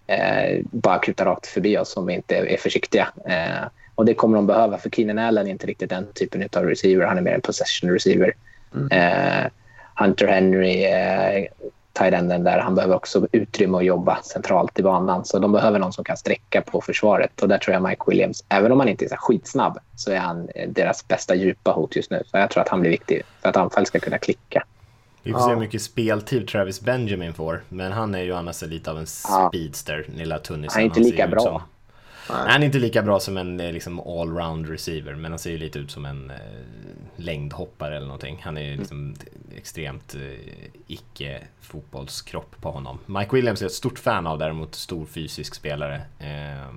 eh, 0.08 0.62
bara 0.72 1.00
kuta 1.00 1.26
rakt 1.26 1.48
förbi 1.48 1.78
oss 1.78 1.98
om 1.98 2.06
vi 2.06 2.14
inte 2.14 2.36
är 2.36 2.58
försiktiga. 2.58 3.08
Eh, 3.26 3.68
och 3.96 4.06
det 4.06 4.14
kommer 4.14 4.38
de 4.38 4.48
behöva 4.48 4.78
för 4.78 4.90
Keenan 4.90 5.20
Allen 5.20 5.48
är 5.48 5.52
inte 5.52 5.68
riktigt 5.68 5.90
den 5.90 6.08
typen 6.14 6.50
av 6.56 6.64
receiver. 6.64 7.06
Han 7.06 7.18
är 7.18 7.22
mer 7.22 7.34
en 7.34 7.42
possession 7.42 7.90
receiver. 7.90 8.34
Mm. 8.76 8.88
Eh, 8.92 9.52
Hunter 9.96 10.28
Henry, 10.28 10.84
eh, 10.84 11.46
tight-enden 11.94 12.44
där, 12.44 12.60
han 12.60 12.76
behöver 12.76 12.96
också 12.96 13.28
utrymme 13.32 13.78
att 13.78 13.86
jobba 13.86 14.22
centralt 14.24 14.80
i 14.80 14.84
banan. 14.84 15.26
Så 15.26 15.40
de 15.40 15.52
behöver 15.52 15.80
någon 15.80 15.94
som 15.94 16.04
kan 16.04 16.18
sträcka 16.18 16.62
på 16.62 16.82
försvaret. 16.82 17.42
Och 17.42 17.48
där 17.48 17.58
tror 17.58 17.74
jag 17.74 17.84
Mike 17.84 18.02
Williams, 18.08 18.44
även 18.50 18.72
om 18.72 18.80
han 18.80 18.90
inte 18.90 19.06
är 19.06 19.10
så 19.10 19.16
skitsnabb, 19.18 19.80
så 19.96 20.12
är 20.12 20.18
han 20.18 20.50
eh, 20.56 20.70
deras 20.70 21.08
bästa 21.08 21.36
djupa 21.36 21.72
hot 21.72 21.96
just 21.96 22.12
nu. 22.12 22.24
Så 22.26 22.38
jag 22.38 22.50
tror 22.50 22.64
att 22.64 22.70
han 22.70 22.82
blir 22.82 22.92
viktig 22.92 23.22
för 23.42 23.50
att 23.50 23.58
anfall 23.58 23.86
ska 23.86 24.00
kunna 24.00 24.18
klicka. 24.18 24.64
Vi 25.24 25.32
får 25.32 25.42
ja. 25.42 25.46
se 25.46 25.54
hur 25.54 25.60
mycket 25.60 25.82
speltid 25.82 26.48
Travis 26.48 26.82
Benjamin 26.82 27.34
får. 27.34 27.64
Men 27.70 27.92
han 27.92 28.16
är 28.16 28.24
ju 28.24 28.36
annars 28.36 28.62
lite 28.62 28.92
av 28.92 28.98
en 28.98 29.08
speedster, 29.08 30.06
lilla 30.16 30.40
tunnisen. 30.40 30.74
Han 30.74 30.82
är 30.82 30.86
inte 30.86 31.00
lika 31.00 31.28
bra. 31.28 31.62
Som. 32.28 32.36
Han 32.36 32.62
är 32.62 32.66
inte 32.66 32.78
lika 32.78 33.02
bra 33.02 33.20
som 33.20 33.38
en 33.38 33.60
eh, 33.60 33.72
liksom, 33.72 34.00
allround 34.00 34.70
receiver, 34.70 35.16
men 35.16 35.32
han 35.32 35.40
ser 35.40 35.52
ju 35.52 35.58
lite 35.58 35.80
ut 35.80 35.92
som 35.92 36.06
en 36.06 36.32
eh, 36.32 36.38
längdhoppare 37.16 37.96
eller 37.96 38.08
någonting. 38.08 38.42
Han 38.44 38.58
är 38.58 38.62
ju 38.62 38.78
liksom 38.78 38.98
mm. 38.98 39.16
extremt 39.56 40.16
eh, 40.16 40.70
icke 40.88 41.42
fotbollskropp 41.62 42.62
på 42.62 42.72
honom. 42.72 43.00
Mike 43.06 43.36
Williams 43.36 43.62
är 43.62 43.66
ett 43.66 43.72
stort 43.72 44.00
fan 44.00 44.28
av 44.28 44.38
däremot, 44.38 44.76
stor 44.76 45.06
fysisk 45.06 45.56
spelare. 45.56 46.02
Eh, 46.20 46.76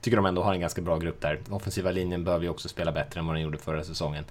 tycker 0.00 0.16
de 0.16 0.26
ändå 0.26 0.42
har 0.42 0.52
en 0.52 0.60
ganska 0.60 0.82
bra 0.82 0.98
grupp 0.98 1.20
där. 1.20 1.40
Offensiva 1.50 1.90
linjen 1.90 2.24
behöver 2.24 2.44
ju 2.44 2.50
också 2.50 2.68
spela 2.68 2.92
bättre 2.92 3.20
än 3.20 3.26
vad 3.26 3.34
den 3.34 3.42
gjorde 3.42 3.58
förra 3.58 3.84
säsongen. 3.84 4.24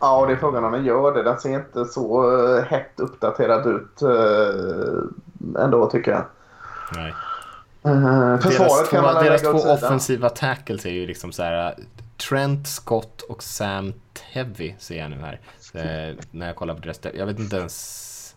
Ja, 0.00 0.20
och 0.20 0.26
det 0.26 0.32
är 0.32 0.36
frågan 0.36 0.64
om 0.64 0.72
den 0.72 0.84
gör 0.84 1.14
det. 1.14 1.22
Den 1.22 1.40
ser 1.40 1.54
inte 1.54 1.84
så 1.84 2.30
uh, 2.30 2.62
hett 2.62 2.92
uppdaterad 2.96 3.66
ut 3.66 4.02
uh, 4.02 5.62
ändå 5.64 5.90
tycker 5.90 6.10
jag. 6.10 6.24
Nej. 6.94 7.12
Uh, 7.86 8.38
försvaret 8.38 8.90
kan 8.90 9.02
man 9.02 9.24
Deras 9.24 9.42
två 9.42 9.48
offensiva 9.48 10.28
tackles 10.28 10.86
är 10.86 10.90
ju 10.90 11.06
liksom 11.06 11.32
så 11.32 11.42
här 11.42 11.74
Trent 12.28 12.68
Scott 12.68 13.22
och 13.22 13.42
Sam 13.42 13.92
Tevy 14.12 14.74
ser 14.78 14.98
jag 14.98 15.10
nu 15.10 15.16
här. 15.16 15.40
Uh, 15.74 16.18
när 16.30 16.46
jag 16.46 16.56
kollar 16.56 16.74
på 16.74 16.80
deras... 16.80 17.00
Jag 17.14 17.26
vet 17.26 17.38
inte 17.38 17.56
ens... 17.56 18.36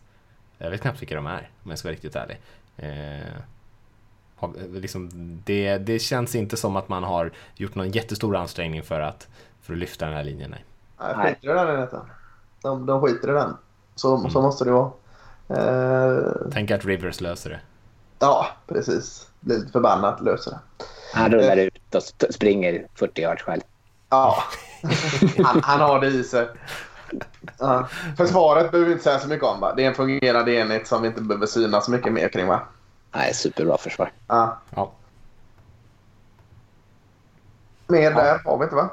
Jag 0.57 0.71
vet 0.71 0.81
knappt 0.81 1.01
vilka 1.01 1.15
de 1.15 1.27
är 1.27 1.49
om 1.63 1.69
jag 1.69 1.79
ska 1.79 1.87
vara 1.87 1.93
riktigt 1.93 2.15
ärlig. 2.15 2.39
Uh, 2.83 3.25
liksom, 4.73 5.09
det, 5.45 5.77
det 5.77 5.99
känns 5.99 6.35
inte 6.35 6.57
som 6.57 6.75
att 6.75 6.89
man 6.89 7.03
har 7.03 7.31
gjort 7.55 7.75
någon 7.75 7.91
jättestor 7.91 8.35
ansträngning 8.35 8.83
för 8.83 8.99
att, 8.99 9.27
för 9.61 9.73
att 9.73 9.79
lyfta 9.79 10.05
den 10.05 10.13
här 10.15 10.23
linjen. 10.23 10.49
Nej. 10.49 10.65
Nej, 10.99 11.33
skiter 11.35 11.51
i 11.51 11.53
den 11.53 11.67
Renata. 11.67 12.01
De, 12.61 12.85
de 12.85 13.01
skiter 13.01 13.29
i 13.29 13.31
den. 13.31 13.57
Så, 13.95 14.17
mm. 14.17 14.31
så 14.31 14.41
måste 14.41 14.65
det 14.65 14.71
vara. 14.71 14.91
Eh... 15.47 16.31
Tänk 16.51 16.71
att 16.71 16.85
Rivers 16.85 17.21
löser 17.21 17.49
det. 17.49 17.59
Ja, 18.19 18.47
precis. 18.67 19.27
Blir 19.39 19.57
lite 19.57 19.71
förbannat 19.71 20.21
löser 20.21 20.51
det. 20.51 20.59
Han 21.13 21.31
rullar 21.31 21.57
eh... 21.57 21.63
ut 21.63 21.95
och 21.95 22.33
springer 22.33 22.87
40 22.95 23.21
yards 23.21 23.43
själv. 23.43 23.61
Ja, 24.09 24.43
han, 25.43 25.61
han, 25.63 25.81
har 25.81 25.99
det 25.99 26.07
i 26.07 26.23
sig. 26.23 26.47
Ja. 27.59 27.87
Försvaret 28.17 28.71
behöver 28.71 28.87
vi 28.87 28.91
inte 28.93 29.03
säga 29.03 29.19
så 29.19 29.27
mycket 29.27 29.45
om. 29.45 29.59
Va? 29.59 29.73
Det 29.75 29.83
är 29.83 29.87
en 29.87 29.95
fungerande 29.95 30.53
enhet 30.53 30.87
som 30.87 31.01
vi 31.01 31.07
inte 31.07 31.21
behöver 31.21 31.45
synas 31.45 31.85
så 31.85 31.91
mycket 31.91 32.13
mer 32.13 32.29
kring. 32.29 32.47
Va? 32.47 32.61
Nej, 33.11 33.33
superbra 33.33 33.77
försvar. 33.77 34.11
Ja. 34.27 34.57
ja. 34.75 34.91
Mer 37.87 38.01
ja. 38.01 38.09
där 38.09 38.39
har 38.45 38.57
vi 38.57 38.63
inte 38.63 38.75
va? 38.75 38.89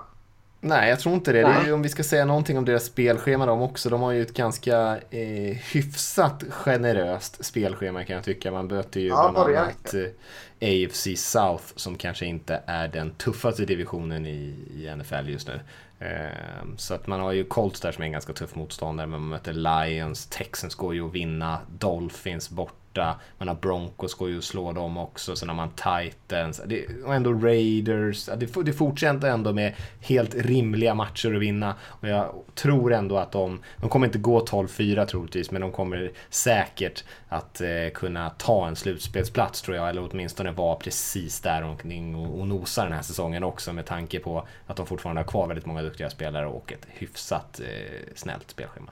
Nej, 0.65 0.91
jag 0.91 1.01
tror 1.01 1.15
inte 1.15 1.33
det. 1.33 1.41
det 1.43 1.69
är, 1.69 1.73
om 1.73 1.83
vi 1.83 1.89
ska 1.89 2.03
säga 2.03 2.25
någonting 2.25 2.59
om 2.59 2.65
deras 2.65 2.85
spelschema 2.85 3.47
de 3.47 3.63
också. 3.63 3.91
De 3.91 4.01
har 4.01 4.13
ju 4.13 4.23
ett 4.23 4.35
ganska 4.35 4.99
eh, 5.11 5.57
hyfsat 5.73 6.45
generöst 6.51 7.45
spelschema 7.45 8.05
kan 8.05 8.17
jag 8.17 8.25
tycka. 8.25 8.53
Man 8.53 8.69
böter 8.69 9.01
ju 9.01 9.09
ja, 9.09 9.31
bland 9.33 9.57
annat 9.57 9.95
eh, 9.95 10.87
AFC 10.87 11.09
South 11.17 11.65
som 11.77 11.97
kanske 11.97 12.27
inte 12.27 12.63
är 12.67 12.89
den 12.89 13.11
tuffaste 13.11 13.65
divisionen 13.65 14.27
i, 14.27 14.55
i 14.77 14.95
NFL 14.97 15.29
just 15.29 15.49
nu. 15.49 15.61
Eh, 15.99 16.67
så 16.77 16.95
att 16.95 17.07
man 17.07 17.21
har 17.21 17.33
ju 17.33 17.45
Colts 17.45 17.81
där 17.81 17.93
som 17.93 18.03
är 18.03 18.07
en 18.07 18.13
ganska 18.13 18.33
tuff 18.33 18.55
motståndare. 18.55 19.07
Men 19.07 19.21
man 19.21 19.29
möter 19.29 19.53
Lions, 19.53 20.27
Texans 20.27 20.75
går 20.75 20.95
ju 20.95 21.07
att 21.07 21.13
vinna, 21.13 21.59
Dolphins 21.79 22.51
bort 22.51 22.82
borta. 22.93 23.15
Man 23.39 23.49
har 23.49 23.55
Broncos, 23.55 24.15
går 24.15 24.29
ju 24.29 24.39
att 24.39 24.45
slå 24.45 24.73
dem 24.73 24.97
också. 24.97 25.37
Sen 25.37 25.49
har 25.49 25.57
man 25.57 25.71
Titans. 25.71 26.63
Det, 26.67 26.87
och 27.05 27.15
ändå 27.15 27.33
Raiders. 27.33 28.27
Det, 28.27 28.63
det 28.65 28.73
fortsätter 28.73 29.29
ändå 29.31 29.53
med 29.53 29.75
helt 30.01 30.35
rimliga 30.35 30.95
matcher 30.95 31.35
att 31.35 31.43
vinna. 31.43 31.75
Och 31.83 32.09
jag 32.09 32.35
tror 32.55 32.93
ändå 32.93 33.17
att 33.17 33.33
de, 33.33 33.61
de 33.77 33.91
kommer 33.91 34.07
inte 34.07 34.19
gå 34.19 34.41
12-4 34.41 35.07
troligtvis, 35.07 35.51
men 35.51 35.61
de 35.61 35.73
kommer 35.73 36.13
säkert 36.31 37.05
att 37.29 37.61
eh, 37.61 37.69
kunna 37.95 38.31
ta 38.31 38.67
en 38.69 38.77
slutspelsplats 38.77 39.63
tror 39.63 39.77
jag. 39.77 39.89
Eller 39.89 40.09
åtminstone 40.11 40.51
vara 40.51 40.77
precis 40.77 41.41
där 41.41 41.63
omkring 41.63 42.17
och, 42.17 42.41
och 42.41 42.47
nosa 42.47 42.85
den 42.85 42.93
här 42.93 43.03
säsongen 43.03 43.45
också 43.45 43.73
med 43.73 43.87
tanke 43.87 44.21
på 44.21 44.47
att 44.67 44.77
de 44.77 44.87
fortfarande 44.87 45.23
har 45.23 45.27
kvar 45.29 45.47
väldigt 45.47 45.67
många 45.67 45.83
duktiga 45.83 46.11
spelare 46.11 46.47
och 46.47 46.73
ett 46.73 46.87
hyfsat 46.89 47.61
eh, 47.61 48.15
snällt 48.15 48.51
spelschema. 48.51 48.91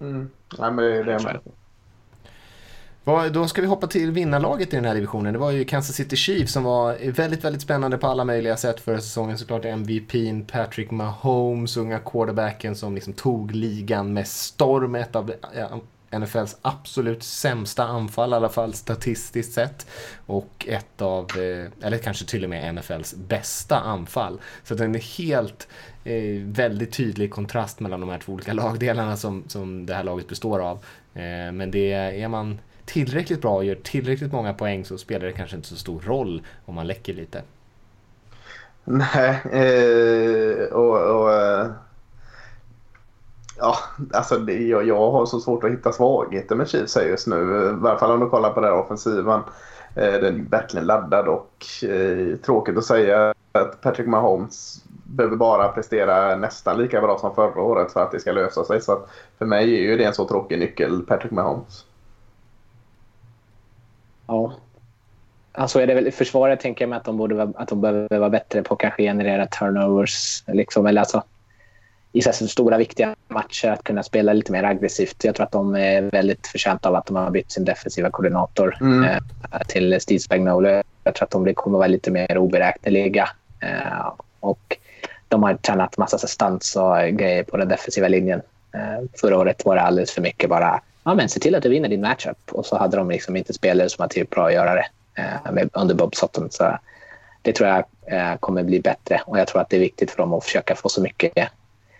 Mm. 0.00 0.30
Nej, 0.58 0.72
men 0.72 0.84
det 0.84 0.96
är 0.96 1.04
det 1.04 1.22
med. 1.22 1.40
Då 3.32 3.48
ska 3.48 3.60
vi 3.60 3.66
hoppa 3.66 3.86
till 3.86 4.10
vinnarlaget 4.10 4.72
i 4.72 4.76
den 4.76 4.84
här 4.84 4.94
divisionen. 4.94 5.32
Det 5.32 5.38
var 5.38 5.50
ju 5.50 5.64
Kansas 5.64 5.96
City 5.96 6.16
Chiefs 6.16 6.52
som 6.52 6.64
var 6.64 7.10
väldigt, 7.10 7.44
väldigt 7.44 7.62
spännande 7.62 7.98
på 7.98 8.06
alla 8.06 8.24
möjliga 8.24 8.56
sätt 8.56 8.80
förra 8.80 9.00
säsongen. 9.00 9.38
Såklart 9.38 9.64
MVPn 9.64 10.40
Patrick 10.42 10.90
Mahomes, 10.90 11.76
unga 11.76 11.98
quarterbacken 11.98 12.76
som 12.76 12.94
liksom 12.94 13.12
tog 13.12 13.52
ligan 13.52 14.12
med 14.12 14.26
storm. 14.26 14.94
Ett 14.94 15.16
av 15.16 15.32
NFLs 16.10 16.56
absolut 16.62 17.22
sämsta 17.22 17.84
anfall, 17.84 18.32
i 18.32 18.34
alla 18.34 18.48
fall 18.48 18.74
statistiskt 18.74 19.52
sett. 19.52 19.86
Och 20.26 20.66
ett 20.68 21.02
av, 21.02 21.24
eh, 21.24 21.86
eller 21.86 21.98
kanske 21.98 22.26
till 22.26 22.44
och 22.44 22.50
med 22.50 22.74
NFLs 22.74 23.14
bästa 23.14 23.80
anfall. 23.80 24.40
Så 24.64 24.74
det 24.74 24.82
är 24.82 24.88
en 24.88 24.94
helt, 24.94 25.68
eh, 26.04 26.42
väldigt 26.42 26.92
tydlig 26.92 27.30
kontrast 27.30 27.80
mellan 27.80 28.00
de 28.00 28.08
här 28.08 28.18
två 28.18 28.32
olika 28.32 28.52
lagdelarna 28.52 29.16
som, 29.16 29.44
som 29.46 29.86
det 29.86 29.94
här 29.94 30.04
laget 30.04 30.28
består 30.28 30.60
av. 30.60 30.76
Eh, 31.14 31.52
men 31.52 31.70
det 31.70 31.92
är 31.92 32.28
man 32.28 32.58
tillräckligt 32.88 33.40
bra 33.40 33.56
och 33.56 33.64
gör 33.64 33.74
tillräckligt 33.74 34.32
många 34.32 34.54
poäng 34.54 34.84
så 34.84 34.98
spelar 34.98 35.26
det 35.26 35.32
kanske 35.32 35.56
inte 35.56 35.68
så 35.68 35.76
stor 35.76 36.00
roll 36.00 36.42
om 36.66 36.74
man 36.74 36.86
läcker 36.86 37.14
lite. 37.14 37.42
Nej, 38.84 39.40
eh, 39.52 40.72
och, 40.72 41.20
och 41.20 41.32
eh, 41.32 41.66
ja, 43.58 43.76
alltså 44.12 44.38
det, 44.38 44.66
jag, 44.66 44.86
jag 44.86 45.10
har 45.10 45.26
så 45.26 45.40
svårt 45.40 45.64
att 45.64 45.70
hitta 45.70 45.92
svagheter 45.92 46.56
med 46.56 46.68
Chiefs 46.68 46.96
här 46.96 47.02
just 47.02 47.26
nu. 47.26 47.36
I 47.36 47.82
varje 47.82 47.98
fall 47.98 48.10
om 48.10 48.20
du 48.20 48.28
kollar 48.28 48.50
på 48.50 48.60
den 48.60 48.70
här 48.70 48.80
offensiven. 48.80 49.40
Eh, 49.94 50.12
den 50.12 50.40
är 50.40 50.50
verkligen 50.50 50.86
laddad 50.86 51.28
och 51.28 51.64
eh, 51.82 52.36
tråkigt 52.36 52.78
att 52.78 52.84
säga 52.84 53.34
att 53.52 53.80
Patrick 53.80 54.06
Mahomes 54.06 54.84
behöver 55.04 55.36
bara 55.36 55.68
prestera 55.68 56.36
nästan 56.36 56.78
lika 56.78 57.00
bra 57.00 57.18
som 57.18 57.34
förra 57.34 57.62
året 57.62 57.92
för 57.92 58.02
att 58.02 58.12
det 58.12 58.20
ska 58.20 58.32
lösa 58.32 58.64
sig. 58.64 58.80
Så 58.80 58.92
att 58.92 59.10
för 59.38 59.46
mig 59.46 59.74
är 59.74 59.82
ju 59.82 59.96
det 59.96 60.04
en 60.04 60.14
så 60.14 60.28
tråkig 60.28 60.58
nyckel, 60.58 61.02
Patrick 61.02 61.32
Mahomes. 61.32 61.84
Ja. 64.28 64.52
Alltså 65.52 65.80
är 65.80 65.86
det 65.86 65.94
väl 65.94 66.12
försvaret 66.12 66.60
tänker 66.60 66.84
jag 66.84 66.88
mig 66.88 66.96
att 66.96 67.04
de, 67.04 67.16
borde 67.16 67.34
vara, 67.34 67.52
att 67.56 67.68
de 67.68 67.80
behöver 67.80 68.18
vara 68.18 68.30
bättre 68.30 68.62
på 68.62 68.74
att 68.74 68.80
kanske 68.80 69.02
generera 69.02 69.46
turnovers. 69.46 70.42
Liksom, 70.46 70.86
eller 70.86 71.00
alltså, 71.00 71.22
i 72.12 72.22
så 72.22 72.32
stora 72.32 72.78
viktiga 72.78 73.14
matcher 73.28 73.68
att 73.68 73.84
kunna 73.84 74.02
spela 74.02 74.32
lite 74.32 74.52
mer 74.52 74.64
aggressivt. 74.64 75.24
Jag 75.24 75.34
tror 75.34 75.46
att 75.46 75.52
de 75.52 75.74
är 75.74 76.02
väldigt 76.02 76.46
förtjänta 76.46 76.88
av 76.88 76.94
att 76.94 77.06
de 77.06 77.16
har 77.16 77.30
bytt 77.30 77.52
sin 77.52 77.64
defensiva 77.64 78.10
koordinator 78.10 78.76
mm. 78.80 79.04
eh, 79.04 79.18
till 79.68 80.00
Steve 80.00 80.18
Spagnuolo. 80.18 80.82
Jag 81.04 81.14
tror 81.14 81.24
att 81.24 81.30
de 81.30 81.54
kommer 81.54 81.78
vara 81.78 81.88
lite 81.88 82.10
mer 82.10 82.38
oberäkneliga. 82.38 83.28
Eh, 83.60 84.12
och 84.40 84.76
de 85.28 85.42
har 85.42 85.54
tränat 85.54 85.98
massa 85.98 86.18
stunts 86.18 86.76
och 86.76 86.96
grejer 86.96 87.42
på 87.42 87.56
den 87.56 87.68
defensiva 87.68 88.08
linjen. 88.08 88.42
Eh, 88.74 89.04
förra 89.20 89.38
året 89.38 89.64
var 89.64 89.76
det 89.76 89.82
alldeles 89.82 90.10
för 90.10 90.22
mycket 90.22 90.50
bara 90.50 90.80
ja, 91.08 91.14
men 91.14 91.28
se 91.28 91.40
till 91.40 91.54
att 91.54 91.62
du 91.62 91.68
vinner 91.68 91.88
din 91.88 92.00
matchup. 92.00 92.52
Och 92.52 92.66
så 92.66 92.78
hade 92.78 92.96
de 92.96 93.10
liksom 93.10 93.36
inte 93.36 93.52
spelare 93.52 93.88
som 93.88 94.02
var 94.02 94.08
tillräckligt 94.08 94.34
bra 94.34 94.46
att 94.46 94.52
göra 94.52 94.74
det 94.74 94.86
eh, 95.14 95.66
under 95.72 95.94
Bob 95.94 96.14
Sutton. 96.14 96.50
Så 96.50 96.78
det 97.42 97.52
tror 97.52 97.68
jag 97.68 97.84
eh, 98.06 98.36
kommer 98.40 98.62
bli 98.62 98.80
bättre 98.80 99.20
och 99.26 99.38
jag 99.38 99.46
tror 99.46 99.60
att 99.60 99.70
det 99.70 99.76
är 99.76 99.80
viktigt 99.80 100.10
för 100.10 100.18
dem 100.18 100.34
att 100.34 100.44
försöka 100.44 100.74
få 100.74 100.88
så 100.88 101.00
mycket 101.00 101.48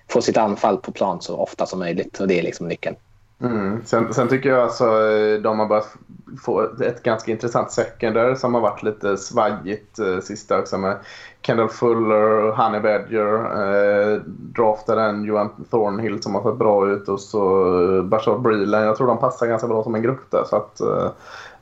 få 0.09 0.23
sitt 0.23 0.37
anfall 0.37 0.77
på 0.77 0.93
plan 0.93 1.23
så 1.23 1.37
ofta 1.37 1.67
som 1.67 1.79
möjligt 1.79 2.21
och 2.21 2.29
det 2.29 2.39
är 2.39 2.43
liksom 2.43 2.69
nyckeln. 2.69 2.97
Mm. 3.41 3.83
Sen, 3.85 4.15
sen, 4.15 4.29
tycker 4.29 4.49
jag 4.49 4.59
alltså 4.59 4.85
eh, 4.85 5.41
de 5.41 5.59
har 5.59 5.67
börjat 5.67 5.97
få 6.43 6.83
ett 6.83 7.03
ganska 7.03 7.33
intressant 7.33 7.71
secondary 7.71 8.37
som 8.37 8.55
har 8.55 8.61
varit 8.61 8.83
lite 8.83 9.17
svajigt 9.17 9.99
eh, 9.99 10.19
sista 10.19 10.59
också 10.59 10.79
med 10.79 10.97
Kendall 11.43 11.69
Fuller 11.69 12.53
Honey 12.53 12.81
Badger. 12.81 13.35
Eh, 13.35 14.21
draftade 14.27 15.03
en 15.03 15.25
Johan 15.25 15.65
Thornhill 15.71 16.23
som 16.23 16.35
har 16.35 16.43
sett 16.43 16.59
bra 16.59 16.91
ut 16.91 17.09
och 17.09 17.21
så 17.21 17.73
eh, 17.97 18.03
Bashar 18.03 18.39
Breeland. 18.39 18.87
Jag 18.87 18.97
tror 18.97 19.07
de 19.07 19.19
passar 19.19 19.47
ganska 19.47 19.69
bra 19.69 19.83
som 19.83 19.95
en 19.95 20.03
grupp 20.03 20.31
där 20.31 20.45
så 20.45 20.57
att 20.57 20.81
eh, 20.81 21.11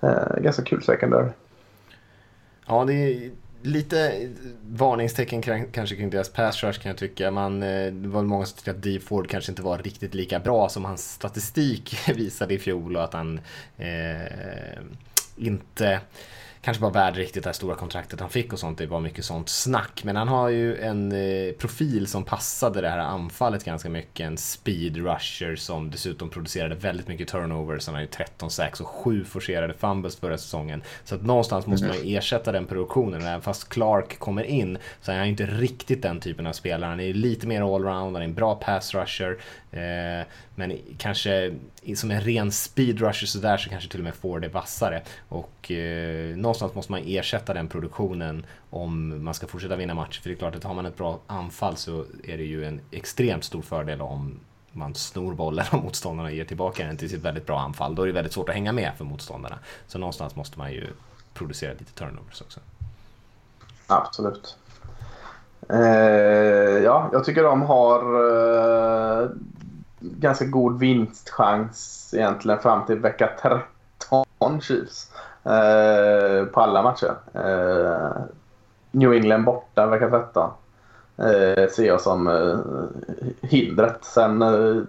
eh 0.00 0.42
ganska 0.42 0.62
kul 0.62 0.82
secondary. 0.82 1.28
Ja, 2.66 2.84
det 2.84 2.94
är 2.94 3.30
lite 3.66 4.28
varningstecken 4.68 5.42
kanske 5.72 5.96
kring 5.96 6.10
deras 6.10 6.28
pass 6.28 6.62
rush 6.62 6.80
kan 6.80 6.90
jag 6.90 6.98
tycka. 6.98 7.30
Man, 7.30 7.62
eh, 7.62 7.92
det 7.92 8.08
var 8.08 8.22
många 8.22 8.46
som 8.46 8.56
tyckte 8.56 8.70
att 8.70 8.82
Dee 8.82 9.00
Ford 9.00 9.28
kanske 9.28 9.52
inte 9.52 9.62
var 9.62 9.78
riktigt 9.78 10.14
lika 10.14 10.40
bra 10.40 10.68
som 10.68 10.84
hans 10.84 11.12
statistik 11.12 11.96
visade 12.16 12.54
i 12.54 12.58
fjol 12.58 12.96
och 12.96 13.04
att 13.04 13.12
han 13.12 13.40
eh, 13.78 14.78
inte 15.36 16.00
kanske 16.66 16.82
var 16.82 16.90
värd 16.90 17.16
riktigt 17.16 17.42
det 17.42 17.48
här 17.48 17.54
stora 17.54 17.74
kontraktet 17.74 18.20
han 18.20 18.30
fick 18.30 18.52
och 18.52 18.58
sånt. 18.58 18.78
Det 18.78 18.86
var 18.86 19.00
mycket 19.00 19.24
sånt 19.24 19.48
snack. 19.48 20.04
Men 20.04 20.16
han 20.16 20.28
har 20.28 20.48
ju 20.48 20.80
en 20.80 21.12
eh, 21.12 21.52
profil 21.52 22.06
som 22.06 22.24
passade 22.24 22.80
det 22.80 22.88
här 22.88 22.98
anfallet 22.98 23.64
ganska 23.64 23.88
mycket. 23.88 24.26
En 24.26 24.36
speed 24.36 24.96
rusher 24.96 25.56
som 25.56 25.90
dessutom 25.90 26.30
producerade 26.30 26.74
väldigt 26.74 27.08
mycket 27.08 27.28
turnovers. 27.28 27.86
Han 27.86 27.94
har 27.94 28.02
ju 28.02 28.08
13 28.08 28.50
6 28.50 28.80
och 28.80 28.86
7 28.86 29.24
forcerade 29.24 29.74
fumbles 29.74 30.16
förra 30.16 30.38
säsongen. 30.38 30.82
Så 31.04 31.14
att 31.14 31.22
någonstans 31.22 31.66
måste 31.66 31.86
man 31.86 31.96
ju 31.96 32.16
ersätta 32.16 32.52
den 32.52 32.66
produktionen. 32.66 33.22
Även 33.22 33.42
fast 33.42 33.68
Clark 33.68 34.18
kommer 34.18 34.42
in 34.42 34.78
så 35.02 35.12
är 35.12 35.16
han 35.16 35.26
ju 35.26 35.30
inte 35.30 35.46
riktigt 35.46 36.02
den 36.02 36.20
typen 36.20 36.46
av 36.46 36.52
spelare. 36.52 36.90
Han 36.90 37.00
är 37.00 37.14
lite 37.14 37.46
mer 37.46 37.74
allround, 37.74 38.16
han 38.16 38.16
är 38.16 38.20
en 38.20 38.34
bra 38.34 38.54
pass 38.54 38.94
rusher. 38.94 39.38
Eh, 39.76 40.26
men 40.54 40.78
kanske 40.98 41.54
som 41.94 42.10
en 42.10 42.20
ren 42.20 42.52
speedrusher 42.52 43.26
sådär 43.26 43.56
så 43.56 43.70
kanske 43.70 43.90
till 43.90 44.00
och 44.00 44.04
med 44.04 44.14
Ford 44.14 44.44
är 44.44 44.48
vassare. 44.48 45.02
Och 45.28 45.70
eh, 45.70 46.36
någonstans 46.36 46.74
måste 46.74 46.92
man 46.92 47.02
ersätta 47.06 47.54
den 47.54 47.68
produktionen 47.68 48.46
om 48.70 49.24
man 49.24 49.34
ska 49.34 49.46
fortsätta 49.46 49.76
vinna 49.76 49.94
matcher. 49.94 50.20
För 50.20 50.28
det 50.28 50.34
är 50.34 50.38
klart 50.38 50.54
att 50.54 50.64
har 50.64 50.74
man 50.74 50.86
ett 50.86 50.96
bra 50.96 51.20
anfall 51.26 51.76
så 51.76 52.04
är 52.24 52.36
det 52.36 52.44
ju 52.44 52.64
en 52.64 52.80
extremt 52.90 53.44
stor 53.44 53.62
fördel 53.62 54.00
om 54.00 54.40
man 54.72 54.94
snor 54.94 55.34
bollen 55.34 55.66
och 55.72 55.84
motståndarna 55.84 56.30
ger 56.30 56.44
tillbaka 56.44 56.86
den 56.86 56.96
till 56.96 57.10
sitt 57.10 57.22
väldigt 57.22 57.46
bra 57.46 57.60
anfall. 57.60 57.94
Då 57.94 58.02
är 58.02 58.06
det 58.06 58.12
väldigt 58.12 58.32
svårt 58.32 58.48
att 58.48 58.54
hänga 58.54 58.72
med 58.72 58.92
för 58.96 59.04
motståndarna. 59.04 59.58
Så 59.86 59.98
någonstans 59.98 60.36
måste 60.36 60.58
man 60.58 60.72
ju 60.72 60.86
producera 61.34 61.72
lite 61.72 61.92
turnovers 61.92 62.40
också. 62.40 62.60
Absolut. 63.86 64.56
Eh, 65.68 66.82
ja, 66.84 67.08
jag 67.12 67.24
tycker 67.24 67.42
de 67.42 67.62
har 67.62 68.00
eh, 69.22 69.28
ganska 70.00 70.44
god 70.44 70.78
vinstchans 70.78 72.10
egentligen 72.16 72.60
fram 72.60 72.86
till 72.86 72.98
vecka 72.98 73.30
13 73.42 74.60
Chiefs. 74.60 75.10
Eh, 75.44 76.44
på 76.44 76.60
alla 76.60 76.82
matcher. 76.82 77.14
Eh, 77.32 78.22
New 78.90 79.12
England 79.12 79.44
borta 79.44 79.86
vecka 79.86 80.10
13. 80.10 80.50
Eh, 81.16 81.68
ser 81.68 81.86
jag 81.86 82.00
som 82.00 82.28
eh, 82.28 82.58
hindret. 83.48 84.04
Sen 84.04 84.42
eh, 84.42 84.82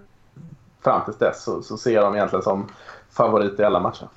fram 0.84 1.06
till 1.06 1.14
dess 1.20 1.44
så, 1.44 1.62
så 1.62 1.78
ser 1.78 1.94
jag 1.94 2.04
dem 2.04 2.16
egentligen 2.16 2.44
som 2.44 2.68
favorit 3.10 3.60
i 3.60 3.64
alla 3.64 3.80
matcher. 3.80 4.08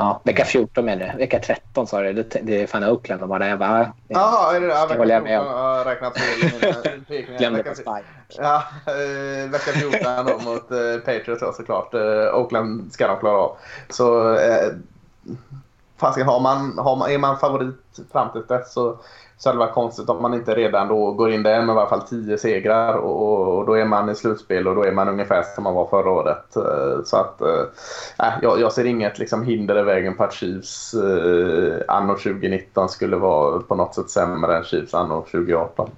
Ja, 0.00 0.20
vecka 0.24 0.44
14 0.44 0.84
menar 0.84 1.12
du. 1.12 1.18
Vecka 1.18 1.38
13 1.38 1.86
sa 1.86 2.02
du. 2.02 2.12
Det 2.42 2.62
är 2.62 2.66
fan 2.66 2.84
Oakland 2.84 3.20
de 3.20 3.30
har 3.30 3.38
det. 3.38 3.92
Jaha, 4.08 4.56
är 4.56 4.60
det 4.60 4.66
det? 4.66 4.72
Ja, 4.72 4.86
vecka 4.88 5.04
14 5.08 5.26
har 5.28 5.78
jag 5.78 5.86
räknat 5.86 6.18
fel. 6.18 7.36
Glömde 7.38 7.62
på 7.62 7.74
Spike. 7.74 8.04
Ja, 8.36 8.62
eh, 8.86 9.50
vecka 9.50 9.72
14 9.72 10.26
då 10.26 10.50
mot 10.50 10.70
eh, 10.70 10.98
Patriots 11.04 11.56
såklart. 11.56 11.94
Eh, 11.94 12.34
Oakland 12.34 12.92
ska 12.92 13.06
de 13.06 13.18
klara 13.18 13.36
av. 13.36 13.56
Så 13.88 14.34
eh, 14.34 14.72
fasiken, 15.98 16.28
har 16.28 16.40
man, 16.40 16.78
har 16.78 16.96
man, 16.96 17.10
är 17.10 17.18
man 17.18 17.38
favorit 17.38 18.00
fram 18.12 18.32
till 18.32 18.46
dess 18.48 18.72
så 18.72 18.96
så 19.38 19.48
hade 19.48 19.64
det 19.64 19.72
konstigt 19.72 20.08
om 20.08 20.22
man 20.22 20.34
inte 20.34 20.54
redan 20.54 20.88
då 20.88 21.12
går 21.12 21.30
in 21.30 21.42
där 21.42 21.62
med 21.62 21.74
i 21.74 21.78
alla 21.78 21.88
fall 21.88 22.02
10 22.02 22.38
segrar 22.38 22.94
och, 22.94 23.58
och, 23.58 23.66
då 23.66 23.74
är 23.74 23.84
man 23.84 24.10
i 24.10 24.14
slutspel 24.14 24.68
och 24.68 24.74
då 24.74 24.84
är 24.84 24.92
man 24.92 25.08
ungefär 25.08 25.42
som 25.54 25.64
man 25.64 25.74
var 25.74 25.86
förra 25.86 26.10
året. 26.10 26.56
Eh, 26.56 27.04
så 27.04 27.16
att 27.16 27.40
äh, 27.40 28.32
jag, 28.42 28.60
jag 28.60 28.72
ser 28.72 28.84
inget 28.84 29.18
liksom, 29.18 29.42
hinder 29.42 29.78
i 29.78 29.82
vägen 29.82 30.16
på 30.16 30.24
att 30.24 30.34
Chiefs 30.34 30.94
äh, 30.94 31.80
anno 31.88 32.12
2019 32.12 32.88
skulle 32.88 33.16
vara 33.16 33.60
på 33.60 33.74
något 33.74 33.94
sätt 33.94 34.10
sämre 34.10 34.56
än 34.56 34.64
Chiefs 34.64 34.94
anno 34.94 35.22
2018. 35.22 35.90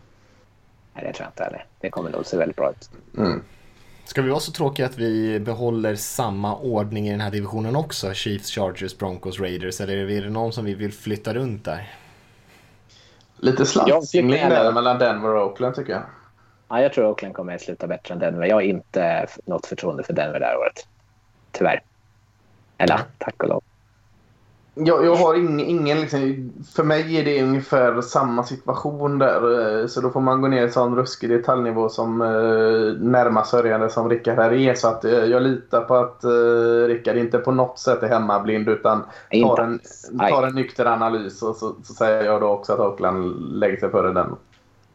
Nej, 0.94 1.04
det 1.04 1.12
tror 1.12 1.24
jag 1.24 1.30
inte 1.30 1.44
heller. 1.44 1.66
Det 1.80 1.90
kommer 1.90 2.10
nog 2.10 2.26
se 2.26 2.36
väldigt 2.36 2.56
bra 2.56 2.70
ut. 2.70 2.90
Mm. 3.18 3.42
Ska 4.10 4.22
vi 4.22 4.30
vara 4.30 4.40
så 4.40 4.52
tråkiga 4.52 4.86
att 4.86 4.98
vi 4.98 5.40
behåller 5.40 5.94
samma 5.94 6.56
ordning 6.56 7.08
i 7.08 7.10
den 7.10 7.20
här 7.20 7.30
divisionen 7.30 7.76
också? 7.76 8.14
Chiefs, 8.14 8.50
Chargers, 8.50 8.98
Broncos, 8.98 9.40
Raiders. 9.40 9.80
Eller 9.80 10.10
är 10.10 10.22
det 10.22 10.30
någon 10.30 10.52
som 10.52 10.64
vi 10.64 10.74
vill 10.74 10.92
flytta 10.92 11.34
runt 11.34 11.64
där? 11.64 11.94
Lite 13.36 13.66
slantsingling 13.66 14.48
där 14.48 14.72
mellan 14.72 14.98
Denver 14.98 15.34
och 15.34 15.46
Oakland 15.46 15.74
tycker 15.74 15.92
jag. 15.92 16.02
Ja, 16.68 16.82
jag 16.82 16.92
tror 16.92 17.06
Oakland 17.06 17.34
kommer 17.34 17.54
att 17.54 17.60
sluta 17.60 17.86
bättre 17.86 18.14
än 18.14 18.20
Denver. 18.20 18.46
Jag 18.46 18.56
har 18.56 18.62
inte 18.62 19.26
något 19.44 19.66
förtroende 19.66 20.02
för 20.02 20.12
Denver 20.12 20.40
det 20.40 20.46
här 20.46 20.56
året. 20.56 20.86
Tyvärr. 21.52 21.82
Eller 22.78 23.00
tack 23.18 23.42
och 23.42 23.48
lov. 23.48 23.62
Jag, 24.74 25.04
jag 25.04 25.14
har 25.14 25.34
ing, 25.34 25.60
ingen... 25.60 26.00
Liksom, 26.00 26.52
för 26.74 26.84
mig 26.84 27.16
är 27.16 27.24
det 27.24 27.42
ungefär 27.42 28.00
samma 28.00 28.44
situation 28.44 29.18
där. 29.18 29.80
Eh, 29.80 29.86
så 29.86 30.00
då 30.00 30.10
får 30.10 30.20
man 30.20 30.40
gå 30.40 30.48
ner 30.48 30.66
i 30.66 30.70
sån 30.70 30.96
ruskig 30.96 31.30
detaljnivå 31.30 31.88
som 31.88 32.22
eh, 32.22 33.02
närmast 33.10 33.50
sörjande 33.50 33.90
som 33.90 34.08
Rickard 34.08 34.36
här 34.36 34.52
är. 34.52 34.74
Så 34.74 34.88
att, 34.88 35.04
eh, 35.04 35.12
jag 35.12 35.42
litar 35.42 35.80
på 35.80 35.94
att 35.94 36.24
eh, 36.24 36.86
Rickard 36.86 37.16
inte 37.16 37.38
på 37.38 37.52
något 37.52 37.78
sätt 37.78 38.02
är 38.02 38.08
hemmablind 38.08 38.68
utan 38.68 39.02
tar 39.42 39.58
en, 39.62 39.80
tar 40.18 40.46
en 40.46 40.54
nykter 40.54 40.86
analys. 40.86 41.42
Och 41.42 41.56
så, 41.56 41.74
så 41.82 41.94
säger 41.94 42.24
jag 42.24 42.40
då 42.40 42.48
också 42.48 42.72
att 42.72 42.80
Oakland 42.80 43.40
lägger 43.58 43.76
sig 43.76 43.90
före 43.90 44.12
den. 44.12 44.36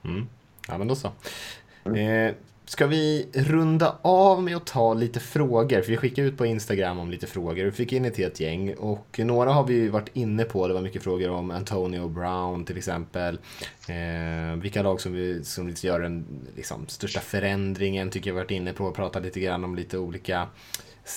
Mm. 0.04 0.28
Ja, 0.68 0.78
men 0.78 0.88
då 0.88 0.96
så. 0.96 1.12
Mm. 1.84 2.28
Eh, 2.28 2.34
Ska 2.68 2.88
vi 2.88 3.28
runda 3.34 3.96
av 4.02 4.44
med 4.44 4.56
att 4.56 4.66
ta 4.66 4.94
lite 4.94 5.20
frågor? 5.20 5.82
För 5.82 5.92
vi 5.92 5.98
skickade 5.98 6.28
ut 6.28 6.38
på 6.38 6.46
Instagram 6.46 7.00
om 7.00 7.12
lite 7.12 7.28
frågor 7.28 7.66
Vi 7.66 7.72
fick 7.72 7.94
in 7.94 8.06
ett 8.06 8.18
helt 8.18 8.40
gäng. 8.40 8.74
Och 8.74 9.20
några 9.20 9.52
har 9.52 9.64
vi 9.64 9.88
varit 9.88 10.10
inne 10.14 10.44
på. 10.44 10.68
Det 10.68 10.74
var 10.74 10.82
mycket 10.82 11.04
frågor 11.04 11.30
om 11.30 11.52
Antonio 11.52 12.08
Brown 12.08 12.66
till 12.66 12.78
exempel. 12.78 13.40
Eh, 13.88 14.62
vilka 14.62 14.84
lag 14.84 15.02
som, 15.02 15.14
vi, 15.14 15.44
som 15.44 15.70
gör 15.70 16.00
den 16.00 16.26
liksom, 16.56 16.88
största 16.88 17.20
förändringen 17.20 18.10
tycker 18.10 18.30
jag 18.30 18.36
vi 18.36 18.42
varit 18.42 18.52
inne 18.52 18.74
på. 18.74 18.92
Prata 18.92 19.20
lite 19.20 19.40
grann 19.40 19.64
om 19.64 19.76
lite 19.76 19.98
olika, 19.98 20.48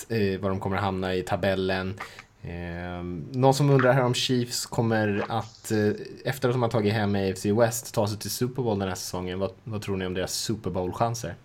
eh, 0.09 0.39
var 0.39 0.49
de 0.49 0.59
kommer 0.59 0.77
att 0.77 0.83
hamna 0.83 1.15
i 1.15 1.21
tabellen. 1.21 1.93
Eh, 2.41 3.03
någon 3.31 3.53
som 3.53 3.69
undrar 3.69 3.93
här 3.93 4.03
om 4.03 4.13
Chiefs 4.13 4.65
kommer 4.65 5.25
att, 5.29 5.71
eh, 5.71 5.91
efter 6.25 6.49
att 6.49 6.53
de 6.53 6.61
har 6.61 6.69
tagit 6.69 6.93
hem 6.93 7.15
AFC 7.15 7.45
West, 7.45 7.93
ta 7.93 8.07
sig 8.07 8.17
till 8.17 8.29
Super 8.29 8.61
Bowl 8.61 8.79
den 8.79 8.87
här 8.87 8.95
säsongen. 8.95 9.39
Vad, 9.39 9.51
vad 9.63 9.81
tror 9.81 9.97
ni 9.97 10.05
om 10.05 10.13
deras 10.13 10.33
Super 10.33 10.69
Bowl-chanser? 10.69 11.35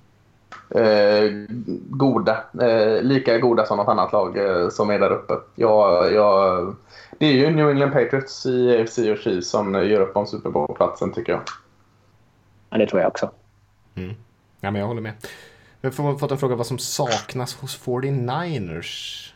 Eh, 0.71 1.31
goda. 1.89 2.45
Eh, 2.61 3.03
lika 3.03 3.39
goda 3.39 3.67
som 3.67 3.77
något 3.77 3.89
annat 3.89 4.13
lag 4.13 4.37
eh, 4.39 4.69
som 4.69 4.91
är 4.91 4.99
där 4.99 5.11
uppe. 5.11 5.35
Jag, 5.55 6.13
jag, 6.13 6.77
det 7.19 7.27
är 7.27 7.33
ju 7.33 7.51
New 7.51 7.71
England 7.71 7.93
Patriots 7.93 8.47
i 8.47 8.81
AFC 8.81 8.99
och 8.99 9.19
Chiefs 9.19 9.51
som 9.51 9.75
gör 9.75 10.01
upp 10.01 10.17
om 10.17 10.27
Super 10.27 10.51
Bowl-platsen 10.51 11.13
tycker 11.13 11.33
jag. 11.33 11.43
Ja, 12.71 12.79
det 12.79 12.87
tror 12.87 13.01
jag 13.01 13.09
också. 13.09 13.31
Mm. 13.95 14.15
Ja, 14.61 14.71
men 14.71 14.81
jag 14.81 14.89
håller 14.89 15.03
med. 15.03 15.13
Jag 15.81 15.91
har 15.91 16.19
fått 16.19 16.31
en 16.31 16.39
fråga 16.39 16.57
vad 16.57 16.67
som 16.67 16.79
saknas 16.79 17.55
hos 17.55 17.85
49ers 17.85 19.34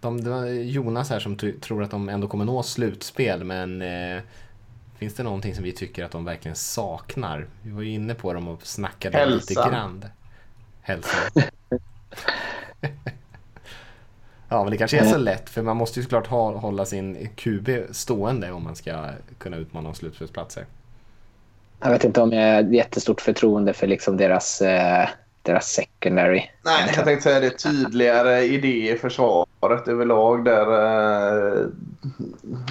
de, 0.00 0.20
det 0.20 0.30
var 0.30 0.46
Jonas 0.46 1.10
här 1.10 1.20
som 1.20 1.36
tror 1.36 1.82
att 1.82 1.90
de 1.90 2.08
ändå 2.08 2.28
kommer 2.28 2.44
nå 2.44 2.62
slutspel 2.62 3.44
men 3.44 3.82
eh, 3.82 4.22
Finns 4.98 5.14
det 5.14 5.22
någonting 5.22 5.54
som 5.54 5.64
vi 5.64 5.72
tycker 5.72 6.04
att 6.04 6.10
de 6.10 6.24
verkligen 6.24 6.56
saknar? 6.56 7.46
Vi 7.62 7.70
var 7.70 7.82
ju 7.82 7.90
inne 7.90 8.14
på 8.14 8.32
dem 8.32 8.48
och 8.48 8.66
snackade 8.66 9.18
Hälsa. 9.18 9.36
lite 9.36 9.54
grann. 9.70 10.04
Hälsa. 10.82 11.16
ja, 14.48 14.62
men 14.62 14.70
det 14.70 14.76
kanske 14.76 14.98
är 14.98 15.04
så 15.04 15.18
lätt 15.18 15.50
för 15.50 15.62
man 15.62 15.76
måste 15.76 16.00
ju 16.00 16.02
såklart 16.02 16.26
ha, 16.26 16.56
hålla 16.56 16.84
sin 16.84 17.28
QB 17.36 17.68
stående 17.90 18.52
om 18.52 18.64
man 18.64 18.76
ska 18.76 19.10
kunna 19.38 19.56
utmana 19.56 19.88
om 19.88 19.94
slutspelsplatser. 19.94 20.66
Jag 21.80 21.90
vet 21.90 22.04
inte 22.04 22.20
om 22.20 22.32
jag 22.32 22.54
har 22.54 22.62
jättestort 22.72 23.20
förtroende 23.20 23.72
för 23.72 23.86
liksom 23.86 24.16
deras, 24.16 24.60
eh, 24.62 25.08
deras 25.42 25.66
secondary. 25.66 26.50
Nej, 26.64 26.92
jag 26.96 27.04
tänkte 27.04 27.22
säga 27.22 27.40
det. 27.40 27.50
Tydligare 27.50 28.44
idé 28.44 28.92
i 28.92 28.98
försvaret 29.66 29.88
överlag. 29.88 30.44
Där, 30.44 30.66
eh, 31.60 31.66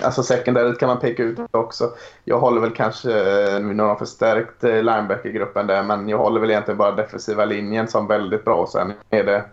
alltså 0.03 0.23
secondaryt 0.23 0.79
kan 0.79 0.87
man 0.87 0.99
peka 0.99 1.23
ut 1.23 1.39
också. 1.51 1.91
Jag 2.23 2.39
håller 2.39 2.61
väl 2.61 2.71
kanske, 2.71 3.11
eh, 3.11 3.59
nu 3.59 3.83
har 3.83 3.87
de 3.87 3.97
förstärkt 3.97 4.63
eh, 4.63 4.83
linebacker-gruppen 4.83 5.67
där, 5.67 5.83
men 5.83 6.09
jag 6.09 6.17
håller 6.17 6.41
väl 6.41 6.49
egentligen 6.49 6.77
bara 6.77 6.91
defensiva 6.91 7.45
linjen 7.45 7.87
som 7.87 8.07
väldigt 8.07 8.45
bra. 8.45 8.67
Sen 8.67 8.93
är 9.09 9.23
det 9.23 9.43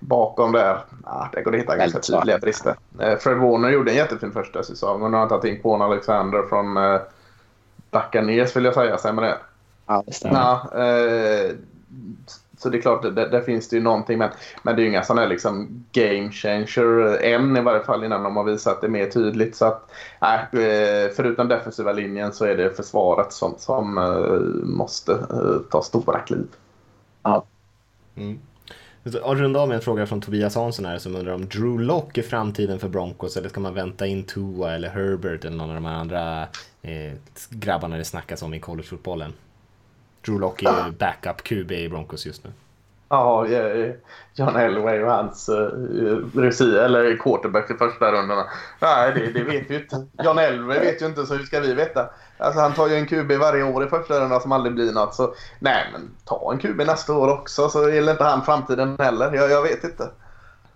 bakom 0.00 0.52
där, 0.52 0.84
ah, 1.04 1.26
där 1.32 1.42
går 1.42 1.50
det 1.50 1.56
att 1.58 1.62
hitta 1.62 1.76
ganska 1.76 1.98
tydliga 1.98 2.38
brister. 2.38 2.74
Eh, 3.00 3.18
Fred 3.18 3.38
Warner 3.38 3.70
gjorde 3.70 3.90
en 3.90 3.96
jättefin 3.96 4.32
första 4.32 4.62
säsong 4.62 5.02
och 5.02 5.10
nu 5.10 5.16
har 5.16 5.20
han 5.20 5.28
tagit 5.28 5.44
in 5.44 5.62
Kwon 5.62 5.82
Alexander 5.82 6.42
från 6.48 6.76
eh, 6.76 7.00
Buccaneers 7.90 8.56
vill 8.56 8.64
jag 8.64 8.74
säga, 8.74 8.98
stämmer 8.98 9.22
det? 9.22 9.36
Ja, 9.86 10.02
det 10.06 10.12
stämmer. 10.12 10.38
Ja, 10.40 10.70
eh, 10.78 11.56
så 12.62 12.68
det 12.68 12.78
är 12.78 12.82
klart, 12.82 13.02
där, 13.02 13.28
där 13.28 13.40
finns 13.40 13.68
det 13.68 13.76
ju 13.76 13.82
någonting. 13.82 14.18
Men, 14.18 14.30
men 14.62 14.76
det 14.76 14.82
är 14.82 14.84
ju 14.84 14.90
inga 14.90 15.02
sådana 15.02 15.20
här 15.20 15.28
liksom 15.28 15.84
game 15.92 16.30
changer 16.30 17.18
än 17.22 17.56
i 17.56 17.60
varje 17.60 17.84
fall 17.84 18.04
innan 18.04 18.22
de 18.22 18.36
har 18.36 18.44
visat 18.44 18.80
det 18.80 18.88
mer 18.88 19.06
tydligt. 19.06 19.56
Så 19.56 19.64
att, 19.64 19.90
nej, 20.20 20.38
eh, 20.52 21.10
förutom 21.16 21.48
defensiva 21.48 21.92
linjen 21.92 22.32
så 22.32 22.44
är 22.44 22.56
det 22.56 22.76
försvaret 22.76 23.32
som, 23.32 23.54
som 23.58 23.98
eh, 23.98 24.66
måste 24.66 25.12
eh, 25.12 25.70
ta 25.70 25.82
stora 25.82 26.18
kliv. 26.18 26.46
Ja. 27.22 27.44
Och 29.22 29.36
runda 29.36 29.60
av 29.60 29.68
med 29.68 29.74
en 29.74 29.82
fråga 29.82 30.06
från 30.06 30.20
Tobias 30.20 30.54
Hansson 30.54 30.84
här 30.84 30.98
som 30.98 31.16
undrar 31.16 31.34
om 31.34 31.46
Drew 31.46 31.80
Lock 31.80 32.18
är 32.18 32.22
framtiden 32.22 32.78
för 32.78 32.88
Broncos 32.88 33.36
eller 33.36 33.48
ska 33.48 33.60
man 33.60 33.74
vänta 33.74 34.06
in 34.06 34.24
Tua 34.24 34.74
eller 34.74 34.88
Herbert 34.88 35.44
eller 35.44 35.56
någon 35.56 35.68
av 35.68 35.74
de 35.74 35.84
här 35.84 35.94
andra 35.94 36.42
eh, 36.82 37.12
grabbarna 37.50 37.96
det 37.96 38.04
snackas 38.04 38.42
om 38.42 38.54
i 38.54 38.60
collegefotbollen? 38.60 39.32
Drew 40.24 40.40
Lock 40.40 40.62
är 40.62 40.86
ju 40.86 40.92
backup 40.92 41.42
QB 41.42 41.72
i 41.72 41.88
Broncos 41.88 42.26
just 42.26 42.44
nu. 42.44 42.50
Ja, 43.08 43.46
eh, 43.46 43.90
John 44.34 44.56
Elway 44.56 45.02
och 45.02 45.10
hans 45.10 45.48
uh, 45.48 45.58
regi, 46.34 46.78
eller 46.78 47.16
quarterback 47.16 47.70
i 47.70 47.74
första 47.74 48.12
rundan. 48.12 48.46
Nej, 48.80 49.12
det, 49.14 49.32
det 49.32 49.44
vet 49.44 49.70
vi 49.70 49.74
inte. 49.76 50.06
John 50.24 50.38
Elway 50.38 50.80
vet 50.80 51.02
ju 51.02 51.06
inte, 51.06 51.26
så 51.26 51.34
hur 51.34 51.44
ska 51.44 51.60
vi 51.60 51.74
veta? 51.74 52.10
Alltså, 52.38 52.60
han 52.60 52.72
tar 52.72 52.88
ju 52.88 52.94
en 52.94 53.06
QB 53.06 53.32
varje 53.32 53.62
år 53.62 53.84
i 53.84 53.88
första 53.88 54.20
rundan 54.20 54.40
som 54.40 54.52
aldrig 54.52 54.74
blir 54.74 54.92
något. 54.92 55.14
Så 55.14 55.34
nej, 55.58 55.84
men 55.92 56.10
ta 56.24 56.52
en 56.52 56.58
QB 56.58 56.76
nästa 56.86 57.12
år 57.12 57.32
också 57.32 57.68
så 57.68 57.90
gäller 57.90 58.12
inte 58.12 58.24
han 58.24 58.44
framtiden 58.44 58.96
heller. 58.98 59.32
Jag, 59.32 59.50
jag 59.50 59.62
vet 59.62 59.84
inte. 59.84 60.10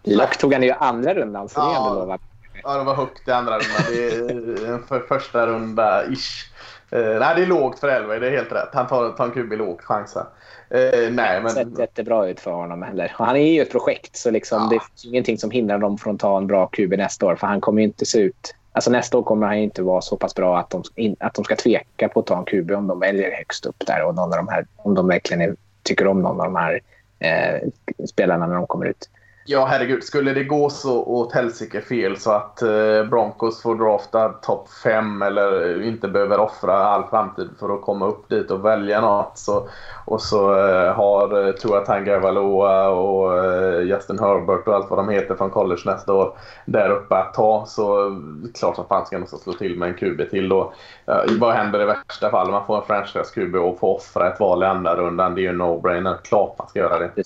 Lock 0.03 0.39
tog 0.39 0.53
han 0.53 0.63
ju 0.63 0.69
i 0.69 0.73
andra 0.73 1.15
rundan, 1.15 1.49
så 1.49 1.61
det 1.61 1.67
är 1.67 1.71
Ja. 1.75 1.89
ändå 1.89 2.01
lovat. 2.01 2.21
Ja, 2.63 2.79
det 2.79 2.85
var 2.85 2.95
högt 2.95 3.29
i 3.29 3.31
andra 3.31 3.53
rundan. 3.59 3.83
Det 3.89 4.15
är 4.15 4.73
en 4.75 4.83
för, 4.83 5.01
första 5.01 5.47
runda-ish. 5.47 6.47
Eh, 6.91 7.19
nej, 7.21 7.33
det 7.37 7.43
är 7.43 7.47
lågt 7.47 7.79
för 7.79 7.89
Elway. 7.89 8.19
Det 8.19 8.27
är 8.27 8.31
helt 8.31 8.53
rätt. 8.53 8.69
Han 8.73 8.87
tar, 8.87 9.11
tar 9.11 9.25
en 9.25 9.31
QB 9.31 9.53
lågt 9.53 9.83
chans 9.83 10.15
här. 10.15 10.25
Eh, 10.71 11.13
nej, 11.13 11.41
Det 11.43 11.51
sett 11.51 11.69
men... 11.69 11.81
jättebra 11.81 12.27
ut 12.29 12.41
för 12.41 12.51
honom 12.51 12.83
heller. 12.83 13.15
Och 13.19 13.27
han 13.27 13.37
är 13.37 13.53
ju 13.53 13.63
ett 13.63 13.71
projekt, 13.73 14.17
så 14.17 14.31
liksom, 14.31 14.59
Ja. 14.63 14.69
det 14.71 14.81
finns 14.85 15.05
ingenting 15.05 15.39
som 15.39 15.51
hindrar 15.51 15.79
dem 15.79 15.99
från 15.99 16.15
att 16.15 16.21
ta 16.21 16.37
en 16.39 16.47
bra 16.47 16.67
QB 16.67 16.93
nästa 16.97 17.27
år. 17.27 17.37
För 17.37 17.47
han 17.47 17.61
kommer 17.61 17.83
inte 17.83 18.07
se 18.07 18.19
ut... 18.21 18.55
Alltså 18.73 18.91
nästa 18.91 19.19
år 19.19 19.23
kommer 19.23 19.47
han 19.47 19.57
inte 19.57 19.83
vara 19.83 20.01
så 20.01 20.17
pass 20.17 20.35
bra 20.35 20.59
att 20.59 20.71
de, 20.71 20.83
in, 20.95 21.17
att 21.21 21.35
de 21.35 21.45
ska 21.45 21.57
tveka 21.57 22.09
på 22.09 22.21
att 22.21 22.27
ta 22.27 22.39
en 22.39 22.45
QB 22.45 22.71
om 22.71 22.87
de 22.87 23.01
väljer 23.01 23.31
högst 23.37 23.67
upp 23.67 23.87
där. 23.87 24.05
Och 24.05 24.15
någon 24.15 24.33
av 24.33 24.37
de 24.37 24.49
här, 24.49 24.67
om 24.77 24.95
de 24.95 25.09
verkligen 25.09 25.41
är, 25.41 25.57
tycker 25.83 26.07
om 26.07 26.23
någon 26.23 26.41
av 26.41 26.47
de 26.47 26.57
här 26.57 26.81
eh, 27.19 27.69
spelarna 28.09 28.47
när 28.47 28.55
de 28.55 28.67
kommer 28.67 28.87
ut. 28.87 29.09
Ja, 29.49 29.65
herregud. 29.65 30.05
Skulle 30.05 30.33
det 30.33 30.45
gå 30.45 30.71
så 30.71 31.05
åt 31.05 31.33
helsike 31.33 31.81
fel 31.81 32.17
så 32.17 32.33
att 32.33 32.63
eh, 32.63 33.05
Broncos 33.11 33.63
får 33.63 33.75
drafta 33.75 34.29
topp 34.29 34.69
5 34.85 35.23
eller 35.23 35.83
inte 35.83 36.09
behöver 36.09 36.39
offra 36.39 36.75
all 36.75 37.05
framtid 37.05 37.49
för 37.59 37.75
att 37.75 37.83
komma 37.83 38.07
upp 38.07 38.29
dit 38.29 38.51
och 38.51 38.65
välja 38.65 39.01
något. 39.01 39.39
Så, 39.39 39.69
och 40.05 40.23
så 40.23 40.69
eh, 40.69 40.95
har 40.95 41.47
eh, 41.47 41.53
Tua 41.53 41.81
Tagovailoa 41.81 42.89
och 42.89 43.45
eh, 43.45 43.81
Justin 43.81 44.19
Herbert 44.19 44.69
och 44.69 44.75
allt 44.75 44.91
vad 44.91 44.99
de 44.99 45.09
heter 45.09 45.35
från 45.35 45.51
college 45.51 45.83
nästa 45.85 46.13
år 46.13 46.37
där 46.65 46.91
uppe 46.91 47.15
att 47.15 47.35
ta. 47.35 47.67
Så 47.67 48.17
klart 48.59 48.77
som 48.77 48.87
fan 48.87 49.07
ska 49.07 49.19
de 49.19 49.27
slå 49.27 49.53
till 49.53 49.79
med 49.79 49.89
en 49.89 49.95
QB 49.95 50.31
till 50.31 50.49
då. 50.49 50.73
Eh, 51.07 51.39
vad 51.41 51.55
händer 51.55 51.83
i 51.83 51.85
värsta 51.85 52.31
fall? 52.31 52.51
Man 52.51 52.67
får 52.67 52.77
en 52.77 52.83
franchise-QB 52.83 53.57
och 53.57 53.79
får 53.79 53.95
offra 53.95 54.33
ett 54.33 54.41
val 54.41 54.63
i 54.63 54.67
andra 54.67 54.97
rundan. 54.97 55.35
Det 55.35 55.41
är 55.41 55.43
ju 55.43 55.49
en 55.49 55.63
no-brainer. 55.63 56.17
Klart 56.25 56.59
man 56.59 56.69
ska 56.69 56.79
göra 56.79 56.99
det. 56.99 57.23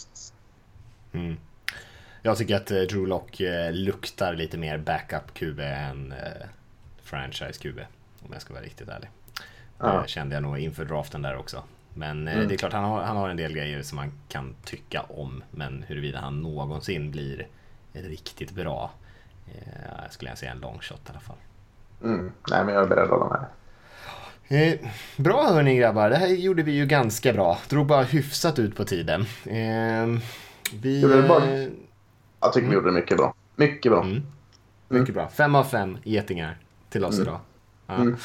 Mm. 1.13 1.37
Jag 2.23 2.37
tycker 2.39 2.57
att 2.57 2.71
eh, 2.71 2.81
Drew 2.81 3.07
Lock 3.09 3.41
eh, 3.41 3.73
luktar 3.73 4.35
lite 4.35 4.59
mer 4.59 4.79
backup 4.79 5.35
QB 5.35 5.61
än 5.61 6.13
eh, 6.13 6.47
franchise 7.03 7.53
QB. 7.63 7.79
Om 8.23 8.33
jag 8.33 8.43
ska 8.43 8.55
vara 8.55 8.65
riktigt 8.65 8.89
ärlig. 8.89 9.09
Ja. 9.79 10.03
Det 10.03 10.09
kände 10.09 10.35
jag 10.37 10.43
nog 10.43 10.59
inför 10.59 10.85
draften 10.85 11.23
där 11.23 11.37
också. 11.37 11.63
Men 11.95 12.29
Mm. 12.29 12.49
det 12.49 12.55
är 12.55 12.59
klart, 12.59 12.73
han 12.73 12.85
har, 12.85 13.03
han 13.03 13.17
har 13.17 13.29
en 13.29 13.37
del 13.37 13.53
grejer 13.53 13.83
som 13.83 13.97
man 13.97 14.13
kan 14.29 14.55
tycka 14.65 15.03
om. 15.03 15.43
Men 15.51 15.85
huruvida 15.89 16.19
han 16.21 16.41
någonsin 16.43 17.11
blir 17.11 17.47
riktigt 17.93 18.51
bra 18.51 18.91
eh, 19.49 20.11
skulle 20.11 20.31
jag 20.31 20.39
säga 20.39 20.53
en 20.53 20.59
long 20.61 20.79
shot 20.81 21.01
i 21.07 21.11
alla 21.11 21.21
fall. 21.21 21.37
Mm. 22.05 22.33
Nej, 22.51 22.65
men 22.65 22.75
jag 22.75 22.83
är 22.85 22.89
beredd 22.89 23.05
att 23.05 23.11
hålla 23.11 23.29
med. 23.29 23.45
Eh, 24.73 24.79
bra 25.17 25.53
hörni 25.53 25.77
grabbar, 25.77 26.11
det 26.11 26.17
här 26.17 26.27
gjorde 26.29 26.63
vi 26.63 26.73
ju 26.73 26.87
ganska 26.87 27.33
bra. 27.33 27.59
Drog 27.69 27.87
bara 27.87 28.03
hyfsat 28.03 28.59
ut 28.59 28.77
på 28.77 28.85
tiden. 28.85 29.21
Eh, 29.47 30.21
vi... 30.81 31.01
Jag 32.41 32.53
tycker 32.53 32.69
vi 32.69 32.75
gjorde 32.75 32.89
det 32.89 32.93
mycket 32.93 33.17
bra. 33.17 33.35
Mycket 33.57 33.93
bra. 33.93 34.03
Mm. 34.03 34.23
Mycket 34.89 35.15
bra. 35.15 35.29
Fem 35.29 35.55
av 35.55 35.65
fem 35.65 35.99
getingar 36.05 36.59
till 36.89 37.05
oss 37.05 37.19
idag. 37.19 37.39
Ja. 37.87 37.95
Mm. 37.95 38.17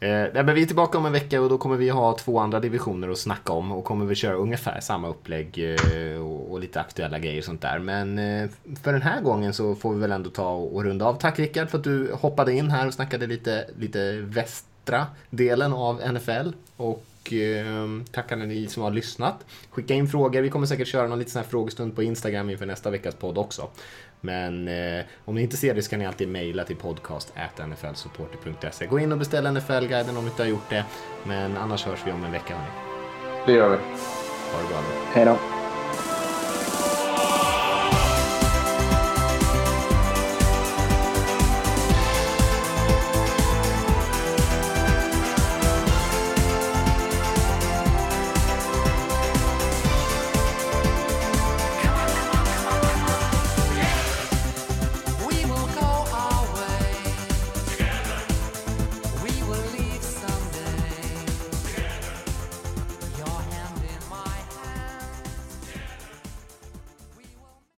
Eh, 0.00 0.44
men 0.44 0.54
vi 0.54 0.62
är 0.62 0.66
tillbaka 0.66 0.98
om 0.98 1.06
en 1.06 1.12
vecka 1.12 1.40
och 1.40 1.48
då 1.48 1.58
kommer 1.58 1.76
vi 1.76 1.88
ha 1.88 2.16
två 2.18 2.38
andra 2.38 2.60
divisioner 2.60 3.08
att 3.08 3.18
snacka 3.18 3.52
om 3.52 3.72
och 3.72 3.84
kommer 3.84 4.06
vi 4.06 4.14
köra 4.14 4.34
ungefär 4.34 4.80
samma 4.80 5.08
upplägg 5.08 5.76
eh, 5.76 6.20
och, 6.20 6.52
och 6.52 6.60
lite 6.60 6.80
aktuella 6.80 7.18
grejer 7.18 7.38
och 7.38 7.44
sånt 7.44 7.60
där. 7.60 7.78
Men 7.78 8.18
eh, 8.18 8.48
för 8.82 8.92
den 8.92 9.02
här 9.02 9.20
gången 9.20 9.54
så 9.54 9.74
får 9.74 9.94
vi 9.94 10.00
väl 10.00 10.12
ändå 10.12 10.30
ta 10.30 10.50
och, 10.50 10.74
och 10.74 10.84
runda 10.84 11.04
av. 11.04 11.14
Tack 11.14 11.38
Rickard 11.38 11.70
för 11.70 11.78
att 11.78 11.84
du 11.84 12.12
hoppade 12.12 12.52
in 12.52 12.70
här 12.70 12.86
och 12.86 12.94
snackade 12.94 13.26
lite, 13.26 13.66
lite 13.78 14.12
västra 14.20 15.06
delen 15.30 15.72
av 15.72 16.12
NFL. 16.12 16.52
Och 16.76 17.04
eh, 17.32 17.86
tack 18.10 18.32
alla 18.32 18.44
ni 18.44 18.66
som 18.66 18.82
har 18.82 18.90
lyssnat. 18.90 19.46
Skicka 19.70 19.94
in 19.94 20.08
frågor. 20.08 20.40
Vi 20.40 20.50
kommer 20.50 20.66
säkert 20.66 20.88
köra 20.88 21.08
någon 21.08 21.18
liten 21.18 21.32
sån 21.32 21.42
här 21.42 21.48
frågestund 21.48 21.96
på 21.96 22.02
Instagram 22.02 22.50
inför 22.50 22.66
nästa 22.66 22.90
veckas 22.90 23.14
podd 23.14 23.38
också. 23.38 23.68
Men 24.20 24.68
eh, 24.68 25.04
om 25.24 25.34
ni 25.34 25.42
inte 25.42 25.56
ser 25.56 25.74
det 25.74 25.82
så 25.82 25.90
kan 25.90 25.98
ni 25.98 26.06
alltid 26.06 26.28
mejla 26.28 26.64
till 26.64 26.76
podcast.nflsupporter.se. 26.76 28.86
Gå 28.86 28.98
in 28.98 29.12
och 29.12 29.18
beställ 29.18 29.52
NFL-guiden 29.52 30.16
om 30.16 30.24
ni 30.24 30.30
inte 30.30 30.42
har 30.42 30.48
gjort 30.48 30.70
det. 30.70 30.84
Men 31.24 31.56
annars 31.56 31.84
hörs 31.84 32.00
vi 32.06 32.12
om 32.12 32.24
en 32.24 32.32
vecka 32.32 32.54
hörni. 32.54 32.70
Det 33.46 33.52
gör 33.52 33.70
vi. 33.70 33.76
Ha 33.76 34.62
det 34.62 34.68
bra. 34.68 34.82
Hej 35.12 35.24
då. 35.24 35.61